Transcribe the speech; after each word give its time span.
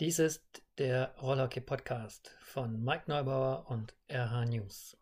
Dies 0.00 0.20
ist 0.20 0.62
der 0.78 1.12
Rollerkey 1.20 1.58
Podcast 1.58 2.30
von 2.44 2.84
Mike 2.84 3.02
Neubauer 3.08 3.64
und 3.68 3.96
RH 4.08 4.44
News. 4.44 4.96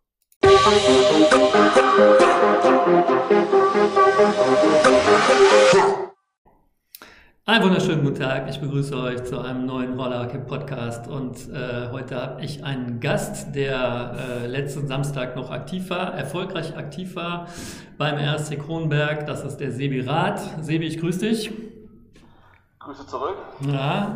Einen 7.44 7.62
wunderschönen 7.62 8.04
guten 8.04 8.18
Tag, 8.18 8.48
ich 8.48 8.58
begrüße 8.58 8.96
euch 8.96 9.22
zu 9.24 9.38
einem 9.38 9.66
neuen 9.66 10.00
Rollerkey 10.00 10.38
Podcast 10.38 11.06
und 11.08 11.46
äh, 11.50 11.90
heute 11.90 12.16
habe 12.16 12.42
ich 12.42 12.64
einen 12.64 12.98
Gast, 12.98 13.54
der 13.54 14.16
äh, 14.18 14.46
letzten 14.46 14.86
Samstag 14.86 15.36
noch 15.36 15.50
aktiv 15.50 15.90
war, 15.90 16.14
erfolgreich 16.14 16.74
aktiv 16.74 17.16
war 17.16 17.48
beim 17.98 18.16
RSC 18.16 18.56
Kronberg, 18.56 19.26
das 19.26 19.44
ist 19.44 19.58
der 19.58 19.72
Sebi 19.72 20.00
Rath. 20.00 20.64
Sebi, 20.64 20.86
ich 20.86 20.98
grüße 20.98 21.18
dich. 21.20 21.65
Grüße 22.86 23.06
zurück. 23.08 23.36
Ja, 23.62 24.14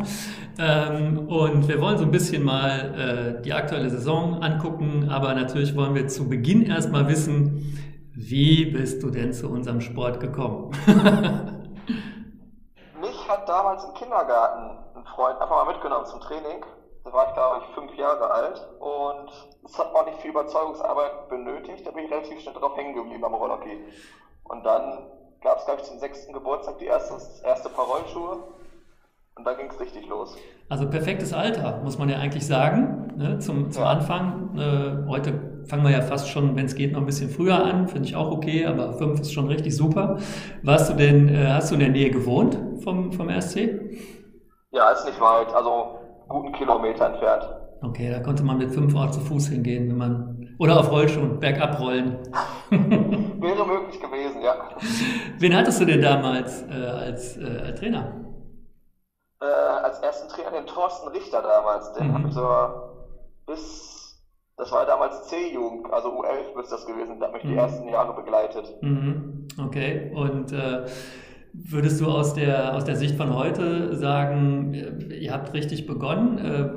ähm, 0.57 1.29
und 1.29 1.67
wir 1.67 1.81
wollen 1.81 1.99
so 1.99 2.05
ein 2.05 2.13
bisschen 2.13 2.45
mal 2.45 3.35
äh, 3.39 3.43
die 3.43 3.53
aktuelle 3.53 3.91
Saison 3.91 4.41
angucken, 4.45 5.11
aber 5.11 5.35
natürlich 5.35 5.77
wollen 5.77 5.97
wir 5.97 6.07
zu 6.07 6.29
Beginn 6.29 6.63
erstmal 6.63 7.09
wissen, 7.09 7.77
wie 8.15 8.67
bist 8.67 9.03
du 9.03 9.11
denn 9.11 9.33
zu 9.33 9.51
unserem 9.51 9.81
Sport 9.81 10.21
gekommen? 10.21 10.71
Mich 13.01 13.29
hat 13.29 13.49
damals 13.49 13.83
im 13.83 13.95
Kindergarten 13.95 14.79
ein 14.95 15.05
Freund 15.17 15.41
einfach 15.41 15.65
mal 15.65 15.73
mitgenommen 15.73 16.07
zum 16.07 16.21
Training. 16.21 16.65
Da 17.03 17.13
war 17.13 17.27
ich, 17.27 17.35
glaube 17.35 17.63
ich, 17.65 17.75
fünf 17.75 17.93
Jahre 17.97 18.31
alt 18.31 18.69
und 18.79 19.33
es 19.65 19.77
hat 19.77 19.93
auch 19.93 20.07
nicht 20.07 20.21
viel 20.21 20.31
Überzeugungsarbeit 20.31 21.29
benötigt. 21.29 21.85
Da 21.85 21.91
bin 21.91 22.05
ich 22.05 22.11
relativ 22.13 22.41
schnell 22.41 22.55
drauf 22.55 22.77
hängen 22.77 22.95
geblieben 22.95 23.25
am 23.25 23.35
Rollhockey. 23.35 23.85
Und 24.45 24.65
dann 24.65 25.11
gab 25.43 25.59
es, 25.59 25.65
glaube 25.65 25.81
ich, 25.81 25.89
zum 25.89 25.99
sechsten 25.99 26.33
Geburtstag 26.33 26.79
die 26.79 26.87
erste, 26.87 27.17
erste 27.45 27.69
Paar 27.71 27.87
Rollschuhe. 27.87 28.45
Und 29.37 29.47
dann 29.47 29.57
ging 29.57 29.69
es 29.71 29.81
richtig 29.81 30.07
los. 30.09 30.37
Also 30.69 30.89
perfektes 30.89 31.33
Alter, 31.33 31.81
muss 31.83 31.99
man 31.99 32.09
ja 32.09 32.19
eigentlich 32.19 32.47
sagen, 32.47 33.13
ne, 33.17 33.39
zum, 33.39 33.71
zum 33.71 33.83
ja. 33.83 33.91
Anfang. 33.91 34.57
Äh, 34.59 35.09
heute 35.09 35.65
fangen 35.65 35.85
wir 35.85 35.91
ja 35.91 36.03
fast 36.03 36.29
schon, 36.29 36.57
wenn 36.57 36.67
es 36.67 36.75
geht, 36.75 36.93
noch 36.93 37.01
ein 37.01 37.07
bisschen 37.07 37.31
früher 37.31 37.63
an, 37.63 37.89
finde 37.89 38.09
ich 38.09 38.17
auch 38.17 38.31
okay, 38.31 38.67
aber 38.67 38.93
fünf 38.95 39.21
ist 39.21 39.33
schon 39.33 39.47
richtig 39.47 39.77
super. 39.77 40.19
Warst 40.63 40.91
du 40.91 40.95
denn, 40.95 41.29
äh, 41.29 41.47
hast 41.49 41.71
du 41.71 41.75
in 41.75 41.81
der 41.81 41.91
Nähe 41.91 42.11
gewohnt 42.11 42.59
vom, 42.83 43.13
vom 43.13 43.29
RSC? 43.29 43.99
Ja, 44.73 44.91
ist 44.91 45.07
nicht 45.07 45.21
weit, 45.21 45.53
also 45.55 45.99
guten 46.29 46.53
Kilometer 46.53 47.07
entfernt. 47.07 47.49
Okay, 47.83 48.11
da 48.11 48.21
konnte 48.21 48.43
man 48.43 48.59
mit 48.59 48.71
fünf 48.71 48.95
Ort 48.95 49.15
zu 49.15 49.21
Fuß 49.21 49.49
hingehen, 49.49 49.89
wenn 49.89 49.97
man, 49.97 50.57
oder 50.59 50.79
auf 50.79 50.91
Rollschuhen, 50.91 51.41
bergab 51.41 51.81
rollen. 51.81 52.19
Wäre 52.71 53.67
möglich 53.67 53.99
gewesen, 54.01 54.43
ja. 54.43 54.55
Wen 55.39 55.57
hattest 55.57 55.81
du 55.81 55.87
denn 55.87 56.03
damals 56.03 56.63
äh, 56.69 56.75
als, 56.75 57.39
äh, 57.39 57.63
als 57.65 57.81
Trainer? 57.81 58.30
Äh, 59.41 59.45
als 59.45 59.99
ersten 60.01 60.29
Trainer 60.29 60.51
den 60.51 60.67
Thorsten 60.67 61.09
Richter 61.09 61.43
damals. 61.43 61.93
Den 61.95 62.09
mhm. 62.09 62.15
habe 62.15 62.29
ich 62.29 62.35
so 62.35 62.47
bis, 63.47 64.21
das 64.57 64.71
war 64.71 64.87
damals 64.87 65.29
C-Jugend, 65.29 65.93
also 65.93 66.09
U11 66.21 66.55
müsste 66.57 66.77
das 66.77 66.87
gewesen, 66.87 67.19
der 67.19 67.29
hat 67.29 67.35
mich 67.35 67.45
mhm. 67.45 67.49
die 67.49 67.57
ersten 67.57 67.89
Jahre 67.89 68.15
begleitet. 68.15 68.83
Mhm. 68.83 69.49
Okay, 69.67 70.13
und 70.15 70.53
äh, 70.53 70.87
Würdest 71.53 72.01
du 72.01 72.07
aus 72.07 72.35
der, 72.35 72.77
aus 72.77 72.85
der 72.85 72.95
Sicht 72.95 73.17
von 73.17 73.35
heute 73.35 73.97
sagen, 73.97 74.73
äh, 74.73 75.17
ihr 75.17 75.33
habt 75.33 75.53
richtig 75.53 75.85
begonnen? 75.85 76.39
Äh, 76.39 76.69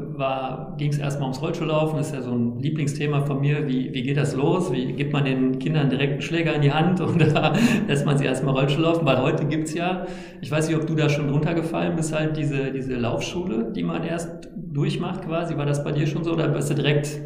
Ging 0.78 0.90
es 0.90 0.98
erstmal 0.98 1.24
ums 1.24 1.42
Rollschuhlaufen? 1.42 2.00
Ist 2.00 2.14
ja 2.14 2.22
so 2.22 2.32
ein 2.32 2.60
Lieblingsthema 2.60 3.22
von 3.22 3.40
mir. 3.42 3.68
Wie, 3.68 3.94
wie 3.94 4.02
geht 4.02 4.18
das 4.18 4.36
los? 4.36 4.72
Wie 4.72 4.94
gibt 4.94 5.14
man 5.14 5.26
den 5.26 5.60
Kindern 5.60 5.90
direkt 5.90 6.14
einen 6.14 6.22
Schläger 6.22 6.56
in 6.56 6.62
die 6.62 6.72
Hand 6.72 7.02
oder 7.02 7.54
lässt 7.88 8.06
man 8.06 8.18
sie 8.18 8.26
erstmal 8.26 8.56
Rollschuh 8.56 8.82
laufen? 8.82 9.06
Weil 9.06 9.22
heute 9.22 9.46
gibt 9.46 9.68
es 9.68 9.76
ja, 9.76 10.08
ich 10.42 10.50
weiß 10.50 10.68
nicht, 10.68 10.78
ob 10.78 10.88
du 10.88 10.96
da 10.96 11.08
schon 11.08 11.28
drunter 11.28 11.54
gefallen 11.54 11.96
bist, 11.96 12.14
halt 12.14 12.36
diese, 12.36 12.72
diese 12.72 12.96
Laufschule, 12.96 13.72
die 13.76 13.84
man 13.84 14.04
erst 14.04 14.50
durchmacht 14.56 15.24
quasi. 15.24 15.56
War 15.56 15.68
das 15.68 15.84
bei 15.84 15.92
dir 15.92 16.08
schon 16.08 16.24
so 16.24 16.34
oder 16.34 16.48
bist 16.48 16.72
du 16.72 16.74
direkt 16.74 17.20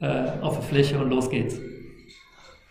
äh, 0.00 0.40
auf 0.40 0.54
der 0.54 0.62
Fläche 0.62 0.98
und 0.98 1.10
los 1.10 1.28
geht's? 1.28 1.60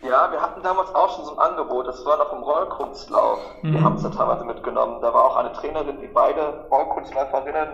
Ja, 0.06 0.30
wir 0.30 0.40
hatten 0.40 0.62
damals 0.62 0.94
auch 0.94 1.16
schon 1.16 1.24
so 1.24 1.32
ein 1.32 1.38
Angebot, 1.38 1.88
das 1.88 2.04
war 2.04 2.18
noch 2.18 2.32
im 2.32 2.42
Rollkunstlauf. 2.42 3.38
Mhm. 3.62 3.72
Wir 3.72 3.82
haben 3.82 3.96
es 3.96 4.02
da 4.02 4.10
teilweise 4.10 4.44
mitgenommen. 4.44 4.98
Da 5.00 5.14
war 5.14 5.24
auch 5.24 5.36
eine 5.36 5.52
Trainerin, 5.52 5.98
die 6.00 6.08
beide 6.08 6.66
Rollkunstläuferinnen, 6.70 7.68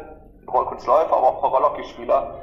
Rollkunstläufer, 0.46 1.12
aber 1.12 1.26
auch 1.26 1.42
Rollhockeyspieler, 1.42 2.34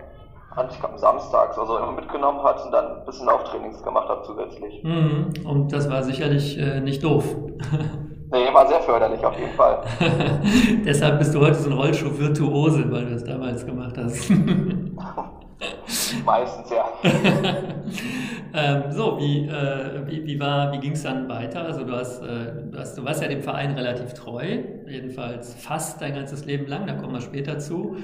ich 0.70 0.80
glaube 0.80 0.98
samstags, 0.98 1.58
also 1.58 1.78
immer 1.78 1.92
mitgenommen 1.94 2.44
hat 2.44 2.66
und 2.66 2.72
dann 2.72 2.98
ein 2.98 3.06
bisschen 3.06 3.28
Lauftrainings 3.28 3.82
gemacht 3.84 4.10
hat 4.10 4.26
zusätzlich. 4.26 4.84
Mhm. 4.84 5.32
Und 5.46 5.72
das 5.72 5.90
war 5.90 6.04
sicherlich 6.04 6.58
äh, 6.58 6.82
nicht 6.82 7.04
doof. 7.04 7.24
nee, 8.32 8.54
war 8.54 8.68
sehr 8.68 8.82
förderlich 8.82 9.24
auf 9.26 9.38
jeden 9.40 9.54
Fall. 9.54 9.84
Deshalb 10.86 11.20
bist 11.20 11.34
du 11.34 11.40
heute 11.40 11.56
so 11.56 11.70
ein 11.70 11.78
Rollschuh-Virtuose, 11.78 12.92
weil 12.92 13.06
du 13.06 13.14
es 13.14 13.24
damals 13.24 13.66
gemacht 13.66 13.96
hast. 13.98 14.32
Meistens, 16.26 16.70
ja. 16.70 16.86
ähm, 18.54 18.92
so, 18.92 19.18
wie, 19.18 19.48
äh, 19.48 20.06
wie, 20.06 20.26
wie, 20.26 20.40
wie 20.40 20.80
ging 20.80 20.92
es 20.92 21.04
dann 21.04 21.28
weiter? 21.28 21.64
Also 21.64 21.84
du 21.84 21.94
hast, 21.94 22.22
äh, 22.22 22.70
du 22.70 22.78
hast, 22.78 22.98
du 22.98 23.04
warst 23.04 23.24
ja 23.24 23.28
dem 23.28 23.42
Verein 23.42 23.72
relativ 23.72 24.14
treu, 24.14 24.60
jedenfalls 24.88 25.56
fast 25.56 26.02
dein 26.02 26.14
ganzes 26.14 26.46
Leben 26.46 26.68
lang, 26.68 26.86
da 26.86 26.94
kommen 26.94 27.14
wir 27.14 27.22
später 27.22 27.58
zu. 27.58 27.98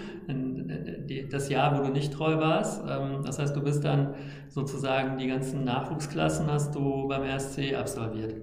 Das 1.31 1.49
Jahr, 1.49 1.77
wo 1.77 1.83
du 1.83 1.91
nicht 1.91 2.13
treu 2.13 2.39
warst. 2.39 2.83
Ähm, 2.89 3.21
das 3.23 3.37
heißt, 3.37 3.55
du 3.55 3.61
bist 3.61 3.85
dann 3.85 4.15
sozusagen 4.49 5.17
die 5.17 5.27
ganzen 5.27 5.63
Nachwuchsklassen 5.63 6.51
hast 6.51 6.73
du 6.73 7.07
beim 7.07 7.23
RSC 7.23 7.75
absolviert. 7.75 8.33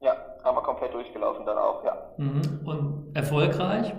Ja, 0.00 0.14
haben 0.44 0.56
wir 0.56 0.62
komplett 0.62 0.94
durchgelaufen 0.94 1.44
dann 1.44 1.58
auch, 1.58 1.84
ja. 1.84 1.96
Mhm. 2.18 2.60
Und 2.64 3.16
erfolgreich? 3.16 3.92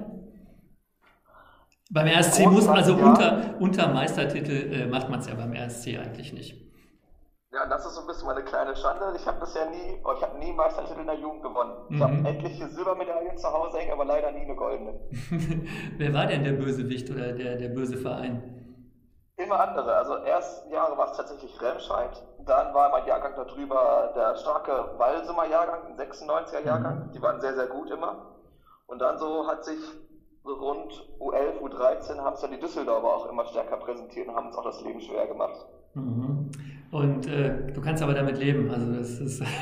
Beim 1.93 2.07
RSC 2.07 2.47
muss 2.47 2.65
man, 2.65 2.77
also 2.77 2.95
unter, 2.95 3.53
unter 3.59 3.87
Meistertitel 3.89 4.73
äh, 4.73 4.87
macht 4.87 5.09
man 5.09 5.19
es 5.19 5.27
ja 5.27 5.35
beim 5.35 5.53
RSC 5.53 5.99
eigentlich 5.99 6.33
nicht. 6.33 6.59
Ja, 7.51 7.67
das 7.67 7.85
ist 7.85 7.93
so 7.93 8.01
ein 8.01 8.07
bisschen 8.07 8.25
meine 8.25 8.43
kleine 8.43 8.75
Schande. 8.75 9.13
Ich 9.15 9.27
habe 9.27 9.39
bisher 9.39 9.69
nie, 9.69 10.01
oh, 10.03 10.13
ich 10.17 10.23
habe 10.23 10.39
nie 10.39 10.51
Meistertitel 10.53 11.01
in 11.01 11.05
der 11.05 11.19
Jugend 11.19 11.43
gewonnen. 11.43 11.73
Ich 11.89 11.97
mhm. 11.97 12.01
habe 12.01 12.29
etliche 12.29 12.67
Silbermedaillen 12.67 13.37
zu 13.37 13.47
Hause 13.47 13.77
hängen, 13.77 13.91
aber 13.91 14.05
leider 14.05 14.31
nie 14.31 14.41
eine 14.41 14.55
goldene. 14.55 14.99
Wer 15.97 16.13
war 16.15 16.25
denn 16.25 16.43
der 16.43 16.53
Bösewicht 16.53 17.11
oder 17.11 17.31
der, 17.31 17.57
der 17.57 17.69
böse 17.69 17.97
Verein? 17.97 18.41
Immer 19.37 19.59
andere. 19.59 19.95
Also 19.95 20.17
erst 20.17 20.67
Jahre 20.71 20.97
war 20.97 21.11
es 21.11 21.17
tatsächlich 21.17 21.61
Remscheid, 21.61 22.23
dann 22.43 22.73
war 22.73 22.89
mein 22.89 23.05
Jahrgang 23.05 23.33
darüber 23.35 24.11
der 24.15 24.35
starke 24.37 24.97
Walsumer 24.97 25.45
Jahrgang, 25.45 25.85
ein 25.85 25.95
96er 25.95 26.65
Jahrgang. 26.65 27.07
Mhm. 27.07 27.11
Die 27.11 27.21
waren 27.21 27.39
sehr, 27.39 27.53
sehr 27.53 27.67
gut 27.67 27.91
immer. 27.91 28.33
Und 28.87 28.99
dann 28.99 29.19
so 29.19 29.45
hat 29.47 29.63
sich 29.63 29.79
rund 30.45 30.91
U11, 31.19 31.59
U13 31.61 32.17
haben 32.19 32.33
es 32.33 32.41
ja 32.41 32.47
die 32.47 32.59
Düsseldorfer 32.59 33.07
auch 33.07 33.29
immer 33.29 33.45
stärker 33.45 33.77
präsentiert 33.77 34.27
und 34.27 34.35
haben 34.35 34.47
uns 34.47 34.57
auch 34.57 34.65
das 34.65 34.81
Leben 34.83 34.99
schwer 35.01 35.27
gemacht. 35.27 35.65
Mhm. 35.93 36.51
Und 36.91 37.27
äh, 37.27 37.71
du 37.73 37.81
kannst 37.81 38.03
aber 38.03 38.13
damit 38.13 38.37
leben, 38.37 38.69
also 38.69 38.91
das 38.93 39.19
ist. 39.19 39.41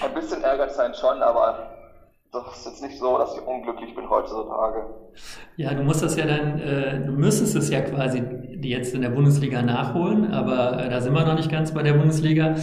Ein 0.00 0.14
bisschen 0.14 0.42
ärgert 0.42 0.72
sein 0.72 0.94
schon, 0.94 1.20
aber 1.22 1.70
das 2.32 2.58
ist 2.58 2.66
jetzt 2.66 2.82
nicht 2.82 2.98
so, 2.98 3.18
dass 3.18 3.34
ich 3.34 3.42
unglücklich 3.42 3.94
bin 3.94 4.08
heutzutage. 4.08 4.86
Ja, 5.56 5.74
du 5.74 5.82
musst 5.82 6.02
das 6.02 6.16
ja 6.16 6.26
dann, 6.26 6.60
äh, 6.60 7.04
du 7.04 7.12
müsstest 7.12 7.56
es 7.56 7.70
ja 7.70 7.80
quasi 7.80 8.22
jetzt 8.62 8.94
in 8.94 9.02
der 9.02 9.10
Bundesliga 9.10 9.62
nachholen, 9.62 10.32
aber 10.32 10.78
äh, 10.78 10.88
da 10.88 11.00
sind 11.00 11.14
wir 11.14 11.24
noch 11.24 11.36
nicht 11.36 11.50
ganz 11.50 11.72
bei 11.72 11.82
der 11.82 11.94
Bundesliga. 11.94 12.54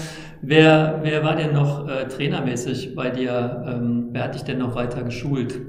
Wer, 0.41 0.99
wer 1.01 1.23
war 1.23 1.35
denn 1.35 1.53
noch 1.53 1.87
äh, 1.87 2.07
trainermäßig 2.07 2.95
bei 2.95 3.09
dir? 3.09 3.63
Ähm, 3.67 4.09
wer 4.11 4.23
hat 4.23 4.35
dich 4.35 4.43
denn 4.43 4.59
noch 4.59 4.75
weiter 4.75 5.03
geschult? 5.03 5.59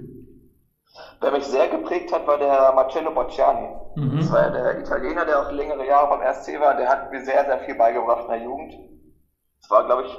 Wer 1.21 1.33
mich 1.33 1.47
sehr 1.47 1.69
geprägt 1.69 2.13
hat, 2.13 2.27
war 2.27 2.39
der 2.39 2.73
Marcello 2.75 3.11
Bocciani. 3.11 3.69
Mhm. 3.95 4.19
Das 4.19 4.33
war 4.33 4.51
der 4.51 4.79
Italiener, 4.79 5.25
der 5.25 5.41
auch 5.41 5.51
längere 5.51 5.87
Jahre 5.87 6.09
beim 6.09 6.21
RSC 6.21 6.61
war. 6.61 6.75
Der 6.75 6.89
hat 6.89 7.11
mir 7.11 7.25
sehr, 7.25 7.45
sehr 7.45 7.59
viel 7.61 7.75
beigebracht 7.75 8.25
in 8.25 8.31
der 8.31 8.43
Jugend. 8.43 8.75
Das 9.61 9.71
war, 9.71 9.85
glaube 9.85 10.03
ich, 10.03 10.19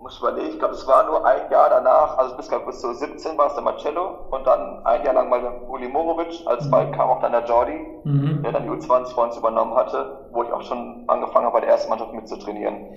muss 0.00 0.14
ich 0.14 0.20
überlegen, 0.20 0.48
ich 0.50 0.58
glaube, 0.58 0.74
es 0.74 0.86
war 0.86 1.06
nur 1.06 1.24
ein 1.24 1.50
Jahr 1.50 1.70
danach, 1.70 2.18
also 2.18 2.36
bis, 2.36 2.48
glaub, 2.48 2.66
bis 2.66 2.80
zu 2.80 2.92
17 2.94 3.36
war 3.36 3.48
es 3.48 3.54
der 3.54 3.64
Marcello 3.64 4.28
und 4.30 4.46
dann 4.46 4.86
ein 4.86 5.04
Jahr 5.04 5.14
lang 5.14 5.28
mal 5.28 5.40
der 5.40 5.68
Uli 5.68 5.88
Morovic, 5.88 6.46
als 6.46 6.66
mhm. 6.66 6.70
bald 6.70 6.94
kam 6.94 7.10
auch 7.10 7.20
dann 7.20 7.32
der 7.32 7.44
Jordi, 7.44 8.00
mhm. 8.04 8.42
der 8.42 8.52
dann 8.52 8.62
die 8.62 8.70
U20 8.70 9.14
vor 9.14 9.24
uns 9.24 9.36
übernommen 9.36 9.74
hatte, 9.74 10.28
wo 10.32 10.44
ich 10.44 10.52
auch 10.52 10.62
schon 10.62 11.04
angefangen 11.08 11.46
habe, 11.46 11.54
bei 11.54 11.60
der 11.60 11.70
ersten 11.70 11.90
Mannschaft 11.90 12.12
mitzutrainieren. 12.12 12.94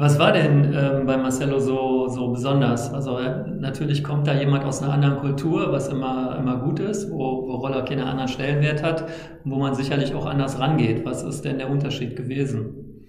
Was 0.00 0.16
war 0.20 0.30
denn 0.30 0.72
ähm, 0.78 1.06
bei 1.06 1.16
Marcello 1.16 1.58
so, 1.58 2.06
so 2.06 2.28
besonders? 2.28 2.94
Also 2.94 3.18
äh, 3.18 3.42
natürlich 3.48 4.04
kommt 4.04 4.28
da 4.28 4.32
jemand 4.32 4.64
aus 4.64 4.80
einer 4.80 4.92
anderen 4.92 5.18
Kultur, 5.18 5.72
was 5.72 5.88
immer, 5.88 6.36
immer 6.38 6.58
gut 6.58 6.78
ist, 6.78 7.10
wo, 7.10 7.48
wo 7.48 7.56
Roller 7.56 7.84
keinen 7.84 8.06
anderen 8.06 8.28
Stellenwert 8.28 8.80
hat, 8.80 9.06
wo 9.44 9.56
man 9.56 9.74
sicherlich 9.74 10.14
auch 10.14 10.24
anders 10.24 10.60
rangeht. 10.60 11.04
Was 11.04 11.24
ist 11.24 11.44
denn 11.44 11.58
der 11.58 11.68
Unterschied 11.68 12.14
gewesen? 12.14 13.08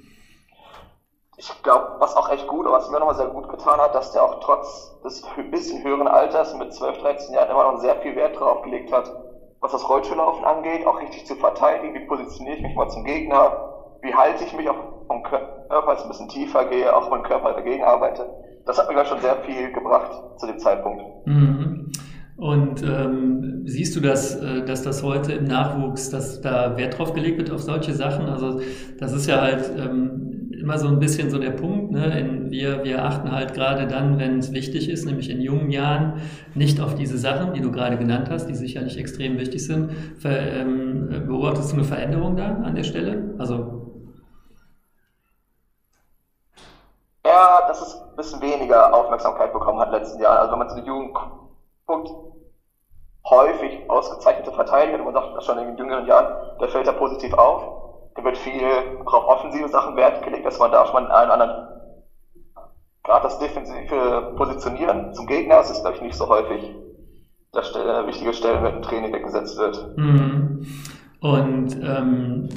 Ich 1.37 1.61
glaube, 1.61 1.97
was 1.99 2.15
auch 2.15 2.27
echt 2.31 2.47
gut, 2.47 2.65
was 2.65 2.89
mir 2.89 2.97
nochmal 2.97 3.13
sehr 3.13 3.27
gut 3.27 3.47
getan 3.49 3.79
hat, 3.79 3.93
dass 3.93 4.11
der 4.11 4.23
auch 4.23 4.39
trotz 4.39 4.99
des 5.03 5.23
bisschen 5.51 5.83
höheren 5.83 6.07
Alters 6.07 6.55
mit 6.55 6.73
12, 6.73 6.97
13 6.97 7.35
Jahren 7.35 7.51
immer 7.51 7.71
noch 7.71 7.79
sehr 7.81 7.97
viel 7.97 8.15
Wert 8.15 8.39
drauf 8.39 8.63
gelegt 8.63 8.91
hat, 8.91 9.11
was 9.59 9.73
das 9.73 9.87
Rollschuhlaufen 9.87 10.43
angeht, 10.43 10.87
auch 10.87 10.99
richtig 10.99 11.27
zu 11.27 11.35
verteidigen, 11.35 11.93
wie 11.93 12.07
positioniere 12.07 12.55
ich 12.55 12.63
mich 12.63 12.75
mal 12.75 12.89
zum 12.89 13.03
Gegner, 13.03 13.99
wie 14.01 14.15
halte 14.15 14.43
ich 14.43 14.53
mich 14.53 14.67
auch 14.67 14.98
vom 15.09 15.23
Körper 15.23 15.91
jetzt 15.91 16.03
ein 16.03 16.09
bisschen 16.09 16.29
tiefer 16.29 16.65
gehe, 16.65 16.95
auch 16.95 17.09
mein 17.09 17.23
Körper 17.23 17.53
dagegen 17.53 17.83
arbeite. 17.83 18.29
Das 18.65 18.77
hat 18.77 18.89
mir 18.89 19.03
schon 19.05 19.19
sehr 19.19 19.35
viel 19.37 19.73
gebracht 19.73 20.11
zu 20.37 20.45
dem 20.45 20.59
Zeitpunkt. 20.59 21.01
Mhm. 21.25 21.91
Und 22.37 22.83
ähm, 22.83 23.63
siehst 23.65 23.95
du 23.95 23.99
das, 23.99 24.35
äh, 24.35 24.63
dass 24.63 24.83
das 24.83 25.03
heute 25.03 25.33
im 25.33 25.45
Nachwuchs, 25.45 26.09
dass 26.09 26.39
da 26.39 26.77
Wert 26.77 26.97
drauf 26.97 27.13
gelegt 27.13 27.37
wird 27.37 27.51
auf 27.51 27.61
solche 27.61 27.93
Sachen? 27.93 28.27
Also 28.27 28.61
das 28.97 29.11
ist 29.11 29.27
ja 29.27 29.41
halt 29.41 29.69
ähm, 29.77 30.51
immer 30.57 30.77
so 30.77 30.87
ein 30.87 30.99
bisschen 30.99 31.29
so 31.29 31.39
der 31.39 31.51
Punkt. 31.51 31.91
Ne? 31.91 32.17
In, 32.17 32.51
wir, 32.51 32.83
wir 32.83 33.03
achten 33.03 33.31
halt 33.31 33.53
gerade 33.53 33.87
dann, 33.87 34.19
wenn 34.19 34.39
es 34.39 34.53
wichtig 34.53 34.89
ist, 34.89 35.05
nämlich 35.05 35.29
in 35.29 35.41
jungen 35.41 35.69
Jahren, 35.69 36.21
nicht 36.55 36.79
auf 36.79 36.95
diese 36.95 37.17
Sachen, 37.17 37.53
die 37.53 37.61
du 37.61 37.71
gerade 37.71 37.97
genannt 37.97 38.29
hast, 38.29 38.47
die 38.47 38.55
sicherlich 38.55 38.97
extrem 38.97 39.37
wichtig 39.37 39.65
sind. 39.65 39.91
Ver, 40.17 40.53
ähm, 40.53 41.25
beobachtest 41.27 41.71
du 41.71 41.77
eine 41.77 41.83
Veränderung 41.83 42.37
da 42.37 42.55
an 42.63 42.75
der 42.75 42.83
Stelle? 42.83 43.35
Also 43.37 43.78
Ja, 47.25 47.65
dass 47.67 47.81
es 47.81 47.95
ein 47.95 48.15
bisschen 48.15 48.41
weniger 48.41 48.93
Aufmerksamkeit 48.93 49.51
bekommen 49.51 49.79
hat 49.79 49.91
letzten 49.91 50.21
Jahren. 50.21 50.37
Also 50.37 50.51
wenn 50.51 50.59
man 50.59 50.69
zu 50.69 50.75
den 50.75 50.85
Jugend 50.85 51.17
guckt, 51.85 52.11
häufig 53.29 53.89
ausgezeichnete 53.89 54.51
Verteidiger, 54.51 55.03
man 55.03 55.13
sagt 55.13 55.35
das 55.35 55.45
schon 55.45 55.57
in 55.57 55.67
den 55.67 55.77
jüngeren 55.77 56.05
Jahren, 56.05 56.57
der 56.59 56.69
fällt 56.69 56.87
da 56.87 56.93
positiv 56.93 57.33
auf. 57.33 58.11
Da 58.15 58.23
wird 58.23 58.37
viel 58.37 59.01
auf 59.05 59.27
offensive 59.27 59.67
Sachen 59.67 59.95
Wert 59.95 60.23
gelegt, 60.23 60.45
dass 60.45 60.59
man 60.59 60.71
da 60.71 60.85
schon 60.85 61.03
mal 61.03 61.11
allen 61.11 61.29
anderen, 61.29 61.67
gerade 63.03 63.23
das 63.23 63.39
defensive 63.39 64.33
Positionieren 64.35 65.13
zum 65.13 65.25
Gegner, 65.25 65.55
das 65.57 65.69
ist 65.69 65.81
glaube 65.81 65.95
ich 65.95 66.01
nicht 66.01 66.17
so 66.17 66.27
häufig 66.27 66.75
der 67.53 68.05
wichtige 68.05 68.33
Stellenwert 68.33 68.75
im 68.75 68.81
Training 68.81 69.13
weggesetzt 69.13 69.57
wird. 69.57 69.97
Mhm. 69.97 70.67
Und 71.21 71.75
ähm, 71.83 72.47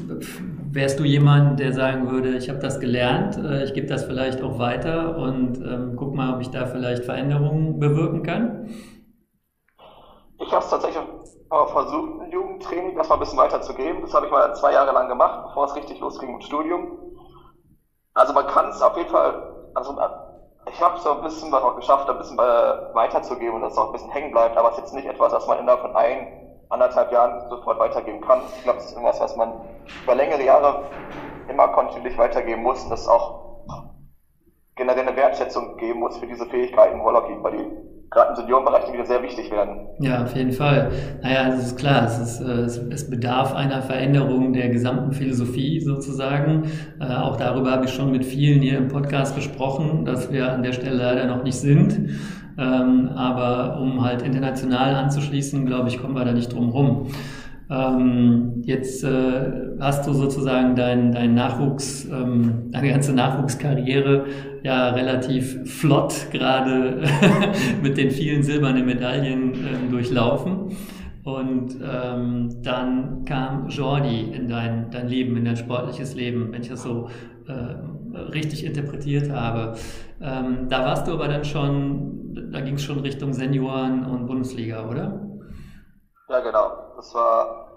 wärst 0.70 1.00
du 1.00 1.04
jemand, 1.04 1.58
der 1.58 1.72
sagen 1.72 2.10
würde, 2.10 2.36
ich 2.36 2.48
habe 2.48 2.60
das 2.60 2.78
gelernt, 2.78 3.36
äh, 3.36 3.64
ich 3.64 3.74
gebe 3.74 3.88
das 3.88 4.04
vielleicht 4.04 4.40
auch 4.40 4.58
weiter 4.60 5.16
und 5.18 5.58
ähm, 5.58 5.96
guck 5.96 6.14
mal, 6.14 6.34
ob 6.34 6.40
ich 6.40 6.50
da 6.50 6.66
vielleicht 6.66 7.04
Veränderungen 7.04 7.80
bewirken 7.80 8.22
kann? 8.22 8.68
Ich 10.38 10.52
habe 10.52 10.64
es 10.64 10.70
tatsächlich 10.70 11.02
versucht, 11.50 12.22
im 12.24 12.32
Jugendtraining 12.32 12.96
das 12.96 13.08
mal 13.08 13.16
ein 13.16 13.20
bisschen 13.20 13.38
weiterzugeben. 13.38 14.00
Das 14.02 14.14
habe 14.14 14.26
ich 14.26 14.32
mal 14.32 14.54
zwei 14.54 14.72
Jahre 14.72 14.92
lang 14.92 15.08
gemacht, 15.08 15.48
bevor 15.48 15.66
es 15.66 15.74
richtig 15.74 15.98
losging 16.00 16.32
mit 16.32 16.44
Studium. 16.44 16.98
Also 18.14 18.32
man 18.32 18.46
kann 18.46 18.68
es 18.70 18.80
auf 18.80 18.96
jeden 18.96 19.10
Fall, 19.10 19.70
also 19.74 19.98
ich 20.70 20.80
habe 20.80 20.98
so 21.00 21.12
ein 21.12 21.22
bisschen 21.22 21.50
was 21.50 21.62
auch 21.62 21.76
geschafft, 21.76 22.08
ein 22.08 22.18
bisschen 22.18 22.38
weiterzugeben 22.38 23.56
und 23.56 23.62
dass 23.62 23.72
es 23.72 23.78
auch 23.78 23.86
ein 23.86 23.92
bisschen 23.92 24.10
hängen 24.10 24.30
bleibt, 24.30 24.56
aber 24.56 24.70
es 24.70 24.78
ist 24.78 24.84
jetzt 24.84 24.94
nicht 24.94 25.06
etwas, 25.06 25.32
das 25.32 25.46
man 25.46 25.58
innerhalb 25.58 25.80
von 25.80 25.96
ein 25.96 26.41
anderthalb 26.72 27.12
Jahren 27.12 27.48
sofort 27.48 27.78
weitergeben 27.78 28.20
kann. 28.20 28.40
Ich 28.56 28.64
glaube, 28.64 28.78
das 28.78 28.86
ist 28.86 28.92
irgendwas, 28.92 29.20
was 29.20 29.36
man 29.36 29.52
über 30.02 30.14
längere 30.14 30.42
Jahre 30.42 30.84
immer 31.48 31.68
kontinuierlich 31.68 32.18
weitergeben 32.18 32.62
muss 32.62 32.88
das 32.88 33.06
auch 33.08 33.42
generell 34.76 35.06
eine 35.06 35.16
Wertschätzung 35.16 35.76
geben 35.76 36.00
muss 36.00 36.16
für 36.18 36.26
diese 36.26 36.46
Fähigkeiten 36.46 36.94
im 36.94 37.00
Rollhockey, 37.00 37.42
weil 37.42 37.52
die 37.52 37.64
gerade 38.10 38.30
im 38.30 38.36
Seniorenbereich 38.36 38.92
wieder 38.92 39.06
sehr 39.06 39.22
wichtig 39.22 39.50
werden. 39.50 39.88
Ja, 40.00 40.22
auf 40.22 40.34
jeden 40.36 40.52
Fall. 40.52 40.90
Naja, 41.22 41.48
es 41.48 41.66
ist 41.66 41.78
klar, 41.78 42.04
es, 42.04 42.18
ist, 42.18 42.40
äh, 42.40 42.92
es 42.92 43.08
bedarf 43.08 43.54
einer 43.54 43.80
Veränderung 43.80 44.52
der 44.52 44.68
gesamten 44.68 45.12
Philosophie 45.12 45.80
sozusagen. 45.80 46.70
Äh, 47.00 47.14
auch 47.14 47.36
darüber 47.36 47.70
habe 47.72 47.86
ich 47.86 47.92
schon 47.92 48.10
mit 48.10 48.24
vielen 48.24 48.60
hier 48.60 48.76
im 48.76 48.88
Podcast 48.88 49.34
gesprochen, 49.34 50.04
dass 50.04 50.30
wir 50.30 50.52
an 50.52 50.62
der 50.62 50.72
Stelle 50.72 50.96
leider 50.96 51.26
noch 51.26 51.42
nicht 51.42 51.58
sind. 51.58 52.10
Ähm, 52.62 53.08
aber 53.16 53.80
um 53.80 54.02
halt 54.02 54.22
international 54.22 54.94
anzuschließen, 54.94 55.66
glaube 55.66 55.88
ich, 55.88 56.00
kommen 56.00 56.14
wir 56.14 56.24
da 56.24 56.32
nicht 56.32 56.52
drum 56.52 56.68
rum. 56.68 57.06
Ähm, 57.68 58.62
jetzt 58.64 59.02
äh, 59.02 59.78
hast 59.80 60.06
du 60.06 60.12
sozusagen 60.12 60.76
deinen 60.76 61.10
dein 61.12 61.34
Nachwuchs, 61.34 62.04
ähm, 62.04 62.70
deine 62.70 62.90
ganze 62.90 63.14
Nachwuchskarriere 63.14 64.26
ja 64.62 64.90
relativ 64.90 65.80
flott 65.80 66.28
gerade 66.30 67.02
mit 67.82 67.96
den 67.96 68.10
vielen 68.10 68.42
silbernen 68.42 68.86
Medaillen 68.86 69.54
äh, 69.54 69.90
durchlaufen. 69.90 70.76
Und 71.24 71.76
ähm, 71.82 72.48
dann 72.62 73.24
kam 73.24 73.68
Jordi 73.68 74.32
in 74.34 74.48
dein, 74.48 74.90
dein 74.90 75.08
Leben, 75.08 75.36
in 75.36 75.44
dein 75.44 75.56
sportliches 75.56 76.14
Leben, 76.14 76.52
wenn 76.52 76.62
ich 76.62 76.68
das 76.68 76.82
so 76.82 77.08
äh, 77.48 77.74
richtig 78.14 78.64
interpretiert 78.64 79.30
habe. 79.30 79.76
Ähm, 80.20 80.68
da 80.68 80.84
warst 80.84 81.06
du 81.06 81.12
aber 81.12 81.28
dann 81.28 81.44
schon, 81.44 82.50
da 82.52 82.60
ging 82.60 82.74
es 82.74 82.82
schon 82.82 83.00
Richtung 83.00 83.32
Senioren 83.32 84.04
und 84.04 84.26
Bundesliga, 84.26 84.88
oder? 84.88 85.20
Ja, 86.28 86.40
genau. 86.40 86.94
Das 86.96 87.14
war, 87.14 87.68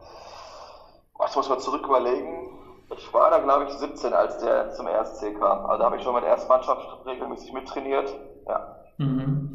was 1.17 1.35
muss 1.35 1.49
man 1.49 1.59
zurück 1.59 1.85
überlegen. 1.85 2.49
Ich 2.95 3.13
war 3.13 3.31
da, 3.31 3.39
glaube 3.39 3.65
ich, 3.65 3.71
17, 3.71 4.13
als 4.13 4.37
der 4.39 4.71
zum 4.71 4.87
RSC 4.87 5.33
kam. 5.33 5.65
Also 5.65 5.79
da 5.79 5.85
habe 5.85 5.97
ich 5.97 6.03
schon 6.03 6.13
mit 6.13 6.23
der 6.23 6.31
ersten 6.31 6.49
Mannschaft 6.49 6.87
regelmäßig 7.05 7.51
mittrainiert. 7.51 8.13
Ja. 8.47 8.75
Mhm. 8.97 9.53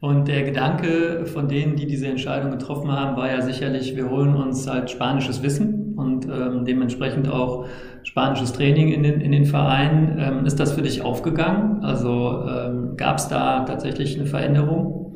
Und 0.00 0.28
der 0.28 0.44
Gedanke 0.44 1.26
von 1.26 1.46
denen, 1.46 1.76
die 1.76 1.86
diese 1.86 2.06
Entscheidung 2.06 2.50
getroffen 2.50 2.90
haben, 2.90 3.18
war 3.18 3.30
ja 3.30 3.42
sicherlich, 3.42 3.94
wir 3.96 4.08
holen 4.08 4.34
uns 4.34 4.66
halt 4.66 4.90
spanisches 4.90 5.42
Wissen 5.42 5.79
und 6.00 6.24
ähm, 6.26 6.64
dementsprechend 6.64 7.30
auch 7.30 7.66
spanisches 8.02 8.52
Training 8.52 8.88
in 8.88 9.02
den, 9.02 9.20
in 9.20 9.32
den 9.32 9.44
Vereinen. 9.44 10.18
Ähm, 10.18 10.46
ist 10.46 10.58
das 10.58 10.72
für 10.72 10.82
dich 10.82 11.02
aufgegangen? 11.02 11.84
Also 11.84 12.44
ähm, 12.48 12.96
gab 12.96 13.18
es 13.18 13.28
da 13.28 13.64
tatsächlich 13.64 14.18
eine 14.18 14.26
Veränderung? 14.26 15.14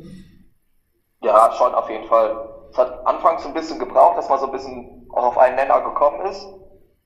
Ja, 1.21 1.51
schon 1.51 1.73
auf 1.73 1.89
jeden 1.89 2.05
Fall. 2.05 2.35
Es 2.71 2.77
hat 2.77 3.05
anfangs 3.05 3.45
ein 3.45 3.53
bisschen 3.53 3.79
gebraucht, 3.79 4.17
dass 4.17 4.29
man 4.29 4.39
so 4.39 4.45
ein 4.45 4.51
bisschen 4.51 5.07
auch 5.13 5.27
auf 5.27 5.37
einen 5.37 5.55
Nenner 5.55 5.81
gekommen 5.81 6.21
ist. 6.27 6.45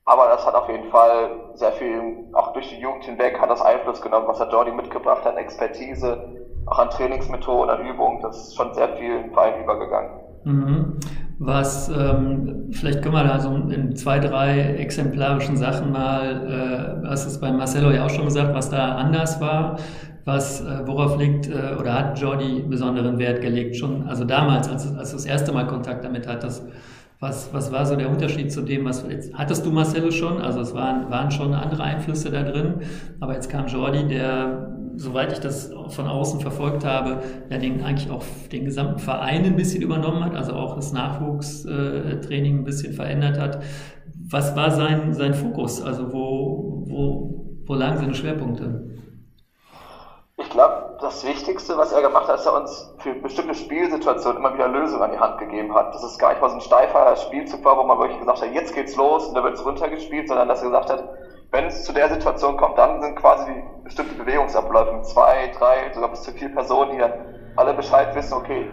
Aber 0.04 0.26
das 0.28 0.44
hat 0.44 0.54
auf 0.54 0.68
jeden 0.68 0.90
Fall 0.90 1.52
sehr 1.54 1.72
viel, 1.72 2.28
auch 2.32 2.52
durch 2.52 2.68
die 2.68 2.80
Jugend 2.80 3.04
hinweg, 3.04 3.40
hat 3.40 3.50
das 3.50 3.60
Einfluss 3.60 4.02
genommen, 4.02 4.26
was 4.26 4.38
der 4.38 4.48
Jordi 4.48 4.72
mitgebracht 4.72 5.24
hat, 5.24 5.36
Expertise, 5.36 6.36
auch 6.66 6.78
an 6.78 6.90
Trainingsmethoden, 6.90 7.70
an 7.70 7.86
Übungen, 7.86 8.20
das 8.22 8.48
ist 8.48 8.56
schon 8.56 8.74
sehr 8.74 8.96
viel 8.96 9.16
in 9.16 9.32
Verein 9.32 9.62
übergegangen. 9.62 10.19
Mhm. 10.44 10.96
Was, 11.38 11.88
ähm, 11.88 12.68
vielleicht 12.70 13.00
können 13.02 13.14
wir 13.14 13.24
da 13.24 13.40
so 13.40 13.54
in 13.54 13.96
zwei, 13.96 14.18
drei 14.18 14.60
exemplarischen 14.74 15.56
Sachen 15.56 15.90
mal, 15.90 17.02
äh, 17.02 17.08
hast 17.08 17.26
es 17.26 17.40
bei 17.40 17.50
Marcelo 17.50 17.90
ja 17.90 18.04
auch 18.04 18.10
schon 18.10 18.26
gesagt, 18.26 18.54
was 18.54 18.68
da 18.68 18.96
anders 18.96 19.40
war, 19.40 19.78
was, 20.26 20.60
äh, 20.60 20.86
worauf 20.86 21.18
liegt 21.18 21.48
äh, 21.48 21.76
oder 21.78 21.94
hat 21.94 22.20
Jordi 22.20 22.62
besonderen 22.68 23.18
Wert 23.18 23.40
gelegt, 23.40 23.76
schon, 23.76 24.06
also 24.06 24.24
damals, 24.24 24.68
als, 24.68 24.94
als 24.94 25.12
das 25.12 25.24
erste 25.24 25.52
Mal 25.52 25.66
Kontakt 25.66 26.04
damit 26.04 26.26
hattest, 26.28 26.62
was, 27.20 27.52
was 27.52 27.70
war 27.70 27.84
so 27.84 27.96
der 27.96 28.08
Unterschied 28.08 28.50
zu 28.50 28.62
dem, 28.62 28.86
was 28.86 29.04
jetzt, 29.08 29.34
hattest 29.34 29.66
du 29.66 29.70
Marcelo 29.70 30.10
schon? 30.10 30.38
Also 30.38 30.60
es 30.60 30.74
waren, 30.74 31.10
waren 31.10 31.30
schon 31.30 31.52
andere 31.52 31.82
Einflüsse 31.82 32.30
da 32.30 32.42
drin, 32.42 32.76
aber 33.20 33.34
jetzt 33.34 33.50
kam 33.50 33.66
Jordi, 33.66 34.08
der, 34.08 34.74
soweit 34.96 35.30
ich 35.30 35.38
das 35.38 35.70
von 35.88 36.06
außen 36.06 36.40
verfolgt 36.40 36.84
habe, 36.86 37.22
ja 37.50 37.58
den 37.58 37.84
eigentlich 37.84 38.10
auch 38.10 38.24
den 38.50 38.64
gesamten 38.64 38.98
Verein 38.98 39.44
ein 39.44 39.56
bisschen 39.56 39.82
übernommen 39.82 40.24
hat, 40.24 40.34
also 40.34 40.54
auch 40.54 40.76
das 40.76 40.94
Nachwuchstraining 40.94 42.60
ein 42.60 42.64
bisschen 42.64 42.94
verändert 42.94 43.38
hat. 43.38 43.62
Was 44.30 44.56
war 44.56 44.70
sein, 44.70 45.12
sein 45.12 45.34
Fokus? 45.34 45.82
Also 45.82 46.14
wo, 46.14 46.84
wo, 46.86 47.58
wo 47.66 47.74
lagen 47.74 47.98
seine 47.98 48.14
Schwerpunkte? 48.14 48.96
Ich 50.38 50.48
glaube, 50.48 50.79
das 51.00 51.24
Wichtigste, 51.24 51.76
was 51.76 51.92
er 51.92 52.02
gemacht 52.02 52.28
hat, 52.28 52.36
ist, 52.36 52.46
dass 52.46 52.52
er 52.52 52.60
uns 52.60 52.94
für 52.98 53.14
bestimmte 53.14 53.54
Spielsituationen 53.54 54.38
immer 54.38 54.52
wieder 54.52 54.68
Lösungen 54.68 55.02
an 55.02 55.10
die 55.10 55.18
Hand 55.18 55.38
gegeben 55.38 55.74
hat. 55.74 55.94
Das 55.94 56.02
ist 56.02 56.18
gar 56.18 56.30
nicht 56.30 56.40
mal 56.40 56.48
so 56.48 56.56
ein 56.56 56.60
steifer 56.60 57.16
Spielzug 57.16 57.64
war, 57.64 57.76
wo 57.76 57.84
man 57.84 57.98
wirklich 57.98 58.18
gesagt 58.18 58.42
hat, 58.42 58.50
jetzt 58.50 58.72
geht's 58.72 58.94
los 58.96 59.28
und 59.28 59.34
da 59.34 59.42
wird's 59.42 59.64
runtergespielt, 59.64 60.28
sondern 60.28 60.48
dass 60.48 60.62
er 60.62 60.68
gesagt 60.68 60.90
hat, 60.90 61.04
wenn 61.50 61.66
es 61.66 61.82
zu 61.82 61.92
der 61.92 62.08
Situation 62.08 62.56
kommt, 62.56 62.78
dann 62.78 63.00
sind 63.00 63.16
quasi 63.16 63.66
bestimmte 63.82 64.14
Bewegungsabläufe 64.14 64.94
mit 64.94 65.04
zwei, 65.04 65.48
drei, 65.48 65.90
sogar 65.92 66.08
bis 66.10 66.22
zu 66.22 66.32
vier 66.32 66.48
Personen, 66.50 66.90
die 66.90 66.98
dann 66.98 67.16
alle 67.56 67.74
Bescheid 67.74 68.14
wissen, 68.14 68.34
okay, 68.34 68.68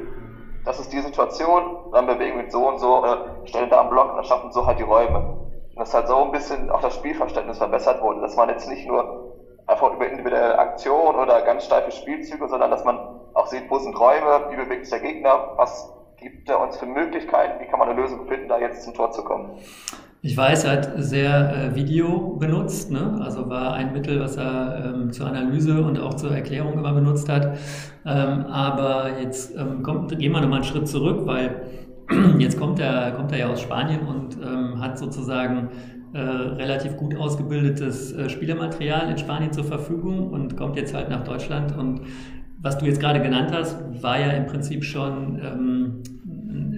das 0.63 0.79
ist 0.79 0.91
die 0.91 1.01
Situation, 1.01 1.71
dann 1.91 2.05
bewegen 2.05 2.37
wir 2.37 2.45
so 2.49 2.67
und 2.67 2.77
so, 2.77 3.01
oder 3.01 3.19
stellen 3.43 3.69
da 3.69 3.79
einen 3.79 3.89
Block 3.89 4.09
und 4.09 4.17
dann 4.17 4.23
schaffen 4.25 4.51
so 4.51 4.65
halt 4.65 4.79
die 4.79 4.83
Räume. 4.83 5.19
Und 5.73 5.79
dass 5.79 5.93
halt 5.93 6.07
so 6.07 6.21
ein 6.21 6.31
bisschen 6.31 6.69
auch 6.69 6.81
das 6.81 6.93
Spielverständnis 6.93 7.57
verbessert 7.57 8.01
wurde, 8.01 8.19
dass 8.21 8.35
man 8.35 8.49
jetzt 8.49 8.67
nicht 8.67 8.85
nur 8.85 9.07
einfach 9.67 9.93
über 9.93 10.09
individuelle 10.09 10.57
Aktionen 10.57 11.19
oder 11.19 11.41
ganz 11.41 11.65
steife 11.65 11.91
Spielzüge, 11.91 12.47
sondern 12.47 12.71
dass 12.71 12.83
man 12.83 12.97
auch 13.33 13.47
sieht, 13.47 13.69
wo 13.69 13.77
sind 13.77 13.99
Räume, 13.99 14.49
wie 14.49 14.55
bewegt 14.55 14.85
sich 14.85 14.99
der 14.99 15.07
Gegner, 15.11 15.53
was 15.57 15.93
gibt 16.17 16.49
er 16.49 16.59
uns 16.59 16.77
für 16.77 16.87
Möglichkeiten, 16.87 17.61
wie 17.61 17.69
kann 17.69 17.79
man 17.79 17.89
eine 17.89 18.01
Lösung 18.01 18.25
finden, 18.27 18.47
da 18.47 18.59
jetzt 18.59 18.83
zum 18.83 18.93
Tor 18.93 19.11
zu 19.11 19.23
kommen. 19.23 19.51
Ich 20.23 20.35
weiß, 20.35 20.63
er 20.63 20.71
hat 20.71 20.91
sehr 20.95 21.53
äh, 21.53 21.75
Video 21.75 22.35
benutzt, 22.39 22.91
ne? 22.91 23.19
also 23.23 23.49
war 23.49 23.73
ein 23.73 23.93
Mittel, 23.93 24.19
was 24.19 24.35
er 24.35 24.83
ähm, 24.85 25.13
zur 25.13 25.27
Analyse 25.27 25.83
und 25.83 25.99
auch 25.99 26.15
zur 26.15 26.31
Erklärung 26.31 26.73
immer 26.73 26.91
benutzt 26.91 27.29
hat. 27.29 27.57
Ähm, 28.03 28.45
aber 28.47 29.19
jetzt 29.19 29.55
ähm, 29.55 29.83
kommt, 29.83 30.17
gehen 30.17 30.31
wir 30.31 30.41
nochmal 30.41 30.61
einen 30.61 30.63
Schritt 30.63 30.87
zurück, 30.87 31.21
weil 31.25 31.61
jetzt 32.39 32.59
kommt 32.59 32.79
er, 32.79 33.11
kommt 33.11 33.31
er 33.31 33.37
ja 33.37 33.47
aus 33.47 33.61
Spanien 33.61 34.07
und 34.07 34.37
ähm, 34.41 34.81
hat 34.81 34.97
sozusagen 34.97 35.69
äh, 36.13 36.19
relativ 36.19 36.97
gut 36.97 37.15
ausgebildetes 37.15 38.13
äh, 38.13 38.29
Spielermaterial 38.29 39.09
in 39.09 39.17
Spanien 39.17 39.51
zur 39.51 39.63
Verfügung 39.63 40.29
und 40.29 40.55
kommt 40.55 40.75
jetzt 40.77 40.93
halt 40.93 41.09
nach 41.09 41.23
Deutschland. 41.23 41.77
Und 41.77 42.01
was 42.59 42.77
du 42.77 42.85
jetzt 42.85 42.99
gerade 42.99 43.21
genannt 43.21 43.51
hast, 43.53 43.77
war 44.01 44.19
ja 44.19 44.31
im 44.31 44.45
Prinzip 44.45 44.83
schon 44.83 45.39
ähm, 45.43 46.03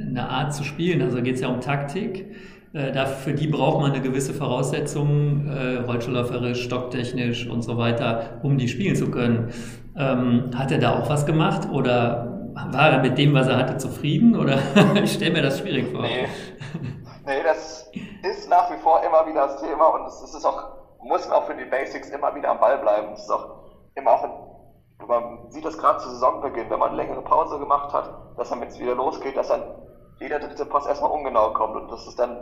eine 0.09 0.29
Art 0.29 0.53
zu 0.53 0.63
spielen. 0.63 1.01
Also 1.01 1.21
geht 1.21 1.35
es 1.35 1.41
ja 1.41 1.47
um 1.47 1.61
Taktik. 1.61 2.25
Äh, 2.73 2.91
da, 2.91 3.05
für 3.05 3.33
die 3.33 3.47
braucht 3.47 3.81
man 3.81 3.91
eine 3.91 4.01
gewisse 4.01 4.33
Voraussetzung, 4.33 5.47
äh, 5.47 5.77
rollstuhlläuferisch, 5.77 6.63
stocktechnisch 6.63 7.47
und 7.47 7.63
so 7.63 7.77
weiter, 7.77 8.39
um 8.43 8.57
die 8.57 8.67
spielen 8.67 8.95
zu 8.95 9.09
können. 9.09 9.49
Ähm, 9.95 10.51
hat 10.55 10.71
er 10.71 10.79
da 10.79 10.99
auch 10.99 11.09
was 11.09 11.25
gemacht 11.25 11.67
oder 11.71 12.51
war 12.71 12.91
er 12.91 13.01
mit 13.01 13.17
dem, 13.17 13.33
was 13.33 13.47
er 13.47 13.57
hatte, 13.57 13.77
zufrieden 13.77 14.35
oder 14.35 14.59
ich 15.03 15.13
stelle 15.13 15.33
mir 15.33 15.41
das 15.41 15.59
schwierig 15.59 15.87
vor. 15.91 16.03
Nee. 16.03 16.27
Nee, 17.29 17.43
das 17.43 17.85
ist 18.23 18.49
nach 18.49 18.69
wie 18.71 18.77
vor 18.77 19.03
immer 19.03 19.25
wieder 19.25 19.43
das 19.43 19.55
Thema 19.57 19.87
und 19.87 20.05
es 20.07 20.21
ist 20.21 20.45
auch, 20.45 20.69
muss 20.99 21.29
auch 21.29 21.45
für 21.45 21.55
die 21.55 21.65
Basics 21.65 22.09
immer 22.09 22.35
wieder 22.35 22.49
am 22.49 22.59
Ball 22.59 22.77
bleiben. 22.79 23.13
Es 23.13 23.21
ist 23.21 23.31
auch 23.31 23.45
immer 23.95 24.13
auch, 24.13 24.23
ein, 24.23 24.33
man 25.07 25.49
sieht 25.49 25.65
das 25.65 25.77
gerade 25.77 25.99
zu 25.99 26.09
Saisonbeginn, 26.09 26.69
wenn 26.69 26.79
man 26.79 26.89
eine 26.89 26.97
längere 26.97 27.21
Pause 27.21 27.59
gemacht 27.59 27.93
hat, 27.93 28.09
dass 28.35 28.49
dann, 28.49 28.61
es 28.63 28.79
wieder 28.79 28.95
losgeht, 28.95 29.37
dass 29.37 29.47
dann 29.47 29.63
jeder 30.19 30.39
dritte 30.39 30.65
Pass 30.65 30.85
erstmal 30.85 31.11
ungenau 31.11 31.51
kommt 31.51 31.75
und 31.75 31.89
das 31.91 32.07
ist 32.07 32.19
dann 32.19 32.41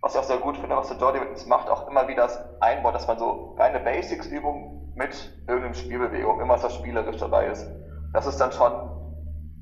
was 0.00 0.14
ich 0.14 0.20
auch 0.20 0.24
sehr 0.24 0.38
gut 0.38 0.56
finde, 0.56 0.76
was 0.76 0.88
der 0.88 0.96
Jordi 0.98 1.18
mit 1.20 1.30
uns 1.30 1.46
macht, 1.46 1.68
auch 1.68 1.86
immer 1.88 2.06
wieder 2.06 2.22
das 2.22 2.38
einbaut, 2.60 2.94
dass 2.94 3.06
man 3.06 3.18
so 3.18 3.54
reine 3.56 3.80
Basics-Übungen 3.80 4.92
mit 4.94 5.32
irgendeinem 5.48 5.74
Spielbewegung, 5.74 6.40
immer 6.40 6.62
was 6.62 6.74
spielerisch 6.74 7.16
dabei 7.16 7.46
ist. 7.46 7.66
Das 8.12 8.26
ist 8.26 8.40
dann 8.40 8.52
schon, 8.52 8.72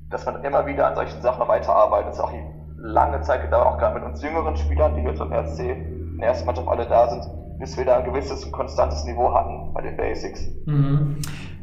dass 0.09 0.25
man 0.25 0.43
immer 0.43 0.65
wieder 0.67 0.85
an 0.85 0.95
solchen 0.95 1.21
Sachen 1.21 1.47
weiterarbeitet. 1.47 2.09
Das 2.09 2.15
ist 2.17 2.23
auch 2.23 2.31
lange 2.85 3.21
Zeit 3.21 3.43
gedauert, 3.43 3.67
auch 3.67 3.77
gerade 3.77 3.95
mit 3.99 4.03
uns 4.03 4.21
jüngeren 4.21 4.55
Spielern, 4.55 4.95
die 4.95 5.01
jetzt 5.01 5.17
zum 5.17 5.31
RSC 5.31 5.71
in 5.71 6.17
der 6.19 6.29
ersten 6.29 6.45
Mannschaft 6.45 6.67
alle 6.67 6.85
da 6.85 7.09
sind, 7.09 7.23
bis 7.59 7.77
wir 7.77 7.85
da 7.85 7.97
ein 7.97 8.05
gewisses, 8.05 8.49
konstantes 8.51 9.03
Niveau 9.05 9.33
hatten 9.33 9.73
bei 9.73 9.81
den 9.81 9.97
Basics. 9.97 10.47
Mhm. 10.65 11.17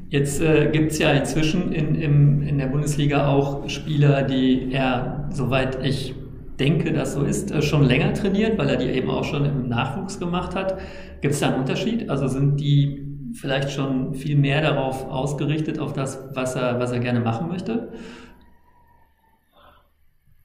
Jetzt 0.09 0.43
äh, 0.43 0.69
gibt 0.71 0.93
es 0.93 0.99
ja 0.99 1.11
inzwischen 1.13 1.73
in, 1.73 1.95
in, 1.95 2.43
in 2.43 2.59
der 2.59 2.67
Bundesliga 2.67 3.29
auch 3.29 3.69
Spieler, 3.69 4.23
die 4.23 4.71
er, 4.73 5.29
soweit 5.31 5.83
ich 5.83 6.15
denke, 6.61 6.93
dass 6.93 7.15
so 7.15 7.23
ist, 7.23 7.51
äh, 7.51 7.63
schon 7.63 7.83
länger 7.85 8.13
trainiert, 8.13 8.59
weil 8.59 8.69
er 8.69 8.77
die 8.77 8.91
eben 8.91 9.11
auch 9.11 9.25
schon 9.25 9.47
im 9.47 9.69
Nachwuchs 9.69 10.19
gemacht 10.19 10.55
hat. 10.55 10.79
Gibt 11.23 11.33
es 11.33 11.41
da 11.41 11.49
einen 11.49 11.61
Unterschied? 11.61 12.11
Also 12.11 12.29
sind 12.29 12.61
die 12.61 13.09
vielleicht 13.35 13.71
schon 13.71 14.15
viel 14.15 14.37
mehr 14.37 14.61
darauf 14.61 15.09
ausgerichtet, 15.09 15.79
auf 15.79 15.95
das, 15.95 16.23
was 16.35 16.57
er, 16.57 16.79
was 16.79 16.93
er 16.93 16.99
gerne 16.99 17.21
machen 17.21 17.49
möchte? 17.49 17.89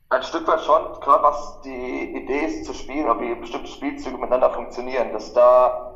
Ein 0.09 0.23
Stück 0.23 0.47
weit 0.47 0.61
schon, 0.61 0.99
gerade 1.01 1.23
was 1.23 1.59
die 1.61 2.15
Idee 2.15 2.45
ist 2.45 2.63
zu 2.63 2.73
spielen, 2.73 3.09
ob 3.09 3.19
wie 3.19 3.35
bestimmte 3.35 3.67
Spielzüge 3.67 4.17
miteinander 4.17 4.49
funktionieren, 4.51 5.11
dass 5.11 5.33
da 5.33 5.91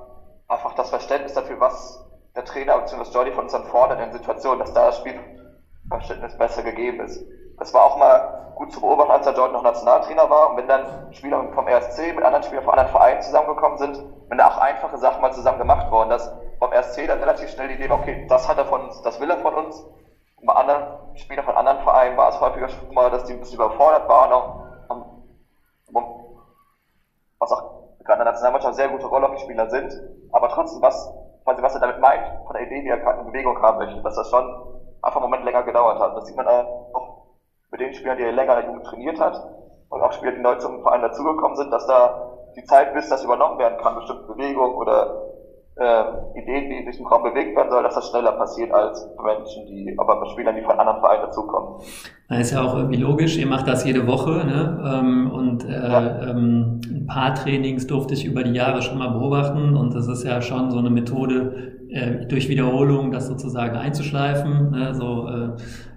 einfach 0.49 0.73
das 0.73 0.89
Verständnis 0.89 1.33
dafür, 1.33 1.61
was 1.61 1.97
der 2.35 2.43
Trainer 2.43 2.77
bzw. 2.79 3.09
Jordi 3.09 3.31
von 3.31 3.45
uns 3.45 3.53
dann 3.53 3.63
fordert 3.63 4.01
in 4.01 4.11
Situationen, 4.11 4.59
dass 4.59 4.73
da 4.73 4.87
das 4.87 4.97
Spielverständnis 4.97 6.35
besser 6.35 6.61
gegeben 6.61 6.99
ist. 6.99 7.21
Das 7.57 7.73
war 7.73 7.85
auch 7.85 7.95
mal 7.95 8.51
gut 8.55 8.73
zu 8.73 8.81
beobachten, 8.81 9.11
als 9.11 9.23
der 9.23 9.33
Jordan 9.33 9.53
noch 9.53 9.63
Nationaltrainer 9.63 10.29
war. 10.29 10.49
Und 10.49 10.57
wenn 10.57 10.67
dann 10.67 11.13
Spieler 11.13 11.49
vom 11.53 11.67
RSC 11.67 12.11
mit 12.11 12.25
anderen 12.25 12.43
Spielern 12.43 12.65
von 12.65 12.73
anderen 12.73 12.91
Vereinen 12.91 13.21
zusammengekommen 13.21 13.77
sind, 13.77 13.97
wenn 14.27 14.37
da 14.37 14.47
auch 14.47 14.57
einfache 14.57 14.97
Sachen 14.97 15.21
mal 15.21 15.31
zusammen 15.31 15.57
gemacht 15.57 15.89
worden, 15.89 16.09
dass 16.09 16.29
vom 16.59 16.73
RSC 16.73 17.07
dann 17.07 17.19
relativ 17.19 17.49
schnell 17.49 17.69
die 17.69 17.75
Idee 17.75 17.89
okay, 17.89 18.25
das 18.27 18.49
hat 18.49 18.57
er 18.57 18.65
von 18.65 18.81
uns, 18.81 19.01
das 19.03 19.21
will 19.21 19.29
er 19.29 19.37
von 19.37 19.53
uns. 19.53 19.81
Bei 20.43 20.53
anderen 20.53 21.15
Spielern 21.15 21.45
von 21.45 21.55
anderen 21.55 21.79
Vereinen 21.79 22.17
war 22.17 22.29
es 22.29 22.39
häufiger 22.39 22.67
schon 22.67 22.93
mal, 22.93 23.09
dass 23.09 23.25
die 23.25 23.33
ein 23.33 23.39
bisschen 23.39 23.55
überfordert 23.55 24.07
waren, 24.09 24.31
auch, 24.31 24.47
was 27.39 27.51
auch 27.51 27.61
gerade 28.03 28.21
in 28.21 28.25
der 28.25 28.31
Nationalmannschaft 28.31 28.75
sehr 28.75 28.89
gute 28.89 29.07
Rollhockeyspieler 29.07 29.69
sind, 29.69 29.93
aber 30.31 30.49
trotzdem 30.49 30.81
was, 30.81 31.07
quasi 31.43 31.61
was 31.61 31.73
er 31.75 31.81
damit 31.81 31.99
meint, 31.99 32.23
von 32.45 32.53
der 32.53 32.63
Idee, 32.63 32.83
wie 32.83 32.89
er 32.89 32.97
gerade 32.97 33.19
eine 33.19 33.31
Bewegung 33.31 33.59
haben 33.61 33.77
möchte, 33.77 34.01
dass 34.01 34.15
das 34.15 34.29
schon 34.29 34.43
einfach 35.01 35.17
einen 35.21 35.29
Moment 35.29 35.43
länger 35.43 35.63
gedauert 35.63 35.99
hat. 35.99 36.15
Das 36.15 36.25
sieht 36.25 36.35
man 36.35 36.47
auch 36.47 37.21
mit 37.71 37.79
den 37.79 37.93
Spielern, 37.93 38.17
die 38.17 38.23
er 38.23 38.31
länger 38.31 38.53
in 38.53 38.59
der 38.59 38.65
Jugend 38.65 38.85
trainiert 38.85 39.19
hat 39.19 39.39
und 39.89 40.01
auch 40.01 40.11
Spieler, 40.11 40.31
die 40.31 40.39
neu 40.39 40.55
zum 40.55 40.81
Verein 40.81 41.01
dazugekommen 41.01 41.55
sind, 41.55 41.71
dass 41.71 41.85
da 41.85 42.11
die 42.55 42.63
Zeit, 42.63 42.93
bis 42.93 43.07
das 43.09 43.23
übernommen 43.23 43.57
werden 43.59 43.77
kann, 43.77 43.95
bestimmte 43.95 44.25
Bewegungen 44.25 44.75
oder 44.75 45.30
äh, 45.81 46.39
Ideen, 46.39 46.69
die 46.69 46.83
durch 46.83 46.97
den 46.97 47.07
Raum 47.07 47.23
bewegt 47.23 47.55
werden 47.55 47.71
soll, 47.71 47.83
dass 47.83 47.95
das 47.95 48.09
schneller 48.09 48.33
passiert 48.33 48.71
als 48.71 49.09
Menschen, 49.23 49.65
die, 49.65 49.95
aber 49.97 50.19
bei 50.19 50.27
Spielern, 50.27 50.55
die 50.55 50.61
von 50.61 50.79
anderen 50.79 50.99
Vereinen 50.99 51.23
dazukommen. 51.23 51.81
Das 52.29 52.39
ist 52.39 52.51
ja 52.51 52.63
auch 52.63 52.75
irgendwie 52.75 52.97
logisch, 52.97 53.37
ihr 53.37 53.47
macht 53.47 53.67
das 53.67 53.83
jede 53.83 54.07
Woche, 54.07 54.45
ne? 54.45 54.99
Ähm, 54.99 55.31
und 55.31 55.65
äh, 55.65 55.71
ja. 55.71 56.29
ähm, 56.29 56.81
ein 56.85 57.07
paar 57.07 57.33
Trainings 57.35 57.87
durfte 57.87 58.13
ich 58.13 58.25
über 58.25 58.43
die 58.43 58.53
Jahre 58.53 58.81
schon 58.81 58.97
mal 58.97 59.09
beobachten 59.09 59.75
und 59.75 59.95
das 59.95 60.07
ist 60.07 60.23
ja 60.23 60.41
schon 60.41 60.71
so 60.71 60.77
eine 60.77 60.89
Methode, 60.89 61.77
äh, 61.89 62.25
durch 62.25 62.47
Wiederholung 62.47 63.11
das 63.11 63.27
sozusagen 63.27 63.75
einzuschleifen, 63.75 64.71
ne? 64.71 64.95
so 64.95 65.27
äh, 65.27 65.49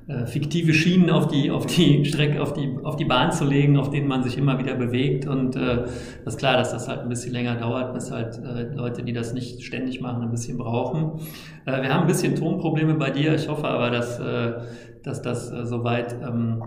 äh, 0.07 0.27
fiktive 0.27 0.75
Schienen 0.75 1.09
auf 1.09 1.29
die, 1.29 1.51
auf 1.51 1.67
die 1.67 2.05
Strecke, 2.05 2.43
auf 2.43 2.53
die, 2.53 2.77
auf 2.83 2.97
die 2.97 3.07
Bahn 3.07 3.33
zu 3.33 3.45
legen, 3.45 3.79
auf 3.79 3.91
denen 3.91 4.07
man 4.07 4.23
sich 4.23 4.37
immer 4.37 4.59
wieder 4.59 4.75
bewegt. 4.75 5.27
Und 5.27 5.57
äh, 5.57 5.85
das 6.25 6.35
ist 6.35 6.39
klar, 6.39 6.57
dass 6.57 6.73
das 6.73 6.89
halt 6.89 7.01
ein 7.01 7.09
bisschen 7.09 7.33
länger 7.33 7.57
dauert, 7.57 7.95
bis 7.95 8.11
halt 8.11 8.39
äh, 8.39 8.75
Leute, 8.75 9.03
die 9.03 9.13
das 9.13 9.33
nicht 9.33 9.63
ständig 9.63 10.01
machen, 10.01 10.23
ein 10.23 10.31
bisschen 10.31 10.59
brauchen. 10.59 11.21
Äh, 11.65 11.83
wir 11.83 11.93
haben 11.93 12.03
ein 12.03 12.07
bisschen 12.07 12.37
Tonprobleme 12.37 12.95
bei 12.95 13.11
dir. 13.11 13.35
Ich 13.35 13.49
hoffe 13.49 13.67
aber, 13.67 13.91
dass, 13.91 14.21
äh, 14.21 14.53
dass 15.03 15.23
das 15.23 15.51
äh, 15.51 15.65
soweit 15.65 16.15
ähm, 16.23 16.63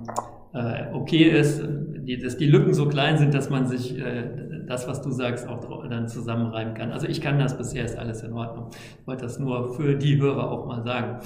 äh, 0.54 0.86
okay 0.94 1.24
ist, 1.24 1.62
die, 1.64 2.18
dass 2.18 2.38
die 2.38 2.48
Lücken 2.48 2.74
so 2.74 2.88
klein 2.88 3.18
sind, 3.18 3.34
dass 3.34 3.50
man 3.50 3.68
sich 3.68 4.00
äh, 4.00 4.24
das, 4.66 4.88
was 4.88 5.02
du 5.02 5.12
sagst, 5.12 5.48
auch 5.48 5.88
dann 5.88 6.08
zusammenreimen 6.08 6.74
kann. 6.74 6.92
Also 6.92 7.08
ich 7.08 7.22
kann 7.22 7.40
das 7.40 7.58
bisher, 7.58 7.86
ist 7.86 7.98
alles 7.98 8.22
in 8.24 8.34
Ordnung. 8.34 8.70
Ich 9.00 9.08
wollte 9.08 9.24
das 9.24 9.40
nur 9.40 9.74
für 9.76 9.96
die 9.96 10.20
Hörer 10.20 10.52
auch 10.52 10.66
mal 10.66 10.84
sagen. 10.84 11.20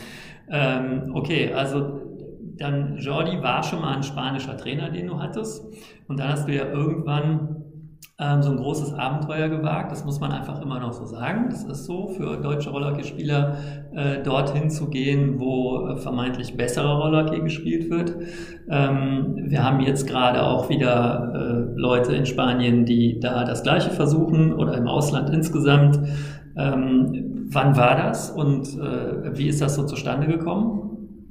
Ähm, 0.51 1.11
okay, 1.13 1.53
also 1.53 2.01
dann 2.57 2.97
Jordi 2.97 3.41
war 3.41 3.63
schon 3.63 3.81
mal 3.81 3.95
ein 3.95 4.03
spanischer 4.03 4.57
Trainer, 4.57 4.89
den 4.89 5.07
du 5.07 5.19
hattest. 5.19 5.65
Und 6.07 6.19
dann 6.19 6.29
hast 6.29 6.47
du 6.47 6.53
ja 6.53 6.65
irgendwann 6.65 7.61
ähm, 8.19 8.43
so 8.43 8.51
ein 8.51 8.57
großes 8.57 8.93
Abenteuer 8.93 9.49
gewagt. 9.49 9.91
Das 9.91 10.05
muss 10.05 10.19
man 10.19 10.31
einfach 10.31 10.61
immer 10.61 10.79
noch 10.79 10.93
so 10.93 11.05
sagen. 11.05 11.47
Das 11.49 11.63
ist 11.63 11.85
so 11.85 12.07
für 12.07 12.37
deutsche 12.37 12.69
Rollhockeyspieler 12.69 13.57
äh, 13.95 14.21
dorthin 14.21 14.69
zu 14.69 14.89
gehen, 14.89 15.39
wo 15.39 15.87
äh, 15.87 15.97
vermeintlich 15.97 16.55
bessere 16.55 16.99
Rollhockey 16.99 17.41
gespielt 17.41 17.89
wird. 17.89 18.15
Ähm, 18.69 19.45
wir 19.47 19.63
haben 19.63 19.79
jetzt 19.79 20.07
gerade 20.07 20.43
auch 20.43 20.69
wieder 20.69 21.33
äh, 21.33 21.79
Leute 21.79 22.13
in 22.13 22.27
Spanien, 22.27 22.85
die 22.85 23.19
da 23.19 23.43
das 23.43 23.63
Gleiche 23.63 23.89
versuchen 23.89 24.53
oder 24.53 24.75
im 24.77 24.87
Ausland 24.87 25.31
insgesamt. 25.31 25.99
Ähm, 26.57 27.31
Wann 27.53 27.75
war 27.75 27.95
das 27.95 28.31
und 28.31 28.63
äh, 28.79 29.35
wie 29.37 29.49
ist 29.49 29.61
das 29.61 29.75
so 29.75 29.85
zustande 29.85 30.25
gekommen? 30.25 31.27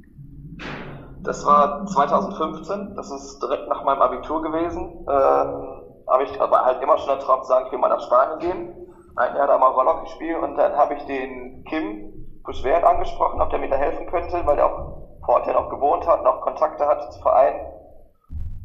Das 1.23 1.43
war 1.47 1.83
2015, 1.87 2.93
das 2.95 3.09
ist 3.09 3.41
direkt 3.41 3.67
nach 3.67 3.83
meinem 3.83 4.03
Abitur 4.03 4.43
gewesen. 4.43 5.03
Ähm, 5.09 6.07
habe 6.07 6.23
ich 6.23 6.39
aber 6.39 6.63
halt 6.63 6.79
immer 6.83 6.99
schon 6.99 7.17
darauf 7.17 7.41
gesagt, 7.41 7.65
ich 7.65 7.71
will 7.71 7.79
mal 7.79 7.89
nach 7.89 8.01
Spanien 8.01 8.39
gehen. 8.39 8.75
Ein 9.15 9.35
Jahr 9.35 9.47
da 9.47 9.57
mal 9.57 9.71
Roller 9.71 10.01
gespielt 10.01 10.37
und 10.43 10.57
dann 10.57 10.75
habe 10.75 10.93
ich 10.93 11.03
den 11.05 11.63
Kim 11.63 12.11
Buschwert 12.43 12.83
angesprochen, 12.83 13.41
ob 13.41 13.49
der 13.49 13.59
mir 13.59 13.69
da 13.69 13.77
helfen 13.77 14.05
könnte, 14.05 14.45
weil 14.45 14.55
der 14.55 14.67
auch 14.67 15.25
vor 15.25 15.35
Ort 15.35 15.47
ja 15.47 15.53
noch 15.53 15.71
gewohnt 15.71 16.05
hat 16.05 16.19
und 16.19 16.27
auch 16.27 16.41
Kontakte 16.41 16.85
hat 16.85 17.11
zu 17.13 17.19
Vereinen. 17.21 17.61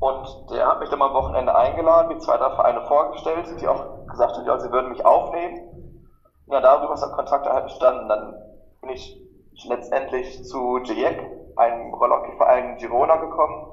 Und 0.00 0.50
der 0.50 0.66
hat 0.66 0.80
mich 0.80 0.90
dann 0.90 0.98
mal 0.98 1.08
am 1.08 1.14
Wochenende 1.14 1.56
eingeladen, 1.56 2.08
mir 2.08 2.18
zwei, 2.18 2.36
drei 2.36 2.50
Vereine 2.50 2.82
vorgestellt, 2.82 3.46
die 3.58 3.66
auch 3.66 4.06
gesagt 4.08 4.36
haben, 4.36 4.46
ja, 4.46 4.58
sie 4.58 4.70
würden 4.70 4.90
mich 4.90 5.04
aufnehmen 5.06 5.75
ja, 6.46 6.60
darüber 6.60 6.94
ist 6.94 7.02
der 7.02 7.10
Kontakt 7.10 7.46
halt 7.46 7.62
entstanden. 7.64 8.08
Dann 8.08 8.34
bin 8.80 8.90
ich 8.90 9.20
letztendlich 9.68 10.44
zu 10.44 10.78
JEC, 10.78 11.18
einem 11.56 11.94
Rollhockey-Verein 11.94 12.76
Girona 12.78 13.16
gekommen. 13.16 13.66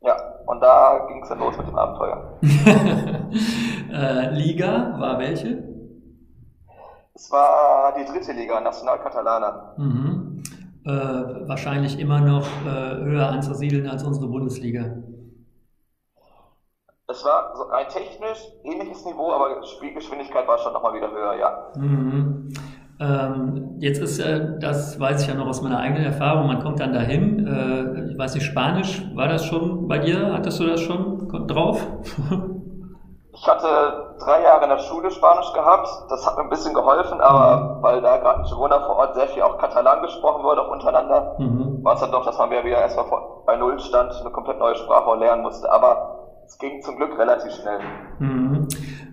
Ja, 0.00 0.16
und 0.46 0.60
da 0.60 1.06
ging 1.08 1.22
es 1.22 1.28
dann 1.28 1.40
los 1.40 1.56
mit 1.56 1.66
dem 1.66 1.76
Abenteuer. 1.76 2.38
äh, 3.92 4.30
Liga 4.30 4.96
war 4.98 5.18
welche? 5.18 5.62
Es 7.14 7.30
war 7.32 7.94
die 7.98 8.04
dritte 8.04 8.32
Liga, 8.32 8.60
National 8.60 8.98
Catalana. 9.00 9.74
Mhm. 9.76 10.42
Äh, 10.84 10.90
wahrscheinlich 11.48 11.98
immer 11.98 12.20
noch 12.20 12.46
äh, 12.64 12.96
höher 13.04 13.28
anzusiedeln 13.28 13.88
als 13.88 14.04
unsere 14.04 14.28
Bundesliga. 14.28 14.96
Es 17.10 17.24
war 17.24 17.56
so 17.56 17.70
ein 17.70 17.88
technisch 17.88 18.38
ähnliches 18.64 19.02
Niveau, 19.06 19.32
aber 19.32 19.64
Spielgeschwindigkeit 19.64 20.46
war 20.46 20.58
schon 20.58 20.74
nochmal 20.74 20.92
wieder 20.92 21.10
höher, 21.10 21.36
ja. 21.36 21.56
Mhm. 21.74 22.52
Ähm, 23.00 23.76
jetzt 23.78 24.02
ist, 24.02 24.18
äh, 24.18 24.58
das 24.60 25.00
weiß 25.00 25.22
ich 25.22 25.28
ja 25.28 25.34
noch 25.34 25.46
aus 25.46 25.62
meiner 25.62 25.78
eigenen 25.78 26.04
Erfahrung, 26.04 26.46
man 26.46 26.62
kommt 26.62 26.80
dann 26.80 26.92
dahin, 26.92 27.46
äh, 27.46 28.10
ich 28.10 28.18
weiß 28.18 28.34
nicht, 28.34 28.44
Spanisch, 28.44 29.02
war 29.14 29.26
das 29.26 29.46
schon 29.46 29.88
bei 29.88 30.00
dir? 30.00 30.34
Hattest 30.34 30.60
du 30.60 30.66
das 30.66 30.80
schon 30.82 31.46
drauf? 31.46 31.80
ich 33.32 33.46
hatte 33.48 34.16
drei 34.20 34.42
Jahre 34.42 34.64
in 34.64 34.70
der 34.70 34.78
Schule 34.80 35.10
Spanisch 35.10 35.50
gehabt, 35.54 35.88
das 36.10 36.26
hat 36.26 36.36
mir 36.36 36.42
ein 36.42 36.50
bisschen 36.50 36.74
geholfen, 36.74 37.22
aber 37.22 37.76
mhm. 37.78 37.82
weil 37.84 38.02
da 38.02 38.18
gerade 38.18 38.40
in 38.40 38.48
Girona 38.48 38.80
vor 38.80 38.96
Ort 38.96 39.14
sehr 39.14 39.28
viel 39.28 39.40
auch 39.40 39.56
Katalan 39.56 40.02
gesprochen 40.02 40.44
wurde, 40.44 40.60
auch 40.60 40.72
untereinander, 40.72 41.36
mhm. 41.38 41.82
war 41.82 41.94
es 41.94 42.00
dann 42.00 42.12
doch, 42.12 42.26
dass 42.26 42.36
man 42.36 42.50
wieder 42.50 42.82
erstmal 42.82 43.06
bei 43.46 43.56
Null 43.56 43.80
stand, 43.80 44.12
eine 44.20 44.30
komplett 44.30 44.58
neue 44.58 44.74
Sprache 44.74 45.16
lernen 45.16 45.40
musste. 45.40 45.72
Aber 45.72 46.17
es 46.48 46.58
ging 46.58 46.80
zum 46.80 46.96
Glück 46.96 47.18
relativ 47.18 47.52
schnell. 47.52 47.78
Mhm. 48.20 48.68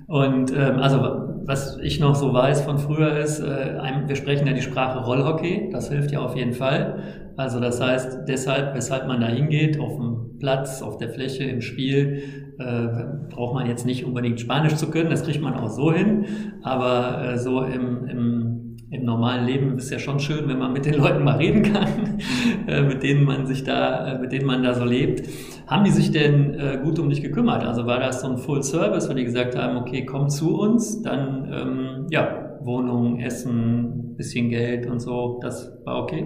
Und 0.07 0.51
ähm, 0.55 0.79
also 0.79 0.99
was 1.45 1.77
ich 1.83 1.99
noch 1.99 2.15
so 2.15 2.33
weiß 2.33 2.61
von 2.61 2.77
früher 2.77 3.17
ist, 3.17 3.39
äh, 3.39 3.77
wir 4.07 4.15
sprechen 4.15 4.47
ja 4.47 4.53
die 4.53 4.61
Sprache 4.61 5.03
Rollhockey, 5.05 5.69
das 5.69 5.89
hilft 5.89 6.11
ja 6.11 6.21
auf 6.21 6.35
jeden 6.35 6.53
Fall. 6.53 7.33
Also 7.35 7.59
das 7.59 7.81
heißt, 7.81 8.19
deshalb, 8.27 8.73
weshalb 8.73 9.07
man 9.07 9.19
da 9.19 9.27
hingeht, 9.27 9.79
auf 9.79 9.97
dem 9.97 10.37
Platz, 10.39 10.81
auf 10.81 10.97
der 10.97 11.09
Fläche, 11.09 11.43
im 11.43 11.59
Spiel, 11.59 12.53
äh, 12.57 13.33
braucht 13.33 13.53
man 13.53 13.67
jetzt 13.67 13.85
nicht 13.85 14.05
unbedingt 14.05 14.39
Spanisch 14.39 14.75
zu 14.75 14.89
können, 14.89 15.09
das 15.09 15.23
kriegt 15.23 15.41
man 15.41 15.55
auch 15.55 15.69
so 15.69 15.91
hin, 15.91 16.25
aber 16.63 17.21
äh, 17.21 17.37
so 17.37 17.63
im, 17.63 18.07
im 18.07 18.54
im 18.95 19.05
normalen 19.05 19.45
Leben 19.45 19.77
ist 19.77 19.91
ja 19.91 19.99
schon 19.99 20.19
schön, 20.19 20.47
wenn 20.47 20.57
man 20.57 20.73
mit 20.73 20.85
den 20.85 20.95
Leuten 20.95 21.23
mal 21.23 21.37
reden 21.37 21.63
kann, 21.63 22.19
äh, 22.67 22.81
mit 22.81 23.03
denen 23.03 23.25
man 23.25 23.45
sich 23.45 23.63
da, 23.63 24.13
äh, 24.13 24.19
mit 24.19 24.31
denen 24.31 24.45
man 24.45 24.63
da 24.63 24.73
so 24.73 24.83
lebt. 24.83 25.27
Haben 25.67 25.83
die 25.83 25.91
sich 25.91 26.11
denn 26.11 26.59
äh, 26.59 26.79
gut 26.83 26.99
um 26.99 27.09
dich 27.09 27.21
gekümmert? 27.21 27.63
Also 27.63 27.85
war 27.85 27.99
das 27.99 28.21
so 28.21 28.27
ein 28.27 28.37
Full 28.37 28.63
Service, 28.63 29.09
wenn 29.09 29.17
die 29.17 29.25
gesagt 29.25 29.57
haben, 29.57 29.77
okay, 29.77 30.05
komm 30.05 30.29
zu 30.29 30.57
uns, 30.57 31.01
dann 31.01 31.51
ähm, 31.51 32.07
ja, 32.09 32.57
Wohnung, 32.61 33.19
Essen, 33.19 34.15
bisschen 34.15 34.49
Geld 34.49 34.89
und 34.89 34.99
so, 34.99 35.39
das 35.41 35.71
war 35.85 36.01
okay? 36.01 36.25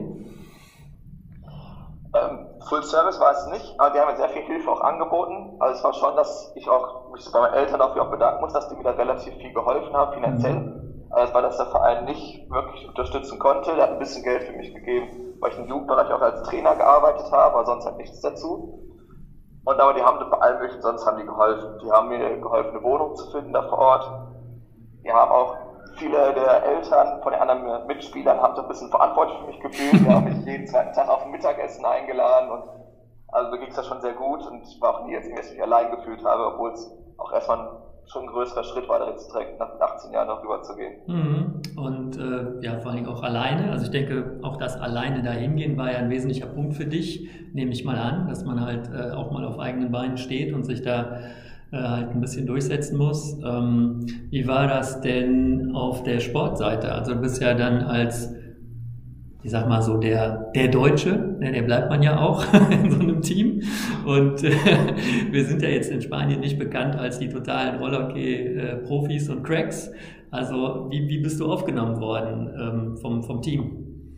Ähm, 2.14 2.48
Full 2.68 2.84
Service 2.84 3.20
war 3.20 3.32
es 3.32 3.48
nicht, 3.48 3.80
aber 3.80 3.94
die 3.94 4.00
haben 4.00 4.12
mir 4.12 4.18
sehr 4.18 4.30
viel 4.30 4.44
Hilfe 4.44 4.70
auch 4.70 4.82
angeboten. 4.82 5.56
Also 5.60 5.78
es 5.78 5.84
war 5.84 5.94
schon, 5.94 6.16
dass 6.16 6.52
ich 6.56 6.68
auch 6.70 7.12
mich 7.12 7.28
bei 7.32 7.40
meinen 7.40 7.54
Eltern 7.54 7.80
dafür 7.80 8.04
auch 8.04 8.12
bedanken 8.12 8.42
muss, 8.42 8.54
dass 8.54 8.70
die 8.70 8.76
mir 8.76 8.84
da 8.84 8.92
relativ 8.92 9.34
viel 9.36 9.54
geholfen 9.54 9.94
haben, 9.94 10.14
finanziell. 10.14 10.54
Mhm. 10.54 10.88
Es 11.16 11.34
war, 11.34 11.42
dass 11.42 11.58
der 11.58 11.66
Verein 11.68 12.06
nicht 12.06 12.50
wirklich 12.50 12.88
unterstützen 12.88 13.39
konnte. 13.39 13.75
Der 13.75 13.86
hat 13.86 13.92
ein 13.92 14.00
bisschen 14.00 14.24
Geld 14.24 14.44
für 14.44 14.54
mich 14.54 14.74
gegeben, 14.74 15.36
weil 15.39 15.51
ich 15.51 15.58
im 15.58 15.68
Jugendbereich 15.68 16.12
auch 16.12 16.22
als 16.22 16.44
Trainer 16.44 16.75
gearbeitet 16.75 17.32
habe, 17.32 17.56
aber 17.56 17.66
sonst 17.66 17.86
halt 17.86 17.98
nichts 17.98 18.22
dazu. 18.22 18.86
Und 19.66 19.80
aber 19.80 19.94
die 19.94 20.04
haben 20.04 20.20
bei 20.30 20.38
allem 20.38 20.60
möglichen, 20.60 20.82
sonst 20.82 21.06
haben 21.06 21.18
die 21.18 21.25
geholfen. 21.25 21.80
Die 21.84 21.92
haben 21.92 22.08
mir 22.08 22.38
geholfen, 22.39 22.72
eine 22.72 22.84
Wohnung 22.84 23.16
zu 23.16 23.30
finden 23.32 23.54
da 23.54 23.63
vor 23.63 23.80
Ort. 23.80 24.12
Die 25.04 25.12
haben 25.12 25.32
auch 25.32 25.58
viele 25.98 26.34
der 26.34 26.63
Eltern 26.63 27.22
von 27.22 27.32
den 27.32 27.42
anderen 27.42 27.88
Mitspielern 27.88 28.42
haben 28.42 28.56
so 28.56 28.62
ein 28.62 28.68
bisschen 28.68 28.89
verantwortlich 28.89 29.38
für 29.39 29.48
mich 29.48 29.60
gefühlt. 29.60 30.06
Die 30.06 30.10
haben 30.10 30.25
mich 30.25 30.46
jeden 30.46 30.68
zweiten 30.68 30.94
Tag 30.94 31.10
auf 31.10 31.24
ein 31.24 31.32
Mittagessen 31.32 31.86
eingeladen 31.86 32.51
und 32.51 32.63
also 33.32 33.51
mir 33.51 33.60
ging 33.60 33.70
es 33.70 33.78
ja 33.78 33.84
schon 33.84 34.01
sehr 34.01 34.13
gut 34.13 34.46
und 34.48 34.63
ich 34.63 34.82
war 34.82 34.96
auch 34.96 35.06
nie, 35.06 35.16
als 35.16 35.28
ich 35.28 35.34
mich 35.34 35.62
allein 35.62 35.92
gefühlt 35.92 36.24
habe, 36.24 36.48
obwohl 36.48 36.72
es 36.72 36.92
auch 37.18 37.32
erstmal 37.32 37.70
schon 38.12 38.24
ein 38.24 38.28
größerer 38.28 38.63
Schritt 38.63 38.86
da 38.89 39.10
jetzt 39.10 39.32
direkt 39.32 39.60
nach 39.60 39.80
18 39.80 40.12
Jahren 40.12 40.28
noch 40.28 40.44
rüber 40.44 40.62
zu 40.63 40.75
gehen. 40.75 40.94
Mhm. 41.08 41.62
Und 41.78 42.18
äh, 42.18 42.66
ja, 42.66 42.80
vor 42.80 42.92
allem 42.92 43.06
auch 43.08 43.22
alleine. 43.22 43.72
Also 43.72 43.86
ich 43.86 43.92
denke, 43.92 44.39
auch 44.42 44.58
das 44.58 44.80
alleine 44.80 45.22
dahin 45.22 45.56
gehen 45.56 45.78
war 45.78 45.92
ja 45.92 46.00
ein 46.00 46.10
wesentlicher 46.10 46.48
Punkt 46.48 46.74
für 46.74 46.86
dich, 46.86 47.30
nehme 47.54 47.72
ich 47.72 47.86
mal 47.86 47.98
an, 47.98 48.28
dass 48.28 48.44
man 48.44 48.66
halt 48.66 48.89
äh, 48.92 49.12
auch 49.12 49.32
mal 49.32 49.46
auf 49.46 49.60
eigenen 49.60 49.92
Beinen 49.92 50.18
steht 50.18 50.54
und 50.54 50.63
sich 50.63 50.82
da 50.82 51.20
äh, 51.72 51.78
halt 51.78 52.10
ein 52.10 52.20
bisschen 52.20 52.48
durchsetzen 52.48 52.98
muss. 52.98 53.38
Ähm, 53.44 54.08
wie 54.32 54.48
war 54.48 54.68
das 54.68 55.01
denn 55.01 55.75
auf 55.75 56.01
der 56.01 56.20
Sportseite? 56.20 56.92
Also 56.92 57.13
du 57.13 57.22
bist 57.22 57.42
ja 57.42 57.54
dann 57.54 57.84
als, 57.84 58.34
ich 59.41 59.51
sag 59.51 59.67
mal 59.69 59.81
so, 59.81 59.98
der, 59.98 60.51
der 60.53 60.67
Deutsche, 60.67 61.12
ne, 61.12 61.51
der 61.51 61.62
bleibt 61.62 61.89
man 61.89 62.03
ja 62.03 62.19
auch 62.19 62.43
in 62.72 62.91
so 62.91 63.00
einem 63.00 63.22
Team. 63.22 63.62
Und 64.05 64.43
äh, 64.43 64.51
wir 65.31 65.46
sind 65.46 65.62
ja 65.62 65.69
jetzt 65.69 65.91
in 65.91 66.01
Spanien 66.01 66.41
nicht 66.41 66.60
bekannt 66.60 66.96
als 66.98 67.19
die 67.19 67.29
totalen 67.29 67.79
Rollerhockey-Profis 67.79 69.29
und 69.29 69.43
Cracks. 69.43 69.91
Also 70.31 70.88
wie, 70.89 71.08
wie 71.08 71.19
bist 71.19 71.39
du 71.39 71.51
aufgenommen 71.51 72.00
worden 72.01 72.53
ähm, 72.60 72.98
vom, 72.98 73.24
vom 73.24 73.41
Team? 73.41 74.12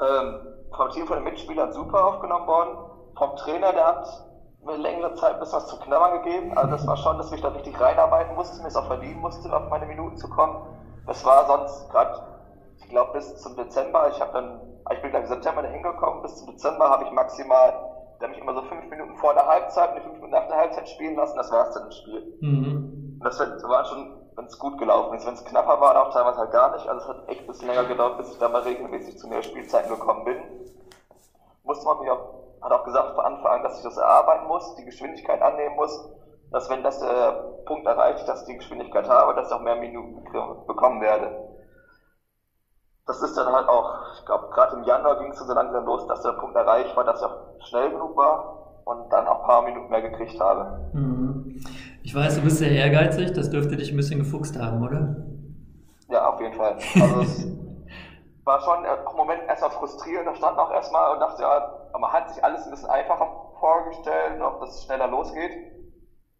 Ähm, 0.00 0.34
vom 0.74 0.90
Team 0.90 1.06
von 1.06 1.16
den 1.16 1.24
Mitspielern 1.24 1.72
super 1.72 2.04
aufgenommen 2.06 2.46
worden. 2.46 2.70
Vom 3.16 3.36
Trainer, 3.36 3.72
der 3.72 3.86
hat 3.86 4.26
eine 4.66 4.82
längere 4.82 5.14
Zeit 5.14 5.38
bis 5.40 5.52
was 5.52 5.66
zu 5.68 5.78
knabbern 5.78 6.22
gegeben. 6.22 6.56
Also 6.56 6.70
das 6.70 6.86
war 6.86 6.96
schon, 6.96 7.18
dass 7.18 7.32
ich 7.32 7.40
da 7.40 7.48
richtig 7.48 7.80
reinarbeiten 7.80 8.34
musste, 8.34 8.60
mir 8.62 8.68
es 8.68 8.76
auch 8.76 8.86
verdienen 8.86 9.20
musste, 9.20 9.54
auf 9.54 9.70
meine 9.70 9.86
Minuten 9.86 10.16
zu 10.16 10.28
kommen. 10.28 10.56
Das 11.06 11.24
war 11.24 11.46
sonst 11.46 11.88
gerade, 11.90 12.20
ich 12.86 12.90
glaube, 12.90 13.14
bis 13.14 13.36
zum 13.42 13.56
Dezember. 13.56 14.08
Ich 14.10 14.20
habe 14.20 14.32
dann, 14.32 14.60
ich 14.92 15.02
bin 15.02 15.12
im 15.12 15.26
September 15.26 15.62
da 15.62 15.68
hingekommen. 15.68 16.22
Bis 16.22 16.36
zum 16.36 16.46
Dezember 16.52 16.88
habe 16.88 17.02
ich 17.04 17.10
maximal, 17.10 17.74
da 18.20 18.28
mich 18.28 18.38
immer 18.38 18.54
so 18.54 18.62
fünf 18.62 18.88
Minuten 18.88 19.16
vor 19.16 19.34
der 19.34 19.44
Halbzeit 19.44 19.92
und 19.96 20.02
fünf 20.02 20.14
Minuten 20.14 20.30
nach 20.30 20.46
der 20.46 20.56
Halbzeit 20.56 20.88
spielen 20.88 21.16
lassen. 21.16 21.36
Das 21.36 21.50
war 21.50 21.66
es 21.66 21.74
dann 21.74 21.86
im 21.86 21.90
Spiel. 21.90 22.38
Mhm. 22.40 23.18
Und 23.18 23.24
das 23.24 23.40
war 23.40 23.84
schon, 23.86 24.30
wenn 24.36 24.44
es 24.44 24.56
gut 24.60 24.78
gelaufen 24.78 25.16
ist. 25.16 25.26
Wenn 25.26 25.34
es 25.34 25.44
knapper 25.44 25.80
war, 25.80 26.00
auch 26.00 26.12
teilweise 26.12 26.38
halt 26.38 26.52
gar 26.52 26.70
nicht. 26.76 26.88
Also 26.88 27.00
es 27.02 27.08
hat 27.08 27.28
echt 27.28 27.40
ein 27.40 27.46
bisschen 27.48 27.68
länger 27.68 27.84
gedauert, 27.84 28.18
bis 28.18 28.30
ich 28.30 28.38
da 28.38 28.48
mal 28.48 28.62
regelmäßig 28.62 29.18
zu 29.18 29.26
mehr 29.26 29.42
Spielzeiten 29.42 29.90
gekommen 29.90 30.24
bin. 30.24 30.38
Musste 31.64 31.86
man 31.86 31.98
mich 31.98 32.10
auch 32.10 32.36
hat 32.62 32.72
auch 32.72 32.84
gesagt 32.84 33.14
von 33.14 33.24
Anfang 33.24 33.52
an, 33.52 33.62
dass 33.62 33.78
ich 33.78 33.84
das 33.84 33.96
erarbeiten 33.96 34.46
muss, 34.46 34.74
die 34.76 34.84
Geschwindigkeit 34.84 35.40
annehmen 35.42 35.76
muss, 35.76 36.10
dass 36.50 36.68
wenn 36.70 36.82
das 36.82 36.98
der 37.00 37.32
Punkt 37.66 37.86
erreicht, 37.86 38.26
dass 38.26 38.42
ich 38.42 38.46
die 38.46 38.56
Geschwindigkeit 38.56 39.08
habe, 39.08 39.34
dass 39.34 39.48
ich 39.48 39.52
auch 39.54 39.60
mehr 39.60 39.76
Minuten 39.76 40.24
bekommen 40.66 41.00
werde. 41.00 41.55
Das 43.06 43.22
ist 43.22 43.36
dann 43.36 43.46
halt 43.52 43.68
auch, 43.68 43.94
ich 44.18 44.26
glaube, 44.26 44.48
gerade 44.50 44.76
im 44.76 44.82
Januar 44.82 45.18
ging 45.18 45.30
es 45.30 45.38
so 45.38 45.52
langsam 45.52 45.84
los, 45.84 46.06
dass 46.08 46.22
der 46.22 46.32
Punkt 46.32 46.56
erreicht 46.56 46.96
war, 46.96 47.04
dass 47.04 47.22
auch 47.22 47.36
schnell 47.68 47.90
genug 47.90 48.16
war 48.16 48.82
und 48.84 49.12
dann 49.12 49.28
auch 49.28 49.42
ein 49.42 49.46
paar 49.46 49.62
Minuten 49.62 49.90
mehr 49.90 50.02
gekriegt 50.02 50.40
habe. 50.40 50.90
Mhm. 50.92 51.60
Ich 52.02 52.14
weiß, 52.14 52.36
du 52.36 52.42
bist 52.42 52.58
sehr 52.58 52.70
ehrgeizig, 52.70 53.32
das 53.32 53.50
dürfte 53.50 53.76
dich 53.76 53.90
ein 53.90 53.96
bisschen 53.96 54.18
gefuchst 54.18 54.58
haben, 54.58 54.82
oder? 54.82 55.16
Ja, 56.08 56.28
auf 56.28 56.40
jeden 56.40 56.54
Fall. 56.54 56.76
Also 57.00 57.20
es 57.20 57.46
war 58.44 58.60
schon 58.60 58.84
im 58.84 59.16
Moment 59.16 59.42
erstmal 59.48 59.70
frustrierend, 59.70 60.26
da 60.26 60.34
stand 60.34 60.58
auch 60.58 60.70
erstmal 60.72 61.12
und 61.12 61.20
dachte, 61.20 61.42
ja, 61.42 61.62
man 61.98 62.12
hat 62.12 62.28
sich 62.28 62.42
alles 62.44 62.64
ein 62.64 62.70
bisschen 62.70 62.90
einfacher 62.90 63.28
vorgestellt, 63.58 64.40
ob 64.40 64.60
das 64.60 64.84
schneller 64.84 65.08
losgeht. 65.08 65.52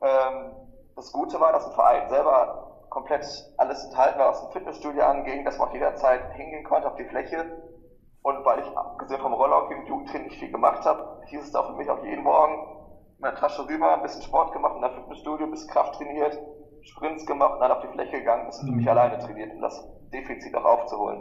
Ähm, 0.01 0.53
das 0.97 1.13
Gute 1.13 1.41
war, 1.41 1.53
dass 1.53 1.67
ein 1.67 1.73
Verein 1.73 2.09
selber 2.09 2.66
komplett 2.97 3.27
alles 3.59 3.85
enthalten 3.85 4.19
war, 4.19 4.31
was 4.31 4.43
ein 4.43 4.53
Fitnessstudio 4.53 5.03
anging, 5.03 5.45
dass 5.45 5.59
man 5.59 5.69
auch 5.69 5.75
jederzeit 5.75 6.33
hingehen 6.33 6.65
konnte 6.65 6.89
auf 6.89 6.97
die 6.97 7.05
Fläche. 7.05 7.45
Und 8.23 8.43
weil 8.47 8.61
ich 8.61 8.67
abgesehen 8.75 9.21
vom 9.21 9.35
Rollhockey 9.35 9.75
im 9.75 9.87
Jugendtraining 9.87 10.29
nicht 10.29 10.39
viel 10.41 10.51
gemacht 10.51 10.83
habe, 10.87 11.21
hieß 11.27 11.43
es 11.43 11.53
da 11.53 11.63
für 11.63 11.75
mich 11.75 11.91
auch 11.91 12.03
jeden 12.03 12.25
Morgen 12.25 12.55
mit 13.19 13.33
der 13.33 13.35
Tasche 13.35 13.69
rüber, 13.69 13.95
ein 13.95 14.03
bisschen 14.03 14.23
Sport 14.23 14.55
gemacht 14.55 14.77
in 14.77 14.81
der 14.81 14.93
Fitnessstudio, 14.93 15.45
ein 15.45 15.51
bisschen 15.51 15.69
Kraft 15.69 15.97
trainiert, 15.97 16.41
Sprints 16.81 17.27
gemacht 17.27 17.55
und 17.55 17.61
dann 17.61 17.73
auf 17.73 17.83
die 17.83 17.93
Fläche 17.93 18.19
gegangen, 18.19 18.45
ein 18.45 18.47
bisschen 18.47 18.69
für 18.69 18.75
mich 18.75 18.87
mhm. 18.87 18.91
alleine 18.91 19.19
trainiert, 19.19 19.53
um 19.53 19.61
das 19.61 19.87
Defizit 20.11 20.55
auch 20.55 20.65
aufzuholen. 20.65 21.21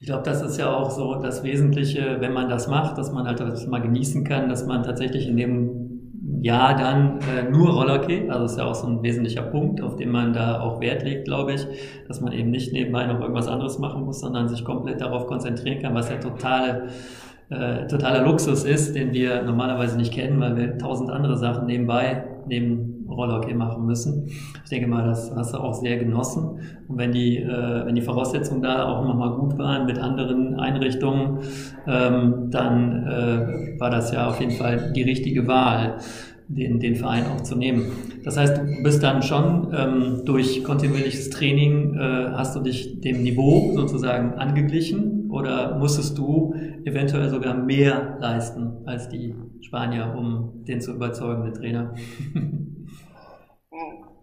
Ich 0.00 0.06
glaube, 0.06 0.24
das 0.24 0.42
ist 0.42 0.58
ja 0.58 0.74
auch 0.74 0.90
so 0.90 1.14
das 1.14 1.44
Wesentliche, 1.44 2.20
wenn 2.20 2.32
man 2.32 2.48
das 2.48 2.66
macht, 2.66 2.98
dass 2.98 3.12
man 3.12 3.28
halt 3.28 3.38
das 3.38 3.64
mal 3.68 3.80
genießen 3.80 4.24
kann, 4.24 4.48
dass 4.48 4.66
man 4.66 4.82
tatsächlich 4.82 5.28
in 5.28 5.36
dem 5.36 5.79
Jahr 6.42 6.76
dann 6.76 7.18
äh, 7.20 7.50
nur 7.50 7.70
Rollerkey, 7.70 8.30
also 8.30 8.46
ist 8.46 8.58
ja 8.58 8.64
auch 8.64 8.74
so 8.74 8.86
ein 8.86 9.02
wesentlicher 9.02 9.42
Punkt, 9.42 9.82
auf 9.82 9.96
den 9.96 10.10
man 10.10 10.32
da 10.32 10.60
auch 10.60 10.80
Wert 10.80 11.02
legt, 11.02 11.26
glaube 11.26 11.54
ich, 11.54 11.66
dass 12.08 12.20
man 12.20 12.32
eben 12.32 12.50
nicht 12.50 12.72
nebenbei 12.72 13.06
noch 13.06 13.20
irgendwas 13.20 13.48
anderes 13.48 13.78
machen 13.78 14.04
muss, 14.04 14.20
sondern 14.20 14.48
sich 14.48 14.64
komplett 14.64 15.00
darauf 15.00 15.26
konzentrieren 15.26 15.80
kann, 15.80 15.94
was 15.94 16.08
ja 16.08 16.16
totale 16.16 16.88
äh, 17.50 17.86
totaler 17.88 18.24
Luxus 18.24 18.64
ist, 18.64 18.94
den 18.94 19.12
wir 19.12 19.42
normalerweise 19.42 19.96
nicht 19.96 20.12
kennen, 20.12 20.40
weil 20.40 20.56
wir 20.56 20.78
tausend 20.78 21.10
andere 21.10 21.36
Sachen 21.36 21.66
nebenbei 21.66 22.24
neben 22.46 23.06
Rollhockey 23.08 23.54
machen 23.54 23.86
müssen. 23.86 24.28
Ich 24.62 24.70
denke 24.70 24.86
mal, 24.86 25.04
das 25.04 25.34
hast 25.34 25.52
du 25.52 25.58
auch 25.58 25.74
sehr 25.74 25.98
genossen. 25.98 26.60
Und 26.88 26.98
wenn 26.98 27.12
die, 27.12 27.38
äh, 27.38 27.86
wenn 27.86 27.94
die 27.94 28.02
Voraussetzungen 28.02 28.62
da 28.62 28.86
auch 28.86 29.04
nochmal 29.04 29.30
gut 29.30 29.58
waren 29.58 29.86
mit 29.86 29.98
anderen 29.98 30.58
Einrichtungen, 30.58 31.40
ähm, 31.86 32.50
dann 32.50 33.06
äh, 33.06 33.80
war 33.80 33.90
das 33.90 34.12
ja 34.12 34.28
auf 34.28 34.40
jeden 34.40 34.52
Fall 34.52 34.92
die 34.94 35.02
richtige 35.02 35.46
Wahl 35.48 35.96
den, 36.50 36.80
den 36.80 36.96
Verein 36.96 37.26
auch 37.26 37.42
zu 37.42 37.54
nehmen. 37.56 37.92
Das 38.24 38.36
heißt, 38.36 38.58
du 38.58 38.82
bist 38.82 39.02
dann 39.02 39.22
schon 39.22 39.72
ähm, 39.72 40.22
durch 40.24 40.64
kontinuierliches 40.64 41.30
Training, 41.30 41.94
äh, 41.94 42.32
hast 42.32 42.56
du 42.56 42.60
dich 42.60 43.00
dem 43.00 43.22
Niveau 43.22 43.72
sozusagen 43.74 44.34
angeglichen 44.34 45.30
oder 45.30 45.78
musstest 45.78 46.18
du 46.18 46.54
eventuell 46.84 47.28
sogar 47.28 47.54
mehr 47.54 48.16
leisten 48.18 48.82
als 48.86 49.08
die 49.08 49.34
Spanier, 49.60 50.14
um 50.16 50.64
den 50.64 50.80
zu 50.80 50.92
überzeugen, 50.92 51.44
den 51.44 51.54
Trainer? 51.54 51.94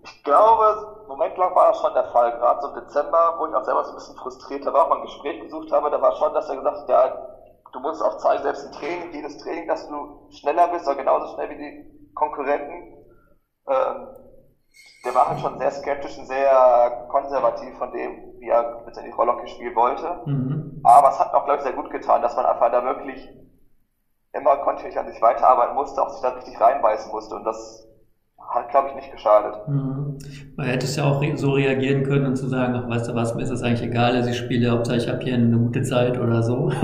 Ich 0.03 0.23
glaube, 0.23 1.05
momentlang 1.07 1.55
war 1.55 1.69
das 1.69 1.79
schon 1.79 1.93
der 1.93 2.11
Fall. 2.11 2.31
Gerade 2.31 2.61
so 2.61 2.67
im 2.67 2.75
Dezember, 2.75 3.35
wo 3.39 3.47
ich 3.47 3.55
auch 3.55 3.63
selber 3.63 3.85
so 3.85 3.91
ein 3.91 3.95
bisschen 3.95 4.17
frustriert 4.17 4.65
war, 4.65 4.89
mal 4.89 4.97
ein 4.97 5.03
Gespräch 5.03 5.41
gesucht 5.41 5.71
habe, 5.71 5.89
da 5.89 6.01
war 6.01 6.13
schon, 6.17 6.33
dass 6.33 6.49
er 6.49 6.57
gesagt 6.57 6.77
hat, 6.79 6.89
ja, 6.89 7.27
du 7.71 7.79
musst 7.79 8.03
auch 8.03 8.17
zeigen, 8.17 8.43
selbst 8.43 8.65
im 8.65 8.71
Training, 8.73 9.13
jedes 9.13 9.37
Training, 9.37 9.67
dass 9.67 9.87
du 9.87 10.27
schneller 10.29 10.67
bist, 10.67 10.85
oder 10.87 10.97
genauso 10.97 11.33
schnell 11.33 11.49
wie 11.51 11.57
die 11.57 11.96
Konkurrenten. 12.17 13.05
Ähm, 13.67 14.07
der 15.05 15.15
war 15.15 15.29
halt 15.29 15.39
schon 15.39 15.57
sehr 15.57 15.71
skeptisch 15.71 16.17
und 16.17 16.27
sehr 16.27 17.07
konservativ 17.09 17.77
von 17.77 17.91
dem, 17.91 18.39
wie 18.39 18.49
er 18.49 18.83
letztendlich 18.85 19.17
Rollhockey 19.17 19.47
spielen 19.47 19.75
wollte. 19.75 20.21
Mhm. 20.25 20.81
Aber 20.83 21.09
es 21.09 21.19
hat 21.19 21.33
auch, 21.33 21.45
glaube 21.45 21.57
ich, 21.57 21.63
sehr 21.63 21.73
gut 21.73 21.89
getan, 21.91 22.21
dass 22.21 22.35
man 22.35 22.45
einfach 22.45 22.71
da 22.71 22.83
wirklich 22.83 23.29
immer 24.33 24.57
kontinuierlich 24.57 24.99
an 24.99 25.07
sich 25.07 25.21
weiterarbeiten 25.21 25.75
musste, 25.75 26.01
auch 26.01 26.09
sich 26.09 26.21
da 26.21 26.29
richtig 26.29 26.59
reinbeißen 26.59 27.11
musste. 27.11 27.35
Und 27.35 27.45
das 27.45 27.87
hat, 28.49 28.69
glaube 28.69 28.89
ich, 28.89 28.95
nicht 28.95 29.11
geschadet. 29.11 29.67
Mhm. 29.67 30.17
Man 30.55 30.67
hätte 30.67 30.85
es 30.85 30.95
ja 30.95 31.05
auch 31.05 31.23
so 31.35 31.51
reagieren 31.51 32.03
können 32.03 32.27
und 32.27 32.35
zu 32.35 32.47
sagen, 32.47 32.75
ach, 32.75 32.89
weißt 32.89 33.09
du 33.09 33.15
was, 33.15 33.35
mir 33.35 33.43
ist 33.43 33.51
das 33.51 33.63
eigentlich 33.63 33.89
egal, 33.89 34.15
dass 34.15 34.27
ich 34.27 34.37
spiele, 34.37 34.71
Hauptsache 34.71 34.97
ich 34.97 35.07
habe 35.07 35.19
hier 35.19 35.35
eine 35.35 35.57
gute 35.57 35.83
Zeit 35.83 36.17
oder 36.17 36.43
so. 36.43 36.71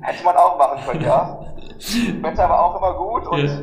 Hätte 0.00 0.24
man 0.24 0.36
auch 0.36 0.58
machen 0.58 0.80
können, 0.86 1.02
ja. 1.02 1.40
Wetter 2.22 2.48
war 2.48 2.64
auch 2.64 2.76
immer 2.78 2.98
gut 2.98 3.26
und 3.28 3.44
ja. 3.44 3.60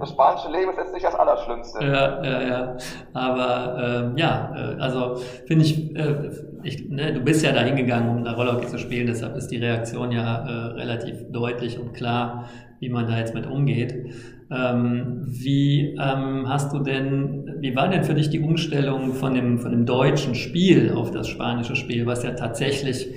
das 0.00 0.10
spanische 0.10 0.50
Leben 0.50 0.70
ist 0.70 0.78
jetzt 0.78 0.92
nicht 0.92 1.04
das 1.04 1.14
Allerschlimmste. 1.14 1.84
Ja, 1.84 2.24
ja, 2.24 2.42
ja. 2.42 2.76
Aber 3.12 3.78
ähm, 3.82 4.16
ja, 4.16 4.52
äh, 4.54 4.80
also 4.80 5.16
finde 5.46 5.64
ich, 5.64 5.96
äh, 5.96 6.30
ich 6.62 6.88
ne, 6.88 7.12
du 7.12 7.20
bist 7.20 7.44
ja 7.44 7.52
da 7.52 7.60
hingegangen, 7.60 8.08
um 8.08 8.18
eine 8.18 8.34
Rollhockey 8.34 8.66
zu 8.66 8.78
spielen, 8.78 9.06
deshalb 9.06 9.36
ist 9.36 9.48
die 9.48 9.58
Reaktion 9.58 10.12
ja 10.12 10.46
äh, 10.46 10.50
relativ 10.72 11.30
deutlich 11.30 11.78
und 11.78 11.92
klar 11.94 12.46
wie 12.84 12.90
man 12.90 13.06
da 13.06 13.18
jetzt 13.18 13.34
mit 13.34 13.46
umgeht. 13.46 13.94
Ähm, 14.50 15.22
wie 15.24 15.96
ähm, 15.98 16.48
hast 16.48 16.72
du 16.74 16.80
denn, 16.80 17.56
wie 17.60 17.74
war 17.74 17.88
denn 17.88 18.04
für 18.04 18.12
dich 18.12 18.28
die 18.28 18.40
Umstellung 18.40 19.14
von 19.14 19.34
dem, 19.34 19.58
von 19.58 19.70
dem 19.70 19.86
deutschen 19.86 20.34
Spiel 20.34 20.92
auf 20.92 21.10
das 21.10 21.28
spanische 21.28 21.76
Spiel, 21.76 22.04
was 22.04 22.22
ja 22.24 22.32
tatsächlich, 22.32 23.08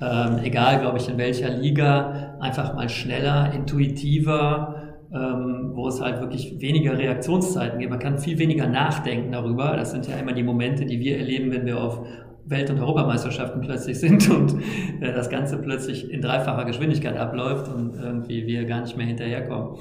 ähm, 0.00 0.38
egal 0.42 0.80
glaube 0.80 0.98
ich 0.98 1.08
in 1.08 1.18
welcher 1.18 1.50
Liga, 1.50 2.36
einfach 2.40 2.74
mal 2.74 2.88
schneller, 2.88 3.52
intuitiver, 3.54 4.96
ähm, 5.12 5.70
wo 5.74 5.88
es 5.88 6.00
halt 6.00 6.20
wirklich 6.20 6.60
weniger 6.60 6.98
Reaktionszeiten 6.98 7.78
gibt. 7.78 7.90
Man 7.90 8.00
kann 8.00 8.18
viel 8.18 8.38
weniger 8.38 8.66
nachdenken 8.66 9.32
darüber. 9.32 9.76
Das 9.76 9.92
sind 9.92 10.08
ja 10.08 10.16
immer 10.16 10.32
die 10.32 10.42
Momente, 10.42 10.84
die 10.84 11.00
wir 11.00 11.18
erleben, 11.18 11.50
wenn 11.52 11.64
wir 11.64 11.80
auf 11.80 12.00
Welt- 12.44 12.70
und 12.70 12.78
Europameisterschaften 12.78 13.60
plötzlich 13.60 13.98
sind 13.98 14.28
und 14.36 14.54
äh, 15.00 15.12
das 15.12 15.30
Ganze 15.30 15.58
plötzlich 15.58 16.10
in 16.10 16.20
dreifacher 16.20 16.64
Geschwindigkeit 16.64 17.16
abläuft 17.16 17.72
und 17.72 17.96
irgendwie 17.96 18.46
wir 18.46 18.64
gar 18.64 18.80
nicht 18.82 18.96
mehr 18.96 19.06
hinterherkommen. 19.06 19.78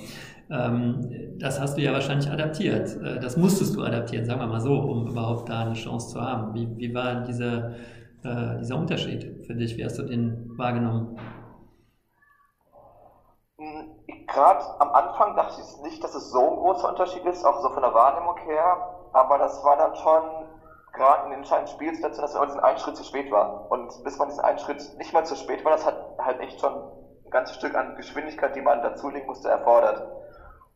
Ähm, 0.50 1.02
das 1.40 1.60
hast 1.60 1.78
du 1.78 1.82
ja 1.82 1.92
wahrscheinlich 1.92 2.30
adaptiert. 2.30 2.96
Äh, 3.04 3.20
das 3.20 3.38
musstest 3.38 3.76
du 3.76 3.84
adaptieren, 3.84 4.26
sagen 4.26 4.40
wir 4.40 4.48
mal 4.48 4.62
so, 4.62 4.74
um 4.74 5.08
überhaupt 5.08 5.50
da 5.50 5.66
eine 5.66 5.74
Chance 5.74 6.14
zu 6.14 6.22
haben. 6.22 6.54
Wie, 6.54 6.68
wie 6.78 6.94
war 6.94 7.24
dieser, 7.24 7.74
äh, 8.26 8.58
dieser 8.58 8.76
Unterschied 8.76 9.46
für 9.46 9.56
dich? 9.56 9.78
Wie 9.78 9.86
hast 9.86 9.98
du 9.98 10.04
den 10.04 10.58
wahrgenommen? 10.58 11.20
Hm, 13.58 13.96
Gerade 14.28 14.66
am 14.80 14.90
Anfang 14.90 15.36
dachte 15.36 15.62
ich 15.62 15.84
nicht, 15.84 16.04
dass 16.04 16.16
es 16.16 16.32
so 16.32 16.42
ein 16.42 16.56
großer 16.58 16.90
Unterschied 16.90 17.24
ist, 17.26 17.46
auch 17.46 17.62
so 17.62 17.70
von 17.70 17.84
der 17.84 17.94
Wahrnehmung 17.94 18.38
her. 18.38 19.10
Aber 19.14 19.38
das 19.38 19.64
war 19.64 19.78
dann 19.78 19.96
schon 19.96 20.48
gerade 20.94 21.26
in 21.26 21.30
den 21.32 21.40
entscheidenden 21.40 21.74
Spielsituationen, 21.74 22.22
dass 22.26 22.34
man 22.34 22.48
diesen 22.48 22.60
einen 22.62 22.78
Schritt 22.80 22.98
zu 22.98 23.04
spät 23.04 23.32
war. 23.32 23.70
Und 23.72 24.04
bis 24.04 24.18
man 24.18 24.30
diesen 24.30 24.44
einen 24.44 24.60
Schritt 24.60 24.98
nicht 24.98 25.14
mal 25.14 25.26
zu 25.26 25.36
spät 25.36 25.64
war, 25.64 25.72
das 25.72 25.86
hat 25.86 25.96
halt 26.18 26.40
echt 26.40 26.60
schon 26.60 26.74
ein 26.74 27.30
ganzes 27.32 27.56
Stück 27.56 27.76
an 27.76 27.96
Geschwindigkeit, 27.96 28.56
die 28.56 28.62
man 28.62 28.82
dazulegen 28.82 29.28
musste, 29.28 29.50
erfordert. 29.50 30.06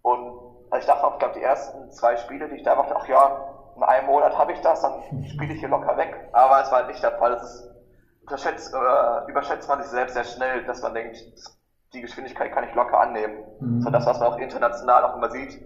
Und 0.01 0.39
also 0.69 0.81
ich 0.81 0.85
dachte 0.85 1.05
auch, 1.05 1.13
ich 1.13 1.19
glaube, 1.19 1.33
die 1.33 1.43
ersten 1.43 1.91
zwei 1.91 2.15
Spiele, 2.17 2.47
die 2.49 2.57
ich 2.57 2.63
da 2.63 2.75
machte, 2.75 2.95
ach 2.95 3.07
ja, 3.07 3.48
in 3.80 3.84
einem 3.84 4.08
Monat 4.08 4.38
habe 4.38 4.52
ich 4.52 4.62
das, 4.62 4.82
dann 4.82 5.24
spiele 5.26 5.54
ich 5.54 5.60
hier 5.60 5.70
locker 5.70 5.96
weg. 5.98 6.30
Aber 6.34 6.62
es 6.62 6.72
war 6.72 6.80
halt 6.80 6.88
nicht 6.89 7.02
der 7.02 7.18
Fall. 7.18 7.34
Es 7.34 7.44
ist, 7.44 7.72
unterschätzt, 8.22 8.74
äh, 8.74 9.32
überschätzt 9.32 9.70
man 9.70 9.82
sich 9.82 9.89
selbst 9.89 10.13
sehr 10.13 10.26
schnell, 10.26 10.65
dass 10.65 10.82
man 10.82 10.94
denkt, 10.94 11.18
die 11.94 12.02
Geschwindigkeit 12.02 12.52
kann 12.52 12.65
ich 12.65 12.76
locker 12.76 13.00
annehmen. 13.00 13.44
Mhm. 13.60 13.82
So 13.82 13.89
das, 13.89 14.06
was 14.06 14.20
man 14.20 14.34
auch 14.34 14.38
international 14.38 15.06
auch 15.06 15.15
immer 15.15 15.32
sieht, 15.32 15.63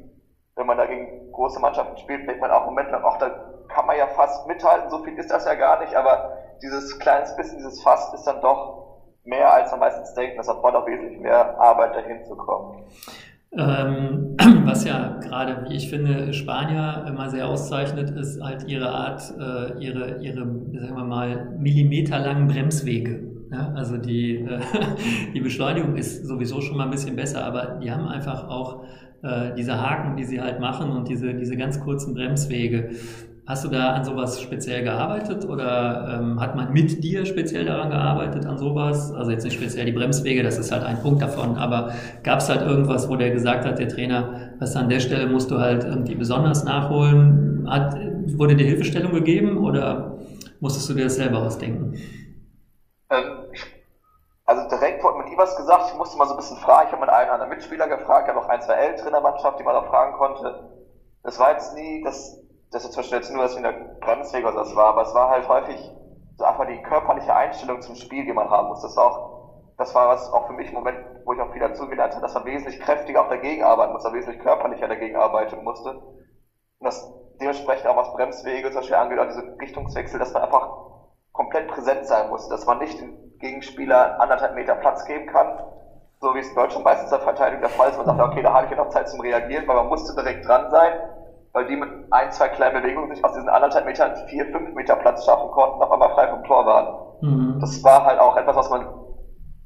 wenn 0.56 0.67
man 0.67 0.78
da 0.78 0.86
gegen 0.86 1.32
große 1.32 1.60
Mannschaften 1.60 1.97
spielt, 1.97 2.28
denkt 2.28 2.41
man 2.41 2.52
auch 2.52 2.65
Moment 2.65 2.91
lang, 2.91 3.04
ach, 3.04 3.17
da 3.17 3.30
kann 3.67 3.88
man 3.88 3.97
ja 3.97 4.08
fast 4.08 4.47
mithalten, 4.47 4.89
so 4.89 5.04
viel 5.04 5.17
ist 5.17 5.32
das 5.32 5.45
ja 5.45 5.56
gar 5.56 5.80
nicht, 5.80 5.95
aber 5.95 6.38
dieses 6.62 6.99
kleines 6.99 7.36
bisschen, 7.36 7.58
dieses 7.58 7.82
Fast 7.82 8.13
ist 8.13 8.23
dann 8.26 8.39
doch 8.41 9.02
mehr, 9.23 9.52
als 9.52 9.71
man 9.71 9.80
meistens 9.80 10.13
denkt. 10.13 10.38
Das 10.38 10.47
erfordert 10.47 10.84
auch 10.84 10.88
wesentlich 10.88 11.19
mehr 11.19 11.60
Arbeit, 11.60 11.95
dahin 11.95 12.23
zu 12.23 12.36
kommen. 12.36 12.86
Ähm, 13.55 14.35
was 14.65 14.83
ja 14.85 15.19
gerade, 15.21 15.69
wie 15.69 15.75
ich 15.75 15.89
finde, 15.89 16.33
Spanier 16.33 17.05
immer 17.07 17.29
sehr 17.29 17.47
auszeichnet, 17.47 18.09
ist 18.11 18.41
halt 18.41 18.67
ihre 18.67 18.89
Art, 18.89 19.21
äh, 19.39 19.83
ihre, 19.83 20.21
ihre, 20.21 20.39
sagen 20.39 20.95
wir 20.95 21.03
mal, 21.03 21.55
millimeterlangen 21.59 22.47
Bremswege. 22.47 23.31
Ja, 23.51 23.71
also 23.75 23.97
die, 23.97 24.37
äh, 24.37 24.59
die 25.33 25.41
Beschleunigung 25.41 25.95
ist 25.95 26.25
sowieso 26.25 26.61
schon 26.61 26.77
mal 26.77 26.85
ein 26.85 26.91
bisschen 26.91 27.15
besser, 27.15 27.45
aber 27.45 27.79
die 27.83 27.91
haben 27.91 28.07
einfach 28.07 28.47
auch 28.47 28.85
äh, 29.21 29.53
diese 29.55 29.79
Haken, 29.79 30.17
die 30.17 30.23
sie 30.23 30.41
halt 30.41 30.59
machen 30.59 30.89
und 30.89 31.07
diese, 31.07 31.35
diese 31.35 31.55
ganz 31.55 31.79
kurzen 31.79 32.15
Bremswege. 32.15 32.89
Hast 33.45 33.65
du 33.65 33.67
da 33.67 33.91
an 33.91 34.06
sowas 34.06 34.39
speziell 34.39 34.86
gearbeitet 34.86 35.43
oder 35.43 36.17
ähm, 36.17 36.39
hat 36.39 36.56
man 36.56 36.71
mit 36.71 37.03
dir 37.03 37.25
speziell 37.25 37.65
daran 37.65 37.89
gearbeitet, 37.89 38.45
an 38.45 38.58
sowas? 38.58 39.12
Also 39.12 39.32
jetzt 39.32 39.43
nicht 39.43 39.56
speziell 39.56 39.86
die 39.86 39.91
Bremswege, 39.91 40.43
das 40.43 40.58
ist 40.58 40.71
halt 40.71 40.84
ein 40.84 41.01
Punkt 41.01 41.21
davon, 41.21 41.58
aber 41.58 41.91
gab 42.23 42.39
es 42.39 42.47
halt 42.47 42.62
irgendwas, 42.62 43.10
wo 43.10 43.17
der 43.17 43.32
gesagt 43.32 43.65
hat, 43.65 43.79
der 43.79 43.89
Trainer, 43.89 44.53
was 44.60 44.77
an 44.77 44.88
der 44.88 45.01
Stelle 45.01 45.27
musst 45.27 45.51
du 45.51 45.60
halt 45.60 45.84
irgendwie 45.84 46.15
besonders 46.15 46.63
nachholen? 46.63 47.67
Hat, 47.69 47.97
wurde 48.38 48.56
dir 48.56 48.65
Hilfestellung 48.65 49.12
gegeben 49.12 49.58
oder 49.58 50.19
musstest 50.62 50.89
du 50.89 50.93
dir 50.93 51.03
das 51.03 51.15
selber 51.15 51.39
ausdenken? 51.39 51.95
Ähm, 53.10 53.25
also 54.45 54.69
direkt 54.69 55.03
wurde 55.03 55.17
mir 55.17 55.29
nie 55.29 55.38
was 55.38 55.53
gesagt, 55.58 55.89
ich 55.91 55.97
musste 55.97 56.17
mal 56.17 56.27
so 56.27 56.36
ein 56.36 56.38
bisschen 56.38 56.58
fragen, 56.60 56.88
ich 56.88 56.93
habe 56.93 57.01
mit 57.01 57.10
einem 57.10 57.29
anderen 57.29 57.49
Mitspieler 57.49 57.89
gefragt, 57.89 58.29
ich 58.29 58.34
habe 58.34 58.45
auch 58.45 58.47
ein, 58.47 58.62
zwei 58.62 58.75
ältere 58.75 59.08
in 59.08 59.13
der 59.13 59.21
Mannschaft, 59.21 59.60
die 59.60 59.63
man 59.63 59.73
da 59.73 59.84
fragen 59.84 60.13
konnte. 60.13 60.69
Das 61.23 61.38
war 61.39 61.51
jetzt 61.51 61.75
nie, 61.75 62.01
das 62.03 62.42
das 62.73 62.83
ist 62.86 62.93
zum 62.93 63.01
Beispiel 63.01 63.17
jetzt 63.19 63.29
nur 63.31 63.43
was 63.43 63.55
in 63.55 63.63
der 63.63 63.73
Bremsweg 64.01 64.43
oder 64.45 64.55
das 64.55 64.75
war, 64.75 64.88
aber 64.88 65.03
es 65.03 65.13
war 65.13 65.29
halt 65.29 65.47
häufig 65.47 65.93
so 66.38 66.45
einfach 66.45 66.65
die 66.65 66.81
körperliche 66.81 67.36
Einstellung 67.36 67.81
zum 67.81 67.95
Spiel, 67.95 68.25
die 68.25 68.33
man 68.33 68.49
haben 68.49 68.67
muss. 68.67 68.81
Das 68.81 68.95
war 68.97 69.05
auch, 69.05 69.19
das 69.77 69.93
war 69.95 70.09
was 70.09 70.31
auch 70.33 70.47
für 70.47 70.53
mich 70.53 70.69
im 70.69 70.75
Moment, 70.75 70.99
wo 71.23 71.33
ich 71.33 71.41
auch 71.41 71.51
viel 71.51 71.62
dazugelernt 71.62 72.13
habe, 72.15 72.21
dass 72.21 72.33
man 72.33 72.45
wesentlich 72.45 72.79
kräftiger 72.79 73.21
auch 73.21 73.29
dagegen 73.29 73.63
arbeiten 73.63 73.93
muss, 73.93 74.03
wesentlich 74.05 74.39
körperlicher 74.39 74.88
dagegen 74.88 75.15
arbeiten 75.15 75.63
musste. 75.63 75.91
Und 75.91 76.86
das 76.86 77.07
dementsprechend 77.39 77.88
auch 77.88 77.95
was 77.95 78.12
Bremswege 78.12 78.69
zum 78.71 78.79
Beispiel 78.79 78.95
angeht, 78.95 79.19
auch 79.19 79.27
diese 79.27 79.43
Richtungswechsel, 79.62 80.19
dass 80.19 80.33
man 80.33 80.43
einfach 80.43 80.67
komplett 81.31 81.67
präsent 81.67 82.05
sein 82.07 82.27
muss, 82.29 82.47
dass 82.47 82.65
man 82.65 82.79
nicht 82.79 82.99
dem 82.99 83.15
Gegenspieler 83.39 84.19
anderthalb 84.19 84.53
Meter 84.53 84.75
Platz 84.75 85.03
geben 85.05 85.25
kann, 85.27 85.55
so 86.19 86.36
wie 86.36 86.39
es 86.39 86.49
in 86.49 86.55
Deutschland 86.55 86.86
meistens 86.86 87.09
der 87.09 87.19
Verteidigung 87.19 87.62
der 87.62 87.69
Fall 87.69 87.89
ist. 87.89 87.97
Man 87.97 88.05
sagt, 88.05 88.19
okay, 88.19 88.41
da 88.41 88.53
habe 88.53 88.65
ich 88.65 88.71
ja 88.71 88.77
noch 88.77 88.89
Zeit 88.89 89.07
zum 89.09 89.19
Reagieren, 89.19 89.67
weil 89.67 89.75
man 89.75 89.88
musste 89.88 90.13
direkt 90.15 90.47
dran 90.47 90.69
sein 90.69 90.97
weil 91.53 91.67
die 91.67 91.75
mit 91.75 91.89
ein, 92.11 92.31
zwei 92.31 92.49
kleinen 92.49 92.81
Bewegungen 92.81 93.13
sich 93.13 93.23
aus 93.23 93.33
diesen 93.33 93.47
anderthalb 93.47 93.85
Metern 93.85 94.15
vier, 94.27 94.45
fünf 94.47 94.73
Meter 94.73 94.95
Platz 94.95 95.23
schaffen 95.23 95.51
konnten, 95.51 95.79
noch 95.79 95.91
einmal 95.91 96.09
frei 96.09 96.27
vom 96.27 96.43
Tor 96.43 96.65
waren. 96.65 96.95
Mhm. 97.21 97.59
Das 97.61 97.83
war 97.83 98.05
halt 98.05 98.19
auch 98.19 98.35
etwas, 98.35 98.55
was 98.55 98.69
man, 98.71 98.87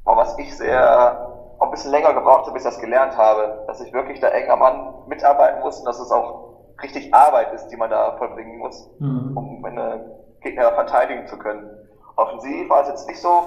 was 0.03 0.37
ich 0.37 0.55
sehr, 0.55 1.33
auch 1.59 1.65
ein 1.65 1.71
bisschen 1.71 1.91
länger 1.91 2.13
gebraucht 2.13 2.41
habe, 2.41 2.51
bis 2.51 2.65
ich 2.65 2.71
das 2.71 2.79
gelernt 2.79 3.17
habe, 3.17 3.63
dass 3.67 3.79
ich 3.79 3.93
wirklich 3.93 4.19
da 4.19 4.27
eng 4.27 4.49
am 4.51 4.59
Mann 4.59 4.93
mitarbeiten 5.07 5.61
muss 5.61 5.79
und 5.79 5.85
dass 5.85 5.99
es 5.99 6.11
auch 6.11 6.73
richtig 6.83 7.13
Arbeit 7.13 7.53
ist, 7.53 7.69
die 7.69 7.77
man 7.77 7.89
da 7.89 8.17
vollbringen 8.17 8.59
muss, 8.59 8.89
mhm. 8.99 9.35
um 9.35 9.65
eine 9.65 10.11
Gegner 10.41 10.73
verteidigen 10.73 11.25
zu 11.25 11.39
können. 11.39 11.69
Offensiv 12.17 12.69
war 12.69 12.81
es 12.81 12.89
jetzt 12.89 13.07
nicht 13.07 13.21
so 13.21 13.43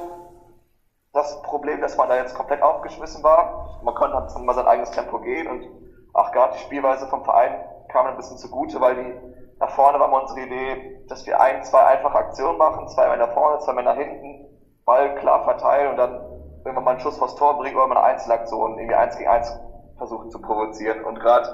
das 1.12 1.42
Problem, 1.42 1.80
dass 1.80 1.96
man 1.96 2.08
da 2.08 2.16
jetzt 2.16 2.34
komplett 2.34 2.62
aufgeschmissen 2.62 3.22
war. 3.22 3.80
Man 3.84 3.94
konnte 3.94 4.16
dann 4.16 4.44
mal 4.46 4.54
sein 4.54 4.66
eigenes 4.66 4.92
Tempo 4.92 5.18
gehen 5.20 5.46
und 5.46 5.68
auch 6.14 6.32
gerade 6.32 6.54
die 6.54 6.60
Spielweise 6.60 7.06
vom 7.08 7.24
Verein 7.24 7.64
kam 7.92 8.06
ein 8.06 8.16
bisschen 8.16 8.38
zugute, 8.38 8.80
weil 8.80 8.96
die 8.96 9.14
nach 9.58 9.70
vorne 9.70 10.00
war 10.00 10.08
mal 10.08 10.22
unsere 10.22 10.40
Idee, 10.40 11.04
dass 11.08 11.26
wir 11.26 11.40
ein, 11.40 11.62
zwei 11.64 11.84
einfache 11.84 12.16
Aktionen 12.16 12.58
machen, 12.58 12.88
zwei 12.88 13.08
Männer 13.08 13.28
vorne, 13.28 13.58
zwei 13.58 13.74
Männer 13.74 13.92
hinten, 13.92 14.46
Ball 14.86 15.14
klar 15.16 15.44
verteilen 15.44 15.90
und 15.90 15.96
dann 15.98 16.20
irgendwann 16.64 16.84
mal 16.84 16.90
einen 16.92 17.00
Schuss 17.00 17.18
vors 17.18 17.34
Tor 17.34 17.58
bringen 17.58 17.76
oder 17.76 17.86
mal 17.86 17.98
eine 17.98 18.06
Einzelaktion, 18.06 18.78
irgendwie 18.78 18.94
eins 18.94 19.16
gegen 19.16 19.28
eins 19.28 19.52
versuchen 19.98 20.30
zu 20.30 20.40
provozieren. 20.40 21.04
Und 21.04 21.20
gerade 21.20 21.46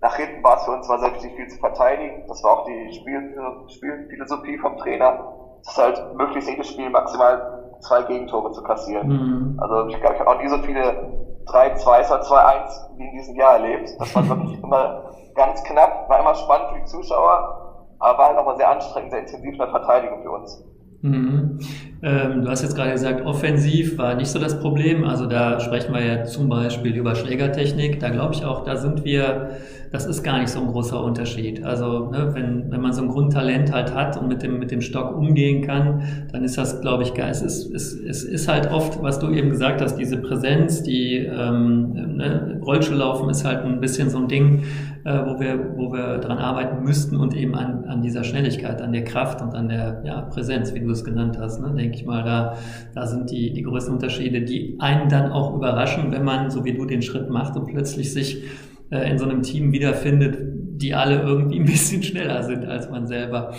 nach 0.00 0.16
hinten 0.16 0.42
war 0.42 0.56
es 0.56 0.64
für 0.64 0.72
uns 0.72 0.88
war 0.88 0.98
sehr 0.98 1.12
wichtig, 1.14 1.34
viel 1.36 1.48
zu 1.48 1.58
verteidigen. 1.58 2.24
Das 2.26 2.42
war 2.42 2.58
auch 2.58 2.66
die 2.66 2.92
Spiel, 2.92 3.34
Spielphilosophie 3.68 4.58
vom 4.58 4.76
Trainer. 4.76 5.32
Das 5.64 5.72
ist 5.72 5.82
halt 5.82 6.14
möglichst 6.16 6.50
jedes 6.50 6.68
Spiel 6.68 6.90
maximal 6.90 7.76
zwei 7.80 8.02
Gegentore 8.02 8.52
zu 8.52 8.62
kassieren. 8.62 9.08
Mhm. 9.08 9.60
Also 9.60 9.86
ich 9.88 10.00
glaube, 10.00 10.14
ich 10.14 10.20
habe 10.20 10.30
auch 10.30 10.40
nie 10.40 10.48
so 10.48 10.58
viele 10.58 11.12
3-2 11.46 11.86
oder 11.86 12.22
2-1 12.22 12.98
wie 12.98 13.04
in 13.04 13.12
diesem 13.12 13.36
Jahr 13.36 13.54
erlebt. 13.54 13.90
Das 13.98 14.14
war 14.14 14.28
wirklich 14.28 14.58
immer 14.62 15.10
ganz 15.36 15.62
knapp, 15.64 16.08
war 16.08 16.20
immer 16.20 16.34
spannend 16.34 16.70
für 16.72 16.78
die 16.80 16.84
Zuschauer, 16.86 17.86
aber 17.98 18.18
war 18.18 18.28
halt 18.28 18.38
auch 18.38 18.46
mal 18.46 18.56
sehr 18.56 18.68
anstrengend, 18.68 19.10
sehr 19.10 19.20
intensiv 19.20 19.52
in 19.52 19.58
der 19.58 19.68
Verteidigung 19.68 20.22
für 20.22 20.30
uns. 20.30 20.64
Mhm. 21.02 21.60
Ähm, 22.02 22.42
du 22.42 22.50
hast 22.50 22.62
jetzt 22.62 22.74
gerade 22.74 22.92
gesagt, 22.92 23.24
offensiv 23.24 23.98
war 23.98 24.14
nicht 24.14 24.30
so 24.30 24.38
das 24.38 24.60
Problem. 24.60 25.04
Also 25.04 25.26
da 25.26 25.60
sprechen 25.60 25.94
wir 25.94 26.04
ja 26.04 26.24
zum 26.24 26.48
Beispiel 26.48 26.94
über 26.94 27.14
Schlägertechnik. 27.14 28.00
Da 28.00 28.10
glaube 28.10 28.34
ich 28.34 28.44
auch, 28.44 28.64
da 28.64 28.76
sind 28.76 29.04
wir, 29.04 29.50
das 29.96 30.04
ist 30.04 30.22
gar 30.22 30.40
nicht 30.40 30.50
so 30.50 30.60
ein 30.60 30.66
großer 30.66 31.02
Unterschied. 31.02 31.64
Also 31.64 32.10
ne, 32.10 32.30
wenn, 32.34 32.70
wenn 32.70 32.82
man 32.82 32.92
so 32.92 33.00
ein 33.00 33.08
Grundtalent 33.08 33.72
halt 33.72 33.94
hat 33.94 34.20
und 34.20 34.28
mit 34.28 34.42
dem, 34.42 34.58
mit 34.58 34.70
dem 34.70 34.82
Stock 34.82 35.16
umgehen 35.16 35.62
kann, 35.62 36.02
dann 36.30 36.44
ist 36.44 36.58
das, 36.58 36.82
glaube 36.82 37.02
ich, 37.02 37.14
geil. 37.14 37.30
Es 37.30 37.40
ist, 37.40 37.72
es, 37.74 37.94
es 37.94 38.22
ist 38.22 38.46
halt 38.46 38.70
oft, 38.70 39.02
was 39.02 39.18
du 39.20 39.30
eben 39.30 39.48
gesagt 39.48 39.80
hast, 39.80 39.96
diese 39.96 40.18
Präsenz, 40.18 40.82
die 40.82 41.16
ähm, 41.16 42.16
ne, 42.16 42.60
Rollschuhlaufen 42.62 43.30
ist 43.30 43.46
halt 43.46 43.64
ein 43.64 43.80
bisschen 43.80 44.10
so 44.10 44.18
ein 44.18 44.28
Ding, 44.28 44.64
äh, 45.04 45.18
wo, 45.24 45.40
wir, 45.40 45.72
wo 45.76 45.90
wir 45.90 46.18
dran 46.18 46.36
arbeiten 46.36 46.84
müssten 46.84 47.16
und 47.16 47.34
eben 47.34 47.54
an, 47.54 47.86
an 47.86 48.02
dieser 48.02 48.22
Schnelligkeit, 48.22 48.82
an 48.82 48.92
der 48.92 49.04
Kraft 49.04 49.40
und 49.40 49.54
an 49.54 49.70
der 49.70 50.02
ja, 50.04 50.20
Präsenz, 50.20 50.74
wie 50.74 50.80
du 50.80 50.90
es 50.90 51.04
genannt 51.04 51.38
hast. 51.40 51.58
Ne? 51.62 51.72
Denke 51.74 51.96
ich 51.96 52.04
mal, 52.04 52.22
da, 52.22 52.58
da 52.94 53.06
sind 53.06 53.30
die, 53.30 53.54
die 53.54 53.62
größten 53.62 53.94
Unterschiede, 53.94 54.42
die 54.42 54.76
einen 54.78 55.08
dann 55.08 55.32
auch 55.32 55.54
überraschen, 55.54 56.12
wenn 56.12 56.22
man, 56.22 56.50
so 56.50 56.66
wie 56.66 56.74
du, 56.74 56.84
den 56.84 57.00
Schritt 57.00 57.30
macht 57.30 57.56
und 57.56 57.64
plötzlich 57.64 58.12
sich 58.12 58.42
äh, 58.90 59.10
in 59.10 59.18
so 59.18 59.24
einem 59.24 59.42
Team 59.42 59.72
wiederfindet, 59.72 60.36
die 60.80 60.94
alle 60.94 61.20
irgendwie 61.22 61.58
ein 61.60 61.64
bisschen 61.64 62.02
schneller 62.02 62.42
sind 62.42 62.66
als 62.66 62.90
man 62.90 63.06
selber. 63.06 63.52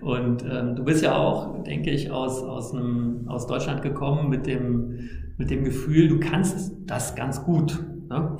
Und 0.00 0.44
ähm, 0.44 0.76
du 0.76 0.84
bist 0.84 1.02
ja 1.02 1.16
auch, 1.16 1.62
denke 1.64 1.90
ich, 1.90 2.10
aus, 2.10 2.42
aus, 2.42 2.74
einem, 2.74 3.28
aus 3.28 3.46
Deutschland 3.46 3.82
gekommen 3.82 4.28
mit 4.28 4.46
dem, 4.46 5.08
mit 5.38 5.50
dem 5.50 5.64
Gefühl, 5.64 6.08
du 6.08 6.20
kannst 6.20 6.72
das 6.86 7.14
ganz 7.14 7.44
gut. 7.44 7.82
Ne? 8.08 8.36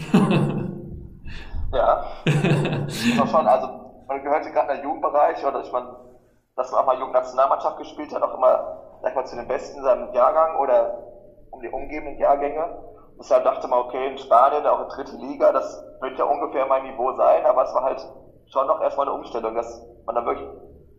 Ja. 1.72 2.04
Aber 3.18 3.26
schon, 3.26 3.46
also 3.46 3.68
man 4.06 4.22
gehörte 4.22 4.50
gerade 4.50 4.72
in 4.72 4.76
der 4.76 4.84
Jugendbereich 4.84 5.44
oder 5.44 5.62
ich 5.62 5.72
meine, 5.72 5.88
dass 6.56 6.70
man 6.70 6.82
auch 6.82 6.86
mal 6.86 6.98
Jugendnationalmannschaft 6.98 7.78
gespielt 7.78 8.14
hat, 8.14 8.22
auch 8.22 8.34
immer, 8.34 8.98
sag 9.00 9.10
ich 9.10 9.16
mal, 9.16 9.24
zu 9.24 9.36
den 9.36 9.48
Besten 9.48 9.78
in 9.78 9.84
seinem 9.84 10.12
Jahrgang 10.12 10.58
oder 10.60 10.98
um 11.50 11.62
die 11.62 11.68
umgebenden 11.68 12.18
Jahrgänge. 12.18 12.91
Deshalb 13.18 13.44
dachte 13.44 13.68
man, 13.68 13.80
okay, 13.80 14.10
in 14.10 14.18
Spanien, 14.18 14.66
auch 14.66 14.82
in 14.82 14.88
dritte 14.88 15.16
Liga, 15.16 15.52
das 15.52 15.82
wird 16.00 16.18
ja 16.18 16.24
ungefähr 16.24 16.66
mein 16.66 16.84
Niveau 16.84 17.12
sein, 17.16 17.44
aber 17.46 17.64
es 17.64 17.74
war 17.74 17.84
halt 17.84 18.00
schon 18.50 18.66
noch 18.66 18.80
erstmal 18.80 19.06
eine 19.06 19.16
Umstellung, 19.16 19.54
dass 19.54 19.82
man 20.06 20.14
dann 20.14 20.26
wirklich 20.26 20.48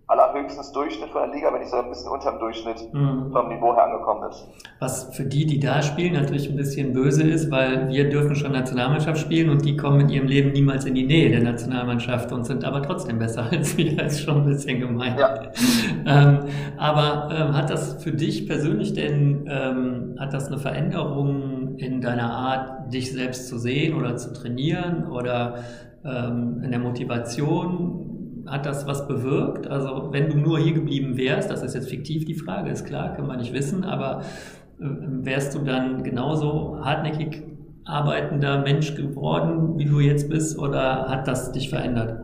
allerhöchstens 0.07 0.71
Durchschnitt 0.73 1.09
von 1.09 1.23
der 1.23 1.33
Liga, 1.33 1.51
wenn 1.51 1.59
nicht 1.59 1.71
so 1.71 1.77
ein 1.77 1.89
bisschen 1.89 2.11
unter 2.11 2.31
dem 2.31 2.39
Durchschnitt 2.39 2.93
mhm. 2.93 3.31
vom 3.31 3.47
Niveau 3.47 3.73
her 3.73 3.85
angekommen 3.85 4.29
ist. 4.29 4.47
Was 4.79 5.15
für 5.15 5.23
die, 5.23 5.45
die 5.45 5.59
da 5.59 5.81
spielen, 5.81 6.13
natürlich 6.13 6.49
ein 6.49 6.57
bisschen 6.57 6.93
böse 6.93 7.23
ist, 7.23 7.49
weil 7.51 7.87
wir 7.87 8.09
dürfen 8.09 8.35
schon 8.35 8.51
Nationalmannschaft 8.51 9.19
spielen 9.19 9.49
und 9.49 9.63
die 9.63 9.77
kommen 9.77 10.01
in 10.01 10.09
ihrem 10.09 10.27
Leben 10.27 10.51
niemals 10.51 10.85
in 10.85 10.95
die 10.95 11.05
Nähe 11.05 11.29
der 11.29 11.41
Nationalmannschaft 11.41 12.31
und 12.33 12.43
sind 12.45 12.65
aber 12.65 12.83
trotzdem 12.83 13.17
besser 13.17 13.45
als 13.51 13.77
wir. 13.77 13.95
Das 13.95 14.13
ist 14.13 14.21
schon 14.21 14.41
ein 14.41 14.45
bisschen 14.45 14.79
gemein. 14.79 15.17
Ja. 15.17 15.39
ähm, 16.05 16.39
aber 16.77 17.29
ähm, 17.31 17.57
hat 17.57 17.69
das 17.69 18.03
für 18.03 18.11
dich 18.11 18.45
persönlich 18.45 18.93
denn, 18.93 19.47
ähm, 19.49 20.15
hat 20.19 20.33
das 20.33 20.47
eine 20.47 20.57
Veränderung 20.57 21.52
in 21.77 22.01
deiner 22.01 22.31
Art, 22.31 22.93
dich 22.93 23.11
selbst 23.11 23.47
zu 23.47 23.57
sehen 23.57 23.95
oder 23.95 24.17
zu 24.17 24.33
trainieren 24.33 25.07
oder 25.09 25.59
ähm, 26.05 26.61
in 26.63 26.71
der 26.71 26.79
Motivation 26.79 28.43
hat 28.47 28.65
das 28.65 28.87
was 28.87 29.07
bewirkt? 29.07 29.67
Also 29.67 30.09
wenn 30.11 30.29
du 30.29 30.37
nur 30.37 30.59
hier 30.59 30.73
geblieben 30.73 31.17
wärst, 31.17 31.49
das 31.49 31.63
ist 31.63 31.75
jetzt 31.75 31.89
fiktiv 31.89 32.25
die 32.25 32.35
Frage, 32.35 32.69
ist 32.69 32.85
klar, 32.85 33.13
kann 33.13 33.27
man 33.27 33.37
nicht 33.37 33.53
wissen, 33.53 33.83
aber 33.83 34.21
äh, 34.79 34.85
wärst 34.85 35.55
du 35.55 35.59
dann 35.59 36.03
genauso 36.03 36.79
hartnäckig 36.83 37.43
arbeitender 37.85 38.59
Mensch 38.59 38.95
geworden, 38.95 39.77
wie 39.77 39.85
du 39.85 39.99
jetzt 39.99 40.29
bist, 40.29 40.57
oder 40.57 41.09
hat 41.09 41.27
das 41.27 41.51
dich 41.51 41.69
verändert? 41.69 42.19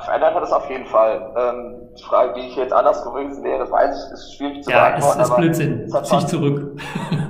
Verändert 0.00 0.34
hat 0.34 0.42
es 0.44 0.52
auf 0.52 0.70
jeden 0.70 0.86
Fall. 0.86 1.34
Ähm, 1.36 1.74
die 1.98 2.02
Frage, 2.04 2.36
wie 2.36 2.46
ich 2.46 2.56
jetzt 2.56 2.72
anders 2.72 3.02
gewesen 3.04 3.42
wäre, 3.42 3.68
weiß 3.70 4.06
ich, 4.06 4.12
ist 4.12 4.36
schwierig 4.36 4.62
zu 4.62 4.70
ja, 4.70 4.90
beantworten. 4.90 5.18
Ja, 5.18 5.24
es 5.24 5.30
ist 5.30 5.36
Blödsinn. 5.36 5.88
Zieh 6.04 6.16
ich 6.16 6.26
zurück. 6.26 6.80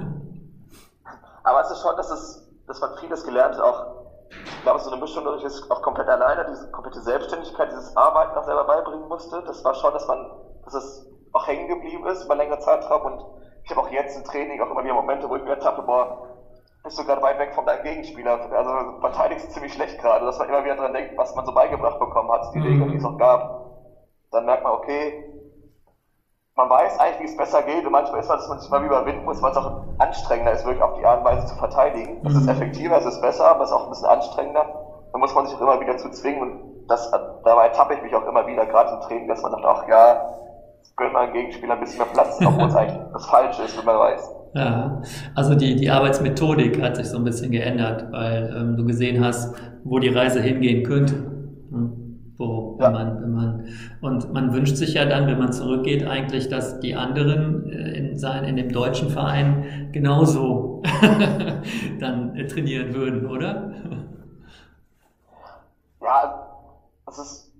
aber 1.48 1.60
es 1.60 1.70
ist 1.70 1.80
schon, 1.80 1.96
dass, 1.96 2.10
es, 2.10 2.48
dass 2.66 2.80
man 2.80 2.96
vieles 2.98 3.24
gelernt 3.24 3.56
hat, 3.56 3.62
auch 3.62 3.98
ich 4.30 4.62
glaube, 4.62 4.78
so 4.80 4.90
eine 4.90 5.00
Mischung 5.00 5.24
dadurch 5.24 5.44
ist 5.44 5.70
auch 5.70 5.80
komplett 5.82 6.08
alleine, 6.08 6.44
diese 6.50 6.70
komplette 6.70 7.00
Selbstständigkeit, 7.00 7.70
dieses 7.70 7.96
Arbeiten 7.96 8.36
auch 8.36 8.44
selber 8.44 8.64
beibringen 8.64 9.08
musste. 9.08 9.42
Das 9.46 9.64
war 9.64 9.74
schon, 9.74 9.92
dass 9.94 10.06
man, 10.06 10.30
dass 10.64 10.74
es 10.74 11.06
auch 11.32 11.46
hängen 11.46 11.68
geblieben 11.68 12.06
ist 12.06 12.24
über 12.24 12.36
längere 12.36 12.58
Zeitraum 12.58 13.02
und 13.02 13.24
ich 13.64 13.70
habe 13.70 13.80
auch 13.80 13.88
jetzt 13.88 14.16
im 14.16 14.24
Training 14.24 14.60
auch 14.60 14.70
immer 14.70 14.84
wieder 14.84 14.94
Momente, 14.94 15.28
wo 15.28 15.36
ich 15.36 15.44
mir 15.44 15.50
ertappe, 15.50 15.82
boah, 15.82 16.28
bist 16.84 16.98
du 16.98 17.04
gerade 17.04 17.22
weit 17.22 17.38
weg 17.38 17.54
von 17.54 17.66
deinem 17.66 17.82
Gegenspieler. 17.82 18.40
Also 18.50 19.00
verteidigst 19.00 19.46
du 19.46 19.50
ziemlich 19.50 19.72
schlecht 19.72 19.98
gerade, 19.98 20.24
dass 20.24 20.38
man 20.38 20.48
immer 20.48 20.64
wieder 20.64 20.76
dran 20.76 20.92
denkt, 20.92 21.16
was 21.16 21.34
man 21.34 21.44
so 21.44 21.52
beigebracht 21.52 21.98
bekommen 21.98 22.30
hat, 22.32 22.46
die 22.54 22.58
mhm. 22.58 22.66
Regeln, 22.66 22.90
die 22.90 22.96
es 22.96 23.04
auch 23.04 23.18
gab. 23.18 23.40
Dann 24.30 24.44
merkt 24.44 24.64
man, 24.64 24.72
okay, 24.72 25.27
man 26.58 26.68
weiß 26.68 26.98
eigentlich, 26.98 27.20
wie 27.20 27.32
es 27.32 27.36
besser 27.36 27.62
geht 27.62 27.86
und 27.86 27.92
manchmal 27.92 28.18
ist 28.18 28.28
man, 28.28 28.36
dass 28.36 28.48
man 28.48 28.58
sich 28.58 28.68
mal 28.68 28.84
überwinden 28.84 29.24
muss, 29.24 29.40
weil 29.40 29.52
es 29.52 29.56
auch 29.56 29.80
anstrengender 29.98 30.52
ist, 30.52 30.66
wirklich 30.66 30.82
auf 30.82 30.98
die 30.98 31.06
Art 31.06 31.20
und 31.20 31.24
Weise 31.24 31.46
zu 31.46 31.54
verteidigen. 31.54 32.20
Es 32.26 32.34
ist 32.34 32.42
mhm. 32.42 32.48
effektiver, 32.48 32.98
es 32.98 33.06
ist 33.06 33.20
besser, 33.22 33.48
aber 33.48 33.62
es 33.62 33.70
ist 33.70 33.76
auch 33.76 33.84
ein 33.84 33.90
bisschen 33.90 34.08
anstrengender. 34.08 34.66
Da 35.12 35.18
muss 35.18 35.32
man 35.34 35.46
sich 35.46 35.56
auch 35.56 35.60
immer 35.60 35.80
wieder 35.80 35.96
zu 35.96 36.10
zwingen 36.10 36.42
und 36.42 36.60
das, 36.88 37.10
dabei 37.44 37.68
tappe 37.68 37.94
ich 37.94 38.02
mich 38.02 38.12
auch 38.12 38.26
immer 38.26 38.44
wieder, 38.46 38.66
gerade 38.66 38.94
im 38.94 39.00
Training, 39.02 39.28
dass 39.28 39.40
man 39.42 39.52
sagt, 39.52 39.64
ach 39.64 39.88
ja, 39.88 40.20
gönnt 40.96 41.12
mal 41.12 41.28
ein 41.28 41.32
Gegenspieler 41.32 41.74
ein 41.74 41.80
bisschen 41.80 41.98
mehr 41.98 42.08
Platz, 42.12 42.40
obwohl 42.44 42.66
es 42.66 42.74
eigentlich 42.76 42.98
das 43.12 43.26
Falsche 43.26 43.62
ist, 43.62 43.78
wenn 43.78 43.84
man 43.84 43.98
weiß. 43.98 44.34
Ja, 44.54 45.02
also 45.36 45.54
die, 45.54 45.76
die 45.76 45.90
Arbeitsmethodik 45.90 46.82
hat 46.82 46.96
sich 46.96 47.08
so 47.08 47.18
ein 47.18 47.24
bisschen 47.24 47.52
geändert, 47.52 48.10
weil 48.10 48.52
ähm, 48.56 48.76
du 48.76 48.84
gesehen 48.84 49.24
hast, 49.24 49.54
wo 49.84 50.00
die 50.00 50.08
Reise 50.08 50.40
hingehen 50.40 50.84
könnte. 50.84 51.37
Wo, 52.78 52.84
wenn 52.84 52.92
ja. 52.92 53.04
man, 53.04 53.22
wenn 53.22 53.32
man, 53.32 53.68
und 54.00 54.32
man 54.32 54.52
wünscht 54.52 54.76
sich 54.76 54.94
ja 54.94 55.04
dann, 55.04 55.26
wenn 55.26 55.38
man 55.38 55.52
zurückgeht, 55.52 56.06
eigentlich, 56.06 56.48
dass 56.48 56.80
die 56.80 56.94
anderen 56.94 57.70
äh, 57.70 57.98
in, 57.98 58.18
sein, 58.18 58.44
in 58.44 58.56
dem 58.56 58.72
deutschen 58.72 59.10
Verein 59.10 59.90
genauso 59.92 60.82
dann 62.00 62.36
äh, 62.36 62.46
trainieren 62.46 62.94
würden, 62.94 63.26
oder? 63.26 63.72
Ja, 66.00 66.46
das 67.06 67.18
ist, 67.18 67.52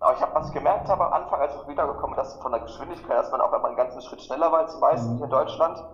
aber 0.00 0.14
ich 0.14 0.20
habe 0.20 0.34
was 0.34 0.52
gemerkt 0.52 0.88
habe 0.88 1.06
am 1.06 1.12
Anfang, 1.12 1.40
als 1.40 1.52
ich 1.54 1.68
wiedergekommen 1.68 2.16
bin, 2.16 2.24
dass 2.24 2.34
von 2.40 2.52
der 2.52 2.60
Geschwindigkeit, 2.60 3.18
dass 3.18 3.30
man 3.30 3.40
auch 3.40 3.52
immer 3.52 3.68
einen 3.68 3.76
ganzen 3.76 4.00
Schritt 4.02 4.20
schneller 4.22 4.50
war 4.50 4.60
als 4.60 4.74
die 4.74 4.80
meisten 4.80 5.12
mhm. 5.12 5.16
hier 5.16 5.24
in 5.24 5.30
Deutschland. 5.30 5.84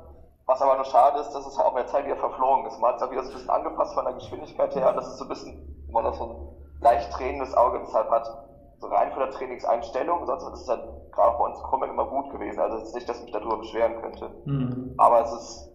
Was 0.46 0.60
aber 0.60 0.76
nur 0.76 0.84
schade 0.84 1.20
ist, 1.20 1.30
dass 1.30 1.46
es 1.46 1.58
auch 1.58 1.72
mehr 1.74 1.86
Zeit 1.86 2.04
wieder 2.04 2.16
verflogen 2.16 2.66
ist. 2.66 2.78
Man 2.78 2.90
hat 2.90 2.96
es 2.96 3.02
auch 3.02 3.10
wieder 3.10 3.22
so 3.22 3.30
ein 3.30 3.34
bisschen 3.34 3.50
angepasst 3.50 3.94
von 3.94 4.04
der 4.04 4.14
Geschwindigkeit 4.14 4.74
her 4.74 4.90
und 4.90 4.96
das 4.96 5.08
ist 5.08 5.18
so 5.18 5.24
ein 5.24 5.28
bisschen 5.28 5.86
immer 5.88 6.02
noch 6.02 6.14
so 6.14 6.24
ein 6.24 6.82
leicht 6.82 7.10
tränendes 7.12 7.56
Auge 7.56 7.80
deshalb 7.86 8.10
hat. 8.10 8.43
So 8.84 8.90
rein 8.90 9.12
von 9.12 9.20
der 9.20 9.30
Trainingseinstellung, 9.30 10.26
sonst 10.26 10.42
ist 10.42 10.62
es 10.62 10.68
halt 10.68 10.82
gerade 11.12 11.38
bei 11.38 11.44
uns 11.44 11.58
Krummen 11.62 11.88
immer 11.88 12.04
gut 12.04 12.30
gewesen. 12.30 12.60
Also 12.60 12.76
es 12.76 12.88
ist 12.88 12.94
nicht, 12.94 13.08
dass 13.08 13.16
ich 13.18 13.24
mich 13.24 13.32
darüber 13.32 13.56
beschweren 13.56 13.94
könnte. 14.02 14.28
Mhm. 14.44 14.94
Aber 14.98 15.22
es 15.22 15.32
ist 15.32 15.72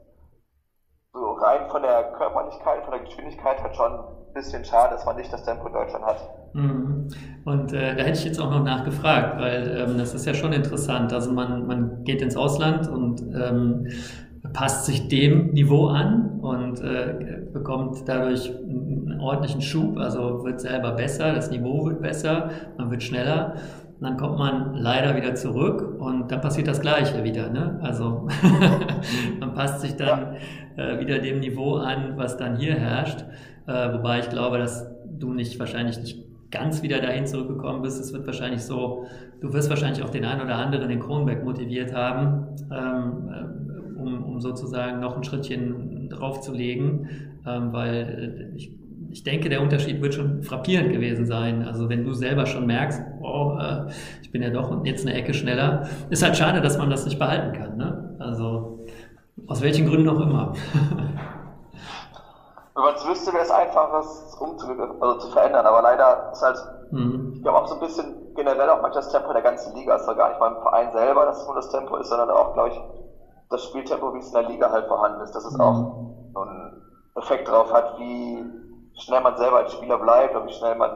so 1.12 1.32
rein 1.32 1.67
von 1.72 1.82
der 1.82 2.12
Körperlichkeit, 2.12 2.84
von 2.84 2.91
der 2.91 3.02
Geschwindigkeit 3.02 3.63
halt 3.63 3.76
schon 3.76 3.91
ein 3.91 4.34
bisschen 4.36 4.63
schade, 4.63 4.93
dass 4.93 5.06
man 5.06 5.15
nicht 5.15 5.34
das 5.34 5.43
Tempo 5.43 5.65
in 5.65 5.74
Deutschland 5.74 6.06
hat. 6.06 6.17
Mhm. 6.54 7.08
Und 7.45 7.74
äh, 7.74 7.95
da 7.95 8.04
hätte 8.04 8.19
ich 8.19 8.26
jetzt 8.26 8.39
auch 8.39 8.52
noch 8.52 8.63
nachgefragt, 8.63 9.39
weil 9.39 9.76
ähm, 9.76 9.98
das 9.98 10.13
ist 10.13 10.28
ja 10.28 10.36
schon 10.36 10.54
interessant. 10.54 11.12
Also 11.12 11.32
man, 11.32 11.65
man 11.65 12.04
geht 12.04 12.22
ins 12.22 12.38
Ausland 12.38 12.88
und 12.88 13.22
ähm, 13.22 13.88
passt 14.54 14.86
sich 14.86 15.08
dem 15.08 15.52
Niveau 15.52 15.88
an 15.88 16.40
und 16.42 16.82
äh, 16.82 17.42
bekommt 17.52 18.08
dadurch 18.08 18.50
einen 18.50 19.20
ordentlichen 19.20 19.62
Schub, 19.62 19.98
also 19.98 20.44
wird 20.44 20.60
selber 20.62 20.92
besser, 20.92 21.34
das 21.34 21.52
Niveau 21.52 21.86
wird 21.86 22.02
besser, 22.02 22.50
man 22.78 22.90
wird 22.92 23.04
schneller. 23.04 23.56
Und 24.00 24.06
dann 24.06 24.18
kommt 24.18 24.38
man 24.38 24.76
leider 24.76 25.16
wieder 25.18 25.36
zurück 25.36 26.00
und 26.00 26.32
dann 26.32 26.40
passiert 26.40 26.68
das 26.68 26.80
Gleiche 26.80 27.24
wieder. 27.24 27.50
Ne? 27.50 27.80
Also 27.82 28.30
man 29.42 29.54
passt 29.54 29.82
sich 29.82 29.98
dann 29.98 30.36
äh, 30.78 31.00
wieder 31.00 31.20
dem 31.20 31.42
Niveau 31.42 31.76
an, 31.76 32.14
was 32.16 32.38
dann 32.38 32.56
hier 32.56 32.76
herrscht. 32.76 33.26
Äh, 33.68 33.94
wobei 33.94 34.20
ich 34.20 34.30
glaube, 34.30 34.58
dass 34.58 34.90
du 35.06 35.34
nicht 35.34 35.60
wahrscheinlich 35.60 36.00
nicht 36.00 36.24
ganz 36.50 36.82
wieder 36.82 37.00
dahin 37.00 37.28
zurückgekommen 37.28 37.82
bist. 37.82 38.00
Es 38.00 38.14
wird 38.14 38.26
wahrscheinlich 38.26 38.64
so, 38.64 39.06
du 39.42 39.54
wirst 39.54 39.70
wahrscheinlich 39.70 40.04
auch 40.04 40.10
den 40.10 40.24
einen 40.24 40.42
oder 40.42 40.56
anderen 40.56 40.90
in 40.90 41.00
Kronberg 41.00 41.44
motiviert 41.44 41.94
haben. 41.94 42.48
Ähm, 42.72 43.79
um, 44.00 44.24
um 44.24 44.42
sozusagen 44.42 45.00
noch 45.00 45.16
ein 45.18 45.24
Schrittchen 45.24 46.10
draufzulegen, 46.10 47.10
ähm, 47.46 47.74
weil 47.74 48.52
äh, 48.54 48.58
ich, 48.58 48.72
ich 49.12 49.24
denke, 49.24 49.50
der 49.50 49.62
Unterschied 49.62 50.02
wird 50.02 50.14
schon 50.14 50.44
frappierend 50.44 50.92
gewesen 50.92 51.26
sein. 51.26 51.64
Also 51.64 51.90
wenn 51.90 52.06
du 52.06 52.14
selber 52.14 52.46
schon 52.46 52.66
merkst, 52.66 53.02
oh, 53.22 53.58
äh, 53.60 53.92
ich 54.22 54.32
bin 54.32 54.42
ja 54.42 54.50
doch 54.50 54.86
jetzt 54.86 55.06
eine 55.06 55.16
Ecke 55.16 55.34
schneller, 55.34 55.88
ist 56.10 56.24
halt 56.24 56.38
schade, 56.38 56.62
dass 56.62 56.78
man 56.78 56.90
das 56.90 57.06
nicht 57.06 57.20
behalten 57.20 57.58
kann. 57.58 57.78
Ne? 57.78 58.16
Also 58.20 58.86
aus 59.48 59.62
welchen 59.62 59.88
Gründen 59.88 60.10
auch 60.10 60.20
immer. 60.20 60.54
Wenn 62.76 62.84
man 62.84 62.96
es 62.96 63.08
wüsste, 63.08 63.34
wäre 63.34 63.44
es 63.44 63.52
einfach, 63.52 63.92
das 63.92 64.38
also 64.40 65.20
zu 65.20 65.32
verändern. 65.32 65.66
Aber 65.66 65.82
leider 65.82 66.30
ist 66.32 66.42
halt, 66.42 66.58
mhm. 66.92 67.34
ich 67.36 67.42
glaube 67.42 67.58
auch 67.58 67.68
so 67.68 67.74
ein 67.76 67.82
bisschen 67.82 68.36
generell 68.36 68.70
auch 68.70 68.82
manchmal 68.82 69.04
das 69.04 69.12
Tempo 69.12 69.34
der 69.34 69.42
ganzen 69.42 69.76
Liga. 69.76 69.96
Es 69.96 70.04
ist 70.04 70.16
gar 70.16 70.30
nicht 70.30 70.40
beim 70.40 70.56
Verein 70.62 70.92
selber, 70.94 71.26
dass 71.26 71.42
es 71.42 71.46
nur 71.46 71.56
das 71.56 71.70
Tempo 71.72 71.98
ist, 71.98 72.08
sondern 72.08 72.30
auch, 72.30 72.54
glaube 72.54 72.70
ich, 72.70 72.80
das 73.50 73.64
Spieltempo, 73.66 74.14
wie 74.14 74.20
es 74.20 74.28
in 74.28 74.34
der 74.34 74.50
Liga 74.50 74.72
halt 74.72 74.88
vorhanden 74.88 75.22
ist, 75.22 75.34
dass 75.34 75.46
es 75.46 75.54
mhm. 75.54 75.62
auch 75.62 76.16
einen 76.36 76.82
Effekt 77.18 77.48
drauf 77.48 77.72
hat, 77.74 77.98
wie 78.00 78.44
schnell 78.96 79.22
man 79.22 79.38
selber 79.38 79.58
als 79.58 79.74
Spieler 79.74 79.98
bleibt 79.98 80.36
und 80.36 80.48
wie 80.48 80.54
schnell 80.54 80.76
man 80.76 80.92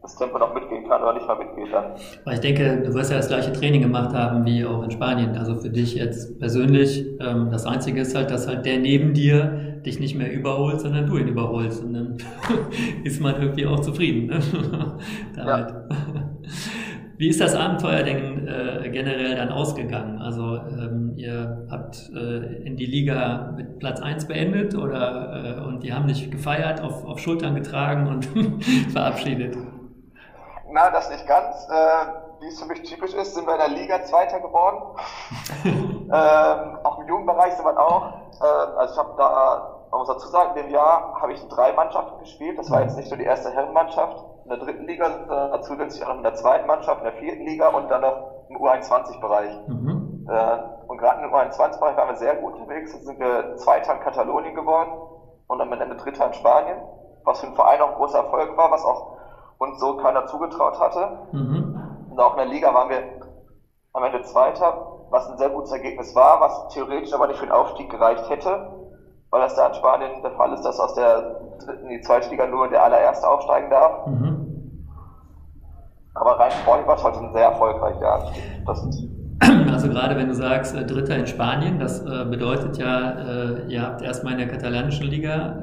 das 0.00 0.16
Tempo 0.16 0.38
noch 0.38 0.54
mitgehen 0.54 0.88
kann 0.88 1.02
oder 1.02 1.12
nicht 1.12 1.26
mal 1.26 1.36
mitgeht 1.36 1.72
dann. 1.72 1.92
Aber 2.24 2.32
ich 2.32 2.40
denke, 2.40 2.82
du 2.82 2.94
wirst 2.94 3.10
ja 3.10 3.16
das 3.16 3.28
gleiche 3.28 3.52
Training 3.52 3.82
gemacht 3.82 4.14
haben 4.14 4.44
wie 4.44 4.64
auch 4.64 4.82
in 4.82 4.90
Spanien. 4.90 5.36
Also 5.36 5.56
für 5.56 5.70
dich 5.70 5.96
jetzt 5.96 6.38
persönlich, 6.38 7.04
ähm, 7.20 7.50
das 7.50 7.66
Einzige 7.66 8.00
ist 8.00 8.14
halt, 8.14 8.30
dass 8.30 8.46
halt 8.46 8.64
der 8.64 8.78
neben 8.78 9.12
dir 9.12 9.80
dich 9.84 9.98
nicht 9.98 10.16
mehr 10.16 10.32
überholt, 10.32 10.80
sondern 10.80 11.06
du 11.06 11.16
ihn 11.16 11.28
überholst. 11.28 11.82
Und 11.82 11.94
dann 11.94 12.16
ist 13.04 13.20
man 13.20 13.42
irgendwie 13.42 13.66
auch 13.66 13.80
zufrieden. 13.80 14.28
Ne? 14.28 14.40
Damit. 15.36 15.70
Ja. 15.70 15.88
Wie 17.18 17.28
ist 17.28 17.40
das 17.40 17.56
Abenteuer 17.56 18.04
denn 18.04 18.46
äh, 18.46 18.88
generell 18.90 19.34
dann 19.34 19.50
ausgegangen? 19.50 20.22
Also 20.22 20.54
ähm, 20.54 21.14
ihr 21.16 21.66
habt 21.68 22.10
äh, 22.14 22.62
in 22.64 22.76
die 22.76 22.86
Liga 22.86 23.52
mit 23.56 23.80
Platz 23.80 24.00
1 24.00 24.28
beendet 24.28 24.76
oder 24.76 25.58
äh, 25.58 25.66
und 25.66 25.82
die 25.82 25.92
haben 25.92 26.06
dich 26.06 26.30
gefeiert, 26.30 26.80
auf, 26.80 27.04
auf 27.04 27.18
Schultern 27.18 27.56
getragen 27.56 28.06
und 28.06 28.24
verabschiedet? 28.92 29.56
Na, 30.70 30.90
das 30.90 31.10
nicht 31.10 31.26
ganz. 31.26 31.66
Äh, 31.68 32.40
wie 32.40 32.46
es 32.46 32.60
für 32.60 32.68
mich 32.68 32.82
typisch 32.84 33.14
ist, 33.14 33.34
sind 33.34 33.48
wir 33.48 33.54
in 33.54 33.60
der 33.72 33.80
Liga 33.80 34.04
Zweiter 34.04 34.38
geworden. 34.38 34.96
ähm, 35.64 36.78
auch 36.84 37.00
im 37.00 37.08
Jugendbereich 37.08 37.54
sind 37.54 37.64
wir 37.64 37.80
auch. 37.80 38.12
Äh, 38.40 38.78
also 38.78 38.94
ich 38.94 38.98
habe 38.98 39.14
da, 39.18 39.86
man 39.90 39.98
muss 39.98 40.08
dazu 40.08 40.28
sagen, 40.28 40.56
in 40.56 40.66
dem 40.66 40.72
Jahr 40.72 41.18
habe 41.20 41.32
ich 41.32 41.42
in 41.42 41.48
drei 41.48 41.72
Mannschaften 41.72 42.20
gespielt. 42.20 42.56
Das 42.56 42.70
war 42.70 42.82
jetzt 42.82 42.96
nicht 42.96 43.10
nur 43.10 43.18
die 43.18 43.24
erste 43.24 43.50
Herrenmannschaft 43.50 44.24
in 44.48 44.56
der 44.56 44.64
dritten 44.66 44.86
Liga, 44.86 45.52
äh, 45.52 45.60
zusätzlich 45.60 46.02
auch 46.04 46.08
noch 46.08 46.16
in 46.16 46.22
der 46.22 46.32
zweiten 46.34 46.66
Mannschaft, 46.66 47.00
in 47.00 47.04
der 47.04 47.12
vierten 47.12 47.44
Liga 47.44 47.68
und 47.68 47.90
dann 47.90 48.00
noch 48.00 48.46
im 48.48 48.56
U21-Bereich. 48.56 49.50
Mhm. 49.66 50.26
Äh, 50.26 50.58
und 50.86 50.96
gerade 50.96 51.22
im 51.22 51.30
U21-Bereich 51.30 51.96
waren 51.96 52.08
wir 52.08 52.14
sehr 52.14 52.34
gut 52.36 52.54
unterwegs. 52.54 52.92
Da 52.92 52.98
sind 52.98 53.20
wir 53.20 53.56
Zweiter 53.56 53.92
in 53.92 54.00
Katalonien 54.00 54.54
geworden 54.54 54.90
und 55.48 55.60
am 55.60 55.70
Ende 55.70 55.96
Dritter 55.96 56.26
in 56.26 56.32
Spanien, 56.32 56.78
was 57.24 57.40
für 57.40 57.46
den 57.46 57.54
Verein 57.54 57.82
auch 57.82 57.90
ein 57.90 57.94
großer 57.94 58.18
Erfolg 58.18 58.56
war, 58.56 58.70
was 58.70 58.84
auch 58.84 59.18
uns 59.58 59.78
so 59.78 59.94
keiner 59.94 60.24
zugetraut 60.24 60.78
hatte. 60.80 61.28
Mhm. 61.32 62.08
Und 62.10 62.20
auch 62.20 62.32
in 62.32 62.38
der 62.38 62.46
Liga 62.46 62.72
waren 62.72 62.88
wir 62.88 63.02
am 63.92 64.02
Ende 64.02 64.22
Zweiter, 64.22 65.06
was 65.10 65.28
ein 65.28 65.36
sehr 65.36 65.50
gutes 65.50 65.72
Ergebnis 65.72 66.14
war, 66.14 66.40
was 66.40 66.68
theoretisch 66.68 67.12
aber 67.12 67.26
nicht 67.26 67.38
für 67.38 67.46
den 67.46 67.52
Aufstieg 67.52 67.90
gereicht 67.90 68.28
hätte. 68.30 68.74
weil 69.30 69.42
das 69.42 69.54
da 69.54 69.66
in 69.66 69.74
Spanien 69.74 70.22
der 70.22 70.30
Fall 70.30 70.54
ist, 70.54 70.62
dass 70.64 70.80
aus 70.80 70.94
der 70.94 71.47
dritten 71.58 71.86
in 71.86 71.98
die 71.98 72.00
zweite 72.00 72.30
Liga 72.30 72.46
nur 72.46 72.68
der 72.68 72.82
allererste 72.82 73.28
aufsteigen 73.28 73.70
darf. 73.70 74.06
Mhm. 74.06 74.38
Aber 76.14 76.38
rein 76.38 76.50
sportlich 76.50 76.86
war 76.86 76.96
es 76.96 77.02
trotzdem 77.02 77.32
sehr 77.32 77.44
erfolgreich, 77.44 77.96
ja. 78.00 78.20
Das 78.66 78.84
also 79.70 79.88
gerade 79.88 80.16
wenn 80.16 80.26
du 80.26 80.34
sagst, 80.34 80.74
äh, 80.74 80.84
Dritter 80.84 81.16
in 81.16 81.26
Spanien, 81.26 81.78
das 81.78 82.04
äh, 82.04 82.24
bedeutet 82.24 82.76
ja, 82.78 83.10
äh, 83.10 83.68
ihr 83.68 83.82
habt 83.82 84.02
erstmal 84.02 84.32
in 84.32 84.40
der 84.40 84.48
katalanischen 84.48 85.06
Liga 85.06 85.60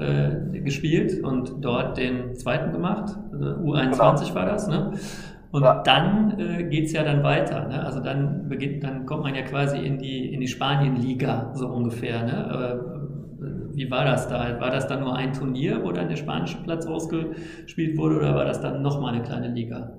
gespielt 0.53 1.23
und 1.23 1.63
dort 1.63 1.97
den 1.97 2.35
zweiten 2.35 2.71
gemacht. 2.71 3.15
Also 3.31 3.45
U21 3.45 4.23
genau. 4.23 4.35
war 4.35 4.45
das, 4.45 4.67
ne? 4.67 4.93
Und 5.51 5.63
ja. 5.63 5.81
dann 5.83 6.37
äh, 6.37 6.63
geht 6.63 6.91
ja 6.91 7.03
dann 7.03 7.23
weiter. 7.23 7.67
Ne? 7.67 7.81
Also 7.85 8.01
dann 8.01 8.49
beginnt, 8.49 8.83
dann 8.83 9.05
kommt 9.05 9.23
man 9.23 9.35
ja 9.35 9.43
quasi 9.43 9.77
in 9.77 9.99
die, 9.99 10.33
in 10.33 10.41
die 10.41 10.49
Spanien-Liga, 10.49 11.51
so 11.53 11.67
ungefähr. 11.67 12.23
Ne? 12.23 12.81
Wie 13.75 13.91
war 13.91 14.05
das 14.05 14.27
da? 14.27 14.59
War 14.59 14.71
das 14.71 14.87
dann 14.87 15.01
nur 15.01 15.15
ein 15.15 15.33
Turnier, 15.33 15.83
wo 15.83 15.91
dann 15.91 16.09
der 16.09 16.15
spanische 16.15 16.57
Platz 16.63 16.85
ausgespielt 16.85 17.97
wurde, 17.97 18.17
oder 18.17 18.35
war 18.35 18.45
das 18.45 18.61
dann 18.61 18.81
nochmal 18.81 19.13
eine 19.13 19.23
kleine 19.23 19.47
Liga? 19.47 19.91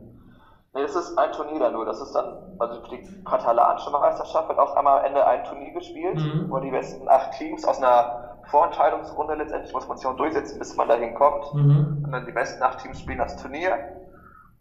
Nee, 0.74 0.82
es 0.82 0.94
ist 0.94 1.16
ein 1.18 1.32
Turnier 1.32 1.58
da 1.58 1.70
nur. 1.70 1.84
Das 1.84 2.00
ist 2.00 2.12
dann, 2.12 2.36
also 2.58 2.82
die 2.88 3.02
katalanische 3.24 3.90
Meisterschaft 3.90 4.48
wird 4.48 4.58
auch 4.58 4.76
einmal 4.76 5.00
am 5.00 5.04
Ende 5.06 5.26
ein 5.26 5.44
Turnier 5.44 5.72
gespielt, 5.72 6.16
mhm. 6.16 6.46
wo 6.48 6.58
die 6.58 6.70
besten 6.70 7.08
acht 7.08 7.32
Teams 7.32 7.64
aus 7.64 7.78
einer 7.78 8.38
Vorentscheidungsrunde 8.50 9.34
letztendlich 9.34 9.72
muss 9.72 9.88
man 9.88 9.96
sich 9.96 10.06
auch 10.06 10.16
durchsetzen, 10.16 10.58
bis 10.58 10.76
man 10.76 10.88
dahin 10.88 11.14
kommt. 11.14 11.52
Mhm. 11.54 12.02
Und 12.04 12.12
dann 12.12 12.26
die 12.26 12.32
besten 12.32 12.62
acht 12.62 12.78
Teams 12.80 13.00
spielen 13.00 13.18
das 13.18 13.36
Turnier. 13.36 13.78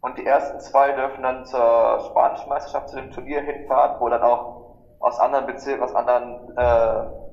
Und 0.01 0.17
die 0.17 0.25
ersten 0.25 0.60
zwei 0.60 0.91
dürfen 0.91 1.23
dann 1.23 1.45
zur 1.45 1.99
spanischen 2.10 2.49
Meisterschaft, 2.49 2.89
zu 2.89 2.95
dem 2.95 3.12
Turnier 3.12 3.41
hinfahren, 3.41 3.99
wo 3.99 4.08
dann 4.08 4.21
auch 4.21 4.75
aus 4.99 5.19
anderen 5.19 5.47
Bezirken, 5.47 5.84
aus 5.84 5.95
anderen, 5.95 6.56
äh, 6.56 7.24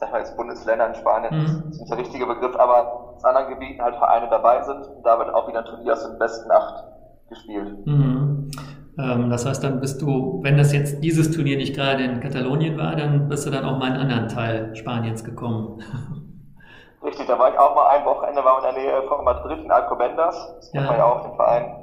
sag 0.00 0.12
mal 0.12 0.18
jetzt 0.18 0.36
Bundesländern 0.36 0.94
in 0.94 1.00
Spanien, 1.00 1.34
mhm. 1.34 1.44
das 1.44 1.52
ist 1.52 1.80
nicht 1.80 1.90
der 1.90 1.98
richtige 1.98 2.26
Begriff, 2.26 2.56
aber 2.56 3.14
aus 3.14 3.24
anderen 3.24 3.50
Gebieten 3.50 3.82
halt 3.82 3.96
Vereine 3.96 4.28
dabei 4.30 4.62
sind. 4.62 4.82
Und 4.86 5.04
da 5.04 5.18
wird 5.18 5.32
auch 5.32 5.46
wieder 5.46 5.60
ein 5.60 5.66
Turnier 5.66 5.92
aus 5.92 6.08
den 6.08 6.18
besten 6.18 6.50
acht 6.50 6.84
gespielt. 7.28 7.86
Mhm. 7.86 8.50
Ähm, 8.98 9.30
das 9.30 9.46
heißt, 9.46 9.62
dann 9.62 9.80
bist 9.80 10.00
du, 10.02 10.40
wenn 10.42 10.56
das 10.56 10.72
jetzt 10.72 11.04
dieses 11.04 11.30
Turnier 11.30 11.58
nicht 11.58 11.76
gerade 11.76 12.02
in 12.02 12.20
Katalonien 12.20 12.78
war, 12.78 12.96
dann 12.96 13.28
bist 13.28 13.46
du 13.46 13.50
dann 13.50 13.64
auch 13.64 13.78
mal 13.78 13.88
in 13.88 13.92
einen 13.94 14.10
anderen 14.10 14.28
Teil 14.28 14.74
Spaniens 14.74 15.22
gekommen. 15.22 15.82
Richtig, 17.02 17.26
da 17.26 17.38
war 17.38 17.50
ich 17.50 17.58
auch 17.58 17.74
mal 17.74 17.88
ein 17.90 18.04
Wochenende, 18.04 18.44
war 18.44 18.58
in 18.58 18.74
der 18.74 18.82
Nähe 18.82 19.08
von 19.08 19.24
Madrid 19.24 19.64
in 19.64 19.70
Alcobendas. 19.70 20.54
Das 20.56 20.70
kennt 20.70 20.84
ja. 20.84 20.90
man 20.90 20.98
ja 20.98 21.04
auch, 21.04 21.26
den 21.26 21.36
Verein. 21.36 21.76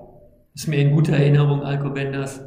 Ist 0.54 0.68
mir 0.68 0.78
in 0.78 0.96
guter 0.96 1.14
Erinnerung, 1.14 1.64
Alcobendas. 1.64 2.42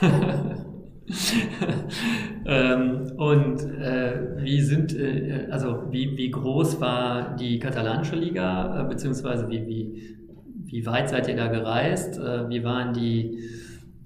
ähm, 2.46 3.12
und 3.16 3.60
äh, 3.78 4.36
wie 4.38 4.60
sind, 4.60 4.96
äh, 4.98 5.48
also 5.50 5.84
wie, 5.90 6.16
wie 6.16 6.30
groß 6.30 6.80
war 6.80 7.36
die 7.36 7.58
katalanische 7.58 8.16
Liga, 8.16 8.80
äh, 8.80 8.88
beziehungsweise 8.88 9.48
wie, 9.48 9.66
wie, 9.66 10.16
wie 10.64 10.86
weit 10.86 11.10
seid 11.10 11.28
ihr 11.28 11.36
da 11.36 11.48
gereist? 11.48 12.18
Äh, 12.18 12.48
wie 12.48 12.64
waren 12.64 12.94
die, 12.94 13.38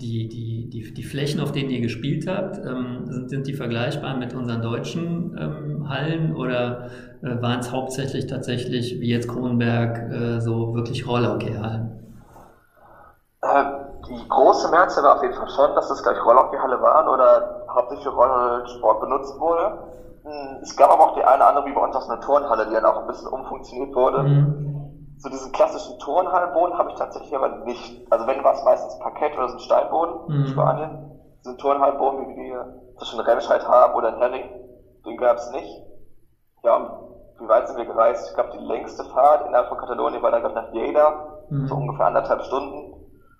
die, 0.00 0.28
die, 0.28 0.68
die, 0.70 0.92
die 0.92 1.02
Flächen, 1.02 1.40
auf 1.40 1.52
denen 1.52 1.70
ihr 1.70 1.80
gespielt 1.80 2.26
habt? 2.26 2.58
Ähm, 2.58 3.06
sind, 3.06 3.30
sind 3.30 3.46
die 3.46 3.54
vergleichbar 3.54 4.16
mit 4.16 4.34
unseren 4.34 4.62
deutschen 4.62 5.36
ähm, 5.38 5.88
Hallen 5.88 6.34
oder 6.34 6.90
äh, 7.22 7.40
waren 7.40 7.60
es 7.60 7.70
hauptsächlich 7.70 8.26
tatsächlich, 8.26 9.00
wie 9.00 9.08
jetzt 9.08 9.28
Kronenberg, 9.28 10.12
äh, 10.12 10.40
so 10.40 10.74
wirklich 10.74 11.06
Rollhockey-Hallen? 11.06 11.92
Die 14.08 14.28
große 14.28 14.70
Mehrzahl 14.70 15.04
war 15.04 15.16
auf 15.16 15.22
jeden 15.22 15.34
Fall 15.34 15.48
schon, 15.50 15.74
dass 15.74 15.88
das 15.88 16.02
gleich 16.02 16.24
Rollhockey-Halle 16.24 16.80
waren 16.80 17.08
oder 17.08 17.66
hauptsächlich 17.72 18.06
für 18.06 18.14
Rollsport 18.14 19.00
benutzt 19.00 19.38
wurde. 19.38 19.78
Hm, 20.24 20.58
es 20.62 20.76
gab 20.76 20.90
aber 20.90 21.10
auch 21.10 21.14
die 21.14 21.24
eine 21.24 21.36
oder 21.36 21.48
andere, 21.48 21.66
wie 21.66 21.72
bei 21.72 21.80
uns 21.80 21.96
aus 21.96 22.08
einer 22.08 22.20
Turnhalle, 22.20 22.66
die 22.66 22.74
dann 22.74 22.84
auch 22.84 23.00
ein 23.00 23.06
bisschen 23.06 23.28
umfunktioniert 23.28 23.94
wurde. 23.94 24.22
Mhm 24.22 24.68
so 25.18 25.28
diesen 25.28 25.52
klassischen 25.52 25.98
Turnhallenboden 25.98 26.78
habe 26.78 26.90
ich 26.90 26.96
tatsächlich 26.96 27.34
aber 27.34 27.48
nicht. 27.64 28.06
Also 28.10 28.26
wenn 28.26 28.42
war 28.44 28.54
es 28.54 28.64
meistens 28.64 28.98
Parkett 29.00 29.36
oder 29.36 29.48
so 29.48 29.56
ein 29.56 29.60
Steinboden 29.60 30.14
mhm. 30.28 30.44
in 30.44 30.46
Spanien. 30.46 31.20
So 31.42 31.50
ein 31.50 31.58
Turnhallenboden, 31.58 32.28
wie 32.28 32.50
wir 32.50 32.82
zwischen 32.98 33.20
Remscheid 33.20 33.66
haben 33.66 33.94
oder 33.94 34.10
in 34.10 34.18
Herring, 34.18 34.44
den 35.04 35.16
gab 35.16 35.36
es 35.36 35.50
nicht. 35.50 35.82
Ja, 36.62 37.00
wie 37.38 37.48
weit 37.48 37.68
sind 37.68 37.78
wir 37.78 37.86
gereist? 37.86 38.28
Ich 38.28 38.34
glaube, 38.34 38.50
die 38.58 38.64
längste 38.64 39.04
Fahrt 39.04 39.46
innerhalb 39.46 39.68
von 39.68 39.78
Katalonien 39.78 40.22
war 40.22 40.30
dann 40.30 40.40
glaube 40.40 40.56
nach 40.56 40.72
Lleida, 40.72 41.44
mhm. 41.48 41.66
so 41.66 41.74
ungefähr 41.74 42.06
anderthalb 42.06 42.42
Stunden. 42.42 42.94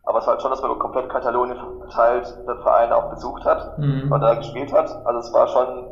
Aber 0.08 0.20
es 0.20 0.26
war 0.26 0.32
halt 0.32 0.42
schon, 0.42 0.50
dass 0.50 0.62
man 0.62 0.78
komplett 0.78 1.10
Katalonien 1.10 1.58
verteilt 1.80 2.34
der 2.46 2.56
Verein 2.62 2.90
auch 2.92 3.10
besucht 3.10 3.44
hat 3.44 3.78
mhm. 3.78 4.10
und 4.10 4.20
da 4.22 4.36
gespielt 4.36 4.72
hat. 4.72 4.88
Also 5.04 5.18
es 5.20 5.32
war 5.34 5.46
schon 5.48 5.84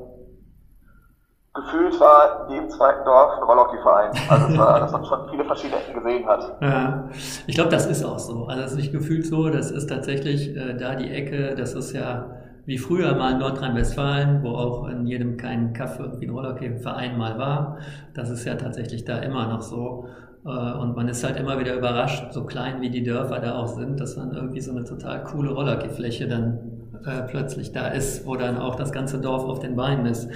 gefühlt 1.52 2.00
war 2.00 2.46
in 2.46 2.54
jedem 2.54 2.70
zweiten 2.70 3.04
Dorf 3.04 3.36
ein 3.36 3.42
Rollhockey-Verein. 3.42 4.12
Also 4.30 4.46
es 4.46 4.58
war, 4.58 4.80
dass 4.80 4.92
man 4.92 5.04
schon 5.04 5.28
viele 5.28 5.44
verschiedene 5.44 5.82
Ecken 5.82 6.02
gesehen 6.02 6.26
hat. 6.26 6.56
Ja, 6.62 7.10
ich 7.46 7.54
glaube, 7.54 7.68
das 7.68 7.84
ist 7.84 8.04
auch 8.04 8.18
so. 8.18 8.46
Also 8.46 8.62
es 8.62 8.70
ist 8.70 8.76
nicht 8.78 8.92
gefühlt 8.92 9.26
so, 9.26 9.50
das 9.50 9.70
ist 9.70 9.86
tatsächlich 9.86 10.56
äh, 10.56 10.74
da 10.78 10.94
die 10.94 11.10
Ecke, 11.10 11.54
das 11.54 11.74
ist 11.74 11.92
ja 11.92 12.30
wie 12.64 12.78
früher 12.78 13.14
mal 13.16 13.32
in 13.32 13.38
Nordrhein-Westfalen, 13.40 14.42
wo 14.42 14.56
auch 14.56 14.88
in 14.88 15.06
jedem 15.06 15.36
kleinen 15.36 15.74
Kaffee 15.74 16.04
irgendwie 16.04 16.26
ein 16.26 16.34
Rollhockey-Verein 16.34 17.18
mal 17.18 17.38
war. 17.38 17.76
Das 18.14 18.30
ist 18.30 18.46
ja 18.46 18.54
tatsächlich 18.54 19.04
da 19.04 19.18
immer 19.18 19.46
noch 19.46 19.60
so. 19.60 20.06
Äh, 20.46 20.78
und 20.78 20.96
man 20.96 21.08
ist 21.08 21.24
halt 21.24 21.38
immer 21.38 21.58
wieder 21.58 21.74
überrascht, 21.74 22.32
so 22.32 22.44
klein 22.44 22.80
wie 22.80 22.90
die 22.90 23.02
Dörfer 23.02 23.40
da 23.40 23.56
auch 23.56 23.68
sind, 23.68 24.00
dass 24.00 24.14
dann 24.14 24.32
irgendwie 24.32 24.60
so 24.60 24.70
eine 24.70 24.84
total 24.84 25.24
coole 25.24 25.50
Rollhockey-Fläche 25.50 26.28
dann 26.28 26.58
äh, 27.04 27.22
plötzlich 27.28 27.72
da 27.72 27.88
ist, 27.88 28.26
wo 28.26 28.36
dann 28.36 28.58
auch 28.58 28.76
das 28.76 28.92
ganze 28.92 29.20
Dorf 29.20 29.44
auf 29.44 29.58
den 29.58 29.76
Beinen 29.76 30.06
ist. 30.06 30.28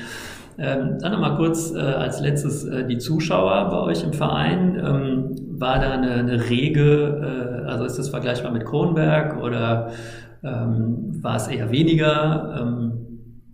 Ähm, 0.58 0.98
dann 1.00 1.12
nochmal 1.12 1.36
kurz 1.36 1.72
äh, 1.72 1.78
als 1.78 2.20
letztes 2.20 2.64
äh, 2.64 2.86
die 2.86 2.98
Zuschauer 2.98 3.70
bei 3.70 3.80
euch 3.80 4.02
im 4.02 4.12
Verein. 4.12 4.76
Ähm, 4.76 5.36
war 5.58 5.78
da 5.78 5.92
eine, 5.92 6.12
eine 6.12 6.50
rege, 6.50 7.62
äh, 7.64 7.68
also 7.68 7.84
ist 7.84 7.98
das 7.98 8.08
vergleichbar 8.08 8.50
mit 8.50 8.64
Kronberg 8.64 9.42
oder 9.42 9.90
ähm, 10.42 11.22
war 11.22 11.36
es 11.36 11.48
eher 11.48 11.70
weniger? 11.70 12.56
Ähm, 12.60 12.92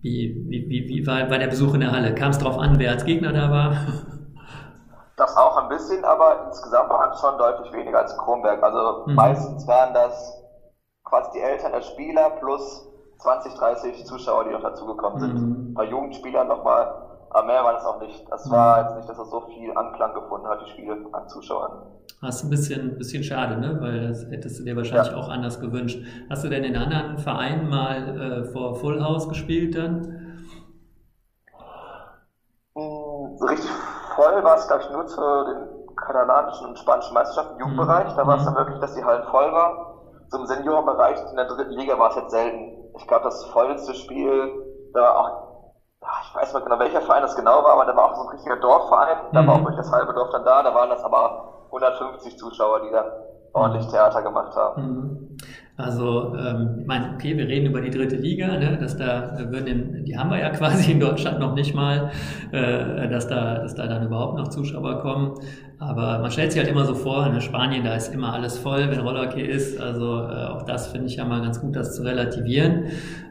wie, 0.03 0.47
wie, 0.49 0.69
wie, 0.69 0.89
wie 0.89 1.07
war, 1.07 1.31
war 1.31 1.39
der 1.39 1.49
Besuch 1.49 1.75
in 1.75 1.81
der 1.81 1.93
Halle? 1.93 2.15
Kam 2.15 2.31
es 2.31 2.39
darauf 2.39 2.59
an, 2.59 2.79
wer 2.79 2.93
als 2.93 3.05
Gegner 3.05 3.33
da 3.33 3.51
war? 3.51 3.77
Das 5.17 5.35
auch 5.37 5.57
ein 5.57 5.69
bisschen, 5.69 6.05
aber 6.05 6.45
insgesamt 6.47 6.91
waren 6.91 7.11
es 7.11 7.21
schon 7.21 7.39
deutlich 7.39 7.73
weniger 7.73 8.01
als 8.01 8.17
Kronberg. 8.19 8.63
Also 8.63 9.05
mhm. 9.07 9.15
meistens 9.15 9.67
waren 9.67 9.95
das 9.95 10.43
quasi 11.05 11.31
die 11.35 11.41
Eltern 11.41 11.73
der 11.73 11.81
Spieler 11.81 12.31
plus 12.31 12.87
20, 13.19 13.55
30 13.55 14.05
Zuschauer, 14.05 14.45
die 14.45 14.51
noch 14.51 14.63
dazugekommen 14.63 15.19
sind. 15.19 15.35
Mhm. 15.35 15.75
Bei 15.75 15.85
Jugendspielern 15.85 16.47
nochmal, 16.47 16.95
aber 17.31 17.47
mehr 17.47 17.65
war 17.65 17.73
das 17.73 17.85
auch 17.87 18.01
nicht. 18.01 18.31
Das 18.31 18.51
war 18.51 18.83
jetzt 18.83 18.97
nicht, 18.97 19.09
dass 19.09 19.19
es 19.19 19.31
so 19.31 19.41
viel 19.41 19.77
Anklang 19.77 20.13
gefunden 20.13 20.47
hat, 20.49 20.61
die 20.61 20.71
Spiele 20.71 20.99
an 21.13 21.29
Zuschauern. 21.29 21.87
Das 22.21 22.37
ist 22.37 22.45
ein 22.45 22.51
bisschen, 22.51 22.99
bisschen 22.99 23.25
schade, 23.25 23.59
ne? 23.59 23.79
weil 23.81 24.09
das 24.09 24.27
hättest 24.31 24.59
du 24.59 24.65
dir 24.65 24.77
wahrscheinlich 24.77 25.13
ja. 25.13 25.19
auch 25.19 25.29
anders 25.29 25.61
gewünscht. 25.61 25.99
Hast 26.29 26.45
du 26.45 26.49
denn 26.49 26.65
in 26.65 26.77
anderen 26.77 27.19
Vereinen 27.19 27.69
mal 27.69 28.21
äh, 28.21 28.45
vor 28.53 28.75
Full 28.77 29.03
House 29.03 29.29
gespielt 29.29 29.77
dann? 29.77 30.45
So 32.75 33.37
hm, 33.39 33.49
richtig 33.49 33.71
voll 34.17 34.36
war 34.47 34.57
es, 34.57 34.67
glaube 34.67 34.83
ich, 34.83 34.91
nur 34.91 35.07
zu 35.07 35.21
den 35.21 35.97
katalanischen 35.97 36.69
und 36.69 36.79
spanischen 36.79 37.13
Meisterschaften 37.13 37.55
im 37.55 37.61
Jugendbereich. 37.61 38.15
Da 38.15 38.27
war 38.27 38.37
es 38.37 38.43
mhm. 38.43 38.47
dann 38.47 38.57
wirklich, 38.57 38.81
dass 38.81 38.95
die 38.95 39.05
Hallen 39.05 39.25
voll 39.25 39.53
war. 39.53 40.01
So 40.29 40.39
im 40.39 40.47
Seniorenbereich 40.47 41.19
in 41.31 41.37
der 41.37 41.47
dritten 41.47 41.73
Liga 41.73 41.99
war 41.99 42.09
es 42.11 42.17
jetzt 42.17 42.31
selten 42.31 42.77
ich 42.99 43.07
glaube, 43.07 43.25
das 43.25 43.45
vollste 43.47 43.95
Spiel, 43.95 44.91
da 44.95 45.01
war 45.01 45.17
auch, 45.17 45.73
ich 46.01 46.35
weiß 46.35 46.55
nicht 46.55 46.65
genau, 46.65 46.79
welcher 46.79 47.03
Verein 47.03 47.23
das 47.23 47.37
genau 47.37 47.63
war, 47.63 47.73
aber 47.73 47.85
da 47.85 47.97
war 47.97 48.11
auch 48.11 48.17
so 48.17 48.23
ein 48.23 48.29
richtiger 48.29 48.57
Dorfverein, 48.57 49.19
da 49.33 49.43
mhm. 49.43 49.47
war 49.47 49.55
auch 49.55 49.61
wirklich 49.61 49.77
das 49.77 49.93
halbe 49.93 50.15
Dorf 50.15 50.31
dann 50.31 50.45
da, 50.45 50.63
da 50.63 50.75
waren 50.75 50.91
das 50.91 51.03
aber 51.05 51.67
150 51.67 52.39
Zuschauer, 52.39 52.81
die 52.83 52.91
da 52.91 53.05
ordentlich 53.53 53.87
Theater 53.89 54.23
gemacht 54.23 54.55
haben. 54.57 54.83
Mhm. 54.83 55.37
Also, 55.79 56.35
ähm, 56.35 56.79
ich 56.81 56.87
meine, 56.87 57.13
okay, 57.15 57.37
wir 57.37 57.47
reden 57.47 57.67
über 57.67 57.83
die 57.83 57.91
dritte 57.91 58.17
Liga, 58.17 58.47
ne, 58.57 58.79
dass 58.81 58.97
da 58.97 59.37
würden 59.51 59.67
in, 59.67 60.05
die 60.05 60.17
haben 60.17 60.31
wir 60.31 60.39
ja 60.39 60.49
quasi 60.57 60.93
in 60.93 61.01
Deutschland 61.01 61.39
noch 61.39 61.55
nicht 61.55 61.75
mal, 61.75 62.11
äh, 62.51 63.09
dass 63.09 63.29
da, 63.29 63.59
dass 63.59 63.75
da 63.75 63.87
dann 63.87 64.07
überhaupt 64.07 64.39
noch 64.39 64.49
Zuschauer 64.49 65.01
kommen. 65.01 65.35
Aber 65.79 66.21
man 66.21 66.31
stellt 66.31 66.53
sich 66.53 66.63
halt 66.63 66.71
immer 66.71 66.87
so 66.87 66.95
vor, 66.95 67.27
in 67.27 67.39
Spanien, 67.43 67.85
da 67.85 67.95
ist 67.95 68.15
immer 68.15 68.33
alles 68.33 68.57
voll, 68.57 68.91
wenn 68.91 69.01
Rollhockey 69.01 69.43
ist. 69.43 69.79
Also 69.79 70.23
äh, 70.23 70.47
auch 70.47 70.63
das 70.63 70.87
finde 70.87 71.09
ich 71.09 71.17
ja 71.17 71.27
mal 71.27 71.43
ganz 71.43 71.61
gut, 71.61 71.77
das 71.77 71.95
zu 71.95 72.03
relativieren. 72.03 72.85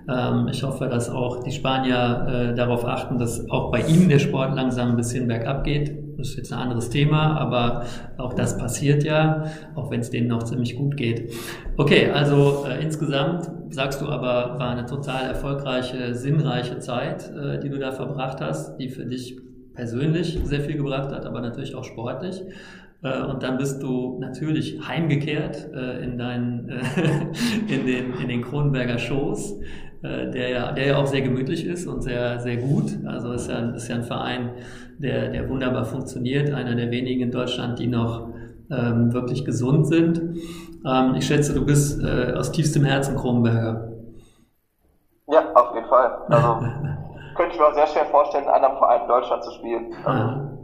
Ähm, 0.07 0.47
ich 0.51 0.61
hoffe, 0.61 0.87
dass 0.87 1.09
auch 1.09 1.43
die 1.43 1.51
Spanier 1.51 2.27
äh, 2.51 2.55
darauf 2.55 2.85
achten, 2.85 3.17
dass 3.17 3.49
auch 3.49 3.71
bei 3.71 3.81
ihnen 3.81 4.07
der 4.07 4.19
Sport 4.19 4.53
langsam 4.55 4.89
ein 4.89 4.97
bisschen 4.97 5.27
bergab 5.27 5.63
geht 5.63 6.04
das 6.17 6.29
ist 6.29 6.37
jetzt 6.37 6.53
ein 6.53 6.59
anderes 6.59 6.89
Thema, 6.89 7.37
aber 7.37 7.85
auch 8.17 8.33
das 8.33 8.57
passiert 8.57 9.03
ja, 9.03 9.45
auch 9.75 9.91
wenn 9.91 9.99
es 9.99 10.09
denen 10.09 10.27
noch 10.27 10.43
ziemlich 10.43 10.75
gut 10.75 10.97
geht. 10.97 11.33
Okay, 11.77 12.09
also 12.09 12.65
äh, 12.67 12.81
insgesamt 12.81 13.49
sagst 13.69 14.01
du 14.01 14.07
aber, 14.07 14.59
war 14.59 14.69
eine 14.69 14.85
total 14.85 15.27
erfolgreiche, 15.27 16.15
sinnreiche 16.15 16.79
Zeit, 16.79 17.31
äh, 17.31 17.59
die 17.59 17.69
du 17.69 17.79
da 17.79 17.91
verbracht 17.91 18.41
hast, 18.41 18.77
die 18.77 18.89
für 18.89 19.05
dich 19.05 19.37
persönlich 19.73 20.39
sehr 20.43 20.61
viel 20.61 20.77
gebracht 20.77 21.11
hat, 21.11 21.25
aber 21.25 21.41
natürlich 21.41 21.75
auch 21.75 21.83
sportlich. 21.83 22.41
Äh, 23.03 23.21
und 23.23 23.43
dann 23.43 23.57
bist 23.57 23.83
du 23.83 24.17
natürlich 24.19 24.79
heimgekehrt 24.87 25.69
äh, 25.73 26.03
in, 26.03 26.17
deinen, 26.17 26.69
äh, 26.69 26.81
in, 27.73 27.85
den, 27.85 28.13
in 28.21 28.27
den 28.29 28.41
Kronenberger 28.41 28.97
Shows. 28.97 29.59
äh, 30.01 30.31
der, 30.31 30.49
ja, 30.49 30.71
der 30.71 30.87
ja 30.87 30.97
auch 30.97 31.07
sehr 31.07 31.21
gemütlich 31.21 31.65
ist 31.65 31.87
und 31.87 32.01
sehr, 32.01 32.39
sehr 32.39 32.57
gut. 32.57 32.91
Also 33.05 33.31
ist 33.33 33.49
ja, 33.49 33.71
ist 33.71 33.87
ja 33.87 33.95
ein 33.95 34.03
Verein, 34.03 34.51
der, 34.99 35.29
der 35.29 35.49
wunderbar 35.49 35.85
funktioniert, 35.85 36.53
einer 36.53 36.75
der 36.75 36.91
wenigen 36.91 37.21
in 37.21 37.31
Deutschland, 37.31 37.79
die 37.79 37.87
noch 37.87 38.29
ähm, 38.71 39.13
wirklich 39.13 39.45
gesund 39.45 39.87
sind. 39.87 40.21
Ähm, 40.85 41.15
ich 41.15 41.25
schätze, 41.25 41.53
du 41.53 41.65
bist 41.65 42.01
äh, 42.03 42.33
aus 42.33 42.51
tiefstem 42.51 42.83
Herzen 42.85 43.15
Kronberger. 43.15 43.91
Ja, 45.27 45.43
auf 45.53 45.73
jeden 45.73 45.87
Fall. 45.87 46.17
Also 46.29 46.59
könnte 47.35 47.53
ich 47.53 47.59
mir 47.59 47.67
auch 47.67 47.73
sehr 47.73 47.87
schwer 47.87 48.05
vorstellen, 48.05 48.45
in 48.45 48.49
einem 48.49 48.63
anderen 48.63 48.77
Verein 48.77 49.01
in 49.01 49.07
Deutschland 49.07 49.43
zu 49.43 49.51
spielen. 49.51 49.93
Also, 50.03 50.55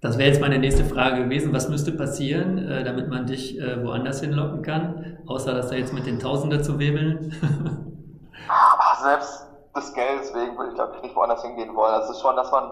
das 0.00 0.18
wäre 0.18 0.28
jetzt 0.28 0.40
meine 0.40 0.58
nächste 0.58 0.84
Frage 0.84 1.24
gewesen. 1.24 1.52
Was 1.54 1.68
müsste 1.68 1.92
passieren, 1.92 2.58
äh, 2.58 2.84
damit 2.84 3.08
man 3.08 3.26
dich 3.26 3.58
äh, 3.58 3.84
woanders 3.84 4.20
hinlocken 4.20 4.62
kann? 4.62 5.18
Außer, 5.26 5.54
dass 5.54 5.70
da 5.70 5.76
jetzt 5.76 5.94
mit 5.94 6.06
den 6.06 6.18
Tausender 6.18 6.62
zu 6.62 6.78
webeln. 6.78 7.32
Ach, 8.48 9.00
selbst 9.02 9.46
des 9.74 9.92
Geldes 9.94 10.34
wegen 10.34 10.56
würde 10.56 10.70
ich, 10.70 10.74
glaube 10.74 10.94
ich, 10.96 11.02
nicht 11.02 11.16
woanders 11.16 11.42
hingehen 11.42 11.74
wollen. 11.74 11.92
Das 11.92 12.10
ist 12.10 12.20
schon, 12.20 12.36
dass 12.36 12.50
man 12.50 12.70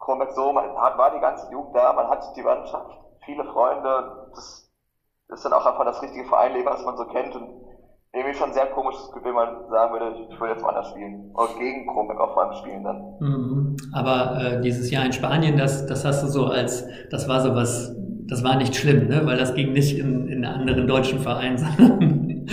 Kronberg 0.00 0.32
so, 0.32 0.52
man 0.52 0.64
hat, 0.76 0.98
war 0.98 1.14
die 1.14 1.20
ganze 1.20 1.50
Jugend 1.52 1.76
da, 1.76 1.92
man 1.92 2.08
hat 2.08 2.24
die 2.34 2.42
Mannschaft, 2.42 2.90
viele 3.24 3.44
Freunde. 3.44 4.30
Das 4.30 4.66
ist 5.28 5.44
dann 5.44 5.52
auch 5.52 5.64
einfach 5.64 5.84
das 5.84 6.02
richtige 6.02 6.26
Vereinleben, 6.26 6.66
was 6.66 6.84
man 6.84 6.96
so 6.96 7.04
kennt. 7.04 7.36
Und 7.36 7.48
irgendwie 8.12 8.36
schon 8.36 8.52
sehr 8.52 8.66
komisches 8.66 9.12
Gefühl, 9.12 9.28
wenn 9.28 9.34
man 9.34 9.68
sagen 9.70 9.92
würde, 9.92 10.16
ich 10.28 10.40
will 10.40 10.48
jetzt 10.48 10.64
woanders 10.64 10.88
spielen. 10.88 11.30
Oder 11.34 11.54
gegen 11.58 11.86
Kronberg 11.86 12.18
auf 12.18 12.36
allem 12.36 12.54
spielen 12.54 12.82
dann. 12.82 13.14
Mhm. 13.20 13.76
Aber 13.92 14.40
äh, 14.42 14.60
dieses 14.62 14.90
Jahr 14.90 15.04
in 15.04 15.12
Spanien, 15.12 15.56
das, 15.56 15.86
das 15.86 16.04
hast 16.04 16.24
du 16.24 16.26
so 16.26 16.46
als, 16.46 16.88
das 17.10 17.28
war 17.28 17.40
so 17.40 17.54
was, 17.54 17.94
das 18.26 18.42
war 18.42 18.56
nicht 18.56 18.74
schlimm, 18.74 19.06
ne? 19.06 19.22
weil 19.26 19.36
das 19.36 19.54
ging 19.54 19.72
nicht 19.72 19.98
in, 19.98 20.28
in 20.28 20.44
anderen 20.44 20.88
deutschen 20.88 21.20
Vereinen, 21.20 21.58
sondern. 21.58 22.46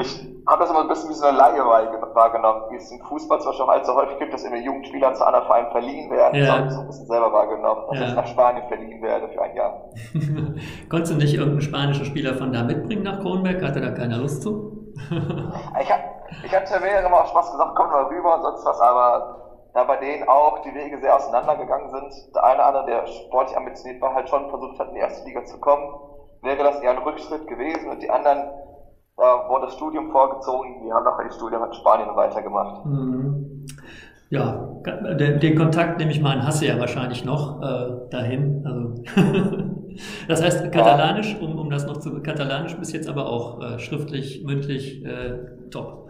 ich 0.00 0.31
habe 0.52 0.62
das 0.62 0.70
immer 0.70 0.80
ein 0.82 0.88
bisschen 0.88 1.08
wie 1.08 1.14
so 1.14 1.24
eine 1.24 1.38
Laie 1.38 1.64
wahrgenommen, 1.64 2.64
wie 2.70 2.76
es 2.76 2.90
im 2.92 3.00
Fußball 3.06 3.40
zum 3.40 3.50
Beispiel 3.50 3.66
halt 3.66 3.86
so 3.86 3.94
häufig 3.94 4.18
gibt, 4.18 4.34
dass 4.34 4.44
immer 4.44 4.56
Jugendspieler 4.56 5.14
zu 5.14 5.26
anderen 5.26 5.46
Vereinen 5.46 5.70
verliehen 5.72 6.10
werden. 6.10 6.34
Ja. 6.38 6.44
Das 6.44 6.54
habe 6.54 6.66
ich 6.66 6.72
so 6.72 6.80
ein 6.80 6.86
bisschen 6.86 7.06
selber 7.06 7.32
wahrgenommen, 7.32 7.82
dass 7.88 8.00
ja. 8.00 8.06
ich 8.08 8.14
nach 8.14 8.26
Spanien 8.26 8.68
verliehen 8.68 9.02
werde 9.02 9.28
für 9.28 9.42
ein 9.42 9.56
Jahr. 9.56 9.88
Konntest 10.90 11.12
du 11.12 11.16
nicht 11.16 11.34
irgendeinen 11.34 11.62
spanischen 11.62 12.04
Spieler 12.04 12.34
von 12.34 12.52
da 12.52 12.62
mitbringen 12.62 13.02
nach 13.02 13.20
Kronberg? 13.20 13.62
Hatte 13.62 13.80
da 13.80 13.90
keiner 13.90 14.18
Lust 14.18 14.42
zu? 14.42 14.92
ich, 15.80 15.90
hab, 15.90 16.00
ich 16.44 16.54
hatte 16.54 16.80
mehrere 16.80 17.08
Mal 17.08 17.26
Spaß 17.26 17.52
gesagt, 17.52 17.72
komm 17.74 17.88
mal 17.88 18.04
rüber 18.04 18.36
und 18.36 18.42
sonst 18.42 18.66
was, 18.66 18.80
aber 18.80 19.58
da 19.72 19.84
bei 19.84 19.96
denen 19.96 20.28
auch 20.28 20.58
die 20.60 20.74
Wege 20.74 21.00
sehr 21.00 21.16
auseinandergegangen 21.16 21.88
sind, 21.90 22.34
der 22.34 22.44
eine 22.44 22.56
oder 22.56 22.66
andere, 22.66 22.86
der 22.86 23.06
sportlich 23.06 23.56
ambitioniert 23.56 24.02
war, 24.02 24.14
halt 24.14 24.28
schon 24.28 24.50
versucht 24.50 24.78
hat, 24.78 24.88
in 24.88 24.94
die 24.94 25.00
erste 25.00 25.26
Liga 25.26 25.46
zu 25.46 25.58
kommen, 25.60 25.88
wäre 26.42 26.62
das 26.62 26.80
eher 26.80 26.90
ein 26.90 26.98
Rückschritt 26.98 27.46
gewesen 27.46 27.88
und 27.88 28.02
die 28.02 28.10
anderen 28.10 28.50
da 29.16 29.48
wurde 29.48 29.66
das 29.66 29.74
Studium 29.74 30.10
vorgezogen, 30.10 30.82
die 30.84 30.92
haben 30.92 31.04
nachher 31.04 31.26
das 31.26 31.36
Studium 31.36 31.64
in 31.64 31.72
Spanien 31.72 32.16
weitergemacht. 32.16 32.84
Mhm. 32.86 33.66
Ja, 34.30 34.66
den, 35.14 35.40
den, 35.40 35.56
Kontakt 35.56 35.98
nehme 35.98 36.10
ich 36.10 36.22
mal 36.22 36.38
an, 36.38 36.46
hast 36.46 36.62
du 36.62 36.66
ja 36.66 36.78
wahrscheinlich 36.80 37.22
noch 37.22 37.60
äh, 37.60 38.08
dahin. 38.10 38.64
Also 38.64 39.04
das 40.28 40.42
heißt, 40.42 40.72
Katalanisch, 40.72 41.36
um, 41.38 41.58
um 41.58 41.68
das 41.68 41.86
noch 41.86 41.98
zu 41.98 42.22
Katalanisch 42.22 42.74
bis 42.78 42.92
jetzt 42.92 43.10
aber 43.10 43.26
auch 43.26 43.60
äh, 43.60 43.78
schriftlich, 43.78 44.42
mündlich 44.42 45.04
äh, 45.04 45.38
top. 45.70 46.08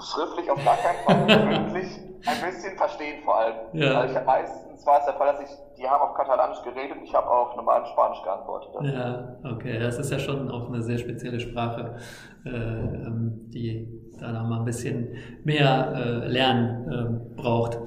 Schriftlich 0.00 0.50
auf 0.50 0.64
gar 0.64 0.76
keinen 0.76 1.26
Fall, 1.26 1.46
mündlich 1.46 1.88
ein 2.26 2.50
bisschen 2.50 2.76
verstehen 2.76 3.22
vor 3.24 3.38
allem. 3.38 3.54
Ja. 3.72 4.00
Also 4.00 4.18
ich 4.18 4.24
meistens 4.24 4.86
war 4.86 4.98
es 4.98 5.04
der 5.06 5.14
Fall, 5.14 5.32
dass 5.32 5.40
ich, 5.40 5.56
die 5.78 5.88
haben 5.88 6.02
auf 6.02 6.14
Katalanisch 6.14 6.62
geredet 6.62 6.96
und 6.96 7.04
ich 7.04 7.14
habe 7.14 7.28
auf 7.28 7.56
normalen 7.56 7.86
Spanisch 7.86 8.22
geantwortet. 8.22 8.70
Ja, 8.82 9.36
okay, 9.44 9.78
das 9.78 9.98
ist 9.98 10.10
ja 10.10 10.18
schon 10.18 10.50
auch 10.50 10.68
eine 10.68 10.82
sehr 10.82 10.98
spezielle 10.98 11.40
Sprache, 11.40 11.96
äh, 12.44 12.50
ähm, 12.50 13.50
die 13.50 13.88
da 14.18 14.32
noch 14.32 14.48
mal 14.48 14.58
ein 14.58 14.64
bisschen 14.64 15.16
mehr 15.44 15.92
äh, 15.94 16.28
Lernen 16.28 17.32
äh, 17.36 17.40
braucht. 17.40 17.78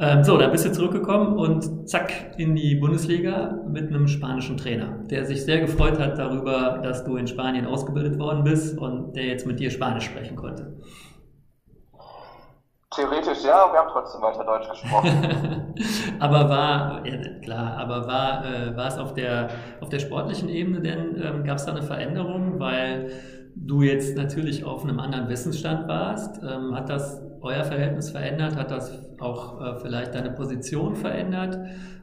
Ähm, 0.00 0.22
so, 0.22 0.38
dann 0.38 0.52
bist 0.52 0.64
du 0.64 0.72
zurückgekommen 0.72 1.36
und 1.36 1.88
zack 1.88 2.12
in 2.36 2.54
die 2.54 2.76
Bundesliga 2.76 3.64
mit 3.68 3.88
einem 3.88 4.06
spanischen 4.06 4.56
Trainer, 4.56 5.00
der 5.10 5.24
sich 5.24 5.44
sehr 5.44 5.58
gefreut 5.58 5.98
hat 5.98 6.18
darüber, 6.18 6.78
dass 6.82 7.04
du 7.04 7.16
in 7.16 7.26
Spanien 7.26 7.66
ausgebildet 7.66 8.18
worden 8.18 8.44
bist 8.44 8.78
und 8.78 9.16
der 9.16 9.24
jetzt 9.24 9.44
mit 9.46 9.58
dir 9.58 9.70
Spanisch 9.70 10.04
sprechen 10.04 10.36
konnte. 10.36 10.76
Theoretisch 12.90 13.44
ja, 13.44 13.70
wir 13.70 13.80
haben 13.80 13.90
trotzdem 13.92 14.22
weiter 14.22 14.44
Deutsch 14.44 14.70
gesprochen. 14.70 15.74
aber 16.20 16.48
war, 16.48 17.06
ja, 17.06 17.38
klar, 17.40 17.76
aber 17.76 18.06
war, 18.06 18.44
äh, 18.46 18.74
war 18.74 18.86
es 18.86 18.96
auf 18.96 19.12
der, 19.12 19.48
auf 19.82 19.90
der 19.90 19.98
sportlichen 19.98 20.48
Ebene 20.48 20.80
denn, 20.80 21.20
ähm, 21.22 21.44
gab 21.44 21.58
es 21.58 21.66
da 21.66 21.72
eine 21.72 21.82
Veränderung, 21.82 22.58
weil 22.58 23.10
du 23.54 23.82
jetzt 23.82 24.16
natürlich 24.16 24.64
auf 24.64 24.84
einem 24.84 25.00
anderen 25.00 25.28
Wissensstand 25.28 25.86
warst? 25.86 26.42
Ähm, 26.42 26.74
hat 26.74 26.88
das 26.88 27.22
euer 27.42 27.62
Verhältnis 27.64 28.10
verändert? 28.10 28.56
Hat 28.56 28.70
das 28.70 28.98
auch 29.20 29.60
äh, 29.60 29.76
vielleicht 29.80 30.14
deine 30.14 30.30
Position 30.30 30.96
verändert? 30.96 31.58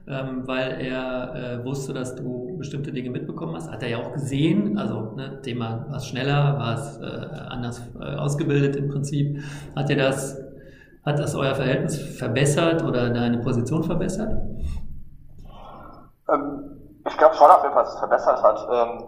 Ähm, 0.07 0.43
weil 0.45 0.81
er 0.81 1.33
äh, 1.61 1.65
wusste, 1.65 1.91
dass 1.93 2.15
du 2.15 2.57
bestimmte 2.59 2.91
Dinge 2.91 3.09
mitbekommen 3.09 3.55
hast. 3.55 3.71
Hat 3.71 3.81
er 3.81 3.89
ja 3.89 3.97
auch 3.97 4.13
gesehen, 4.13 4.77
also 4.77 5.13
ne, 5.15 5.41
Thema 5.41 5.87
war 5.89 5.97
es 5.97 6.05
schneller, 6.05 6.59
war 6.59 6.75
es 6.75 6.97
äh, 6.97 7.05
anders 7.49 7.81
äh, 7.99 8.03
ausgebildet 8.03 8.75
im 8.75 8.89
Prinzip. 8.89 9.39
Hat 9.75 9.89
er 9.89 9.95
das 9.95 10.44
hat 11.05 11.19
das 11.19 11.35
euer 11.35 11.53
Verhältnis 11.53 11.97
verbessert 12.17 12.83
oder 12.83 13.09
deine 13.11 13.37
Position 13.37 13.83
verbessert? 13.83 14.31
Ähm, 16.29 16.99
ich 17.07 17.17
glaube 17.17 17.35
schon 17.35 17.51
auf 17.51 17.61
jeden 17.61 17.73
Fall, 17.73 17.83
dass 17.83 17.93
es 17.93 17.99
verbessert 17.99 18.41
hat. 18.41 18.67
Ähm, 18.71 19.03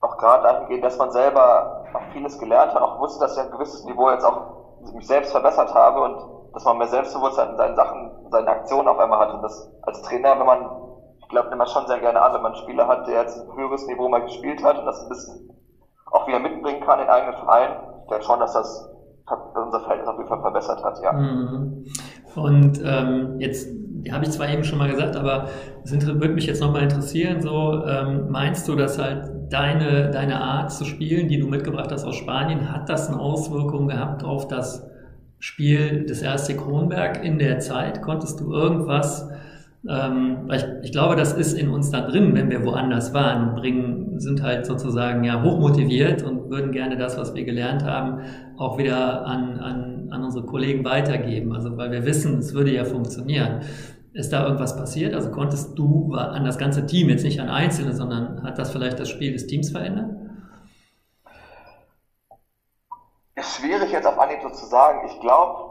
auch 0.00 0.18
gerade 0.18 0.42
dahingehend, 0.42 0.84
dass 0.84 0.98
man 0.98 1.10
selber 1.12 1.84
auch 1.94 2.12
vieles 2.12 2.38
gelernt 2.38 2.74
hat, 2.74 2.82
auch 2.82 2.98
wusste, 3.00 3.20
dass 3.20 3.36
ich 3.36 3.42
ein 3.42 3.50
gewisses 3.50 3.84
Niveau 3.84 4.10
jetzt 4.10 4.24
auch 4.24 4.92
mich 4.94 5.06
selbst 5.06 5.32
verbessert 5.32 5.72
habe 5.74 6.00
und 6.00 6.36
dass 6.54 6.64
man 6.64 6.78
mehr 6.78 6.88
Selbstbewusstsein 6.88 7.50
in 7.50 7.56
seinen 7.56 7.76
Sachen, 7.76 8.10
seinen 8.30 8.48
Aktionen 8.48 8.88
auf 8.88 8.98
einmal 8.98 9.20
hat. 9.20 9.34
Und 9.34 9.42
das 9.42 9.70
als 9.82 10.02
Trainer, 10.02 10.38
wenn 10.38 10.46
man, 10.46 10.70
ich 11.20 11.28
glaube, 11.28 11.48
nimmt 11.48 11.58
man 11.58 11.68
schon 11.68 11.86
sehr 11.86 11.98
gerne 12.00 12.20
an, 12.20 12.34
wenn 12.34 12.42
man 12.42 12.52
einen 12.52 12.62
Spieler 12.62 12.88
hat, 12.88 13.06
der 13.06 13.22
jetzt 13.22 13.38
ein 13.38 13.56
höheres 13.56 13.86
Niveau 13.86 14.08
mal 14.08 14.22
gespielt 14.22 14.64
hat 14.64 14.78
und 14.78 14.86
das 14.86 15.02
ein 15.02 15.08
bisschen 15.08 15.50
auch 16.10 16.26
wieder 16.26 16.38
mitbringen 16.38 16.80
kann 16.84 17.00
in 17.00 17.08
eigenen 17.08 17.36
Verein. 17.36 17.76
Ich 18.02 18.08
glaube 18.08 18.24
schon, 18.24 18.40
dass 18.40 18.52
das 18.52 18.95
unser 19.26 19.80
Verhältnis 19.80 20.08
auf 20.08 20.16
jeden 20.16 20.28
Fall 20.28 20.40
verbessert 20.40 20.84
hat, 20.84 21.00
ja. 21.02 21.12
Mhm. 21.12 21.84
Und 22.34 22.80
ähm, 22.84 23.40
jetzt 23.40 23.68
habe 24.12 24.24
ich 24.24 24.30
zwar 24.30 24.48
eben 24.48 24.62
schon 24.62 24.78
mal 24.78 24.90
gesagt, 24.90 25.16
aber 25.16 25.48
es 25.82 25.92
würde 25.92 26.28
mich 26.28 26.46
jetzt 26.46 26.60
nochmal 26.60 26.82
interessieren, 26.82 27.40
so 27.40 27.82
ähm, 27.84 28.30
meinst 28.30 28.68
du, 28.68 28.76
dass 28.76 28.98
halt 28.98 29.30
deine, 29.50 30.10
deine 30.10 30.40
Art 30.40 30.70
zu 30.70 30.84
spielen, 30.84 31.28
die 31.28 31.38
du 31.38 31.46
mitgebracht 31.46 31.90
hast 31.90 32.04
aus 32.04 32.16
Spanien, 32.16 32.72
hat 32.72 32.88
das 32.88 33.08
eine 33.08 33.18
Auswirkung 33.18 33.88
gehabt 33.88 34.22
auf 34.22 34.48
das 34.48 34.86
Spiel 35.38 36.06
des 36.06 36.22
RSC 36.22 36.56
Kronberg 36.56 37.24
in 37.24 37.38
der 37.38 37.58
Zeit? 37.58 38.02
Konntest 38.02 38.40
du 38.40 38.52
irgendwas 38.52 39.28
ähm, 39.88 40.50
ich, 40.52 40.64
ich, 40.82 40.92
glaube, 40.92 41.16
das 41.16 41.32
ist 41.32 41.52
in 41.52 41.68
uns 41.68 41.90
da 41.90 42.00
drin, 42.00 42.34
wenn 42.34 42.50
wir 42.50 42.64
woanders 42.64 43.14
waren 43.14 43.54
bringen, 43.54 44.18
sind 44.18 44.42
halt 44.42 44.66
sozusagen 44.66 45.22
ja 45.22 45.42
hochmotiviert 45.42 46.22
und 46.22 46.50
würden 46.50 46.72
gerne 46.72 46.96
das, 46.96 47.16
was 47.18 47.34
wir 47.34 47.44
gelernt 47.44 47.84
haben, 47.84 48.20
auch 48.58 48.78
wieder 48.78 49.26
an, 49.26 49.58
an, 49.60 50.08
an 50.10 50.24
unsere 50.24 50.46
Kollegen 50.46 50.84
weitergeben. 50.84 51.54
Also 51.54 51.76
weil 51.76 51.90
wir 51.90 52.04
wissen, 52.04 52.38
es 52.38 52.54
würde 52.54 52.72
ja 52.72 52.84
funktionieren. 52.84 53.62
Ist 54.12 54.32
da 54.32 54.44
irgendwas 54.44 54.76
passiert? 54.76 55.14
Also 55.14 55.30
konntest 55.30 55.78
du 55.78 56.14
an 56.14 56.44
das 56.44 56.56
ganze 56.56 56.86
Team, 56.86 57.10
jetzt 57.10 57.22
nicht 57.22 57.40
an 57.40 57.50
Einzelne, 57.50 57.92
sondern 57.92 58.42
hat 58.42 58.58
das 58.58 58.70
vielleicht 58.70 58.98
das 58.98 59.10
Spiel 59.10 59.32
des 59.32 59.46
Teams 59.46 59.70
verändert? 59.70 60.10
Ist 63.34 63.56
schwierig 63.58 63.92
jetzt 63.92 64.06
auf 64.06 64.18
Anhieb 64.18 64.40
so 64.42 64.48
zu 64.48 64.64
sagen. 64.64 65.06
Ich 65.06 65.20
glaube, 65.20 65.66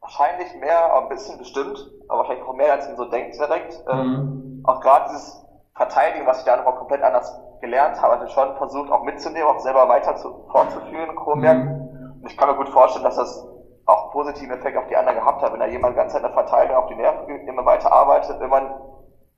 wahrscheinlich 0.00 0.48
mehr, 0.58 0.96
ein 0.96 1.08
bisschen 1.10 1.38
bestimmt, 1.38 1.90
aber 2.08 2.24
vielleicht 2.24 2.42
auch 2.42 2.54
mehr, 2.54 2.72
als 2.72 2.88
man 2.88 2.96
so 2.96 3.04
denkt 3.04 3.36
direkt. 3.38 3.78
Ähm, 3.92 4.06
mhm. 4.06 4.64
auch 4.64 4.80
gerade 4.80 5.10
dieses 5.10 5.44
Verteidigen, 5.74 6.26
was 6.26 6.38
ich 6.38 6.44
da 6.44 6.56
nochmal 6.56 6.76
komplett 6.76 7.02
anders 7.02 7.30
gelernt 7.60 8.00
habe, 8.00 8.14
hatte 8.14 8.30
schon 8.30 8.56
versucht, 8.56 8.90
auch 8.90 9.04
mitzunehmen, 9.04 9.46
auch 9.46 9.58
selber 9.60 9.88
weiter 9.88 10.16
zu, 10.16 10.46
fortzuführen 10.50 11.10
in 11.10 11.16
Kronberg. 11.16 11.58
Mhm. 11.58 11.89
Und 12.20 12.30
ich 12.30 12.36
kann 12.36 12.48
mir 12.48 12.56
gut 12.56 12.68
vorstellen, 12.68 13.04
dass 13.04 13.16
das 13.16 13.46
auch 13.86 14.04
einen 14.04 14.12
positiven 14.12 14.52
Effekt 14.52 14.76
auf 14.76 14.86
die 14.88 14.96
anderen 14.96 15.18
gehabt 15.18 15.42
hat, 15.42 15.52
wenn 15.52 15.60
da 15.60 15.66
jemand 15.66 15.96
ganz 15.96 16.14
in 16.14 16.22
der 16.22 16.32
Verteidigung 16.32 16.76
auf 16.76 16.86
die 16.88 16.94
Nerven 16.94 17.26
geht, 17.26 17.48
immer 17.48 17.64
weiter 17.64 17.92
arbeitet, 17.92 18.40
irgendwann 18.40 18.70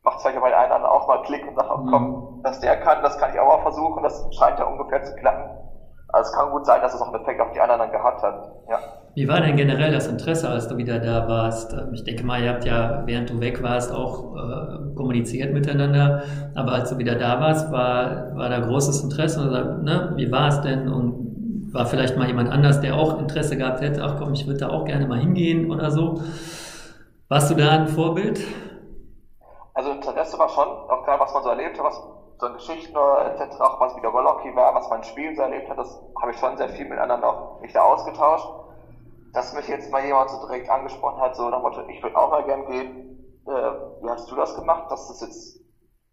macht 0.04 0.16
es 0.16 0.22
vielleicht 0.22 0.40
bei 0.40 0.54
einem 0.54 0.72
anderen 0.72 0.92
auch 0.92 1.06
mal 1.06 1.22
Klick 1.22 1.46
und 1.46 1.54
sagt, 1.54 1.70
oh, 1.70 1.86
komm, 1.88 2.08
mhm. 2.08 2.42
dass 2.42 2.60
der 2.60 2.80
kann, 2.80 3.02
das 3.02 3.16
kann 3.18 3.32
ich 3.32 3.40
auch 3.40 3.56
mal 3.56 3.62
versuchen, 3.62 4.02
das 4.02 4.26
scheint 4.36 4.58
ja 4.58 4.66
ungefähr 4.66 5.02
zu 5.02 5.14
klappen. 5.16 5.50
Also 6.08 6.30
es 6.30 6.36
kann 6.36 6.50
gut 6.50 6.66
sein, 6.66 6.82
dass 6.82 6.92
es 6.92 7.00
auch 7.00 7.06
einen 7.06 7.22
Effekt 7.22 7.40
auf 7.40 7.52
die 7.52 7.60
anderen 7.60 7.80
dann 7.80 7.90
gehabt 7.90 8.22
hat. 8.22 8.52
Ja. 8.68 8.78
Wie 9.14 9.28
war 9.28 9.40
denn 9.40 9.56
generell 9.56 9.92
das 9.92 10.06
Interesse, 10.08 10.48
als 10.48 10.68
du 10.68 10.76
wieder 10.76 10.98
da 10.98 11.26
warst? 11.26 11.72
Ähm, 11.72 11.94
ich 11.94 12.04
denke 12.04 12.24
mal, 12.24 12.42
ihr 12.42 12.50
habt 12.50 12.64
ja, 12.66 13.02
während 13.06 13.30
du 13.30 13.40
weg 13.40 13.62
warst, 13.62 13.94
auch 13.94 14.36
äh, 14.36 14.94
kommuniziert 14.94 15.54
miteinander. 15.54 16.22
Aber 16.54 16.72
als 16.72 16.90
du 16.90 16.98
wieder 16.98 17.14
da 17.14 17.40
warst, 17.40 17.72
war, 17.72 18.36
war 18.36 18.48
da 18.50 18.60
großes 18.60 19.02
Interesse? 19.04 19.48
Oder, 19.48 19.78
ne? 19.78 20.12
Wie 20.16 20.30
war 20.30 20.48
es 20.48 20.60
denn? 20.60 20.92
Und 20.92 21.31
war 21.72 21.86
vielleicht 21.86 22.16
mal 22.16 22.26
jemand 22.26 22.50
anders, 22.50 22.80
der 22.80 22.94
auch 22.96 23.18
Interesse 23.18 23.56
gehabt 23.56 23.80
hätte? 23.80 24.02
Ach 24.02 24.16
komm, 24.18 24.34
ich 24.34 24.46
würde 24.46 24.60
da 24.60 24.68
auch 24.68 24.84
gerne 24.84 25.06
mal 25.06 25.18
hingehen 25.18 25.70
oder 25.70 25.90
so. 25.90 26.22
Warst 27.28 27.50
du 27.50 27.54
da 27.54 27.70
ein 27.70 27.88
Vorbild? 27.88 28.40
Also 29.74 29.90
Interesse 29.90 30.38
war 30.38 30.48
schon, 30.50 30.68
auch 30.68 31.04
gerade 31.04 31.20
was 31.20 31.32
man 31.32 31.42
so 31.42 31.48
erlebt 31.48 31.78
hat, 31.78 31.86
was 31.86 32.02
so 32.38 32.46
in 32.46 32.54
Geschichten 32.54 32.96
etc., 32.96 33.60
auch 33.60 33.80
was 33.80 33.96
wieder 33.96 34.12
Wollocky 34.12 34.54
war, 34.54 34.74
was 34.74 34.90
man 34.90 35.02
Spielen 35.04 35.34
so 35.36 35.42
erlebt 35.42 35.70
hat, 35.70 35.78
das 35.78 35.98
habe 36.20 36.32
ich 36.32 36.38
schon 36.38 36.56
sehr 36.56 36.68
viel 36.68 36.88
miteinander 36.88 37.28
auch 37.28 37.60
mich 37.60 37.72
da 37.72 37.82
ausgetauscht. 37.82 38.48
dass 39.32 39.54
mich 39.54 39.66
jetzt 39.68 39.90
mal 39.90 40.04
jemand 40.04 40.30
so 40.30 40.46
direkt 40.46 40.68
angesprochen 40.68 41.20
hat, 41.20 41.36
so 41.36 41.48
nach 41.48 41.62
Motto, 41.62 41.80
ich 41.88 42.02
würde 42.02 42.16
auch 42.16 42.30
mal 42.30 42.44
gern 42.44 42.66
gehen. 42.66 43.42
Äh, 43.46 44.02
wie 44.02 44.10
hast 44.10 44.30
du 44.30 44.36
das 44.36 44.54
gemacht? 44.56 44.90
Das 44.90 45.08
ist 45.10 45.22
jetzt 45.22 45.62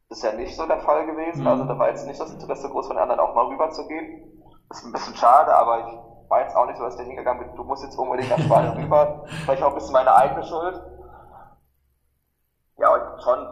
ist 0.09 0.23
ja 0.23 0.33
nicht 0.33 0.55
so 0.55 0.65
der 0.65 0.79
Fall 0.79 1.05
gewesen. 1.05 1.41
Mhm. 1.41 1.47
Also 1.47 1.65
da 1.65 1.77
war 1.77 1.89
jetzt 1.89 2.07
nicht 2.07 2.19
das 2.19 2.33
Interesse 2.33 2.69
groß 2.69 2.87
von 2.87 2.95
den 2.95 3.03
anderen 3.03 3.19
auch 3.19 3.35
mal 3.35 3.45
rüber 3.45 3.69
zu 3.69 3.87
gehen. 3.87 4.38
Ist 4.69 4.85
ein 4.85 4.91
bisschen 4.91 5.15
schade, 5.15 5.53
aber 5.53 5.79
ich 5.79 6.29
war 6.29 6.41
jetzt 6.41 6.55
auch 6.55 6.67
nicht 6.67 6.77
so, 6.77 6.83
dass 6.83 6.95
der 6.95 7.05
hingegangen 7.05 7.47
bin, 7.47 7.55
du 7.55 7.63
musst 7.63 7.83
jetzt 7.83 7.97
unbedingt 7.97 8.29
nach 8.29 8.39
Spanien 8.39 8.77
rüber. 8.83 9.23
Vielleicht 9.43 9.63
auch 9.63 9.69
ein 9.69 9.75
bisschen 9.75 9.93
meine 9.93 10.13
eigene 10.13 10.43
Schuld. 10.43 10.79
Ja, 12.77 12.93
und 12.93 13.21
schon, 13.23 13.47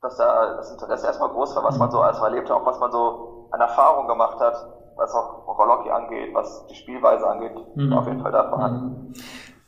dass 0.00 0.16
da 0.16 0.56
das 0.56 0.72
Interesse 0.72 1.06
erstmal 1.06 1.28
groß 1.28 1.54
war, 1.56 1.64
was 1.64 1.78
man 1.78 1.90
so 1.90 2.00
alles 2.00 2.18
erlebt 2.18 2.48
hat, 2.48 2.56
auch 2.56 2.66
was 2.66 2.78
man 2.80 2.90
so 2.90 3.48
an 3.52 3.60
Erfahrung 3.60 4.08
gemacht 4.08 4.40
hat, 4.40 4.54
was 4.96 5.14
auch 5.14 5.46
Rolocki 5.46 5.90
angeht, 5.90 6.34
was 6.34 6.66
die 6.66 6.74
Spielweise 6.74 7.26
angeht, 7.26 7.52
mhm. 7.76 7.92
auf 7.92 8.06
jeden 8.06 8.20
Fall 8.20 8.32
da 8.32 8.48
vorhanden. 8.48 9.08
Mhm. 9.08 9.14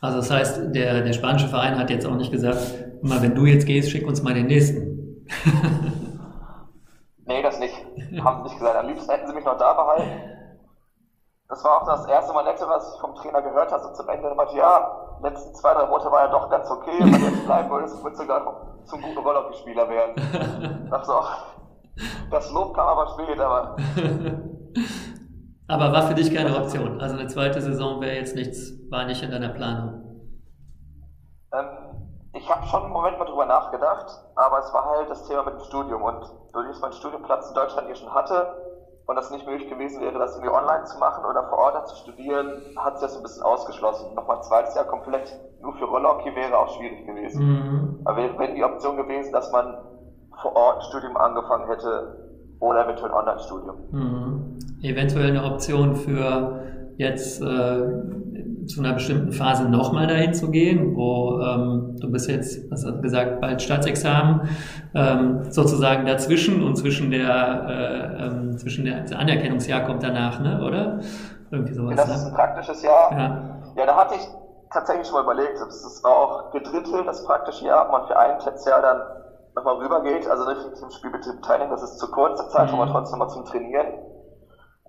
Also 0.01 0.17
das 0.17 0.31
heißt, 0.31 0.75
der, 0.75 1.01
der 1.01 1.13
spanische 1.13 1.47
Verein 1.47 1.77
hat 1.77 1.91
jetzt 1.91 2.07
auch 2.07 2.15
nicht 2.15 2.31
gesagt, 2.31 3.03
mal 3.03 3.21
wenn 3.21 3.35
du 3.35 3.45
jetzt 3.45 3.67
gehst, 3.67 3.91
schick 3.91 4.07
uns 4.07 4.23
mal 4.23 4.33
den 4.33 4.47
nächsten. 4.47 5.25
nee, 7.25 7.43
das 7.43 7.59
nicht. 7.59 7.75
Haben 8.23 8.37
sie 8.37 8.43
nicht 8.43 8.57
gesagt. 8.57 8.77
Am 8.77 8.87
liebsten 8.87 9.11
hätten 9.11 9.27
sie 9.27 9.33
mich 9.33 9.45
noch 9.45 9.57
da 9.57 9.73
behalten. 9.73 10.40
Das 11.51 11.65
war 11.65 11.81
auch 11.81 11.85
das 11.85 12.05
erste 12.05 12.31
Mal 12.31 12.45
nette, 12.45 12.65
was 12.65 12.95
ich 12.95 13.01
vom 13.01 13.13
Trainer 13.13 13.41
gehört 13.41 13.73
habe. 13.73 13.83
So 13.83 13.91
zum 13.91 14.07
Ende 14.07 14.33
meinte, 14.33 14.55
ja, 14.55 15.17
letzten 15.21 15.53
zwei, 15.53 15.73
drei 15.73 15.85
Monate 15.85 16.09
war 16.09 16.25
ja 16.25 16.31
doch 16.31 16.49
ganz 16.49 16.71
okay. 16.71 16.97
Wenn 16.97 17.11
du 17.11 17.17
jetzt 17.17 17.45
bleiben 17.45 17.69
würdest, 17.69 18.01
würdest 18.01 18.21
du 18.21 18.25
sogar 18.25 18.67
zum 18.85 19.01
guten 19.01 19.17
Rollhockey-Spieler 19.17 19.89
werden. 19.89 20.87
Dachte 20.89 21.05
so, 21.05 21.19
das 22.31 22.49
Lob 22.53 22.73
kam 22.73 22.87
aber 22.87 23.07
spät, 23.07 23.37
aber 23.37 23.75
Aber 25.67 25.91
war 25.91 26.03
für 26.03 26.13
dich 26.13 26.33
keine 26.33 26.55
Option. 26.55 27.01
Also 27.01 27.17
eine 27.17 27.27
zweite 27.27 27.61
Saison 27.61 27.99
wäre 27.99 28.15
jetzt 28.15 28.35
nichts, 28.35 28.71
war 28.89 29.03
nicht 29.03 29.21
in 29.21 29.31
deiner 29.31 29.49
Planung. 29.49 30.31
Ähm, 31.53 31.67
ich 32.31 32.49
habe 32.49 32.65
schon 32.67 32.83
einen 32.83 32.93
Moment 32.93 33.19
mal 33.19 33.25
drüber 33.25 33.45
nachgedacht, 33.45 34.05
aber 34.35 34.59
es 34.59 34.73
war 34.73 34.85
halt 34.85 35.09
das 35.09 35.27
Thema 35.27 35.43
mit 35.43 35.55
dem 35.55 35.65
Studium. 35.65 36.01
Und 36.01 36.21
dass 36.53 36.79
mein 36.79 36.93
Studiumplatz 36.93 37.49
in 37.49 37.55
Deutschland 37.55 37.87
hier 37.87 37.95
schon 37.97 38.13
hatte 38.13 38.70
und 39.05 39.15
das 39.15 39.31
nicht 39.31 39.45
möglich 39.45 39.69
gewesen 39.69 40.01
wäre, 40.01 40.17
das 40.19 40.35
irgendwie 40.35 40.53
online 40.53 40.85
zu 40.85 40.97
machen 40.99 41.25
oder 41.25 41.43
vor 41.49 41.57
Ort 41.57 41.87
zu 41.87 41.95
studieren, 41.97 42.61
hat 42.77 42.99
sich 42.99 43.07
das 43.07 43.17
ein 43.17 43.23
bisschen 43.23 43.43
ausgeschlossen. 43.43 44.13
Nochmal 44.15 44.37
ein 44.37 44.43
zweites 44.43 44.75
Jahr 44.75 44.85
komplett 44.85 45.39
nur 45.61 45.73
für 45.73 45.85
Rollhockey 45.85 46.35
wäre 46.35 46.57
auch 46.57 46.75
schwierig 46.75 47.05
gewesen. 47.05 47.45
Mhm. 47.45 48.01
Aber 48.05 48.17
wäre 48.17 48.53
die 48.53 48.63
Option 48.63 48.97
gewesen, 48.97 49.31
dass 49.31 49.51
man 49.51 49.77
vor 50.41 50.55
Ort 50.55 50.77
ein 50.77 50.81
Studium 50.89 51.17
angefangen 51.17 51.67
hätte 51.67 52.17
oder 52.59 52.85
eventuell 52.85 53.11
ein 53.11 53.17
Online-Studium. 53.17 53.75
Mhm 53.91 54.59
eventuell 54.81 55.27
eine 55.27 55.43
Option 55.43 55.95
für 55.95 56.80
jetzt 57.01 57.41
äh, 57.41 57.81
zu 58.67 58.79
einer 58.79 58.93
bestimmten 58.93 59.31
Phase 59.31 59.67
nochmal 59.67 60.07
dahin 60.07 60.33
zu 60.33 60.51
gehen, 60.51 60.95
wo 60.95 61.39
ähm, 61.41 61.97
du 61.99 62.11
bist 62.11 62.29
jetzt, 62.29 62.71
was 62.71 62.85
hat 62.85 63.01
gesagt, 63.01 63.41
bald 63.41 63.61
Staatsexamen, 63.61 64.49
ähm, 64.93 65.51
sozusagen 65.51 66.05
dazwischen 66.05 66.63
und 66.63 66.75
zwischen 66.77 67.11
der, 67.11 67.65
äh, 67.67 68.25
ähm, 68.27 68.57
zwischen 68.57 68.85
der, 68.85 69.01
der 69.01 69.19
Anerkennungsjahr 69.19 69.81
kommt 69.85 70.03
danach, 70.03 70.39
ne, 70.39 70.61
oder? 70.63 70.99
Irgendwie 71.51 71.73
sowas. 71.73 71.91
Ja, 71.91 71.95
das 71.97 72.07
ne? 72.07 72.15
ist 72.15 72.25
ein 72.27 72.33
praktisches 72.33 72.83
Jahr. 72.83 73.11
Ja. 73.11 73.61
ja, 73.75 73.85
da 73.85 73.95
hatte 73.95 74.15
ich 74.15 74.27
tatsächlich 74.71 75.07
schon 75.07 75.15
mal 75.15 75.23
überlegt, 75.23 75.59
das 75.59 76.01
war 76.03 76.15
auch 76.15 76.51
gedrittelt, 76.51 77.05
das 77.05 77.25
praktische 77.25 77.65
Jahr, 77.65 77.85
ob 77.85 77.91
man 77.91 78.07
für 78.07 78.17
ein 78.17 78.39
Testjahr 78.39 78.81
dann 78.81 79.01
nochmal 79.55 79.75
rübergeht, 79.75 80.27
also 80.29 80.43
richtig 80.45 80.75
zum 80.75 80.89
Spielbetrieb 80.91 81.41
teilnehmen, 81.43 81.71
das 81.71 81.83
ist 81.83 81.99
zu 81.99 82.09
kurzer 82.09 82.47
Zeit, 82.49 82.71
mhm. 82.71 82.79
aber 82.79 82.91
trotzdem 82.91 83.19
mal 83.19 83.27
zum 83.27 83.43
Trainieren. 83.45 83.87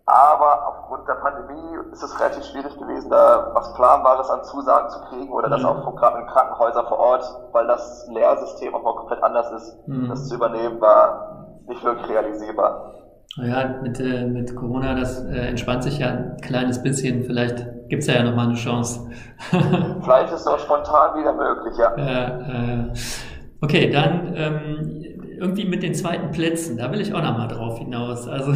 Aber 0.04 0.66
aufgrund 0.68 1.06
der 1.06 1.14
Pandemie 1.14 1.78
ist 1.92 2.02
es 2.02 2.18
relativ 2.18 2.44
schwierig 2.44 2.76
gewesen, 2.76 3.08
da 3.08 3.50
was 3.54 3.72
Planbares 3.74 4.28
an 4.30 4.42
Zusagen 4.42 4.90
zu 4.90 5.00
kriegen 5.08 5.32
oder 5.32 5.48
das 5.48 5.60
mhm. 5.60 5.68
auch 5.68 5.96
gerade 5.96 6.18
in 6.18 6.26
Krankenhäusern 6.26 6.86
vor 6.86 6.98
Ort, 6.98 7.24
weil 7.52 7.66
das 7.68 8.08
Lehrsystem 8.12 8.74
auch 8.74 8.82
mal 8.82 8.96
komplett 8.96 9.22
anders 9.22 9.50
ist. 9.52 9.88
Mhm. 9.88 10.08
Das 10.08 10.28
zu 10.28 10.34
übernehmen 10.34 10.80
war 10.80 11.46
nicht 11.68 11.84
wirklich 11.84 12.08
realisierbar. 12.08 12.92
Ja, 13.36 13.76
mit, 13.80 13.98
äh, 13.98 14.26
mit 14.26 14.54
Corona, 14.56 14.94
das 14.94 15.24
äh, 15.24 15.48
entspannt 15.48 15.84
sich 15.84 15.98
ja 15.98 16.08
ein 16.08 16.36
kleines 16.42 16.82
bisschen. 16.82 17.22
Vielleicht 17.24 17.88
gibt 17.88 18.02
es 18.02 18.08
ja, 18.08 18.16
ja 18.16 18.24
nochmal 18.24 18.48
eine 18.48 18.56
Chance. 18.56 19.08
Vielleicht 20.02 20.32
ist 20.32 20.40
es 20.40 20.46
auch 20.46 20.58
spontan 20.58 21.18
wieder 21.18 21.32
möglich, 21.32 21.74
ja. 21.78 21.94
Äh, 21.96 22.92
okay, 23.62 23.90
dann 23.90 24.34
ähm, 24.36 25.04
irgendwie 25.42 25.64
mit 25.64 25.82
den 25.82 25.92
zweiten 25.92 26.30
Plätzen, 26.30 26.76
da 26.76 26.92
will 26.92 27.00
ich 27.00 27.12
auch 27.12 27.20
nochmal 27.20 27.48
drauf 27.48 27.76
hinaus. 27.78 28.28
Also 28.28 28.54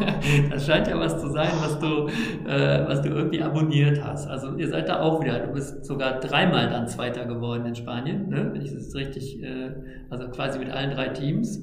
das 0.50 0.66
scheint 0.66 0.88
ja 0.88 0.98
was 0.98 1.20
zu 1.20 1.30
sein, 1.30 1.50
was 1.60 1.78
du, 1.78 2.08
äh, 2.48 2.88
was 2.88 3.02
du 3.02 3.08
irgendwie 3.10 3.40
abonniert 3.40 4.02
hast. 4.02 4.26
Also 4.26 4.56
ihr 4.56 4.68
seid 4.68 4.88
da 4.88 5.00
auch 5.00 5.22
wieder, 5.22 5.38
du 5.38 5.52
bist 5.52 5.84
sogar 5.84 6.18
dreimal 6.18 6.68
dann 6.68 6.88
Zweiter 6.88 7.24
geworden 7.24 7.66
in 7.66 7.76
Spanien, 7.76 8.28
ne? 8.28 8.50
wenn 8.52 8.62
ich 8.62 8.74
das 8.74 8.92
richtig, 8.96 9.40
äh, 9.44 9.74
also 10.10 10.28
quasi 10.28 10.58
mit 10.58 10.70
allen 10.70 10.90
drei 10.90 11.10
Teams. 11.10 11.60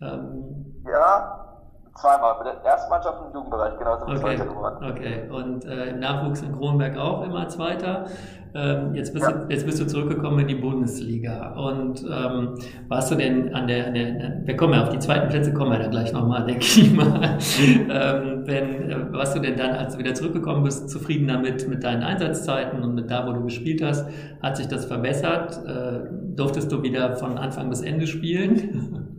Ähm, 0.00 0.72
ja, 0.86 1.51
Zweimal, 1.94 2.36
mit 2.38 2.46
der 2.46 2.70
ersten 2.70 2.90
Mannschaft 2.90 3.18
im 3.26 3.34
Jugendbereich, 3.34 3.78
genau, 3.78 3.98
sind 3.98 4.08
wir 4.08 4.14
okay. 4.14 4.36
Zweiter 4.36 4.46
geworden. 4.46 4.90
Okay, 4.90 5.28
und 5.30 5.64
äh, 5.66 5.90
im 5.90 6.00
Nachwuchs 6.00 6.40
in 6.42 6.56
Kronberg 6.56 6.96
auch 6.96 7.22
immer 7.22 7.48
Zweiter. 7.48 8.06
Ähm, 8.54 8.94
jetzt, 8.94 9.14
bist 9.14 9.26
ja. 9.26 9.32
du, 9.32 9.50
jetzt 9.50 9.64
bist 9.64 9.80
du 9.80 9.86
zurückgekommen 9.86 10.40
in 10.40 10.48
die 10.48 10.54
Bundesliga. 10.54 11.54
Und 11.54 12.02
ähm, 12.02 12.54
warst 12.88 13.10
du 13.10 13.14
denn 13.14 13.54
an 13.54 13.66
der, 13.66 13.86
an 13.86 13.94
der, 13.94 14.40
wir 14.44 14.56
kommen 14.56 14.74
ja 14.74 14.82
auf 14.82 14.90
die 14.90 14.98
zweiten 14.98 15.28
Plätze, 15.28 15.54
kommen 15.54 15.72
wir 15.72 15.78
dann 15.78 15.90
gleich 15.90 16.12
nochmal, 16.12 16.44
denke 16.44 16.64
ich 16.64 16.92
mal. 16.92 17.38
ähm, 17.60 18.42
wenn, 18.46 18.90
äh, 18.90 19.12
warst 19.12 19.36
du 19.36 19.40
denn 19.40 19.56
dann, 19.56 19.76
als 19.76 19.94
du 19.94 19.98
wieder 19.98 20.14
zurückgekommen 20.14 20.64
bist, 20.64 20.90
zufrieden 20.90 21.28
damit, 21.28 21.66
mit 21.68 21.84
deinen 21.84 22.02
Einsatzzeiten 22.02 22.82
und 22.82 22.94
mit 22.94 23.10
da, 23.10 23.26
wo 23.26 23.32
du 23.32 23.42
gespielt 23.44 23.82
hast? 23.82 24.06
Hat 24.42 24.56
sich 24.56 24.68
das 24.68 24.84
verbessert? 24.84 25.60
Äh, 25.66 26.08
durftest 26.36 26.70
du 26.72 26.82
wieder 26.82 27.16
von 27.16 27.38
Anfang 27.38 27.70
bis 27.70 27.80
Ende 27.80 28.06
spielen? 28.06 29.08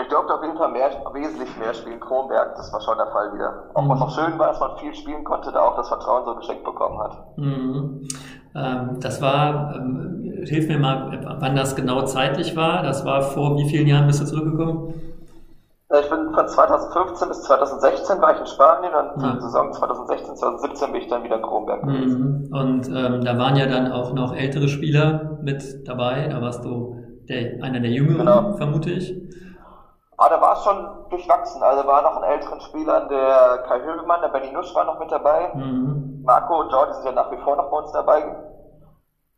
Ich 0.00 0.08
durfte 0.08 0.34
auf 0.34 0.42
jeden 0.42 0.56
Fall 0.56 0.72
mehr, 0.72 0.90
wesentlich 1.12 1.56
mehr 1.56 1.72
spielen. 1.72 2.00
Kronberg, 2.00 2.56
das 2.56 2.72
war 2.72 2.80
schon 2.80 2.96
der 2.98 3.06
Fall 3.08 3.32
wieder. 3.32 3.70
Auch 3.74 3.84
mhm. 3.84 3.88
was 3.90 4.00
auch 4.02 4.10
schön 4.10 4.38
war, 4.38 4.48
dass 4.48 4.58
man 4.58 4.76
viel 4.78 4.92
spielen 4.92 5.22
konnte, 5.22 5.52
da 5.52 5.60
auch 5.60 5.76
das 5.76 5.88
Vertrauen 5.88 6.24
so 6.24 6.34
geschenkt 6.34 6.64
bekommen 6.64 6.98
hat. 6.98 7.38
Mhm. 7.38 8.08
Ähm, 8.56 8.98
das 9.00 9.22
war, 9.22 9.76
ähm, 9.76 10.42
hilf 10.44 10.66
mir 10.66 10.78
mal, 10.78 11.36
wann 11.38 11.54
das 11.54 11.76
genau 11.76 12.02
zeitlich 12.02 12.56
war. 12.56 12.82
Das 12.82 13.04
war 13.04 13.22
vor 13.22 13.56
wie 13.56 13.68
vielen 13.68 13.86
Jahren 13.86 14.06
bist 14.06 14.20
du 14.20 14.26
zurückgekommen? 14.26 14.94
Ich 16.00 16.10
bin 16.10 16.34
von 16.34 16.48
2015 16.48 17.28
bis 17.28 17.42
2016 17.42 18.20
war 18.20 18.34
ich 18.34 18.40
in 18.40 18.46
Spanien 18.46 18.92
und 18.94 19.22
ja. 19.22 19.40
Saison 19.40 19.72
2016, 19.72 20.36
2017 20.36 20.92
bin 20.92 21.02
ich 21.02 21.08
dann 21.08 21.22
wieder 21.22 21.36
in 21.36 21.42
Kronberg 21.42 21.82
gewesen. 21.82 22.48
Mhm. 22.48 22.52
Und 22.52 22.88
ähm, 22.88 23.24
da 23.24 23.38
waren 23.38 23.54
ja 23.54 23.66
dann 23.66 23.92
auch 23.92 24.12
noch 24.12 24.34
ältere 24.34 24.66
Spieler 24.66 25.38
mit 25.42 25.86
dabei. 25.86 26.26
Da 26.28 26.40
warst 26.40 26.64
du 26.64 26.96
der, 27.28 27.62
einer 27.62 27.78
der 27.78 27.90
Jüngeren, 27.90 28.26
genau. 28.26 28.56
vermute 28.56 28.90
ich. 28.90 29.14
Ah, 30.16 30.28
da 30.28 30.40
war 30.40 30.52
es 30.52 30.62
schon 30.62 31.08
durchwachsen. 31.10 31.62
Also 31.62 31.86
war 31.86 32.02
noch 32.02 32.22
ein 32.22 32.30
älteren 32.30 32.60
Spieler, 32.60 33.08
der 33.08 33.64
Kai 33.66 33.80
Hövemann, 33.80 34.20
der 34.20 34.28
Benny 34.28 34.52
Nusch 34.52 34.74
war 34.74 34.84
noch 34.84 34.98
mit 34.98 35.10
dabei. 35.10 35.50
Mhm. 35.54 36.22
Marco 36.24 36.60
und 36.60 36.70
Jordi 36.70 36.92
sind 36.94 37.06
ja 37.06 37.12
nach 37.12 37.30
wie 37.32 37.38
vor 37.38 37.56
noch 37.56 37.70
bei 37.70 37.78
uns 37.78 37.92
dabei. 37.92 38.36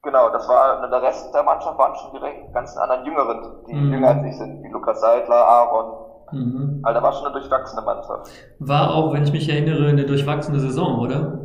Genau, 0.03 0.29
das 0.31 0.49
war, 0.49 0.89
der 0.89 1.03
Rest 1.03 1.35
der 1.35 1.43
Mannschaft 1.43 1.79
waren 1.79 1.95
schon 1.97 2.13
direkt 2.13 2.53
ganzen 2.55 2.79
anderen 2.79 3.05
Jüngeren, 3.05 3.65
die 3.67 3.75
mhm. 3.75 3.93
jünger 3.93 4.09
als 4.09 4.25
ich 4.25 4.37
sind, 4.37 4.63
wie 4.63 4.69
Lukas 4.69 5.01
Seidler, 5.01 5.35
Aaron. 5.35 6.07
Mhm. 6.31 6.81
Also 6.85 7.01
da 7.01 7.03
war 7.03 7.13
schon 7.13 7.25
eine 7.27 7.33
durchwachsene 7.33 7.83
Mannschaft. 7.83 8.31
War 8.59 8.95
auch, 8.95 9.13
wenn 9.13 9.25
ich 9.25 9.33
mich 9.33 9.49
erinnere, 9.49 9.89
eine 9.89 10.07
durchwachsene 10.07 10.61
Saison, 10.61 11.01
oder? 11.01 11.41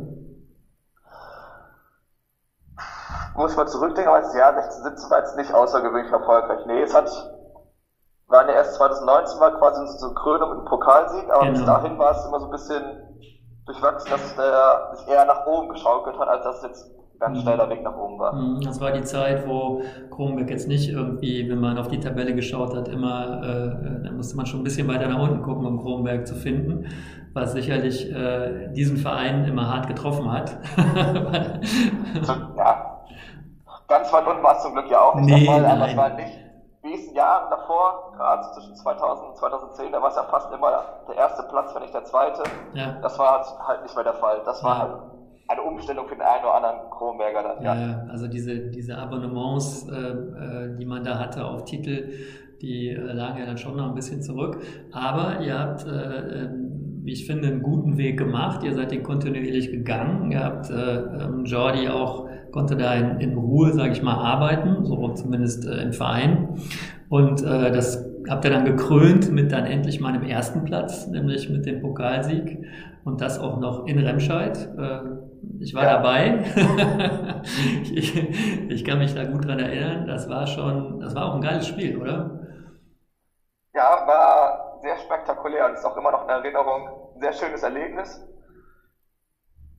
Muss 3.34 3.52
ich 3.52 3.56
mal 3.56 3.66
zurückdenken, 3.66 4.12
aber 4.12 4.20
das 4.20 4.34
Jahr 4.34 4.54
16, 4.54 4.84
17 4.84 5.10
war 5.10 5.18
jetzt 5.18 5.36
nicht 5.36 5.52
außergewöhnlich 5.52 6.12
erfolgreich. 6.12 6.66
Nee, 6.66 6.82
es 6.82 6.94
hat 6.94 7.10
waren 8.32 8.48
ja 8.48 8.54
erst 8.54 8.74
2019 8.74 9.40
war 9.40 9.58
quasi 9.58 9.86
so 9.98 10.12
Krönung 10.14 10.50
dem 10.56 10.64
Pokalsieg, 10.64 11.30
aber 11.30 11.46
genau. 11.46 11.52
bis 11.52 11.64
dahin 11.64 11.98
war 11.98 12.12
es 12.12 12.26
immer 12.26 12.40
so 12.40 12.46
ein 12.46 12.52
bisschen 12.52 12.82
durchwachsen, 13.66 14.10
dass 14.10 14.34
der 14.36 14.96
sich 14.96 15.08
eher 15.08 15.24
nach 15.26 15.46
oben 15.46 15.68
geschaukelt 15.68 16.18
hat, 16.18 16.28
als 16.28 16.42
dass 16.42 16.62
jetzt 16.62 16.90
ganz 17.20 17.38
mhm. 17.38 17.42
steiler 17.42 17.70
Weg 17.70 17.82
nach 17.82 17.96
oben 17.96 18.18
war. 18.18 18.32
Mhm. 18.34 18.60
Das 18.62 18.80
war 18.80 18.90
die 18.90 19.04
Zeit, 19.04 19.46
wo 19.46 19.82
Kronberg 20.10 20.50
jetzt 20.50 20.66
nicht 20.66 20.90
irgendwie, 20.90 21.48
wenn 21.48 21.60
man 21.60 21.78
auf 21.78 21.88
die 21.88 22.00
Tabelle 22.00 22.34
geschaut 22.34 22.74
hat, 22.74 22.88
immer, 22.88 23.42
äh, 23.42 24.02
da 24.04 24.10
musste 24.10 24.36
man 24.36 24.46
schon 24.46 24.60
ein 24.60 24.64
bisschen 24.64 24.88
weiter 24.88 25.06
nach 25.06 25.22
unten 25.22 25.42
gucken, 25.42 25.64
um 25.66 25.80
Kronberg 25.80 26.26
zu 26.26 26.34
finden, 26.34 26.86
was 27.32 27.52
sicherlich 27.52 28.10
äh, 28.12 28.72
diesen 28.72 28.96
Verein 28.96 29.44
immer 29.44 29.68
hart 29.68 29.86
getroffen 29.86 30.32
hat. 30.32 30.56
ja, 32.56 33.02
ganz 33.86 34.12
weit 34.12 34.26
unten 34.26 34.42
war 34.42 34.56
es 34.56 34.62
zum 34.62 34.72
Glück 34.72 34.90
ja 34.90 35.00
auch 35.00 35.14
nicht 35.14 35.26
nee, 35.26 35.44
der 35.44 35.52
Fall, 35.52 35.64
aber 35.64 35.88
es 35.88 35.96
war 35.96 36.14
nicht 36.14 36.41
nächsten 36.82 37.14
Jahren 37.14 37.50
davor, 37.50 38.12
gerade 38.16 38.42
zwischen 38.52 38.74
2000 38.74 39.28
und 39.28 39.36
2010, 39.36 39.92
da 39.92 40.02
war 40.02 40.10
es 40.10 40.16
ja 40.16 40.24
fast 40.24 40.52
immer 40.52 40.84
der 41.08 41.16
erste 41.16 41.42
Platz, 41.44 41.74
wenn 41.74 41.82
nicht 41.82 41.94
der 41.94 42.04
zweite. 42.04 42.42
Ja. 42.74 42.98
Das 43.00 43.18
war 43.18 43.44
halt 43.66 43.82
nicht 43.82 43.94
mehr 43.94 44.04
der 44.04 44.14
Fall. 44.14 44.40
Das 44.44 44.62
war 44.64 44.76
ja. 44.76 44.80
halt 44.82 44.92
eine 45.48 45.62
Umstellung 45.62 46.08
für 46.08 46.14
den 46.14 46.22
einen 46.22 46.44
oder 46.44 46.54
anderen 46.54 46.90
Kronberger 46.90 47.42
dann. 47.42 47.62
Ja, 47.62 47.74
ja. 47.74 48.04
also 48.10 48.26
diese, 48.26 48.70
diese 48.70 48.98
Abonnements, 48.98 49.88
äh, 49.88 49.94
äh, 49.94 50.76
die 50.76 50.86
man 50.86 51.04
da 51.04 51.18
hatte 51.18 51.44
auf 51.44 51.64
Titel, 51.64 52.12
die 52.60 52.88
äh, 52.90 53.12
lagen 53.12 53.38
ja 53.38 53.46
dann 53.46 53.58
schon 53.58 53.76
noch 53.76 53.86
ein 53.86 53.94
bisschen 53.94 54.22
zurück. 54.22 54.58
Aber 54.92 55.40
ihr 55.40 55.58
habt 55.58 55.86
äh, 55.86 56.44
ähm, 56.44 56.72
wie 57.04 57.12
ich 57.12 57.26
finde, 57.26 57.48
einen 57.48 57.62
guten 57.62 57.98
Weg 57.98 58.18
gemacht. 58.18 58.62
Ihr 58.62 58.74
seid 58.74 58.92
den 58.92 59.02
kontinuierlich 59.02 59.70
gegangen. 59.70 60.30
Ihr 60.30 60.44
habt 60.44 60.70
äh, 60.70 60.98
ähm, 60.98 61.44
Jordi 61.44 61.88
auch, 61.88 62.28
konnte 62.52 62.76
da 62.76 62.94
in, 62.94 63.20
in 63.20 63.36
Ruhe, 63.36 63.72
sage 63.72 63.92
ich 63.92 64.02
mal, 64.02 64.14
arbeiten, 64.14 64.84
so 64.84 65.08
zumindest 65.14 65.66
äh, 65.66 65.82
im 65.82 65.92
Verein. 65.92 66.60
Und 67.08 67.42
äh, 67.42 67.72
das 67.72 68.06
habt 68.28 68.44
ihr 68.44 68.50
dann 68.50 68.64
gekrönt 68.64 69.32
mit 69.32 69.50
dann 69.52 69.66
endlich 69.66 70.00
meinem 70.00 70.22
ersten 70.22 70.64
Platz, 70.64 71.08
nämlich 71.08 71.50
mit 71.50 71.66
dem 71.66 71.80
Pokalsieg. 71.80 72.64
Und 73.04 73.20
das 73.20 73.40
auch 73.40 73.58
noch 73.58 73.86
in 73.86 73.98
Remscheid. 73.98 74.68
Äh, 74.78 75.00
ich 75.60 75.74
war 75.74 75.84
ja. 75.84 75.94
dabei. 75.94 76.44
ich, 77.92 78.16
ich, 78.70 78.84
kann 78.84 78.98
mich 78.98 79.14
da 79.14 79.24
gut 79.24 79.46
dran 79.46 79.58
erinnern. 79.58 80.06
Das 80.06 80.28
war 80.28 80.46
schon, 80.46 81.00
das 81.00 81.14
war 81.14 81.26
auch 81.26 81.34
ein 81.34 81.40
geiles 81.40 81.66
Spiel, 81.66 82.00
oder? 82.00 82.38
Ja, 83.74 84.06
war 84.06 84.78
sehr 84.82 84.96
spektakulär 84.98 85.66
und 85.66 85.74
ist 85.74 85.84
auch 85.84 85.96
immer 85.96 86.12
noch 86.12 86.24
in 86.24 86.30
Erinnerung. 86.30 86.88
Ein 87.16 87.22
sehr 87.22 87.32
schönes 87.32 87.62
Erlebnis. 87.62 88.24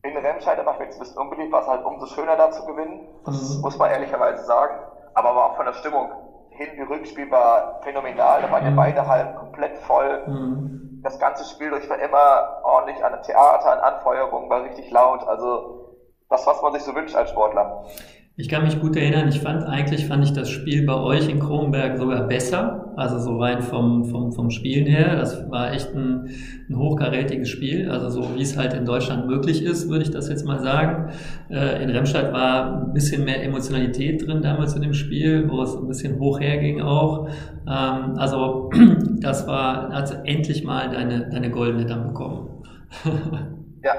In 0.04 0.18
Remscheid 0.18 0.64
macht 0.66 0.80
mir 0.80 0.88
bisschen 0.88 1.18
unbeliebt, 1.18 1.52
war 1.54 1.62
es 1.62 1.68
halt 1.68 1.86
umso 1.86 2.06
schöner 2.08 2.36
da 2.36 2.52
zu 2.52 2.66
gewinnen. 2.66 3.08
Das 3.26 3.56
mhm. 3.56 3.62
muss 3.62 3.78
man 3.78 3.90
ehrlicherweise 3.90 4.44
sagen. 4.44 4.78
Aber 5.14 5.34
war 5.34 5.52
auch 5.52 5.56
von 5.56 5.66
der 5.66 5.74
Stimmung 5.74 6.12
hin 6.50 6.68
wie 6.76 6.82
Rückspiel 6.82 7.32
war 7.32 7.80
phänomenal. 7.84 8.42
Da 8.42 8.52
waren 8.52 8.66
ja 8.66 8.72
mhm. 8.72 8.76
beide 8.76 9.08
Hallen 9.08 9.36
komplett 9.36 9.78
voll. 9.80 10.28
Mhm. 10.28 11.02
Das 11.04 11.20
ganze 11.20 11.46
Spiel 11.46 11.70
durch 11.70 11.90
war 11.90 12.00
immer 12.00 12.60
ordentlich 12.64 13.04
an 13.04 13.22
Theater, 13.24 13.72
an 13.72 13.80
Anfeuerung, 13.80 14.50
war 14.50 14.64
richtig 14.64 14.92
laut. 14.92 15.26
Also 15.28 15.98
das, 16.30 16.46
was 16.46 16.62
man 16.62 16.74
sich 16.74 16.84
so 16.84 16.94
wünscht 16.96 17.16
als 17.16 17.30
Sportler. 17.30 17.86
Ich 18.36 18.50
kann 18.50 18.64
mich 18.64 18.82
gut 18.82 18.96
erinnern, 18.96 19.30
ich 19.30 19.42
fand 19.42 19.62
eigentlich 19.64 20.08
fand 20.08 20.24
ich 20.24 20.34
das 20.34 20.50
Spiel 20.50 20.88
bei 20.88 20.96
euch 20.96 21.30
in 21.30 21.40
Kronberg 21.40 22.00
sogar 22.00 22.28
besser, 22.28 22.92
also 22.96 23.20
so 23.20 23.38
rein 23.38 23.62
vom, 23.62 24.06
vom, 24.06 24.32
vom 24.32 24.50
Spielen 24.50 24.88
her. 24.88 25.18
Das 25.18 25.52
war 25.52 25.72
echt 25.72 25.94
ein, 25.94 26.32
ein 26.68 26.76
hochkarätiges 26.76 27.48
Spiel, 27.48 27.92
also 27.92 28.10
so 28.10 28.36
wie 28.36 28.42
es 28.42 28.58
halt 28.58 28.74
in 28.74 28.86
Deutschland 28.86 29.28
möglich 29.28 29.62
ist, 29.62 29.88
würde 29.88 30.04
ich 30.04 30.10
das 30.10 30.30
jetzt 30.30 30.48
mal 30.48 30.60
sagen. 30.60 31.12
Äh, 31.52 31.84
in 31.84 31.92
Remscheid 31.92 32.34
war 32.34 32.88
ein 32.88 32.94
bisschen 32.94 33.24
mehr 33.24 33.44
Emotionalität 33.44 34.26
drin 34.26 34.42
damals 34.42 34.74
in 34.76 34.82
dem 34.82 34.96
Spiel, 34.96 35.48
wo 35.48 35.62
es 35.62 35.76
ein 35.76 35.88
bisschen 35.88 36.18
hoch 36.18 36.40
herging 36.40 36.82
auch. 36.82 37.28
Ähm, 37.68 38.16
also 38.18 38.72
das 39.20 39.46
war, 39.46 39.92
also 39.92 40.16
endlich 40.24 40.64
mal 40.64 40.90
deine, 40.90 41.30
deine 41.30 41.52
goldene 41.52 41.86
dann 41.86 42.08
bekommen. 42.08 42.50
Ja, 43.84 43.96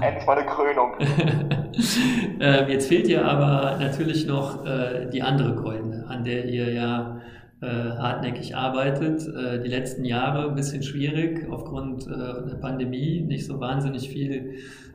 endlich 0.00 0.26
mal 0.26 0.38
eine 0.38 0.46
Krönung. 0.46 0.92
äh, 2.40 2.72
jetzt 2.72 2.88
fehlt 2.88 3.06
dir 3.06 3.24
aber 3.26 3.76
natürlich 3.78 4.26
noch 4.26 4.64
äh, 4.64 5.10
die 5.10 5.22
andere 5.22 5.54
Goldene, 5.54 6.06
an 6.08 6.24
der 6.24 6.46
ihr 6.46 6.72
ja 6.72 7.20
äh, 7.60 7.66
hartnäckig 7.66 8.56
arbeitet. 8.56 9.26
Äh, 9.26 9.62
die 9.62 9.68
letzten 9.68 10.06
Jahre 10.06 10.48
ein 10.48 10.54
bisschen 10.54 10.82
schwierig 10.82 11.46
aufgrund 11.50 12.06
äh, 12.06 12.48
der 12.48 12.56
Pandemie, 12.62 13.20
nicht 13.20 13.46
so 13.46 13.60
wahnsinnig 13.60 14.08
viel 14.08 14.54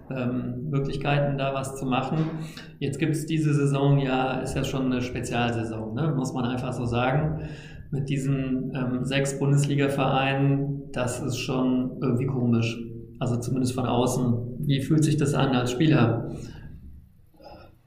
ähm, 0.10 0.70
Möglichkeiten 0.70 1.38
da 1.38 1.54
was 1.54 1.76
zu 1.78 1.86
machen. 1.86 2.32
Jetzt 2.80 2.98
gibt 2.98 3.14
es 3.14 3.26
diese 3.26 3.54
Saison 3.54 4.00
ja, 4.00 4.40
ist 4.40 4.56
ja 4.56 4.64
schon 4.64 4.88
eine 4.88 5.02
Spezialsaison, 5.02 5.94
ne? 5.94 6.14
muss 6.16 6.34
man 6.34 6.46
einfach 6.46 6.74
so 6.74 6.86
sagen. 6.86 7.48
Mit 7.92 8.10
diesen 8.10 8.74
ähm, 8.76 9.04
sechs 9.04 9.38
Bundesliga-Vereinen, 9.38 10.92
das 10.94 11.20
ist 11.20 11.38
schon 11.38 12.00
irgendwie 12.02 12.26
komisch. 12.26 12.93
Also 13.20 13.38
zumindest 13.38 13.76
von 13.76 13.86
außen. 13.86 14.66
Wie 14.66 14.82
fühlt 14.82 15.04
sich 15.04 15.18
das 15.18 15.34
an 15.34 15.56
als 15.56 15.72
Spieler? 15.72 16.32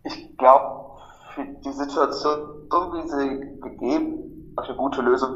Ich 0.04 0.36
glaube, 0.38 0.86
für 1.34 1.44
die 1.44 1.72
Situation, 1.72 2.38
so 2.70 2.76
wie 2.92 3.08
sie 3.08 3.60
gegeben, 3.60 4.54
eine 4.56 4.76
gute 4.76 5.02
Lösung 5.02 5.30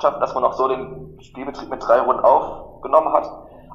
schaffen, 0.00 0.20
dass 0.20 0.34
man 0.34 0.44
auch 0.44 0.52
so 0.52 0.68
den 0.68 1.18
Spielbetrieb 1.20 1.70
mit 1.70 1.82
drei 1.82 2.00
Runden 2.00 2.22
aufgenommen 2.22 3.12
hat. 3.12 3.28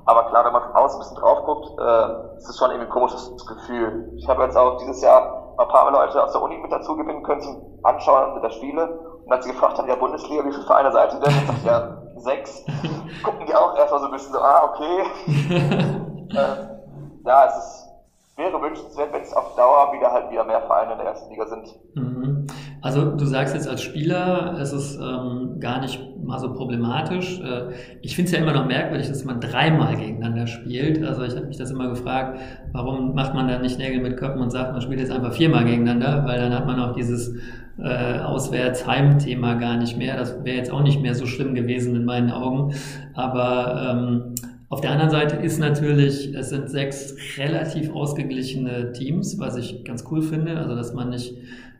Aber 0.05 0.23
klar, 0.29 0.45
wenn 0.45 0.53
man 0.53 0.63
von 0.63 0.71
außen 0.71 0.97
ein 0.97 1.03
bisschen 1.03 1.17
drauf 1.17 1.45
guckt, 1.45 1.79
äh, 1.79 2.37
ist 2.37 2.49
es 2.49 2.57
schon 2.57 2.71
irgendwie 2.71 2.87
ein 2.87 2.91
komisches 2.91 3.31
Gefühl. 3.45 4.13
Ich 4.17 4.27
habe 4.27 4.43
jetzt 4.43 4.57
auch 4.57 4.77
dieses 4.77 5.01
Jahr 5.01 5.55
ein 5.57 5.67
paar 5.67 5.91
Leute 5.91 6.23
aus 6.23 6.31
der 6.31 6.41
Uni 6.41 6.57
mit 6.57 6.71
dazu 6.71 6.95
gewinnen 6.95 7.23
können 7.23 7.41
zum 7.41 7.79
Anschauen 7.83 8.41
der 8.41 8.49
Spiele. 8.49 8.99
Und 9.25 9.31
als 9.31 9.45
sie 9.45 9.51
gefragt 9.51 9.77
haben, 9.77 9.87
ja 9.87 9.95
Bundesliga, 9.95 10.43
wie 10.45 10.51
viele 10.51 10.65
Vereine 10.65 10.91
seid 10.91 11.13
ihr 11.13 11.19
denn? 11.19 11.33
Ich 11.33 11.47
dachte, 11.47 11.67
ja, 11.67 12.01
sechs. 12.22 12.63
Gucken 13.24 13.45
die 13.47 13.55
auch 13.55 13.76
erstmal 13.78 13.99
so 13.99 14.05
ein 14.07 14.11
bisschen 14.11 14.34
so, 14.34 14.39
ah, 14.39 14.72
okay. 14.72 15.03
äh, 16.38 17.28
ja, 17.28 17.45
es 17.45 17.57
ist, 17.57 17.88
wäre 18.38 18.61
wünschenswert, 18.61 19.13
wenn 19.13 19.22
es 19.22 19.34
auf 19.34 19.55
Dauer 19.55 19.93
wieder 19.93 20.11
halt 20.11 20.32
wieder 20.32 20.43
mehr 20.43 20.61
Vereine 20.61 20.93
in 20.93 20.97
der 20.99 21.07
ersten 21.07 21.30
Liga 21.30 21.45
sind. 21.45 21.67
Mhm. 21.95 22.47
Also 22.82 23.11
du 23.11 23.26
sagst 23.26 23.53
jetzt 23.53 23.67
als 23.67 23.84
Spieler, 23.84 24.57
es 24.59 24.74
ist 24.74 24.99
ähm, 24.99 25.59
gar 25.59 25.82
nicht 25.82 25.99
mal 26.24 26.39
so 26.39 26.51
problematisch. 26.51 27.39
Äh, 27.39 27.74
ich 28.01 28.15
finde 28.15 28.32
es 28.32 28.36
ja 28.36 28.41
immer 28.41 28.53
noch 28.53 28.65
merkwürdig, 28.65 29.07
dass 29.07 29.24
man 29.24 29.39
dreimal 29.39 29.95
gegeneinander 29.95 30.47
spielt. 30.47 31.03
Also 31.03 31.22
ich 31.24 31.36
habe 31.36 31.45
mich 31.45 31.57
das 31.57 31.69
immer 31.69 31.89
gefragt, 31.89 32.39
warum 32.72 33.13
macht 33.13 33.36
man 33.36 33.47
da 33.47 33.59
nicht 33.59 33.78
Nägel 33.78 34.01
mit 34.01 34.17
Köpfen 34.17 34.41
und 34.41 34.49
sagt, 34.49 34.72
man 34.72 34.82
spielt 34.82 34.99
jetzt 34.99 35.11
einfach 35.11 35.34
viermal 35.34 35.63
gegeneinander, 35.65 36.26
weil 36.26 36.39
dann 36.39 36.55
hat 36.55 36.65
man 36.65 36.80
auch 36.80 36.93
dieses 36.93 37.36
äh, 37.84 38.19
Auswärts-Heim-Thema 38.19 39.55
gar 39.55 39.77
nicht 39.77 39.97
mehr. 39.97 40.17
Das 40.17 40.43
wäre 40.43 40.57
jetzt 40.57 40.71
auch 40.71 40.84
nicht 40.84 41.01
mehr 41.01 41.15
so 41.15 41.25
schlimm 41.25 41.55
gewesen 41.55 41.95
in 41.95 42.05
meinen 42.05 42.32
Augen. 42.32 42.73
Aber 43.13 43.89
ähm, 43.91 44.36
auf 44.69 44.82
der 44.82 44.91
anderen 44.91 45.09
Seite 45.09 45.36
ist 45.36 45.59
natürlich, 45.59 46.34
es 46.34 46.49
sind 46.49 46.69
sechs 46.69 47.15
relativ 47.38 47.93
ausgeglichene 47.93 48.93
Teams, 48.93 49.38
was 49.39 49.57
ich 49.57 49.84
ganz 49.84 50.05
cool 50.11 50.21
finde. 50.21 50.57
Also, 50.57 50.75
dass 50.75 50.93
man 50.93 51.09
nicht 51.09 51.34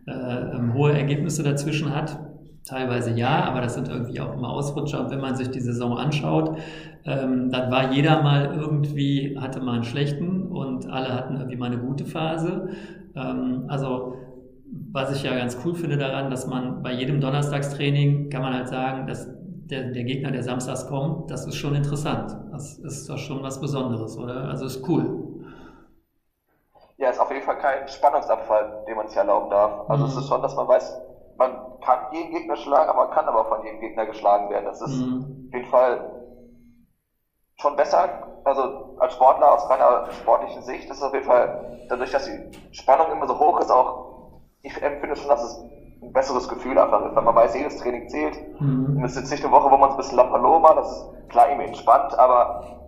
äh, 0.08 0.12
ähm, 0.12 0.74
hohe 0.74 0.92
Ergebnisse 0.92 1.44
dazwischen 1.44 1.96
hat. 1.96 2.20
Teilweise 2.66 3.12
ja, 3.12 3.44
aber 3.46 3.62
das 3.62 3.76
sind 3.76 3.88
irgendwie 3.88 4.20
auch 4.20 4.34
immer 4.34 4.50
Ausrutscher. 4.50 5.04
Und 5.04 5.12
wenn 5.12 5.22
man 5.22 5.36
sich 5.36 5.50
die 5.50 5.62
Saison 5.62 5.98
anschaut, 5.98 6.58
ähm, 7.06 7.50
dann 7.50 7.72
war 7.72 7.92
jeder 7.92 8.22
mal 8.22 8.54
irgendwie, 8.56 9.38
hatte 9.40 9.62
mal 9.62 9.76
einen 9.76 9.84
schlechten 9.84 10.44
und 10.44 10.88
alle 10.88 11.14
hatten 11.14 11.36
irgendwie 11.36 11.56
mal 11.56 11.68
eine 11.68 11.80
gute 11.80 12.06
Phase. 12.06 12.70
Ähm, 13.16 13.64
also 13.68 14.16
was 14.72 15.16
ich 15.16 15.24
ja 15.24 15.36
ganz 15.36 15.58
cool 15.66 15.76
finde 15.76 15.98
daran, 15.98 16.30
dass 16.30 16.48
man 16.48 16.82
bei 16.82 16.92
jedem 16.92 17.20
Donnerstagstraining 17.20 18.30
kann 18.30 18.42
man 18.42 18.54
halt 18.54 18.70
sagen, 18.70 19.06
dass 19.06 19.28
der, 19.70 19.92
der 19.92 20.04
Gegner, 20.04 20.32
der 20.32 20.44
samstags 20.44 20.88
kommt, 20.88 21.30
das 21.30 21.46
ist 21.46 21.56
schon 21.56 21.76
interessant. 21.76 22.36
Das 22.52 22.78
ist 22.78 23.10
doch 23.10 23.18
schon 23.18 23.44
was 23.44 23.60
Besonderes, 23.60 24.18
oder? 24.18 24.50
Also 24.50 24.66
ist 24.66 24.88
cool. 24.88 25.46
Ja, 26.98 27.10
ist 27.10 27.20
auf 27.20 27.32
jeden 27.32 27.44
Fall 27.44 27.58
kein 27.58 27.88
Spannungsabfall, 27.88 28.84
den 28.88 28.96
man 28.96 29.08
sich 29.08 29.18
erlauben 29.18 29.50
darf. 29.50 29.90
Also 29.90 30.06
mhm. 30.06 30.10
es 30.12 30.18
ist 30.18 30.28
schon, 30.28 30.42
dass 30.42 30.56
man 30.56 30.68
weiß, 30.68 31.02
man 31.38 31.52
kann 31.84 32.14
jeden 32.14 32.32
Gegner 32.32 32.56
schlagen, 32.56 32.90
aber 32.90 33.06
man 33.06 33.14
kann 33.14 33.26
aber 33.26 33.46
von 33.46 33.64
jedem 33.66 33.80
Gegner 33.80 34.06
geschlagen 34.06 34.50
werden. 34.50 34.66
Das 34.66 34.82
ist 34.82 34.98
mhm. 34.98 35.48
auf 35.48 35.54
jeden 35.54 35.70
Fall 35.70 36.12
schon 37.56 37.76
besser, 37.76 38.42
also 38.44 38.96
als 39.00 39.14
Sportler 39.14 39.54
aus 39.54 39.70
reiner 39.70 40.12
sportlichen 40.12 40.62
Sicht 40.64 40.90
ist 40.90 40.98
es 40.98 41.04
auf 41.04 41.14
jeden 41.14 41.26
Fall, 41.26 41.78
dadurch, 41.90 42.12
dass 42.12 42.26
die 42.26 42.52
Spannung 42.72 43.12
immer 43.12 43.28
so 43.28 43.40
hoch 43.40 43.60
ist, 43.60 43.72
auch 43.72 44.11
ich 44.64 44.82
empfinde 44.82 45.16
schon, 45.16 45.30
dass 45.30 45.44
es 45.44 45.58
ein 46.02 46.14
besseres 46.14 46.48
Gefühl 46.48 46.78
einfach 46.78 47.06
ist, 47.06 47.16
weil 47.16 47.24
man 47.24 47.36
weiß, 47.36 47.56
jedes 47.56 47.78
Training 47.78 48.10
zählt. 48.10 48.38
Mhm. 48.60 48.98
Und 48.98 49.04
es 49.04 49.12
ist 49.12 49.22
jetzt 49.22 49.32
nicht 49.32 49.44
eine 49.44 49.54
Woche, 49.54 49.72
wo 49.72 49.78
man 49.78 49.90
es 49.90 49.96
ein 49.96 49.98
bisschen 49.98 50.18
Lappaloma, 50.18 50.74
das 50.74 50.92
ist 50.92 51.30
klar 51.30 51.50
irgendwie 51.50 51.68
entspannt, 51.68 52.18
aber 52.18 52.82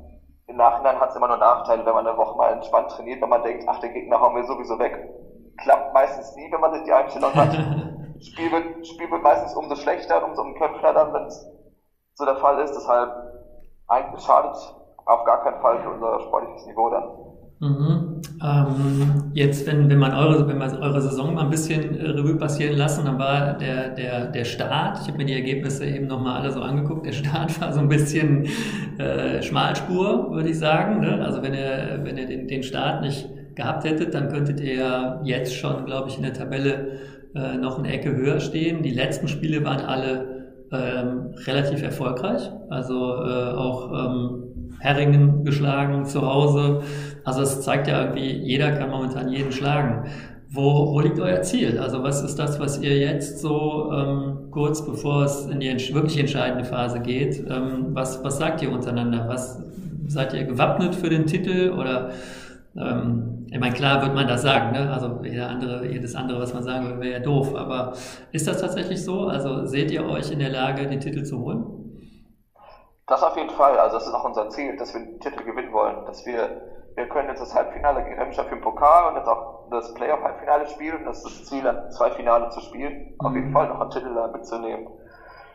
im 0.48 0.58
Nachhinein 0.58 1.00
hat 1.00 1.10
es 1.10 1.16
immer 1.16 1.28
nur 1.28 1.38
Nachteile, 1.38 1.86
wenn 1.86 1.94
man 1.94 2.06
eine 2.06 2.18
Woche 2.18 2.38
mal 2.38 2.54
entspannt 2.54 2.90
trainiert, 2.92 3.22
wenn 3.22 3.30
man 3.30 3.44
denkt, 3.44 3.66
ach, 3.68 3.80
den 3.80 3.94
Gegner 3.94 4.20
hauen 4.20 4.36
wir 4.36 4.44
sowieso 4.44 4.78
weg. 4.78 5.10
Klappt 5.58 5.94
meistens 5.94 6.36
nie, 6.36 6.52
wenn 6.52 6.60
man 6.60 6.74
sich 6.74 6.84
die 6.84 6.94
Einstellung 6.94 7.34
hat. 7.34 7.54
Spiel 8.22 8.52
wird, 8.52 8.88
Spiel 8.88 9.10
wird 9.10 9.24
meistens 9.24 9.54
umso 9.56 9.76
schlechter, 9.76 10.26
umso 10.26 10.42
umkämpfter 10.42 10.94
dann, 10.94 11.14
wenn 11.14 11.26
es 11.26 11.48
so 12.14 12.26
der 12.26 12.38
Fall 12.38 12.60
ist. 12.60 12.74
Deshalb 12.74 13.12
eigentlich 13.88 14.24
schadet 14.24 14.56
auf 15.06 15.24
gar 15.26 15.44
keinen 15.44 15.62
Fall 15.62 15.80
für 15.82 15.90
unser 15.90 16.20
sportliches 16.22 16.66
Niveau 16.66 16.90
dann. 16.90 17.33
Mhm. 17.64 18.22
Ähm, 18.44 19.32
jetzt, 19.34 19.66
wenn, 19.66 19.90
wenn 19.90 19.98
man 19.98 20.14
eure, 20.14 20.46
wenn 20.50 20.58
man 20.58 20.76
eure 20.76 21.00
Saison 21.02 21.34
mal 21.34 21.46
ein 21.46 21.50
bisschen 21.50 21.98
äh, 21.98 22.10
Revue 22.10 22.36
passieren 22.36 22.78
lassen, 22.78 23.06
dann 23.06 23.18
war 23.18 23.58
der, 23.58 23.90
der, 23.90 24.26
der 24.26 24.44
Start, 24.44 25.00
ich 25.02 25.08
habe 25.08 25.18
mir 25.18 25.26
die 25.26 25.34
Ergebnisse 25.34 25.86
eben 25.86 26.08
nochmal 26.08 26.42
alle 26.42 26.52
so 26.52 26.60
angeguckt, 26.60 27.06
der 27.06 27.14
Start 27.14 27.62
war 27.62 27.72
so 27.72 27.80
ein 27.80 27.88
bisschen 27.88 28.48
äh, 28.98 29.42
Schmalspur, 29.42 30.32
würde 30.32 30.50
ich 30.50 30.60
sagen. 30.60 31.00
Ne? 31.00 31.24
Also 31.24 31.42
wenn 31.42 31.54
ihr, 31.54 32.02
wenn 32.04 32.18
ihr 32.18 32.28
den, 32.28 32.48
den 32.50 32.64
Start 32.64 33.02
nicht 33.02 33.30
gehabt 33.56 33.86
hättet, 33.86 34.14
dann 34.14 34.28
könntet 34.28 34.60
ihr 34.60 35.22
jetzt 35.24 35.56
schon, 35.56 35.86
glaube 35.86 36.10
ich, 36.10 36.18
in 36.18 36.24
der 36.24 36.34
Tabelle 36.34 37.00
äh, 37.36 37.56
noch 37.56 37.80
eine 37.80 37.94
Ecke 37.94 38.14
höher 38.14 38.42
stehen. 38.42 38.84
Die 38.84 38.92
letzten 38.92 39.30
Spiele 39.30 39.64
waren 39.64 39.86
alle 39.86 40.44
ähm, 40.74 41.34
relativ 41.46 41.82
erfolgreich, 41.82 42.52
also 42.70 42.96
äh, 42.96 43.54
auch 43.54 43.92
ähm, 43.92 44.53
Herringen 44.80 45.44
geschlagen 45.44 46.06
zu 46.06 46.22
Hause. 46.22 46.82
Also 47.24 47.42
es 47.42 47.62
zeigt 47.62 47.88
ja 47.88 48.04
irgendwie, 48.04 48.32
jeder 48.32 48.72
kann 48.72 48.90
momentan 48.90 49.30
jeden 49.30 49.52
schlagen. 49.52 50.06
Wo, 50.50 50.94
wo 50.94 51.00
liegt 51.00 51.20
euer 51.20 51.42
Ziel? 51.42 51.80
Also 51.80 52.04
was 52.04 52.22
ist 52.22 52.38
das, 52.38 52.60
was 52.60 52.80
ihr 52.80 52.98
jetzt 52.98 53.40
so 53.40 53.92
ähm, 53.92 54.52
kurz 54.52 54.86
bevor 54.86 55.24
es 55.24 55.48
in 55.48 55.60
die 55.60 55.72
wirklich 55.94 56.20
entscheidende 56.20 56.64
Phase 56.64 57.00
geht, 57.00 57.44
ähm, 57.50 57.88
was, 57.94 58.24
was 58.24 58.38
sagt 58.38 58.62
ihr 58.62 58.72
untereinander? 58.72 59.28
Was 59.28 59.60
seid 60.08 60.34
ihr 60.34 60.44
gewappnet 60.44 60.94
für 60.94 61.10
den 61.10 61.26
Titel 61.26 61.72
oder 61.72 62.12
ähm, 62.76 63.48
ich 63.52 63.60
meine, 63.60 63.74
klar 63.76 64.02
wird 64.02 64.16
man 64.16 64.28
das 64.28 64.42
sagen, 64.42 64.72
ne? 64.72 64.92
also 64.92 65.20
jeder 65.24 65.50
andere, 65.50 65.88
jedes 65.88 66.16
andere, 66.16 66.40
was 66.40 66.54
man 66.54 66.64
sagen 66.64 66.86
würde, 66.86 67.02
wäre 67.02 67.14
ja 67.14 67.20
doof, 67.20 67.56
aber 67.56 67.94
ist 68.32 68.48
das 68.48 68.62
tatsächlich 68.62 69.04
so? 69.04 69.28
Also 69.28 69.66
seht 69.66 69.92
ihr 69.92 70.04
euch 70.06 70.32
in 70.32 70.40
der 70.40 70.50
Lage, 70.50 70.88
den 70.88 71.00
Titel 71.00 71.24
zu 71.24 71.40
holen? 71.40 71.83
Das 73.14 73.22
auf 73.22 73.38
jeden 73.38 73.52
Fall. 73.52 73.78
Also 73.78 73.98
das 73.98 74.08
ist 74.08 74.14
auch 74.16 74.24
unser 74.24 74.50
Ziel, 74.50 74.76
dass 74.76 74.92
wir 74.92 75.02
den 75.02 75.20
Titel 75.20 75.44
gewinnen 75.44 75.72
wollen. 75.72 76.04
Dass 76.08 76.26
wir, 76.26 76.64
wir 76.96 77.08
können 77.10 77.30
jetzt 77.30 77.42
das 77.42 77.54
Halbfinale 77.54 78.04
gegen 78.04 78.18
Remscheid 78.18 78.48
für 78.48 78.56
den 78.56 78.64
Pokal 78.64 79.12
und 79.12 79.18
jetzt 79.18 79.28
auch 79.28 79.70
das 79.70 79.94
Playoff-Halbfinale 79.94 80.66
spielen. 80.66 81.06
Das 81.06 81.18
ist 81.18 81.42
das 81.42 81.46
Ziel, 81.46 81.62
dann 81.62 81.92
zwei 81.92 82.10
Finale 82.10 82.50
zu 82.50 82.60
spielen. 82.62 83.14
Auf 83.20 83.36
jeden 83.36 83.50
mhm. 83.50 83.54
Fall 83.54 83.68
noch 83.68 83.82
einen 83.82 83.92
Titel 83.92 84.16
da 84.16 84.30
mitzunehmen. 84.30 84.88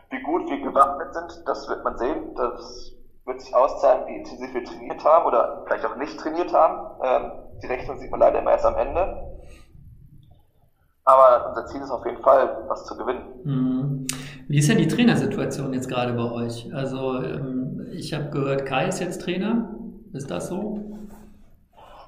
Wie 0.09 0.21
gut 0.21 0.49
wir 0.49 0.61
gewappnet 0.61 1.13
sind, 1.13 1.43
das 1.49 1.67
wird 1.67 1.83
man 1.83 1.97
sehen. 1.97 2.33
Das 2.35 2.95
wird 3.25 3.41
sich 3.41 3.53
auszahlen, 3.53 4.07
wie 4.07 4.15
intensiv 4.15 4.53
wir 4.53 4.63
trainiert 4.63 5.03
haben 5.03 5.25
oder 5.25 5.63
vielleicht 5.65 5.85
auch 5.85 5.97
nicht 5.97 6.17
trainiert 6.17 6.53
haben. 6.53 7.01
Ähm, 7.03 7.31
die 7.61 7.67
Rechnung 7.67 7.97
sieht 7.97 8.09
man 8.09 8.21
leider 8.21 8.39
immer 8.39 8.51
erst 8.51 8.65
am 8.65 8.77
Ende. 8.77 9.37
Aber 11.03 11.49
unser 11.49 11.65
Ziel 11.65 11.81
ist 11.81 11.91
auf 11.91 12.05
jeden 12.05 12.23
Fall, 12.23 12.63
was 12.69 12.85
zu 12.85 12.95
gewinnen. 12.95 13.41
Mhm. 13.43 14.07
Wie 14.49 14.57
ist 14.57 14.67
denn 14.67 14.79
die 14.79 14.87
Trainersituation 14.87 15.73
jetzt 15.73 15.87
gerade 15.87 16.13
bei 16.13 16.31
euch? 16.31 16.73
Also 16.73 17.21
ähm, 17.21 17.85
ich 17.91 18.15
habe 18.15 18.31
gehört, 18.31 18.65
Kai 18.65 18.87
ist 18.87 18.99
jetzt 18.99 19.21
Trainer. 19.21 19.69
Ist 20.11 20.31
das 20.31 20.47
so? 20.47 20.79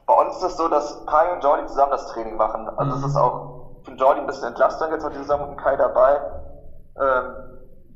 Bei 0.08 0.14
uns 0.26 0.38
ist 0.38 0.44
es 0.44 0.58
so, 0.58 0.68
dass 0.68 1.06
Kai 1.06 1.34
und 1.34 1.44
Jordi 1.44 1.68
zusammen 1.68 1.92
das 1.92 2.08
Training 2.08 2.38
machen. 2.38 2.68
Also 2.78 2.96
es 2.96 3.02
mhm. 3.02 3.08
ist 3.10 3.16
auch 3.16 3.78
für 3.84 3.92
Jordi 3.92 4.22
ein 4.22 4.26
bisschen 4.26 4.48
Entlastung 4.48 4.90
jetzt 4.92 5.04
mit 5.04 5.14
zusammen 5.14 5.52
mit 5.52 5.60
Kai 5.60 5.76
dabei. 5.76 6.20
Ähm, 7.00 7.36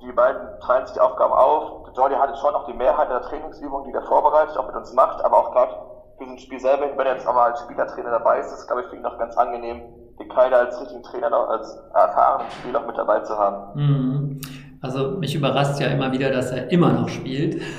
die 0.04 0.12
beiden 0.12 0.60
teilen 0.60 0.86
sich 0.86 0.94
die 0.94 1.02
Aufgaben 1.02 1.34
auf. 1.34 1.90
Jordi 1.96 2.14
hat 2.14 2.30
jetzt 2.30 2.42
schon 2.42 2.54
noch 2.54 2.68
die 2.68 2.74
Mehrheit 2.74 3.10
der 3.10 3.24
Trainingsübungen, 3.24 3.90
die 3.90 3.96
er 3.96 4.04
vorbereitet, 4.04 4.56
auch 4.58 4.68
mit 4.68 4.76
uns 4.76 4.94
macht, 4.94 5.26
aber 5.26 5.38
auch 5.38 5.54
gerade 5.54 5.74
für 6.20 6.26
so 6.26 6.32
ein 6.32 6.38
Spiel 6.38 6.60
selber, 6.60 6.86
wenn 6.96 7.08
er 7.08 7.16
jetzt 7.16 7.28
auch 7.28 7.34
mal 7.34 7.50
als 7.50 7.62
Spielertrainer 7.62 8.12
dabei 8.12 8.42
ist, 8.42 8.48
ist 8.48 8.60
es, 8.60 8.68
glaube 8.68 8.84
ich, 8.84 8.90
für 8.90 8.96
ihn 8.96 9.02
noch 9.02 9.18
ganz 9.18 9.36
angenehm, 9.38 9.82
den 10.26 10.36
Kaider 10.36 10.60
als 10.60 10.80
richtigen 10.82 11.04
Trainer 11.04 11.30
noch 11.30 11.50
als 11.50 11.78
erfahrenen 11.94 12.52
Spieler 12.52 12.86
mit 12.86 12.98
dabei 12.98 13.20
zu 13.22 13.38
haben. 13.38 13.80
Mhm. 13.80 14.42
Also 14.82 15.18
mich 15.18 15.34
überrascht 15.34 15.80
ja 15.80 15.88
immer 15.88 16.12
wieder, 16.12 16.30
dass 16.30 16.52
er 16.52 16.72
immer 16.72 16.92
noch 16.94 17.10
spielt. 17.10 17.62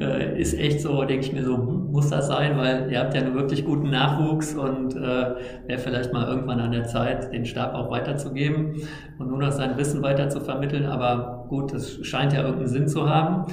Äh, 0.00 0.40
ist 0.40 0.52
echt 0.52 0.82
so, 0.82 1.02
denke 1.04 1.24
ich 1.24 1.32
mir 1.32 1.42
so, 1.42 1.56
hm, 1.56 1.90
muss 1.90 2.10
das 2.10 2.26
sein, 2.26 2.58
weil 2.58 2.92
ihr 2.92 3.00
habt 3.00 3.14
ja 3.14 3.22
einen 3.22 3.34
wirklich 3.34 3.64
guten 3.64 3.88
Nachwuchs 3.88 4.54
und 4.54 4.94
äh, 4.94 5.34
wäre 5.66 5.78
vielleicht 5.78 6.12
mal 6.12 6.28
irgendwann 6.28 6.60
an 6.60 6.72
der 6.72 6.84
Zeit, 6.84 7.32
den 7.32 7.46
Stab 7.46 7.74
auch 7.74 7.90
weiterzugeben 7.90 8.82
und 9.18 9.28
nur 9.28 9.38
noch 9.38 9.52
sein 9.52 9.78
Wissen 9.78 10.02
weiter 10.02 10.28
zu 10.28 10.40
vermitteln. 10.40 10.84
Aber 10.84 11.46
gut, 11.48 11.72
das 11.72 12.04
scheint 12.04 12.34
ja 12.34 12.40
irgendeinen 12.40 12.68
Sinn 12.68 12.88
zu 12.88 13.08
haben. 13.08 13.46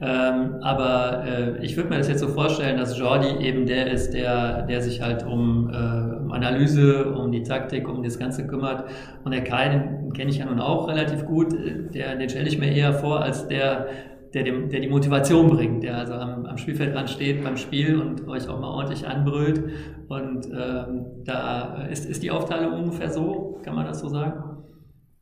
Ähm, 0.00 0.56
aber 0.62 1.24
äh, 1.26 1.64
ich 1.64 1.76
würde 1.76 1.90
mir 1.90 1.98
das 1.98 2.08
jetzt 2.08 2.20
so 2.20 2.28
vorstellen, 2.28 2.78
dass 2.78 2.96
Jordi 2.96 3.44
eben 3.44 3.66
der 3.66 3.90
ist, 3.90 4.12
der, 4.12 4.62
der 4.62 4.80
sich 4.80 5.02
halt 5.02 5.26
um, 5.26 5.70
äh, 5.70 6.16
um 6.20 6.30
Analyse, 6.30 7.12
um 7.12 7.32
die 7.32 7.42
Taktik, 7.42 7.88
um 7.88 8.02
das 8.04 8.18
Ganze 8.18 8.46
kümmert. 8.46 8.84
Und 9.24 9.32
der 9.32 9.42
Kai, 9.42 9.68
den 9.68 10.12
kenne 10.12 10.30
ich 10.30 10.38
ja 10.38 10.46
nun 10.46 10.60
auch 10.60 10.88
relativ 10.88 11.26
gut. 11.26 11.52
Der, 11.94 12.14
den 12.14 12.28
stelle 12.28 12.46
ich 12.46 12.58
mir 12.58 12.72
eher 12.72 12.92
vor 12.92 13.22
als 13.22 13.48
der, 13.48 13.88
der, 14.34 14.44
dem, 14.44 14.68
der 14.68 14.80
die 14.80 14.88
Motivation 14.88 15.48
bringt, 15.48 15.82
der 15.82 15.98
also 15.98 16.14
am, 16.14 16.46
am 16.46 16.58
Spielfeldrand 16.58 17.10
steht 17.10 17.42
beim 17.42 17.56
Spiel 17.56 18.00
und 18.00 18.28
euch 18.28 18.48
auch 18.48 18.60
mal 18.60 18.68
ordentlich 18.68 19.04
anbrüllt. 19.04 19.64
Und 20.06 20.46
ähm, 20.46 21.06
da 21.24 21.86
ist, 21.90 22.08
ist 22.08 22.22
die 22.22 22.30
Aufteilung 22.30 22.72
ungefähr 22.72 23.10
so, 23.10 23.58
kann 23.64 23.74
man 23.74 23.86
das 23.86 23.98
so 23.98 24.08
sagen? 24.08 24.57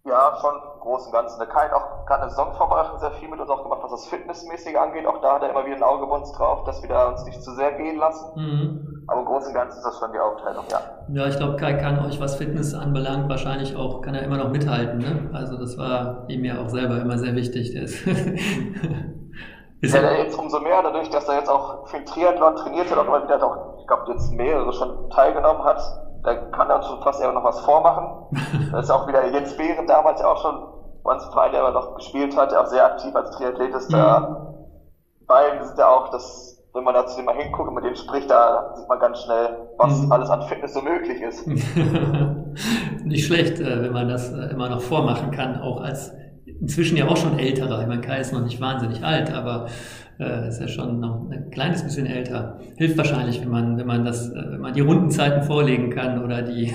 Ja, 0.06 0.38
schon 0.40 0.54
Großen 0.80 1.08
und 1.08 1.12
Ganzen. 1.12 1.38
Der 1.40 1.48
Kai 1.48 1.64
hat 1.64 1.72
auch 1.72 2.06
gerade 2.06 2.22
eine 2.22 2.30
Saison 2.30 2.54
sehr 3.00 3.10
viel 3.12 3.28
mit 3.28 3.40
uns 3.40 3.50
auch 3.50 3.64
gemacht, 3.64 3.80
was 3.82 3.90
das 3.90 4.06
Fitnessmäßige 4.06 4.76
angeht. 4.76 5.04
Auch 5.04 5.20
da 5.20 5.34
hat 5.34 5.42
er 5.42 5.50
immer 5.50 5.66
wieder 5.66 5.76
ein 5.76 5.82
Auge 5.82 6.06
bei 6.06 6.14
uns 6.14 6.30
drauf, 6.32 6.62
dass 6.64 6.80
wir 6.80 6.88
da 6.88 7.08
uns 7.08 7.24
nicht 7.24 7.42
zu 7.42 7.52
sehr 7.54 7.72
gehen 7.72 7.98
lassen. 7.98 8.24
Mhm. 8.36 9.04
Aber 9.08 9.20
im 9.20 9.26
Großen 9.26 9.48
und 9.48 9.54
Ganzen 9.54 9.78
ist 9.78 9.84
das 9.84 9.98
schon 9.98 10.12
die 10.12 10.18
Aufteilung, 10.18 10.64
ja. 10.70 10.80
Ja, 11.08 11.26
ich 11.26 11.36
glaube, 11.36 11.56
Kai 11.56 11.74
kann 11.74 12.04
euch, 12.06 12.20
was 12.20 12.36
Fitness 12.36 12.72
anbelangt, 12.72 13.28
wahrscheinlich 13.28 13.76
auch, 13.76 14.00
kann 14.00 14.14
er 14.14 14.22
immer 14.22 14.36
noch 14.36 14.50
mithalten. 14.50 14.98
Ne? 14.98 15.30
Also 15.32 15.56
das 15.56 15.76
war 15.76 16.24
ihm 16.28 16.44
ja 16.44 16.62
auch 16.62 16.68
selber 16.68 17.00
immer 17.00 17.18
sehr 17.18 17.34
wichtig. 17.34 17.72
Der 17.72 17.82
ist 17.82 18.06
ist 19.80 19.94
ja, 19.94 20.00
er 20.00 20.24
jetzt 20.24 20.38
umso 20.38 20.60
mehr, 20.60 20.82
dadurch, 20.82 21.10
dass 21.10 21.28
er 21.28 21.38
jetzt 21.38 21.50
auch 21.50 21.90
den 21.90 22.06
Triathlon 22.06 22.54
trainiert 22.54 22.90
hat, 22.90 22.98
auch 22.98 23.06
immer 23.06 23.24
wieder 23.24 23.38
doch, 23.38 23.78
ich 23.80 23.86
glaube, 23.88 24.12
jetzt 24.12 24.30
mehrere 24.32 24.72
schon 24.72 25.10
teilgenommen 25.10 25.64
hat, 25.64 25.80
da 26.26 26.34
kann 26.34 26.68
er 26.68 26.76
uns 26.76 26.86
schon 26.86 27.00
fast 27.02 27.22
eher 27.22 27.32
noch 27.32 27.44
was 27.44 27.60
vormachen. 27.60 28.36
da 28.72 28.80
ist 28.80 28.90
auch 28.90 29.06
wieder 29.06 29.24
Jens 29.30 29.56
Behren 29.56 29.86
damals 29.86 30.20
ja 30.20 30.26
auch 30.26 30.42
schon 30.42 30.66
uns 31.04 31.24
Verein, 31.26 31.52
der 31.52 31.62
aber 31.62 31.72
noch 31.72 31.94
gespielt 31.94 32.36
hat, 32.36 32.50
der 32.50 32.62
auch 32.62 32.66
sehr 32.66 32.84
aktiv 32.84 33.14
als 33.14 33.30
Triathlet 33.30 33.72
ist. 33.74 33.92
Da 33.92 34.20
mhm. 34.20 35.26
beiden 35.26 35.64
sind 35.64 35.78
ja 35.78 35.88
auch, 35.88 36.10
das, 36.10 36.60
wenn 36.74 36.82
man 36.82 36.94
da 36.94 37.06
zu 37.06 37.16
dem 37.16 37.26
mal 37.26 37.36
hinguckt 37.36 37.68
und 37.68 37.74
mit 37.74 37.84
dem 37.84 37.94
spricht, 37.94 38.28
da 38.28 38.74
sieht 38.74 38.88
man 38.88 38.98
ganz 38.98 39.22
schnell, 39.22 39.70
was 39.78 40.02
mhm. 40.02 40.10
alles 40.10 40.28
an 40.28 40.42
Fitness 40.42 40.74
so 40.74 40.82
möglich 40.82 41.22
ist. 41.22 41.46
Nicht 43.04 43.26
schlecht, 43.26 43.60
äh, 43.60 43.82
wenn 43.82 43.92
man 43.92 44.08
das 44.08 44.32
äh, 44.32 44.50
immer 44.50 44.68
noch 44.68 44.80
vormachen 44.80 45.30
kann, 45.30 45.60
auch 45.60 45.80
als 45.80 46.12
inzwischen 46.60 46.96
ja 46.96 47.08
auch 47.08 47.16
schon 47.16 47.38
älterer. 47.38 47.80
Ich 47.82 47.86
meine, 47.86 48.00
Kai 48.00 48.20
ist 48.20 48.32
noch 48.32 48.42
nicht 48.42 48.60
wahnsinnig 48.60 49.04
alt, 49.04 49.32
aber 49.32 49.66
äh, 50.18 50.48
ist 50.48 50.60
ja 50.60 50.68
schon 50.68 51.00
noch 51.00 51.30
ein 51.30 51.50
kleines 51.50 51.82
bisschen 51.82 52.06
älter. 52.06 52.58
Hilft 52.76 52.96
wahrscheinlich, 52.96 53.40
wenn 53.40 53.50
man, 53.50 53.76
wenn 53.78 53.86
man 53.86 54.04
das, 54.04 54.30
äh, 54.30 54.34
wenn 54.34 54.60
man 54.60 54.72
die 54.72 54.80
Rundenzeiten 54.80 55.42
vorlegen 55.42 55.90
kann 55.90 56.22
oder 56.24 56.42
die, 56.42 56.74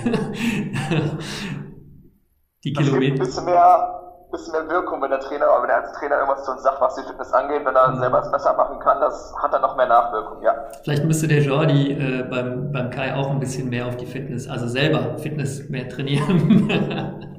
die 2.64 2.72
Kilometer. 2.72 3.14
Ein 3.14 3.18
bisschen 3.18 3.44
mehr, 3.44 4.02
bisschen 4.30 4.52
mehr 4.52 4.68
Wirkung, 4.68 5.02
wenn 5.02 5.10
der 5.10 5.20
Trainer, 5.20 5.46
wenn 5.60 5.68
der 5.68 5.82
als 5.82 5.92
Trainer 5.92 6.16
irgendwas 6.18 6.44
zu 6.44 6.52
uns 6.52 6.62
sagt, 6.62 6.80
was 6.80 6.94
die 6.94 7.02
Fitness 7.02 7.32
angeht, 7.32 7.64
wenn 7.64 7.74
er 7.74 7.88
mhm. 7.90 7.98
selber 7.98 8.20
es 8.20 8.30
besser 8.30 8.54
machen 8.56 8.78
kann, 8.78 9.00
das 9.00 9.34
hat 9.42 9.52
dann 9.52 9.62
noch 9.62 9.76
mehr 9.76 9.86
Nachwirkung, 9.86 10.42
ja. 10.42 10.54
Vielleicht 10.82 11.04
müsste 11.04 11.26
der 11.28 11.42
Jordi 11.42 11.92
äh, 11.92 12.22
beim, 12.22 12.72
beim 12.72 12.90
Kai 12.90 13.14
auch 13.14 13.30
ein 13.30 13.40
bisschen 13.40 13.68
mehr 13.68 13.86
auf 13.86 13.96
die 13.96 14.06
Fitness, 14.06 14.48
also 14.48 14.68
selber 14.68 15.18
Fitness 15.18 15.68
mehr 15.68 15.88
trainieren. 15.88 17.28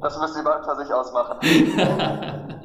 das 0.00 0.20
müsste 0.20 0.40
ihr 0.40 0.56
unter 0.56 0.76
sich 0.76 0.92
ausmachen. 0.92 1.38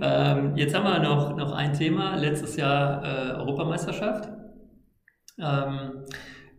ähm, 0.00 0.56
jetzt 0.56 0.74
haben 0.74 0.84
wir 0.84 0.98
noch, 1.00 1.36
noch 1.36 1.52
ein 1.52 1.72
Thema. 1.72 2.16
Letztes 2.16 2.56
Jahr 2.56 3.04
äh, 3.04 3.32
Europameisterschaft. 3.32 4.28
Ähm, 5.38 6.04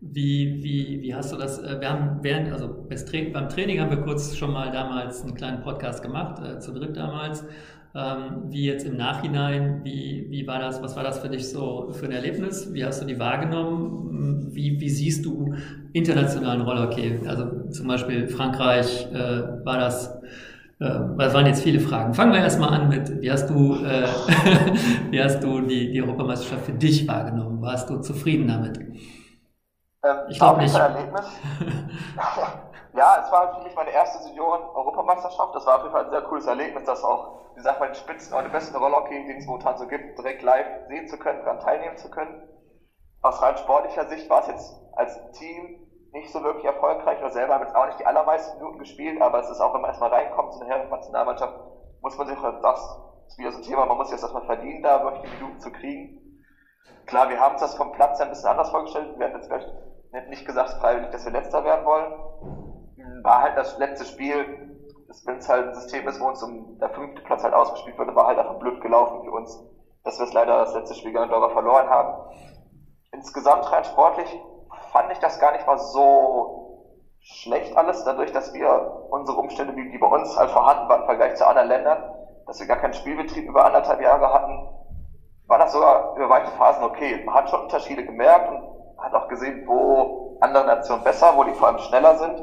wie, 0.02 0.62
wie, 0.64 1.02
wie 1.02 1.16
hast 1.16 1.32
du 1.32 1.38
das? 1.38 1.60
Äh, 1.60 1.80
wir 1.80 1.90
haben 1.90 2.20
während, 2.22 2.52
also 2.52 2.88
beim 2.88 3.50
Training 3.50 3.80
haben 3.80 3.90
wir 3.90 4.02
kurz 4.02 4.36
schon 4.36 4.52
mal 4.52 4.72
damals 4.72 5.24
einen 5.24 5.36
kleinen 5.36 5.62
Podcast 5.62 6.04
gemacht, 6.04 6.42
äh, 6.44 6.60
zu 6.60 6.74
dritt 6.74 6.98
damals. 6.98 7.46
Ähm, 7.96 8.46
wie 8.50 8.66
jetzt 8.66 8.88
im 8.88 8.98
Nachhinein, 8.98 9.82
wie, 9.84 10.26
wie 10.30 10.48
war 10.48 10.60
das, 10.60 10.82
was 10.82 10.96
war 10.96 11.04
das 11.04 11.20
für 11.20 11.30
dich 11.30 11.48
so 11.48 11.92
für 11.92 12.06
ein 12.06 12.12
Erlebnis? 12.12 12.74
Wie 12.74 12.84
hast 12.84 13.02
du 13.02 13.06
die 13.06 13.20
wahrgenommen? 13.20 14.50
Wie, 14.52 14.80
wie 14.80 14.90
siehst 14.90 15.26
du 15.26 15.54
internationalen 15.94 16.62
Rollhockey? 16.62 17.20
Also 17.28 17.70
zum 17.70 17.88
Beispiel 17.88 18.28
Frankreich, 18.28 19.08
äh, 19.14 19.64
war 19.64 19.78
das 19.78 20.12
ähm, 20.84 21.16
das 21.18 21.34
waren 21.34 21.46
jetzt 21.46 21.64
viele 21.64 21.80
Fragen. 21.80 22.14
Fangen 22.14 22.34
wir 22.34 22.40
erstmal 22.40 22.70
an 22.70 22.90
mit, 22.90 23.22
wie 23.22 23.32
hast 23.32 23.50
du, 23.50 23.76
äh, 23.76 24.08
wie 25.12 25.22
hast 25.22 25.44
du 25.44 25.62
die, 25.62 25.92
die 25.92 26.02
Europameisterschaft 26.02 26.66
für 26.66 26.74
dich 26.74 27.08
wahrgenommen? 27.08 27.62
Warst 27.62 27.90
du 27.90 28.00
zufrieden 28.00 28.48
damit? 28.48 28.80
Ähm, 30.04 30.18
ich 30.28 30.38
glaube 30.38 30.62
nicht. 30.62 30.76
Ein 30.76 30.96
Erlebnis. 30.96 31.26
ja, 32.94 33.24
es 33.24 33.32
war 33.32 33.56
für 33.56 33.64
mich 33.64 33.76
meine 33.76 33.92
erste 33.92 34.22
Senioren-Europameisterschaft. 34.24 35.56
Das 35.56 35.66
war 35.66 35.78
auf 35.78 35.84
jeden 35.84 35.94
Fall 35.94 36.06
ein 36.06 36.12
sehr 36.12 36.22
cooles 36.24 36.46
Erlebnis, 36.46 36.84
das 36.84 37.04
auch, 37.04 37.52
wie 37.52 37.56
gesagt, 37.56 37.80
bei 37.80 37.88
den 37.88 37.96
Spitzen 37.96 38.36
und 38.36 38.44
den 38.44 38.52
besten 38.52 38.76
Rollhockey, 38.76 39.26
den 39.26 39.38
es 39.38 39.46
momentan 39.46 39.78
so 39.78 39.88
gibt, 39.88 40.18
direkt 40.18 40.42
live 40.42 40.88
sehen 40.88 41.08
zu 41.08 41.18
können, 41.18 41.40
daran 41.44 41.60
teilnehmen 41.62 41.98
zu 41.98 42.10
können. 42.12 42.50
Aus 43.22 43.42
rein 43.42 43.58
sportlicher 43.58 44.06
Sicht 44.08 44.30
war 44.30 44.42
es 44.42 44.48
jetzt 44.48 44.76
als 44.96 45.32
Team 45.32 45.88
nicht 46.12 46.32
so 46.32 46.44
wirklich 46.44 46.66
erfolgreich. 46.66 47.22
Wir 47.22 47.32
selber 47.32 47.56
haben 47.56 47.64
jetzt 47.64 47.76
auch 47.76 47.86
nicht 47.86 48.00
die 48.00 48.06
allermeisten 48.06 48.58
Minuten 48.58 48.80
gespielt, 48.80 49.22
aber 49.22 49.40
es 49.40 49.50
ist 49.50 49.62
auch, 49.62 49.74
wenn 49.74 49.82
man 49.82 49.90
erstmal 49.90 50.12
reinkommt 50.12 50.54
zu 50.54 50.60
einer 50.60 50.76
Herren-Nationalmannschaft, 50.76 51.54
muss 52.02 52.18
man 52.18 52.28
sich 52.28 52.38
auch 52.38 52.62
das 52.62 53.00
ist 53.28 53.38
wieder 53.38 53.52
so 53.54 53.60
ein 53.60 53.64
Thema, 53.64 53.86
man 53.86 53.98
muss 53.98 54.10
sich 54.10 54.20
das 54.20 54.24
erstmal 54.24 54.46
verdienen, 54.46 54.84
da 54.84 55.02
wirklich 55.02 55.32
die 55.32 55.38
Minuten 55.38 55.60
zu 55.62 55.72
kriegen. 55.72 56.20
Klar, 57.06 57.30
wir 57.30 57.40
haben 57.40 57.54
uns 57.54 57.62
das 57.62 57.76
vom 57.76 57.94
Platz 57.94 58.20
ein 58.20 58.30
bisschen 58.30 58.50
anders 58.50 58.70
vorgestellt. 58.70 59.18
Wir 59.18 59.26
hatten 59.26 59.38
jetzt 59.38 59.48
vielleicht 59.48 59.72
nicht 60.30 60.46
gesagt 60.46 60.70
freiwillig, 60.80 61.10
dass 61.12 61.26
wir 61.26 61.32
letzter 61.32 61.64
werden 61.64 61.86
wollen. 61.86 63.24
War 63.24 63.42
halt 63.42 63.58
das 63.58 63.78
letzte 63.78 64.06
Spiel, 64.06 64.46
wenn 65.26 65.38
es 65.38 65.50
halt 65.50 65.68
ein 65.68 65.74
System 65.76 66.08
ist, 66.08 66.20
wo 66.20 66.28
uns 66.28 66.42
um 66.44 66.78
der 66.80 66.90
fünfte 66.90 67.22
Platz 67.24 67.44
halt 67.44 67.54
ausgespielt 67.54 67.98
wurde, 67.98 68.16
war 68.16 68.28
halt 68.28 68.40
einfach 68.40 68.60
blöd 68.60 68.82
gelaufen 68.82 69.24
für 69.24 69.32
uns, 69.32 69.60
dass 70.04 70.20
wir 70.20 70.26
es 70.26 70.34
leider 70.34 70.58
das 70.60 70.74
letzte 70.74 70.96
Spiel 70.96 71.12
gegen 71.12 71.24
Andorra 71.24 71.50
verloren 71.50 71.90
haben. 71.90 72.32
Insgesamt 73.12 73.72
rein 73.72 73.84
sportlich 73.84 74.40
fand 74.92 75.12
ich 75.12 75.20
das 75.20 75.40
gar 75.40 75.52
nicht 75.54 75.66
mal 75.66 75.78
so 75.78 76.64
schlecht 77.20 77.76
alles, 77.78 78.04
dadurch, 78.04 78.32
dass 78.32 78.54
wir 78.54 79.08
unsere 79.10 79.38
Umstände, 79.38 79.74
die, 79.74 79.98
bei 79.98 80.08
uns 80.08 80.38
halt 80.38 80.52
vorhanden 80.52 80.90
waren 80.90 81.02
im 81.02 81.06
Vergleich 81.06 81.36
zu 81.36 81.48
anderen 81.48 81.70
Ländern, 81.70 82.04
dass 82.46 82.60
wir 82.60 82.68
gar 82.68 82.78
keinen 82.78 82.94
Spielbetrieb 82.94 83.48
über 83.48 83.66
anderthalb 83.66 84.02
Jahre 84.02 84.34
hatten, 84.34 84.68
war 85.48 85.58
das 85.58 85.72
sogar 85.72 86.16
über 86.16 86.30
weite 86.30 86.52
Phasen 86.52 86.84
okay. 86.84 87.24
Man 87.26 87.36
hat 87.36 87.50
schon 87.50 87.62
Unterschiede 87.62 88.06
gemerkt 88.06 88.50
und 88.50 88.73
hat 89.04 89.14
auch 89.14 89.28
gesehen, 89.28 89.68
wo 89.68 90.38
andere 90.40 90.66
Nationen 90.66 91.04
besser, 91.04 91.36
wo 91.36 91.44
die 91.44 91.54
vor 91.54 91.68
allem 91.68 91.78
schneller 91.78 92.16
sind. 92.16 92.42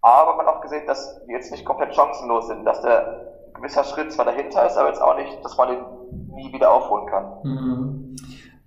Aber 0.00 0.36
man 0.36 0.46
hat 0.46 0.56
auch 0.56 0.60
gesehen, 0.60 0.86
dass 0.86 1.24
die 1.26 1.32
jetzt 1.32 1.50
nicht 1.50 1.64
komplett 1.64 1.94
chancenlos 1.94 2.46
sind, 2.46 2.64
dass 2.64 2.82
der 2.82 3.26
gewisser 3.54 3.84
Schritt 3.84 4.12
zwar 4.12 4.24
dahinter 4.24 4.66
ist, 4.66 4.76
aber 4.76 4.88
jetzt 4.88 5.02
auch 5.02 5.16
nicht, 5.16 5.44
dass 5.44 5.56
man 5.56 5.68
den 5.68 5.80
nie 6.34 6.52
wieder 6.52 6.70
aufholen 6.70 7.06
kann. 7.06 7.24
Mhm. 7.42 7.97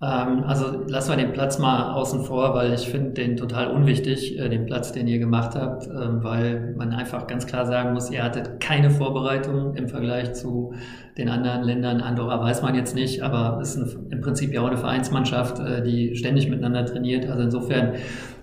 Ähm, 0.04 0.44
also 0.46 0.84
lassen 0.88 1.12
wir 1.12 1.18
den 1.18 1.32
Platz 1.32 1.60
mal 1.60 1.94
außen 1.94 2.24
vor, 2.24 2.56
weil 2.56 2.74
ich 2.74 2.88
finde 2.88 3.12
den 3.12 3.38
total 3.38 3.68
unwichtig, 3.68 4.38
äh, 4.40 4.50
den 4.50 4.66
Platz, 4.66 4.92
den 4.92 5.08
ihr 5.08 5.20
gemacht 5.20 5.56
habt, 5.56 5.86
äh, 5.88 6.24
weil 6.24 6.74
man 6.76 6.92
einfach 6.92 7.28
ganz 7.28 7.46
klar 7.46 7.68
sagen 7.68 7.94
muss, 7.94 8.10
ihr 8.10 8.24
hattet 8.24 8.60
keine 8.60 8.90
Vorbereitung 8.90 9.76
im 9.76 9.88
Vergleich 9.88 10.34
zu 10.34 10.74
den 11.18 11.30
anderen 11.30 11.62
Ländern. 11.64 12.02
Andorra 12.02 12.42
weiß 12.42 12.64
man 12.64 12.74
jetzt 12.74 12.96
nicht, 12.96 13.22
aber 13.22 13.60
ist 13.62 13.78
ein, 13.78 14.08
im 14.10 14.22
Prinzip 14.22 14.54
ja 14.54 14.62
auch 14.62 14.68
eine 14.68 14.78
Vereinsmannschaft, 14.78 15.60
äh, 15.60 15.84
die 15.84 16.16
ständig 16.16 16.50
miteinander 16.50 16.86
trainiert. 16.86 17.30
Also 17.30 17.44
insofern 17.44 17.94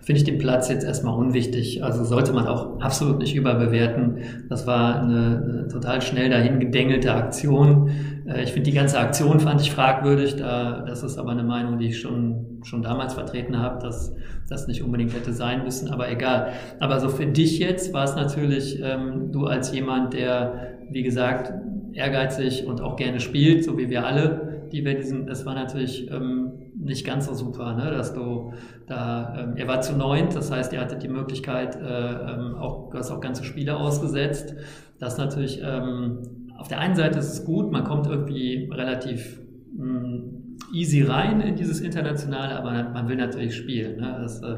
finde 0.08 0.20
ich 0.20 0.24
den 0.24 0.38
Platz 0.38 0.70
jetzt 0.70 0.86
erstmal 0.86 1.18
unwichtig. 1.18 1.84
Also 1.84 2.02
sollte 2.02 2.32
man 2.32 2.46
auch 2.46 2.80
absolut 2.80 3.18
nicht 3.18 3.34
überbewerten. 3.34 4.46
Das 4.48 4.66
war 4.66 5.02
eine, 5.02 5.42
eine 5.46 5.68
total 5.68 6.00
schnell 6.00 6.30
dahin 6.30 6.60
gedengelte 6.60 7.12
Aktion. 7.12 7.90
Äh, 8.26 8.42
ich 8.42 8.52
finde 8.52 8.70
die 8.70 8.74
ganze 8.74 8.98
Aktion 8.98 9.38
fand 9.38 9.60
ich 9.60 9.70
fragwürdig. 9.70 10.36
Da, 10.36 10.80
das 10.80 11.02
ist 11.02 11.18
aber 11.18 11.32
eine 11.32 11.42
Meinung, 11.42 11.78
die 11.78 11.88
ich 11.88 12.00
schon, 12.00 12.62
schon 12.62 12.80
damals 12.80 13.12
vertreten 13.12 13.58
habe, 13.58 13.82
dass 13.82 14.14
das 14.48 14.66
nicht 14.66 14.82
unbedingt 14.82 15.12
hätte 15.12 15.34
sein 15.34 15.62
müssen, 15.62 15.90
aber 15.90 16.10
egal. 16.10 16.54
Aber 16.80 17.00
so 17.00 17.10
für 17.10 17.26
dich 17.26 17.58
jetzt 17.58 17.92
war 17.92 18.04
es 18.04 18.16
natürlich, 18.16 18.80
ähm, 18.82 19.30
du 19.30 19.44
als 19.44 19.74
jemand, 19.74 20.14
der, 20.14 20.78
wie 20.90 21.02
gesagt, 21.02 21.52
ehrgeizig 21.92 22.66
und 22.66 22.80
auch 22.80 22.96
gerne 22.96 23.20
spielt, 23.20 23.62
so 23.62 23.76
wie 23.76 23.90
wir 23.90 24.06
alle, 24.06 24.62
die 24.72 24.86
wir 24.86 24.94
diesen, 24.94 25.26
das 25.26 25.44
war 25.44 25.54
natürlich 25.54 26.10
ähm, 26.10 26.52
nicht 26.80 27.06
ganz 27.06 27.26
so 27.26 27.34
super, 27.34 27.74
ne? 27.74 27.90
dass 27.90 28.14
du 28.14 28.52
da, 28.86 29.34
ähm, 29.38 29.56
er 29.56 29.66
war 29.68 29.80
zu 29.80 29.96
neunt, 29.96 30.34
das 30.34 30.50
heißt, 30.50 30.72
er 30.72 30.80
hatte 30.80 30.96
die 30.96 31.08
Möglichkeit, 31.08 31.76
äh, 31.76 31.80
ähm, 31.80 32.54
auch, 32.56 32.90
du 32.90 32.98
hast 32.98 33.10
auch 33.10 33.20
ganze 33.20 33.44
Spiele 33.44 33.76
ausgesetzt. 33.76 34.54
Das 34.98 35.18
natürlich, 35.18 35.60
ähm, 35.62 36.48
auf 36.56 36.68
der 36.68 36.78
einen 36.78 36.96
Seite 36.96 37.18
ist 37.18 37.32
es 37.32 37.44
gut, 37.44 37.70
man 37.70 37.84
kommt 37.84 38.06
irgendwie 38.06 38.68
relativ 38.72 39.40
mh, 39.76 39.86
mm, 39.86 40.48
easy 40.72 41.02
rein 41.02 41.40
in 41.40 41.56
dieses 41.56 41.80
Internationale, 41.80 42.56
aber 42.56 42.90
man 42.90 43.08
will 43.08 43.16
natürlich 43.16 43.56
spielen. 43.56 44.00
Ne? 44.00 44.18
Das, 44.20 44.42
äh, 44.42 44.56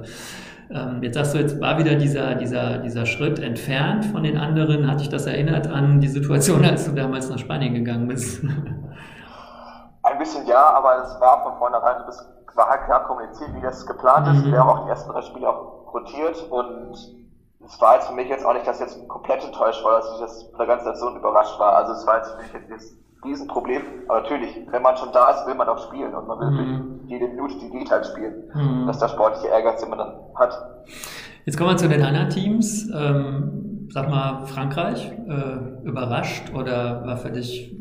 ähm, 0.73 1.03
jetzt 1.03 1.14
sagst 1.14 1.35
du, 1.35 1.39
jetzt 1.39 1.61
war 1.61 1.79
wieder 1.79 1.97
dieser, 1.97 2.35
dieser, 2.37 2.79
dieser 2.79 3.07
Schritt 3.07 3.39
entfernt 3.39 4.05
von 4.05 4.23
den 4.23 4.37
anderen. 4.37 4.87
Hat 4.87 5.01
dich 5.01 5.09
das 5.09 5.27
erinnert 5.27 5.66
an 5.66 6.01
die 6.01 6.09
Situation, 6.09 6.64
als 6.64 6.87
du 6.87 6.93
damals 6.93 7.29
nach 7.29 7.39
Spanien 7.39 7.75
gegangen 7.75 8.09
bist? 8.09 8.45
Ein 10.21 10.25
bisschen 10.25 10.47
ja, 10.47 10.75
aber 10.75 11.03
es 11.03 11.18
war 11.18 11.43
von 11.45 11.57
vornherein, 11.57 12.03
es 12.07 12.23
war 12.55 12.68
halt 12.68 12.85
klar 12.85 13.05
kommuniziert, 13.05 13.55
wie 13.55 13.61
das 13.62 13.87
geplant 13.87 14.29
ist. 14.29 14.45
Mhm. 14.45 14.53
Wir 14.53 14.59
haben 14.59 14.68
auch 14.68 14.85
die 14.85 14.91
ersten 14.91 15.11
drei 15.11 15.23
Spiele 15.23 15.49
auch 15.49 15.95
rotiert 15.95 16.47
und 16.51 16.93
es 17.64 17.81
war 17.81 17.95
jetzt 17.95 18.09
für 18.09 18.12
mich 18.12 18.29
jetzt 18.29 18.45
auch 18.45 18.53
nicht, 18.53 18.66
dass 18.66 18.83
ich 18.83 18.87
jetzt 18.87 19.09
komplett 19.09 19.43
enttäuscht 19.43 19.83
war, 19.83 19.97
dass 19.97 20.12
ich 20.12 20.21
das 20.21 20.43
von 20.51 20.59
der 20.59 20.66
ganzen 20.66 20.89
Nation 20.89 21.16
überrascht 21.16 21.59
war. 21.59 21.75
Also 21.75 21.95
es 21.95 22.07
war 22.07 22.18
jetzt 22.18 22.33
für 22.33 22.59
mich 22.59 22.68
jetzt 22.68 22.97
Riesenproblem. 23.25 23.81
Aber 24.09 24.21
natürlich, 24.21 24.61
wenn 24.71 24.83
man 24.83 24.95
schon 24.99 25.11
da 25.12 25.31
ist, 25.31 25.47
will 25.47 25.55
man 25.55 25.66
auch 25.68 25.79
spielen 25.79 26.14
und 26.14 26.29
man 26.29 26.39
will 26.39 26.51
mhm. 26.51 27.01
jede 27.07 27.27
Minute, 27.27 27.55
die 27.59 27.91
halt 27.91 28.05
spielen. 28.05 28.51
Mhm. 28.53 28.87
Das 28.89 28.97
ist 28.97 29.03
der 29.03 29.09
sportliche 29.09 29.49
Ehrgeiz, 29.49 29.81
den 29.81 29.89
man 29.89 30.01
dann 30.01 30.14
hat. 30.35 30.53
Jetzt 31.47 31.57
kommen 31.57 31.71
wir 31.71 31.77
zu 31.79 31.89
den 31.89 32.03
anderen 32.03 32.29
Teams. 32.29 32.91
Ähm, 32.95 33.89
sag 33.91 34.11
mal, 34.11 34.45
Frankreich, 34.45 35.12
äh, 35.12 35.87
überrascht 35.87 36.53
oder 36.55 37.07
war 37.07 37.16
für 37.16 37.31
dich 37.31 37.75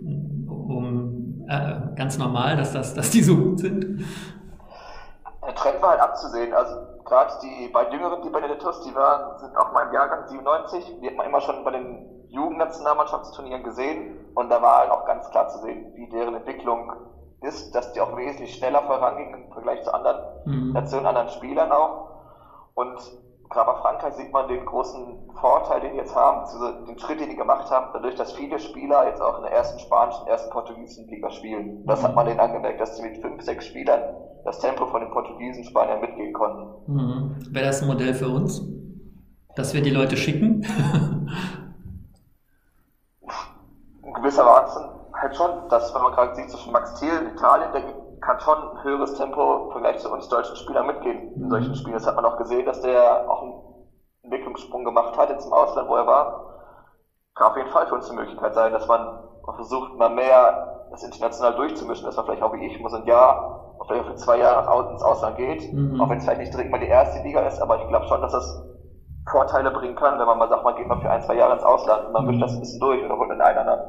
äh, 1.50 1.96
ganz 1.96 2.18
normal, 2.18 2.56
dass, 2.56 2.74
das, 2.74 2.94
dass 2.94 3.10
die 3.10 3.24
so 3.24 3.36
gut 3.36 3.60
sind? 3.60 4.06
Der 5.46 5.56
Trend 5.56 5.82
war 5.82 5.92
halt 5.92 6.02
abzusehen. 6.02 6.54
Also 6.54 6.76
gerade 7.06 7.34
die 7.42 7.68
beiden 7.70 7.94
Jüngeren, 7.94 8.22
die 8.22 8.30
Benedettos, 8.30 8.84
die 8.84 8.94
waren, 8.94 9.40
sind 9.40 9.58
auch 9.58 9.72
meinem 9.74 9.92
Jahrgang 9.94 10.28
97. 10.28 11.00
Die 11.02 11.08
hat 11.08 11.16
man 11.16 11.26
immer 11.26 11.42
schon 11.42 11.64
bei 11.64 11.72
den 11.72 12.28
Jugendnationalmannschaftsturnieren 12.30 13.64
gesehen 13.64 14.28
und 14.36 14.50
da 14.50 14.62
war 14.62 14.78
halt 14.78 14.92
auch 14.92 15.06
ganz 15.06 15.30
klar 15.32 15.48
zu 15.50 15.60
sehen, 15.60 15.92
wie 15.96 16.08
deren 16.10 16.36
Entwicklung 16.36 16.94
ist, 17.42 17.74
dass 17.74 17.94
die 17.94 18.02
auch 18.02 18.16
wesentlich 18.16 18.54
schneller 18.54 18.84
vorangingen 18.84 19.46
im 19.46 19.52
Vergleich 19.52 19.82
zu 19.84 19.94
anderen 19.94 20.22
mhm. 20.46 20.74
Nationen, 20.74 21.08
anderen 21.08 21.30
Spielern 21.30 21.72
auch. 21.72 22.10
Und 22.76 23.00
gerade 23.50 23.72
bei 23.72 23.80
Frankreich 23.82 24.14
sieht 24.14 24.32
man 24.32 24.48
den 24.48 24.66
großen 24.66 25.30
Vorteil, 25.40 25.82
den 25.82 25.94
die 25.94 25.98
jetzt 25.98 26.16
haben, 26.16 26.46
den 26.86 27.00
Schritt, 27.00 27.20
den 27.20 27.30
die 27.30 27.36
gemacht 27.36 27.70
haben, 27.72 27.88
dadurch, 27.94 28.16
dass 28.16 28.34
viele 28.34 28.60
Spieler 28.60 29.08
jetzt 29.08 29.22
auch 29.22 29.38
in 29.38 29.44
der 29.44 29.54
ersten 29.54 29.80
spanischen, 29.80 30.28
ersten 30.28 30.52
portugiesischen 30.52 31.08
Liga 31.08 31.30
spielen. 31.32 31.86
Das 31.86 32.04
hat 32.04 32.16
man 32.16 32.26
denen 32.26 32.40
angemerkt, 32.40 32.80
dass 32.80 32.98
sie 32.98 33.04
mit 33.04 33.22
fünf, 33.22 33.42
sechs 33.42 33.66
Spielern 33.66 34.02
das 34.46 34.60
Tempo 34.60 34.86
von 34.88 35.02
den 35.02 35.12
Portugiesen, 35.12 35.64
Spaniern 35.64 36.02
mitgehen 36.02 36.34
konnten. 36.34 36.94
Mhm. 36.94 37.36
Wäre 37.52 37.66
das 37.66 37.82
ein 37.82 37.88
Modell 37.88 38.14
für 38.14 38.30
uns? 38.30 38.62
Dass 39.56 39.74
wir 39.74 39.82
die 39.82 39.90
Leute 39.90 40.16
schicken? 40.16 40.66
gewissermaßen 44.22 44.84
halt 45.14 45.36
schon, 45.36 45.70
dass 45.70 45.94
wenn 45.94 46.02
man 46.02 46.14
gerade 46.14 46.36
sieht 46.36 46.50
zwischen 46.50 46.72
Max 46.72 46.94
Thiel 47.00 47.10
in 47.10 47.36
Italien, 47.36 47.72
der 47.74 47.84
kann 48.22 48.40
schon 48.40 48.58
ein 48.58 48.84
höheres 48.84 49.14
Tempo 49.14 49.66
im 49.66 49.72
Vergleich 49.72 50.00
zu 50.00 50.12
uns 50.12 50.28
deutschen 50.28 50.56
Spielern 50.56 50.86
mitgehen 50.86 51.34
in 51.36 51.50
solchen 51.50 51.76
Spielen. 51.76 51.94
Das 51.94 52.08
hat 52.08 52.16
man 52.16 52.26
auch 52.26 52.38
gesehen, 52.38 52.66
dass 52.66 52.82
der 52.82 53.30
auch 53.30 53.42
einen 53.42 53.54
Entwicklungssprung 54.24 54.84
gemacht 54.84 55.18
hat 55.18 55.30
jetzt 55.30 55.46
im 55.46 55.54
Ausland, 55.54 55.88
wo 55.90 55.96
er 55.96 56.08
war. 56.08 56.46
Kann 57.36 57.48
auf 57.48 57.58
jeden 57.58 57.70
Fall 57.70 57.88
für 57.88 57.96
uns 57.96 58.10
eine 58.10 58.20
Möglichkeit 58.20 58.54
sein, 58.54 58.74
dass 58.74 58.88
man 58.88 59.20
versucht, 59.56 59.98
mal 59.98 60.10
mehr 60.10 60.88
das 60.92 61.04
international 61.04 61.56
durchzumischen, 61.56 62.06
dass 62.06 62.16
man 62.16 62.26
vielleicht 62.26 62.44
auch 62.44 62.54
wie 62.54 62.66
ich 62.66 62.80
muss 62.80 62.94
ein 62.94 63.06
Jahr, 63.06 63.76
vielleicht 63.86 64.04
auch 64.04 64.08
für 64.08 64.16
zwei 64.16 64.38
Jahre 64.38 64.90
ins 64.92 65.02
Ausland 65.02 65.36
geht, 65.36 65.72
mhm. 65.72 66.02
auch 66.02 66.10
wenn 66.10 66.18
es 66.18 66.24
vielleicht 66.24 66.40
nicht 66.40 66.54
direkt 66.54 66.72
mal 66.72 66.80
die 66.80 66.88
erste 66.88 67.20
Liga 67.20 67.42
ist, 67.42 67.62
aber 67.62 67.78
ich 67.78 67.88
glaube 67.88 68.06
schon, 68.08 68.22
dass 68.22 68.32
das 68.32 68.62
Vorteile 69.30 69.72
bringen 69.72 69.96
kann, 69.96 70.18
wenn 70.18 70.26
man 70.26 70.38
mal 70.38 70.50
sagt, 70.50 70.64
man 70.64 70.76
geht 70.76 70.88
mal 70.88 71.00
für 71.00 71.10
ein, 71.10 71.22
zwei 71.22 71.36
Jahre 71.36 71.54
ins 71.54 71.64
Ausland 71.64 72.06
und 72.06 72.14
man 72.14 72.28
wischt 72.28 72.42
das 72.42 72.54
ein 72.54 72.60
bisschen 72.60 72.80
durch 72.80 73.04
oder 73.04 73.18
holt 73.18 73.30
einen 73.30 73.42
anderen 73.42 73.80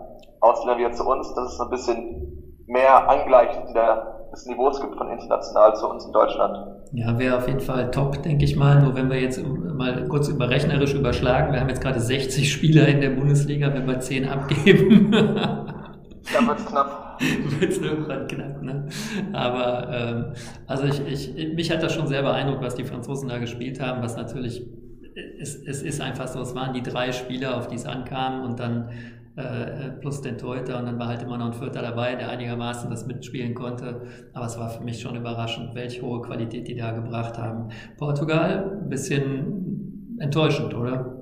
Ausländer 0.40 0.76
wieder 0.78 0.92
zu 0.92 1.04
uns, 1.04 1.32
dass 1.34 1.52
es 1.52 1.60
ein 1.60 1.70
bisschen 1.70 2.64
mehr 2.66 3.08
angleicht, 3.08 3.58
der 3.74 4.19
des 4.32 4.46
Niveaus 4.46 4.80
gibt 4.80 4.96
von 4.96 5.08
international 5.08 5.74
zu 5.74 5.88
uns 5.88 6.04
in 6.04 6.12
Deutschland. 6.12 6.58
Ja, 6.92 7.18
wäre 7.18 7.36
auf 7.36 7.46
jeden 7.46 7.60
Fall 7.60 7.90
top, 7.90 8.22
denke 8.22 8.44
ich 8.44 8.56
mal. 8.56 8.82
Nur 8.82 8.94
wenn 8.94 9.10
wir 9.10 9.20
jetzt 9.20 9.42
mal 9.44 10.06
kurz 10.08 10.28
überrechnerisch 10.28 10.94
überschlagen, 10.94 11.52
wir 11.52 11.60
haben 11.60 11.68
jetzt 11.68 11.82
gerade 11.82 12.00
60 12.00 12.52
Spieler 12.52 12.86
in 12.88 13.00
der 13.00 13.10
Bundesliga, 13.10 13.72
wenn 13.72 13.86
wir 13.86 14.00
10 14.00 14.28
abgeben. 14.28 15.10
Dann 15.12 16.46
wird's 16.46 16.66
knapp. 16.66 17.20
wird's 17.60 17.78
irgendwann 17.78 18.26
knapp, 18.26 18.62
ne? 18.62 18.88
Aber 19.32 19.88
ähm, 19.90 20.24
also 20.66 20.84
ich, 20.84 21.36
ich, 21.36 21.54
mich 21.54 21.70
hat 21.70 21.82
das 21.82 21.92
schon 21.92 22.06
sehr 22.06 22.22
beeindruckt, 22.22 22.62
was 22.62 22.74
die 22.74 22.84
Franzosen 22.84 23.28
da 23.28 23.38
gespielt 23.38 23.80
haben, 23.80 24.02
was 24.02 24.16
natürlich 24.16 24.62
es, 25.40 25.56
es 25.56 25.82
ist 25.82 26.00
einfach 26.00 26.28
so, 26.28 26.40
es 26.40 26.54
waren 26.54 26.72
die 26.72 26.82
drei 26.82 27.12
Spieler, 27.12 27.56
auf 27.56 27.68
die 27.68 27.76
es 27.76 27.86
ankam 27.86 28.42
und 28.44 28.60
dann 28.60 28.90
äh, 29.40 29.90
plus 30.00 30.22
den 30.22 30.38
Torhüter 30.38 30.78
und 30.78 30.86
dann 30.86 30.98
war 30.98 31.08
halt 31.08 31.22
immer 31.22 31.38
noch 31.38 31.46
ein 31.46 31.52
Vierter 31.52 31.82
dabei, 31.82 32.14
der 32.14 32.28
einigermaßen 32.28 32.90
das 32.90 33.06
mitspielen 33.06 33.54
konnte. 33.54 34.02
Aber 34.34 34.46
es 34.46 34.58
war 34.58 34.68
für 34.68 34.82
mich 34.82 35.00
schon 35.00 35.16
überraschend, 35.16 35.74
welche 35.74 36.02
hohe 36.02 36.22
Qualität 36.22 36.68
die 36.68 36.76
da 36.76 36.92
gebracht 36.92 37.38
haben. 37.38 37.68
Portugal, 37.98 38.80
ein 38.82 38.88
bisschen 38.88 40.16
enttäuschend, 40.20 40.74
oder? 40.74 41.16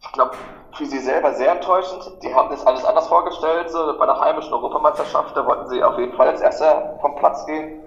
Ich 0.00 0.12
glaube, 0.12 0.32
für 0.74 0.86
sie 0.86 0.98
selber 0.98 1.32
sehr 1.34 1.52
enttäuschend. 1.52 2.22
Die 2.22 2.34
haben 2.34 2.50
das 2.50 2.66
alles 2.66 2.84
anders 2.84 3.06
vorgestellt. 3.06 3.70
So, 3.70 3.98
bei 3.98 4.06
der 4.06 4.18
heimischen 4.20 4.52
Europameisterschaft, 4.52 5.36
da 5.36 5.46
wollten 5.46 5.68
sie 5.68 5.82
auf 5.82 5.98
jeden 5.98 6.14
Fall 6.14 6.28
als 6.28 6.40
Erster 6.40 6.98
vom 7.00 7.16
Platz 7.16 7.44
gehen. 7.46 7.80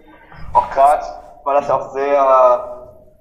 Auch 0.54 0.70
gerade 0.72 1.04
war 1.44 1.56
das 1.56 1.68
ja 1.68 1.76
auch 1.76 1.92
sehr 1.92 2.75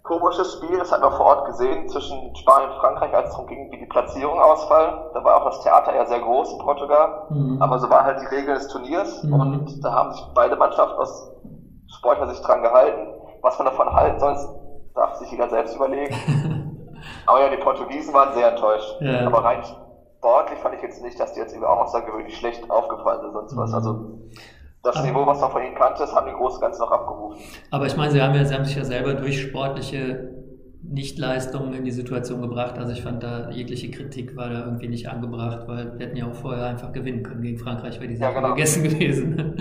komisches 0.04 0.52
Spiel, 0.52 0.78
das 0.78 0.92
hat 0.92 1.00
man 1.00 1.12
vor 1.12 1.26
Ort 1.26 1.46
gesehen, 1.46 1.88
zwischen 1.88 2.36
Spanien 2.36 2.70
und 2.70 2.76
Frankreich, 2.76 3.12
als 3.14 3.28
es 3.28 3.32
darum 3.32 3.46
ging, 3.48 3.72
wie 3.72 3.78
die 3.78 3.86
Platzierung 3.86 4.38
ausfallen. 4.38 4.94
Da 5.14 5.24
war 5.24 5.40
auch 5.40 5.46
das 5.46 5.60
Theater 5.62 5.94
ja 5.94 6.04
sehr 6.04 6.20
groß 6.20 6.52
in 6.52 6.58
Portugal, 6.58 7.26
mhm. 7.30 7.60
aber 7.60 7.78
so 7.78 7.90
war 7.90 8.04
halt 8.04 8.20
die 8.20 8.26
Regel 8.26 8.54
des 8.54 8.68
Turniers 8.68 9.22
mhm. 9.24 9.32
und 9.32 9.84
da 9.84 9.92
haben 9.92 10.12
sich 10.12 10.22
beide 10.34 10.56
Mannschaften 10.56 10.98
aus 10.98 11.32
sportlicher 11.96 12.30
Sicht 12.30 12.46
dran 12.46 12.62
gehalten. 12.62 13.08
Was 13.42 13.58
man 13.58 13.66
davon 13.66 13.92
halten 13.92 14.20
soll, 14.20 14.36
darf 14.94 15.14
sich 15.16 15.30
jeder 15.30 15.48
selbst 15.48 15.74
überlegen. 15.74 16.14
aber 17.26 17.40
ja, 17.40 17.48
die 17.48 17.62
Portugiesen 17.62 18.14
waren 18.14 18.34
sehr 18.34 18.50
enttäuscht. 18.50 19.00
Ja. 19.00 19.26
Aber 19.26 19.42
rein 19.42 19.62
sportlich 20.18 20.58
fand 20.60 20.74
ich 20.76 20.82
jetzt 20.82 21.02
nicht, 21.02 21.18
dass 21.18 21.32
die 21.32 21.40
jetzt 21.40 21.52
irgendwie 21.52 21.68
auch 21.68 21.80
außergewöhnlich 21.80 22.36
schlecht 22.36 22.70
aufgefallen 22.70 23.20
sind, 23.20 23.32
sonst 23.32 23.56
was. 23.56 23.70
Mhm. 23.70 23.74
Also 23.74 24.18
das 24.84 25.02
Niveau, 25.02 25.26
was 25.26 25.40
man 25.40 25.50
von 25.50 25.62
ihnen 25.62 25.74
kannte, 25.74 26.06
haben 26.06 26.26
die 26.26 26.34
Großen 26.34 26.60
ganz 26.60 26.78
noch 26.78 26.90
abgerufen. 26.90 27.38
Aber 27.70 27.86
ich 27.86 27.96
meine, 27.96 28.12
sie 28.12 28.22
haben, 28.22 28.34
ja, 28.34 28.44
sie 28.44 28.54
haben 28.54 28.64
sich 28.64 28.76
ja 28.76 28.84
selber 28.84 29.14
durch 29.14 29.40
sportliche 29.40 30.30
Nichtleistungen 30.86 31.72
in 31.72 31.84
die 31.84 31.90
Situation 31.90 32.42
gebracht. 32.42 32.78
Also 32.78 32.92
ich 32.92 33.02
fand 33.02 33.22
da 33.22 33.50
jegliche 33.50 33.90
Kritik 33.90 34.36
war 34.36 34.50
da 34.50 34.64
irgendwie 34.64 34.88
nicht 34.88 35.08
angebracht, 35.08 35.66
weil 35.66 35.98
wir 35.98 36.06
hätten 36.06 36.16
ja 36.16 36.26
auch 36.26 36.34
vorher 36.34 36.66
einfach 36.66 36.92
gewinnen 36.92 37.22
können 37.22 37.42
gegen 37.42 37.58
Frankreich, 37.58 37.98
wäre 38.00 38.08
die 38.08 38.16
Sache 38.16 38.34
ja, 38.34 38.40
genau. 38.40 38.54
gegessen 38.54 38.82
gewesen. 38.88 39.56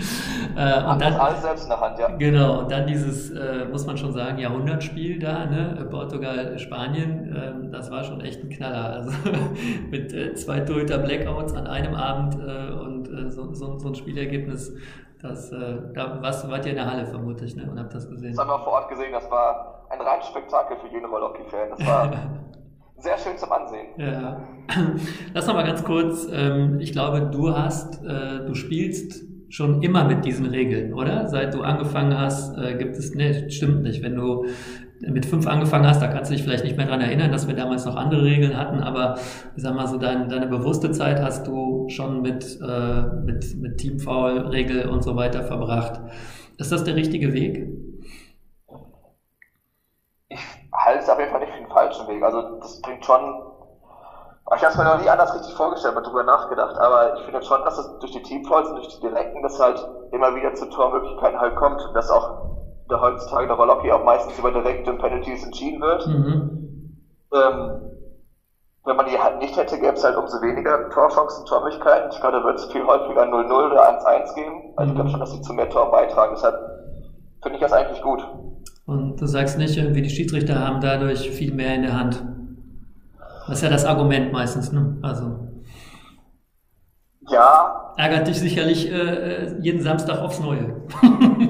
äh, 0.58 0.84
und 0.84 1.02
dann 1.02 1.14
alles 1.14 1.42
selbst 1.42 1.64
in 1.64 1.70
der 1.70 1.80
Hand, 1.80 1.98
ja. 1.98 2.08
Genau, 2.10 2.60
und 2.60 2.72
dann 2.72 2.88
dieses, 2.88 3.32
äh, 3.32 3.66
muss 3.72 3.86
man 3.86 3.98
schon 3.98 4.12
sagen, 4.12 4.38
Jahrhundertspiel 4.38 5.20
da, 5.20 5.46
ne? 5.46 5.88
Portugal, 5.90 6.60
Spanien, 6.60 7.34
äh, 7.34 7.72
das 7.72 7.90
war 7.90 8.04
schon 8.04 8.22
echt 8.22 8.44
ein 8.44 8.50
Knaller. 8.50 8.94
Also 8.94 9.12
mit 9.90 10.14
äh, 10.14 10.34
zwei 10.36 10.60
Torhüter 10.60 10.98
Blackouts 10.98 11.54
an 11.54 11.68
einem 11.68 11.96
Abend 11.96 12.36
und 12.36 13.32
so, 13.32 13.54
so, 13.54 13.78
so 13.78 13.88
ein 13.88 13.96
Spielergebnis 13.96 14.74
das, 15.24 15.52
äh, 15.54 15.78
da 15.96 16.22
warst, 16.22 16.50
wart 16.50 16.66
ihr 16.66 16.72
in 16.72 16.78
der 16.78 16.86
Halle 16.86 17.06
vermutlich 17.06 17.56
ne? 17.56 17.64
und 17.72 17.80
habt 17.80 17.96
das 17.96 18.10
gesehen. 18.10 18.36
Das 18.36 18.40
haben 18.40 18.50
wir 18.50 18.60
vor 18.60 18.74
Ort 18.74 18.90
gesehen. 18.90 19.14
Das 19.14 19.32
war 19.32 19.86
ein 19.90 20.02
reines 20.02 20.28
Spektakel 20.28 20.76
für 20.78 20.88
jeden 20.88 21.06
Rollhockey-Fan. 21.06 21.70
Das 21.70 21.88
war 21.88 22.12
sehr 22.98 23.18
schön 23.18 23.38
zum 23.38 23.50
Ansehen. 23.54 23.88
Ja. 23.96 24.42
Lass 25.34 25.48
noch 25.48 25.54
mal 25.54 25.66
ganz 25.66 25.82
kurz. 25.86 26.28
Ähm, 26.30 26.82
ich 26.82 26.92
glaube, 26.92 27.30
du 27.32 27.56
hast, 27.56 28.04
äh, 28.04 28.46
du 28.46 28.54
spielst 28.54 29.24
schon 29.48 29.82
immer 29.82 30.04
mit 30.04 30.26
diesen 30.26 30.48
Regeln, 30.48 30.94
oder? 30.94 31.28
Seit 31.28 31.54
du 31.54 31.62
angefangen 31.62 32.18
hast, 32.20 32.58
äh, 32.58 32.76
gibt 32.76 32.98
es, 32.98 33.16
ne, 33.16 33.50
stimmt 33.50 33.84
nicht. 33.84 34.04
Wenn 34.04 34.16
du 34.16 34.48
mit 35.10 35.26
fünf 35.26 35.47
angefangen 35.47 35.88
hast, 35.88 36.01
da 36.01 36.08
kannst 36.08 36.32
du 36.32 36.36
dich 36.36 36.43
vielleicht 36.43 36.64
nicht 36.64 36.78
mehr 36.78 36.86
dran 36.86 37.01
erinnern, 37.01 37.32
dass 37.32 37.47
wir 37.47 37.56
damals 37.56 37.86
noch 37.86 37.95
andere 37.95 38.24
Regeln 38.24 38.58
hatten, 38.58 38.82
aber 38.82 39.16
ich 39.56 39.64
sag 39.64 39.76
mal 39.76 39.88
so, 39.88 39.97
dein, 39.97 40.30
deine 40.30 40.47
bewusste 40.47 40.91
Zeit 40.91 41.22
hast 41.22 41.47
du 41.47 41.88
schon 41.89 42.22
mit, 42.22 42.60
äh, 42.62 43.01
mit, 43.26 43.56
mit 43.58 43.78
Teamfoul-Regel 43.78 44.88
und 44.88 45.04
so 45.04 45.16
weiter 45.16 45.43
verbracht. 45.43 45.99
Ist 46.58 46.72
das 46.72 46.84
der 46.84 46.95
richtige 46.95 47.34
Weg? 47.34 47.68
Ich 50.30 50.39
halte 50.74 51.04
es 51.04 51.10
auf 51.10 51.20
jeden 51.20 51.32
Fall 51.32 51.39
nicht 51.41 51.54
für 51.54 51.60
den 51.60 51.70
falschen 51.70 52.08
Weg. 52.08 52.24
Also 52.24 52.60
das 52.60 52.82
bringt 52.82 53.06
schon 53.06 53.22
ich 54.56 54.62
habe 54.62 54.72
es 54.72 54.78
mir 54.78 54.84
noch 54.84 55.01
nie 55.01 55.10
anders 55.10 55.34
richtig 55.34 55.56
vorgestellt, 55.56 55.95
mal 55.95 56.01
drüber 56.01 56.24
nachgedacht, 56.24 56.78
aber 56.78 57.16
ich 57.16 57.24
finde 57.24 57.41
schon, 57.41 57.64
dass 57.64 57.78
es 57.78 57.99
durch 57.99 58.12
die 58.12 58.22
Teamfalls 58.22 58.68
und 58.70 58.76
durch 58.76 58.89
die 58.89 58.99
Direkten, 58.99 59.41
dass 59.41 59.60
halt 59.60 59.84
immer 60.12 60.36
wieder 60.36 60.54
zu 60.54 60.70
Tormöglichkeiten 60.70 61.39
halt 61.39 61.56
kommt 61.56 61.82
und 61.82 61.93
dass 61.95 62.10
auch 62.12 62.54
der 62.90 63.02
heutzutage 63.02 63.48
der 63.48 63.56
Rollhockey 63.56 63.92
auch 63.92 64.04
meistens 64.04 64.38
über 64.38 64.52
direkte 64.52 64.94
Penalties 64.94 65.44
entschieden 65.44 65.82
wird. 65.82 66.08
Mhm. 66.08 67.00
Ähm, 67.34 67.94
wenn 68.86 68.98
man 68.98 69.06
die 69.06 69.18
halt 69.18 69.40
nicht 69.40 69.56
hätte, 69.56 69.80
gäbe 69.80 69.94
es 69.94 70.04
halt 70.04 70.18
umso 70.18 70.42
weniger 70.42 70.90
Torchancen, 70.90 71.46
Tormöglichkeiten. 71.46 72.12
Ich 72.12 72.20
glaube, 72.20 72.38
da 72.38 72.44
wird 72.44 72.60
es 72.60 72.66
viel 72.66 72.86
häufiger 72.86 73.24
0-0 73.24 73.72
oder 73.72 74.02
1-1 74.02 74.36
geben. 74.36 74.74
Also 74.76 74.92
ich 74.92 74.96
glaube 74.96 75.10
schon, 75.10 75.20
dass 75.22 75.32
sie 75.32 75.42
zu 75.42 75.54
mehr 75.54 75.70
Tor 75.70 75.90
beitragen. 75.90 76.34
Deshalb 76.36 76.56
finde 77.42 77.56
ich 77.56 77.62
das 77.62 77.72
eigentlich 77.72 78.02
gut. 78.02 78.28
Und 78.86 79.22
du 79.22 79.26
sagst 79.26 79.58
nicht, 79.58 79.78
irgendwie 79.78 80.02
die 80.02 80.10
Schiedsrichter 80.10 80.60
haben 80.60 80.82
dadurch 80.82 81.30
viel 81.30 81.54
mehr 81.54 81.76
in 81.76 81.84
der 81.84 81.98
Hand. 81.98 82.24
Das 83.48 83.58
ist 83.58 83.64
ja 83.64 83.70
das 83.70 83.86
Argument 83.86 84.34
meistens, 84.34 84.72
ne? 84.74 84.98
Also. 85.02 85.40
Ja. 87.30 87.94
Ärgert 87.96 88.28
dich 88.28 88.40
sicherlich 88.40 88.92
äh, 88.92 89.58
jeden 89.60 89.82
Samstag 89.82 90.20
aufs 90.20 90.42
Neue. 90.42 90.82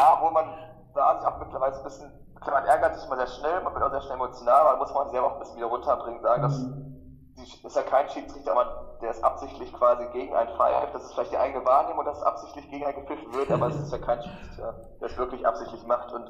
ja, 0.00 0.18
wo 0.20 0.30
man 0.30 0.46
da 0.94 1.18
sich 1.18 1.28
auch 1.28 1.38
mittlerweile 1.38 1.76
ein 1.76 1.82
bisschen, 1.82 2.10
man 2.46 2.64
ärgert 2.64 2.96
sich 2.96 3.06
immer 3.06 3.16
sehr 3.16 3.26
schnell, 3.26 3.60
man 3.62 3.74
wird 3.74 3.84
auch 3.84 3.90
sehr 3.90 4.00
schnell 4.00 4.16
emotional, 4.16 4.66
aber 4.66 4.78
muss 4.78 4.94
man 4.94 5.10
sich 5.10 5.18
auch 5.18 5.34
ein 5.34 5.38
bisschen 5.40 5.56
wieder 5.56 5.66
runterbringen, 5.66 6.22
sagen, 6.22 6.42
dass 6.42 6.58
mhm. 6.58 7.34
die, 7.36 7.66
ist 7.66 7.76
ja 7.76 7.82
kein 7.82 8.08
Schiedsrichter, 8.08 8.54
der 9.00 9.10
ist 9.10 9.22
absichtlich 9.22 9.72
quasi 9.72 10.06
gegen 10.12 10.34
einen 10.34 10.56
pfeift. 10.56 10.94
Das 10.94 11.04
ist 11.04 11.14
vielleicht 11.14 11.32
die 11.32 11.38
eigene 11.38 11.64
Wahrnehmung, 11.64 12.04
dass 12.04 12.18
es 12.18 12.24
absichtlich 12.24 12.70
gegen 12.70 12.84
einen 12.84 13.06
gepfiffen 13.06 13.32
wird, 13.34 13.50
aber 13.50 13.68
es 13.68 13.76
ist 13.76 13.92
ja 13.92 13.98
kein 13.98 14.22
Schiedsrichter, 14.22 14.74
der 15.00 15.08
es 15.08 15.18
wirklich 15.18 15.46
absichtlich 15.46 15.86
macht. 15.86 16.12
Und 16.12 16.28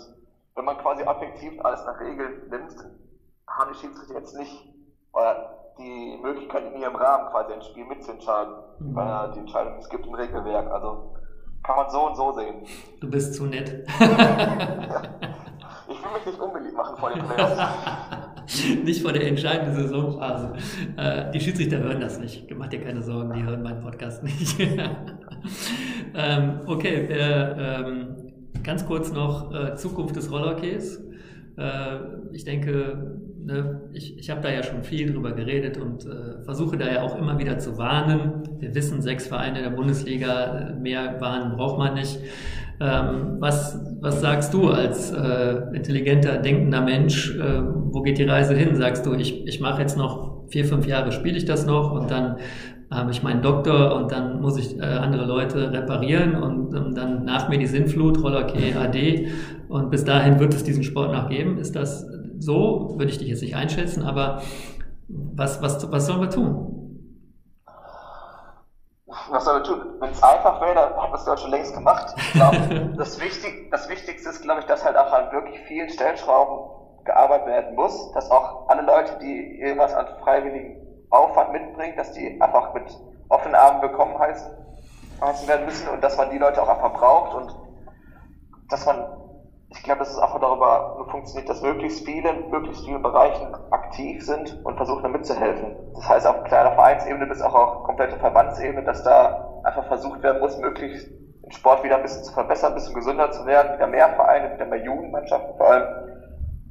wenn 0.54 0.64
man 0.64 0.78
quasi 0.78 1.02
objektiv 1.06 1.64
alles 1.64 1.84
nach 1.84 1.98
Regeln 2.00 2.48
nimmt, 2.48 2.76
haben 3.48 3.72
die 3.72 3.78
Schiedsrichter 3.78 4.14
jetzt 4.14 4.36
nicht 4.36 4.74
oder 5.12 5.56
die 5.78 6.18
Möglichkeit, 6.22 6.64
in 6.64 6.80
ihrem 6.80 6.94
Rahmen 6.94 7.30
quasi 7.30 7.52
ein 7.52 7.62
Spiel 7.62 7.84
mitzuentscheiden, 7.86 8.54
mhm. 8.78 8.94
weil 8.94 9.08
ja 9.08 9.26
die 9.28 9.38
Entscheidung 9.40 9.78
es 9.78 9.88
gibt 9.88 10.06
im 10.06 10.14
Regelwerk. 10.14 10.70
Also 10.70 11.16
kann 11.62 11.76
man 11.76 11.90
so 11.90 12.06
und 12.08 12.16
so 12.16 12.32
sehen. 12.32 12.54
Du 13.00 13.10
bist 13.10 13.34
zu 13.34 13.46
nett. 13.46 13.84
Ich 13.88 14.00
will 16.04 16.12
mich 16.14 16.26
nicht 16.26 16.40
unbeliebt 16.40 16.76
machen 16.76 16.96
vor 16.98 17.10
den 17.12 17.24
Playoffs. 17.24 17.60
nicht 18.84 19.02
vor 19.02 19.12
der 19.12 19.26
entscheidenden 19.26 19.74
Saisonphase. 19.74 20.52
Äh, 20.96 21.30
die 21.32 21.40
Schiedsrichter 21.40 21.78
hören 21.78 22.00
das 22.00 22.18
nicht. 22.18 22.48
Mach 22.56 22.68
dir 22.68 22.80
keine 22.80 23.02
Sorgen, 23.02 23.32
die 23.34 23.42
hören 23.42 23.62
meinen 23.62 23.82
Podcast 23.82 24.22
nicht. 24.22 24.58
ähm, 26.14 26.60
okay, 26.66 27.06
äh, 27.06 27.80
ähm, 27.80 28.32
ganz 28.62 28.86
kurz 28.86 29.12
noch 29.12 29.52
äh, 29.52 29.74
Zukunft 29.76 30.16
des 30.16 30.30
Rollerkeys. 30.30 31.00
Äh, 31.56 31.96
ich 32.32 32.44
denke, 32.44 33.18
ne, 33.44 33.80
ich, 33.92 34.18
ich 34.18 34.30
habe 34.30 34.40
da 34.40 34.50
ja 34.50 34.62
schon 34.62 34.82
viel 34.82 35.12
drüber 35.12 35.32
geredet 35.32 35.78
und 35.78 36.06
äh, 36.06 36.42
versuche 36.44 36.76
da 36.76 36.90
ja 36.90 37.02
auch 37.02 37.18
immer 37.18 37.38
wieder 37.38 37.58
zu 37.58 37.78
warnen. 37.78 38.42
Wir 38.58 38.74
wissen, 38.74 39.02
sechs 39.02 39.26
Vereine 39.26 39.62
der 39.62 39.70
Bundesliga, 39.70 40.74
mehr 40.80 41.20
Warnen 41.20 41.56
braucht 41.56 41.78
man 41.78 41.94
nicht. 41.94 42.18
Ähm, 42.82 43.36
was, 43.40 43.78
was 44.00 44.22
sagst 44.22 44.54
du 44.54 44.70
als 44.70 45.12
äh, 45.12 45.56
intelligenter, 45.74 46.38
denkender 46.38 46.80
Mensch? 46.80 47.36
Äh, 47.36 47.62
wo 47.62 48.00
geht 48.02 48.18
die 48.18 48.24
Reise 48.24 48.54
hin? 48.54 48.74
Sagst 48.74 49.04
du, 49.04 49.14
ich, 49.14 49.46
ich 49.46 49.60
mache 49.60 49.82
jetzt 49.82 49.98
noch 49.98 50.48
vier, 50.48 50.64
fünf 50.64 50.86
Jahre, 50.86 51.12
spiele 51.12 51.36
ich 51.36 51.44
das 51.44 51.66
noch 51.66 51.92
und 51.92 52.10
dann 52.10 52.36
habe 52.90 53.12
ich 53.12 53.22
meinen 53.22 53.42
Doktor 53.42 53.94
und 53.96 54.10
dann 54.10 54.40
muss 54.40 54.58
ich 54.58 54.78
äh, 54.78 54.82
andere 54.82 55.24
Leute 55.24 55.72
reparieren 55.72 56.34
und 56.34 56.74
ähm, 56.74 56.94
dann 56.94 57.24
nach 57.24 57.48
mir 57.48 57.58
die 57.58 57.66
Sinnflut, 57.66 58.22
Rollerkey 58.22 58.74
AD 58.74 59.28
und 59.70 59.90
bis 59.90 60.04
dahin 60.04 60.40
wird 60.40 60.52
es 60.52 60.64
diesen 60.64 60.82
Sport 60.82 61.12
noch 61.12 61.28
geben. 61.28 61.58
Ist 61.58 61.76
das 61.76 62.06
so? 62.38 62.94
Würde 62.96 63.10
ich 63.10 63.18
dich 63.18 63.28
jetzt 63.28 63.42
nicht 63.42 63.56
einschätzen, 63.56 64.02
aber 64.02 64.42
was, 65.08 65.62
was, 65.62 65.90
was 65.90 66.06
sollen 66.06 66.20
wir 66.20 66.30
tun? 66.30 66.76
Was 69.30 69.44
sollen 69.44 69.62
wir 69.62 69.64
tun? 69.64 69.80
Wenn 70.00 70.10
es 70.10 70.22
einfach 70.22 70.60
wäre, 70.60 70.74
dann 70.74 71.14
es 71.14 71.26
ja 71.26 71.36
schon 71.36 71.50
längst 71.50 71.72
gemacht. 71.74 72.14
Ich 72.16 72.32
glaube, 72.32 72.92
das, 72.98 73.20
Wichtig, 73.20 73.70
das 73.70 73.88
Wichtigste 73.88 74.30
ist, 74.30 74.42
glaube 74.42 74.60
ich, 74.60 74.66
dass 74.66 74.84
halt 74.84 74.96
auch 74.96 75.12
an 75.12 75.30
wirklich 75.32 75.58
vielen 75.68 75.88
Stellschrauben 75.88 77.04
gearbeitet 77.04 77.46
werden 77.46 77.74
muss, 77.76 78.12
dass 78.12 78.30
auch 78.30 78.68
alle 78.68 78.82
Leute, 78.82 79.18
die 79.22 79.60
irgendwas 79.60 79.94
an 79.94 80.06
freiwilligen 80.22 81.06
Aufwand 81.10 81.52
mitbringt, 81.52 81.96
dass 81.96 82.12
die 82.12 82.40
einfach 82.40 82.74
mit 82.74 82.84
offenen 83.28 83.54
Armen 83.54 83.82
willkommen 83.82 84.18
heißen, 84.18 84.50
heißen 85.20 85.48
werden 85.48 85.66
müssen 85.66 85.88
und 85.88 86.02
dass 86.02 86.16
man 86.16 86.30
die 86.30 86.38
Leute 86.38 86.62
auch 86.62 86.68
einfach 86.68 86.92
braucht 86.92 87.34
und 87.34 87.54
dass 88.68 88.84
man, 88.86 88.96
ich 89.72 89.82
glaube, 89.84 90.00
dass 90.00 90.10
es 90.10 90.18
einfach 90.18 90.40
darüber 90.40 91.06
funktioniert, 91.10 91.48
dass 91.48 91.62
möglichst 91.62 92.04
viele, 92.04 92.32
möglichst 92.50 92.84
viele 92.84 92.98
Bereichen 92.98 93.54
aktiv 93.70 94.24
sind 94.24 94.60
und 94.64 94.76
versuchen, 94.76 95.02
da 95.02 95.08
mitzuhelfen. 95.08 95.76
Das 95.94 96.08
heißt, 96.08 96.26
auf 96.26 96.42
kleiner 96.44 96.72
Vereinsebene 96.72 97.26
bis 97.26 97.40
auch 97.40 97.54
auf 97.54 97.84
komplette 97.84 98.16
Verbandsebene, 98.16 98.84
dass 98.84 99.04
da 99.04 99.60
einfach 99.62 99.86
versucht 99.86 100.22
werden 100.22 100.40
muss, 100.40 100.58
möglichst 100.58 101.08
den 101.08 101.52
Sport 101.52 101.84
wieder 101.84 101.96
ein 101.96 102.02
bisschen 102.02 102.24
zu 102.24 102.32
verbessern, 102.32 102.72
ein 102.72 102.74
bisschen 102.74 102.94
gesünder 102.94 103.30
zu 103.30 103.46
werden, 103.46 103.74
wieder 103.74 103.86
mehr 103.86 104.08
Vereine, 104.10 104.52
wieder 104.54 104.66
mehr 104.66 104.82
Jugendmannschaften 104.84 105.56
vor 105.56 105.70
allem 105.70 105.84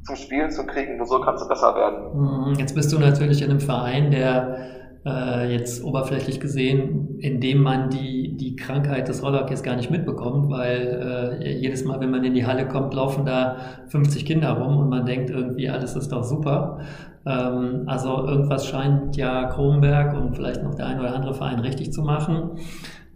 zum 0.04 0.16
Spielen 0.18 0.52
zu 0.52 0.66
kriegen. 0.66 0.98
Nur 0.98 1.06
so 1.06 1.22
kannst 1.22 1.44
du 1.44 1.48
besser 1.48 1.76
werden. 1.76 2.50
Mhm. 2.50 2.54
Jetzt 2.56 2.76
bist 2.76 2.92
du 2.92 3.00
natürlich 3.00 3.42
in 3.42 3.50
einem 3.50 3.60
Verein, 3.62 4.12
der 4.12 4.79
äh, 5.06 5.52
jetzt 5.52 5.84
oberflächlich 5.84 6.40
gesehen, 6.40 7.20
in 7.20 7.40
dem 7.40 7.62
man 7.62 7.90
die, 7.90 8.36
die 8.38 8.56
Krankheit 8.56 9.08
des 9.08 9.24
Rollerkeys 9.24 9.64
gar 9.64 9.76
nicht 9.76 9.90
mitbekommt, 9.90 10.50
weil 10.50 11.40
äh, 11.42 11.58
jedes 11.58 11.86
Mal, 11.86 12.00
wenn 12.00 12.12
man 12.12 12.24
in 12.24 12.34
die 12.34 12.46
Halle 12.46 12.68
kommt, 12.68 12.94
laufen 12.94 13.26
da 13.26 13.58
50 13.88 14.26
Kinder 14.26 14.52
rum 14.52 14.78
und 14.78 14.90
man 14.90 15.06
denkt 15.06 15.30
irgendwie, 15.30 15.70
alles 15.70 15.96
ist 15.96 16.12
doch 16.12 16.24
super. 16.24 16.80
Ähm, 17.26 17.84
also 17.88 18.26
irgendwas 18.26 18.68
scheint 18.68 19.16
ja 19.16 19.46
Kronberg 19.46 20.16
und 20.16 20.36
vielleicht 20.36 20.64
noch 20.64 20.76
der 20.76 20.88
ein 20.88 21.00
oder 21.00 21.16
andere 21.16 21.34
Verein 21.34 21.60
richtig 21.60 21.92
zu 21.94 22.02
machen. 22.02 22.52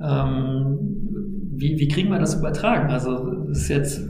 Ähm, 0.02 0.78
wie, 1.56 1.78
wie 1.78 1.88
kriegen 1.88 2.10
wir 2.10 2.20
das 2.20 2.36
übertragen? 2.36 2.92
Also 2.92 3.46
ist 3.50 3.70
jetzt 3.70 4.10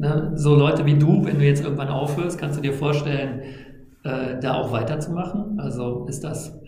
Ne? 0.00 0.32
So 0.34 0.54
Leute 0.54 0.86
wie 0.86 0.98
du, 0.98 1.26
wenn 1.26 1.38
du 1.38 1.44
jetzt 1.44 1.62
irgendwann 1.62 1.88
aufhörst, 1.88 2.38
kannst 2.38 2.56
du 2.56 2.62
dir 2.62 2.72
vorstellen, 2.72 3.42
äh, 4.02 4.40
da 4.40 4.54
auch 4.54 4.72
weiterzumachen? 4.72 5.60
Also 5.60 6.06
ist 6.08 6.24
das, 6.24 6.58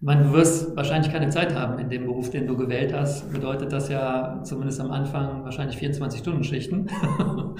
meine, 0.00 0.24
du 0.24 0.32
wirst 0.32 0.74
wahrscheinlich 0.76 1.12
keine 1.12 1.28
Zeit 1.28 1.54
haben 1.54 1.78
in 1.78 1.90
dem 1.90 2.06
Beruf, 2.06 2.30
den 2.30 2.46
du 2.46 2.56
gewählt 2.56 2.94
hast. 2.94 3.30
Bedeutet 3.32 3.72
das 3.72 3.88
ja 3.88 4.40
zumindest 4.42 4.80
am 4.80 4.90
Anfang 4.90 5.44
wahrscheinlich 5.44 5.76
24-Stunden-Schichten. 5.76 6.88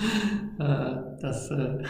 äh, 0.58 1.20
das, 1.20 1.50
äh, 1.50 1.82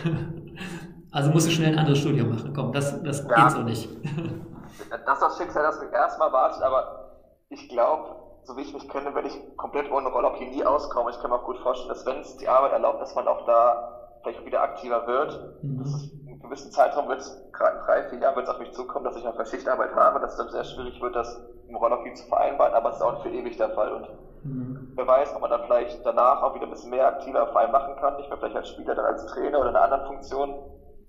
also 1.12 1.30
musst 1.30 1.46
du 1.46 1.52
schnell 1.52 1.72
ein 1.72 1.78
anderes 1.78 1.98
Studium 1.98 2.30
machen. 2.30 2.52
Komm, 2.54 2.72
das, 2.72 3.00
das 3.02 3.26
ja, 3.28 3.44
geht 3.44 3.52
so 3.52 3.62
nicht. 3.62 3.88
das 4.90 5.14
ist 5.14 5.22
das 5.22 5.38
Schicksal, 5.38 5.62
das 5.62 5.80
mich 5.80 5.92
erstmal 5.92 6.32
wartet, 6.32 6.62
aber 6.62 7.20
ich 7.48 7.68
glaube, 7.68 8.16
so 8.42 8.56
wie 8.56 8.62
ich 8.62 8.74
mich 8.74 8.88
kenne, 8.88 9.14
werde 9.14 9.28
ich 9.28 9.56
komplett 9.56 9.90
ohne 9.92 10.08
Rollhockey 10.08 10.46
nie 10.50 10.64
auskommen. 10.64 11.12
Ich 11.12 11.20
kann 11.20 11.30
mir 11.30 11.36
auch 11.36 11.44
gut 11.44 11.58
vorstellen, 11.58 11.90
dass 11.90 12.04
wenn 12.06 12.20
es 12.20 12.36
die 12.38 12.48
Arbeit 12.48 12.72
erlaubt, 12.72 13.00
dass 13.00 13.14
man 13.14 13.28
auch 13.28 13.46
da 13.46 14.18
vielleicht 14.22 14.44
wieder 14.44 14.62
aktiver 14.62 15.06
wird. 15.06 15.62
Mhm. 15.62 15.78
Das 15.78 15.94
ist 15.94 16.12
einen 16.40 16.48
gewissen 16.48 16.72
Zeitraum 16.72 17.08
wird 17.08 17.20
es, 17.20 17.52
gerade 17.52 17.84
drei, 17.84 18.08
vier 18.08 18.18
Jahren 18.18 18.36
wird 18.36 18.46
es 18.48 18.52
auf 18.52 18.58
mich 18.58 18.72
zukommen, 18.72 19.04
dass 19.04 19.16
ich 19.16 19.24
noch 19.24 19.46
Schichtarbeit 19.46 19.94
habe, 19.94 20.20
dass 20.20 20.32
es 20.32 20.38
dann 20.38 20.50
sehr 20.50 20.64
schwierig 20.64 21.00
wird, 21.00 21.14
das 21.14 21.40
im 21.68 21.76
Rollhockey 21.76 22.14
zu 22.14 22.26
vereinbaren, 22.26 22.74
aber 22.74 22.90
es 22.90 22.96
ist 22.96 23.02
auch 23.02 23.12
nicht 23.12 23.22
für 23.22 23.30
ewig 23.30 23.56
der 23.58 23.70
Fall. 23.70 23.92
Und 23.92 24.08
mhm. 24.44 24.92
wer 24.96 25.06
weiß, 25.06 25.34
ob 25.34 25.42
man 25.42 25.50
dann 25.50 25.64
vielleicht 25.64 26.04
danach 26.04 26.42
auch 26.42 26.54
wieder 26.54 26.64
ein 26.64 26.70
bisschen 26.70 26.90
mehr 26.90 27.06
aktiver 27.06 27.46
frei 27.48 27.66
machen 27.68 27.94
kann, 27.96 28.16
nicht 28.16 28.28
mehr 28.30 28.38
vielleicht 28.38 28.56
als 28.56 28.68
Spieler, 28.70 28.94
dann 28.94 29.04
als 29.04 29.26
Trainer 29.26 29.60
oder 29.60 29.70
in 29.70 29.76
einer 29.76 29.84
anderen 29.84 30.06
Funktion. 30.06 30.54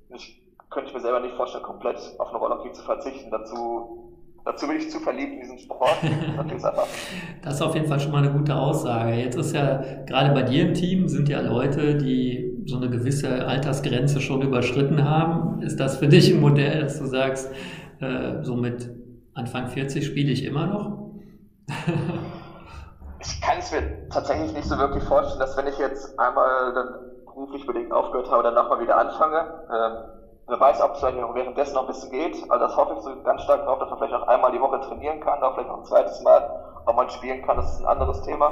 Ich 0.09 0.41
könnte 0.69 0.89
ich 0.89 0.93
mir 0.93 1.01
selber 1.01 1.21
nicht 1.21 1.35
vorstellen, 1.35 1.63
komplett 1.63 1.99
auf 2.19 2.29
eine 2.29 2.37
Rollhockey 2.37 2.73
zu 2.73 2.83
verzichten. 2.83 3.31
Dazu 3.31 4.10
Dazu 4.43 4.67
bin 4.67 4.77
ich 4.77 4.89
zu 4.89 4.99
verliebt 4.99 5.33
in 5.33 5.39
diesen 5.41 5.59
Sport. 5.59 5.97
das 7.43 7.53
ist 7.55 7.61
auf 7.61 7.75
jeden 7.75 7.87
Fall 7.87 7.99
schon 7.99 8.11
mal 8.11 8.23
eine 8.23 8.31
gute 8.31 8.55
Aussage. 8.55 9.13
Jetzt 9.13 9.35
ist 9.35 9.53
ja 9.53 9.83
gerade 10.05 10.33
bei 10.33 10.41
dir 10.41 10.67
im 10.67 10.73
Team 10.73 11.07
sind 11.07 11.29
ja 11.29 11.41
Leute, 11.41 11.95
die 11.95 12.63
so 12.65 12.77
eine 12.77 12.89
gewisse 12.89 13.45
Altersgrenze 13.45 14.19
schon 14.19 14.41
überschritten 14.41 15.07
haben. 15.07 15.61
Ist 15.61 15.79
das 15.79 15.97
für 15.97 16.07
dich 16.07 16.33
ein 16.33 16.41
Modell, 16.41 16.81
dass 16.81 16.99
du 16.99 17.05
sagst, 17.05 17.51
äh, 17.99 18.43
so 18.43 18.55
mit 18.55 18.89
Anfang 19.33 19.67
40 19.67 20.05
spiele 20.05 20.31
ich 20.31 20.43
immer 20.43 20.65
noch? 20.65 21.11
ich 23.19 23.41
kann 23.41 23.59
es 23.59 23.71
mir 23.71 24.09
tatsächlich 24.09 24.53
nicht 24.53 24.65
so 24.65 24.77
wirklich 24.77 25.03
vorstellen, 25.03 25.39
dass 25.39 25.55
wenn 25.55 25.67
ich 25.67 25.77
jetzt 25.77 26.17
einmal 26.19 26.73
dann 26.73 26.87
beruflich 27.25 27.65
bedingt 27.65 27.91
aufgehört 27.91 28.29
habe, 28.31 28.43
dann 28.43 28.55
nochmal 28.55 28.81
wieder 28.81 28.97
anfange. 28.97 29.39
Ähm, 29.71 30.20
Wer 30.51 30.59
weiß, 30.59 30.81
ob 30.81 30.95
es 30.95 30.99
vielleicht 30.99 31.15
währenddessen 31.15 31.75
noch 31.75 31.83
ein 31.83 31.87
bisschen 31.87 32.09
geht. 32.09 32.43
Also 32.49 32.65
das 32.65 32.75
hoffe 32.75 32.93
ich 32.93 32.99
so 32.99 33.15
ganz 33.23 33.41
stark 33.41 33.63
drauf, 33.63 33.79
dass 33.79 33.89
man 33.89 33.99
vielleicht 33.99 34.11
noch 34.11 34.27
einmal 34.27 34.51
die 34.51 34.59
Woche 34.59 34.81
trainieren 34.81 35.21
kann, 35.21 35.41
auch 35.41 35.53
vielleicht 35.53 35.69
noch 35.69 35.77
ein 35.77 35.85
zweites 35.85 36.19
Mal. 36.19 36.43
Ob 36.85 36.93
man 36.97 37.07
spielen 37.07 37.41
kann, 37.41 37.55
das 37.55 37.71
ist 37.71 37.79
ein 37.79 37.85
anderes 37.85 38.19
Thema. 38.19 38.51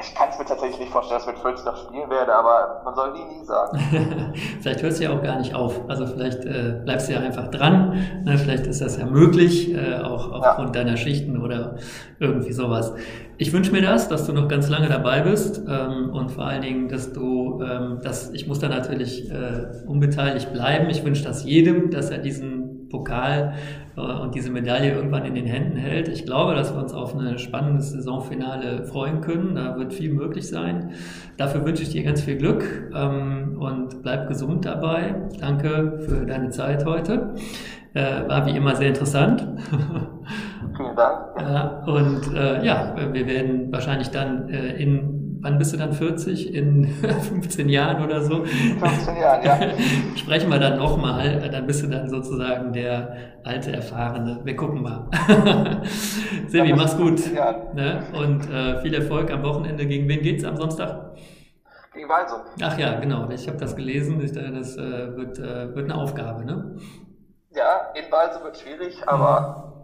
Ich 0.00 0.14
kann 0.14 0.28
es 0.30 0.38
mir 0.38 0.44
tatsächlich 0.44 0.80
nicht 0.80 0.92
vorstellen, 0.92 1.18
dass 1.18 1.28
ich 1.28 1.34
mit 1.34 1.42
40 1.42 1.64
noch 1.64 1.76
spielen 1.76 2.10
werde, 2.10 2.34
aber 2.34 2.82
man 2.84 2.94
soll 2.94 3.12
nie, 3.12 3.24
nie 3.24 3.44
sagen. 3.44 3.78
vielleicht 4.60 4.82
hörst 4.82 4.98
du 5.00 5.04
ja 5.04 5.12
auch 5.12 5.22
gar 5.22 5.38
nicht 5.38 5.54
auf. 5.54 5.80
Also 5.88 6.06
vielleicht 6.06 6.44
äh, 6.44 6.80
bleibst 6.84 7.08
du 7.08 7.14
ja 7.14 7.20
einfach 7.20 7.48
dran. 7.48 8.22
Ne? 8.24 8.38
Vielleicht 8.38 8.66
ist 8.66 8.80
das 8.80 8.98
ja 8.98 9.06
möglich, 9.06 9.74
äh, 9.74 10.00
auch 10.00 10.32
aufgrund 10.32 10.74
ja. 10.74 10.82
deiner 10.82 10.96
Schichten 10.96 11.42
oder 11.42 11.76
irgendwie 12.18 12.52
sowas. 12.52 12.94
Ich 13.38 13.52
wünsche 13.52 13.72
mir 13.72 13.82
das, 13.82 14.08
dass 14.08 14.26
du 14.26 14.32
noch 14.32 14.48
ganz 14.48 14.68
lange 14.68 14.88
dabei 14.88 15.20
bist 15.20 15.62
ähm, 15.68 16.10
und 16.10 16.30
vor 16.30 16.44
allen 16.44 16.62
Dingen, 16.62 16.88
dass 16.88 17.12
du, 17.12 17.62
ähm, 17.62 18.00
dass 18.02 18.30
ich 18.30 18.46
muss 18.46 18.60
da 18.60 18.68
natürlich 18.68 19.30
äh, 19.30 19.86
unbeteiligt 19.86 20.52
bleiben. 20.52 20.88
Ich 20.88 21.04
wünsche 21.04 21.22
das 21.22 21.44
jedem, 21.44 21.90
dass 21.90 22.10
er 22.10 22.18
diesen 22.18 22.65
Pokal 22.88 23.54
äh, 23.96 24.00
und 24.00 24.34
diese 24.34 24.50
Medaille 24.50 24.92
irgendwann 24.92 25.24
in 25.24 25.34
den 25.34 25.46
Händen 25.46 25.76
hält. 25.76 26.08
Ich 26.08 26.24
glaube, 26.24 26.54
dass 26.54 26.74
wir 26.74 26.80
uns 26.80 26.92
auf 26.92 27.14
ein 27.14 27.38
spannendes 27.38 27.90
Saisonfinale 27.90 28.84
freuen 28.84 29.20
können. 29.20 29.54
Da 29.54 29.76
wird 29.76 29.92
viel 29.92 30.12
möglich 30.12 30.48
sein. 30.48 30.92
Dafür 31.36 31.64
wünsche 31.64 31.82
ich 31.82 31.90
dir 31.90 32.02
ganz 32.04 32.22
viel 32.22 32.36
Glück 32.36 32.90
ähm, 32.94 33.56
und 33.58 34.02
bleib 34.02 34.28
gesund 34.28 34.64
dabei. 34.64 35.14
Danke 35.40 36.00
für 36.06 36.26
deine 36.26 36.50
Zeit 36.50 36.84
heute. 36.84 37.34
Äh, 37.94 38.28
war 38.28 38.46
wie 38.46 38.56
immer 38.56 38.76
sehr 38.76 38.88
interessant. 38.88 39.46
Vielen 40.76 40.96
Dank. 40.96 41.86
und 41.86 42.34
äh, 42.34 42.64
ja, 42.64 42.94
wir 43.12 43.26
werden 43.26 43.72
wahrscheinlich 43.72 44.10
dann 44.10 44.48
in 44.48 45.25
wann 45.46 45.58
bist 45.58 45.72
du 45.72 45.76
dann 45.76 45.92
40? 45.92 46.52
In 46.54 46.86
15 47.28 47.68
Jahren 47.68 48.04
oder 48.04 48.20
so? 48.20 48.44
15 48.44 49.16
Jahren, 49.16 49.44
ja. 49.44 49.58
Sprechen 50.16 50.50
wir 50.50 50.58
dann 50.58 50.76
nochmal, 50.76 51.48
dann 51.50 51.66
bist 51.66 51.84
du 51.84 51.86
dann 51.86 52.10
sozusagen 52.10 52.72
der 52.72 53.16
alte 53.44 53.72
Erfahrene. 53.72 54.40
Wir 54.42 54.56
gucken 54.56 54.82
mal. 54.82 55.08
Silvi, 56.48 56.72
mach's 56.72 56.96
gut. 56.96 57.20
Ne? 57.74 58.02
Und 58.12 58.50
äh, 58.50 58.80
viel 58.82 58.94
Erfolg 58.94 59.30
am 59.30 59.44
Wochenende. 59.44 59.86
Gegen 59.86 60.08
wen 60.08 60.20
geht's 60.20 60.44
am 60.44 60.56
Samstag? 60.56 61.16
Gegen 61.94 62.08
Walsum. 62.08 62.40
Ach 62.60 62.76
ja, 62.76 62.98
genau. 62.98 63.30
Ich 63.30 63.46
habe 63.46 63.58
das 63.58 63.76
gelesen. 63.76 64.20
Das 64.20 64.76
äh, 64.76 65.16
wird, 65.16 65.38
äh, 65.38 65.74
wird 65.74 65.84
eine 65.84 65.94
Aufgabe, 65.94 66.44
ne? 66.44 66.76
Ja, 67.54 67.92
in 67.94 68.10
Walsum 68.10 68.42
wird 68.42 68.58
schwierig, 68.58 68.96
aber 69.06 69.75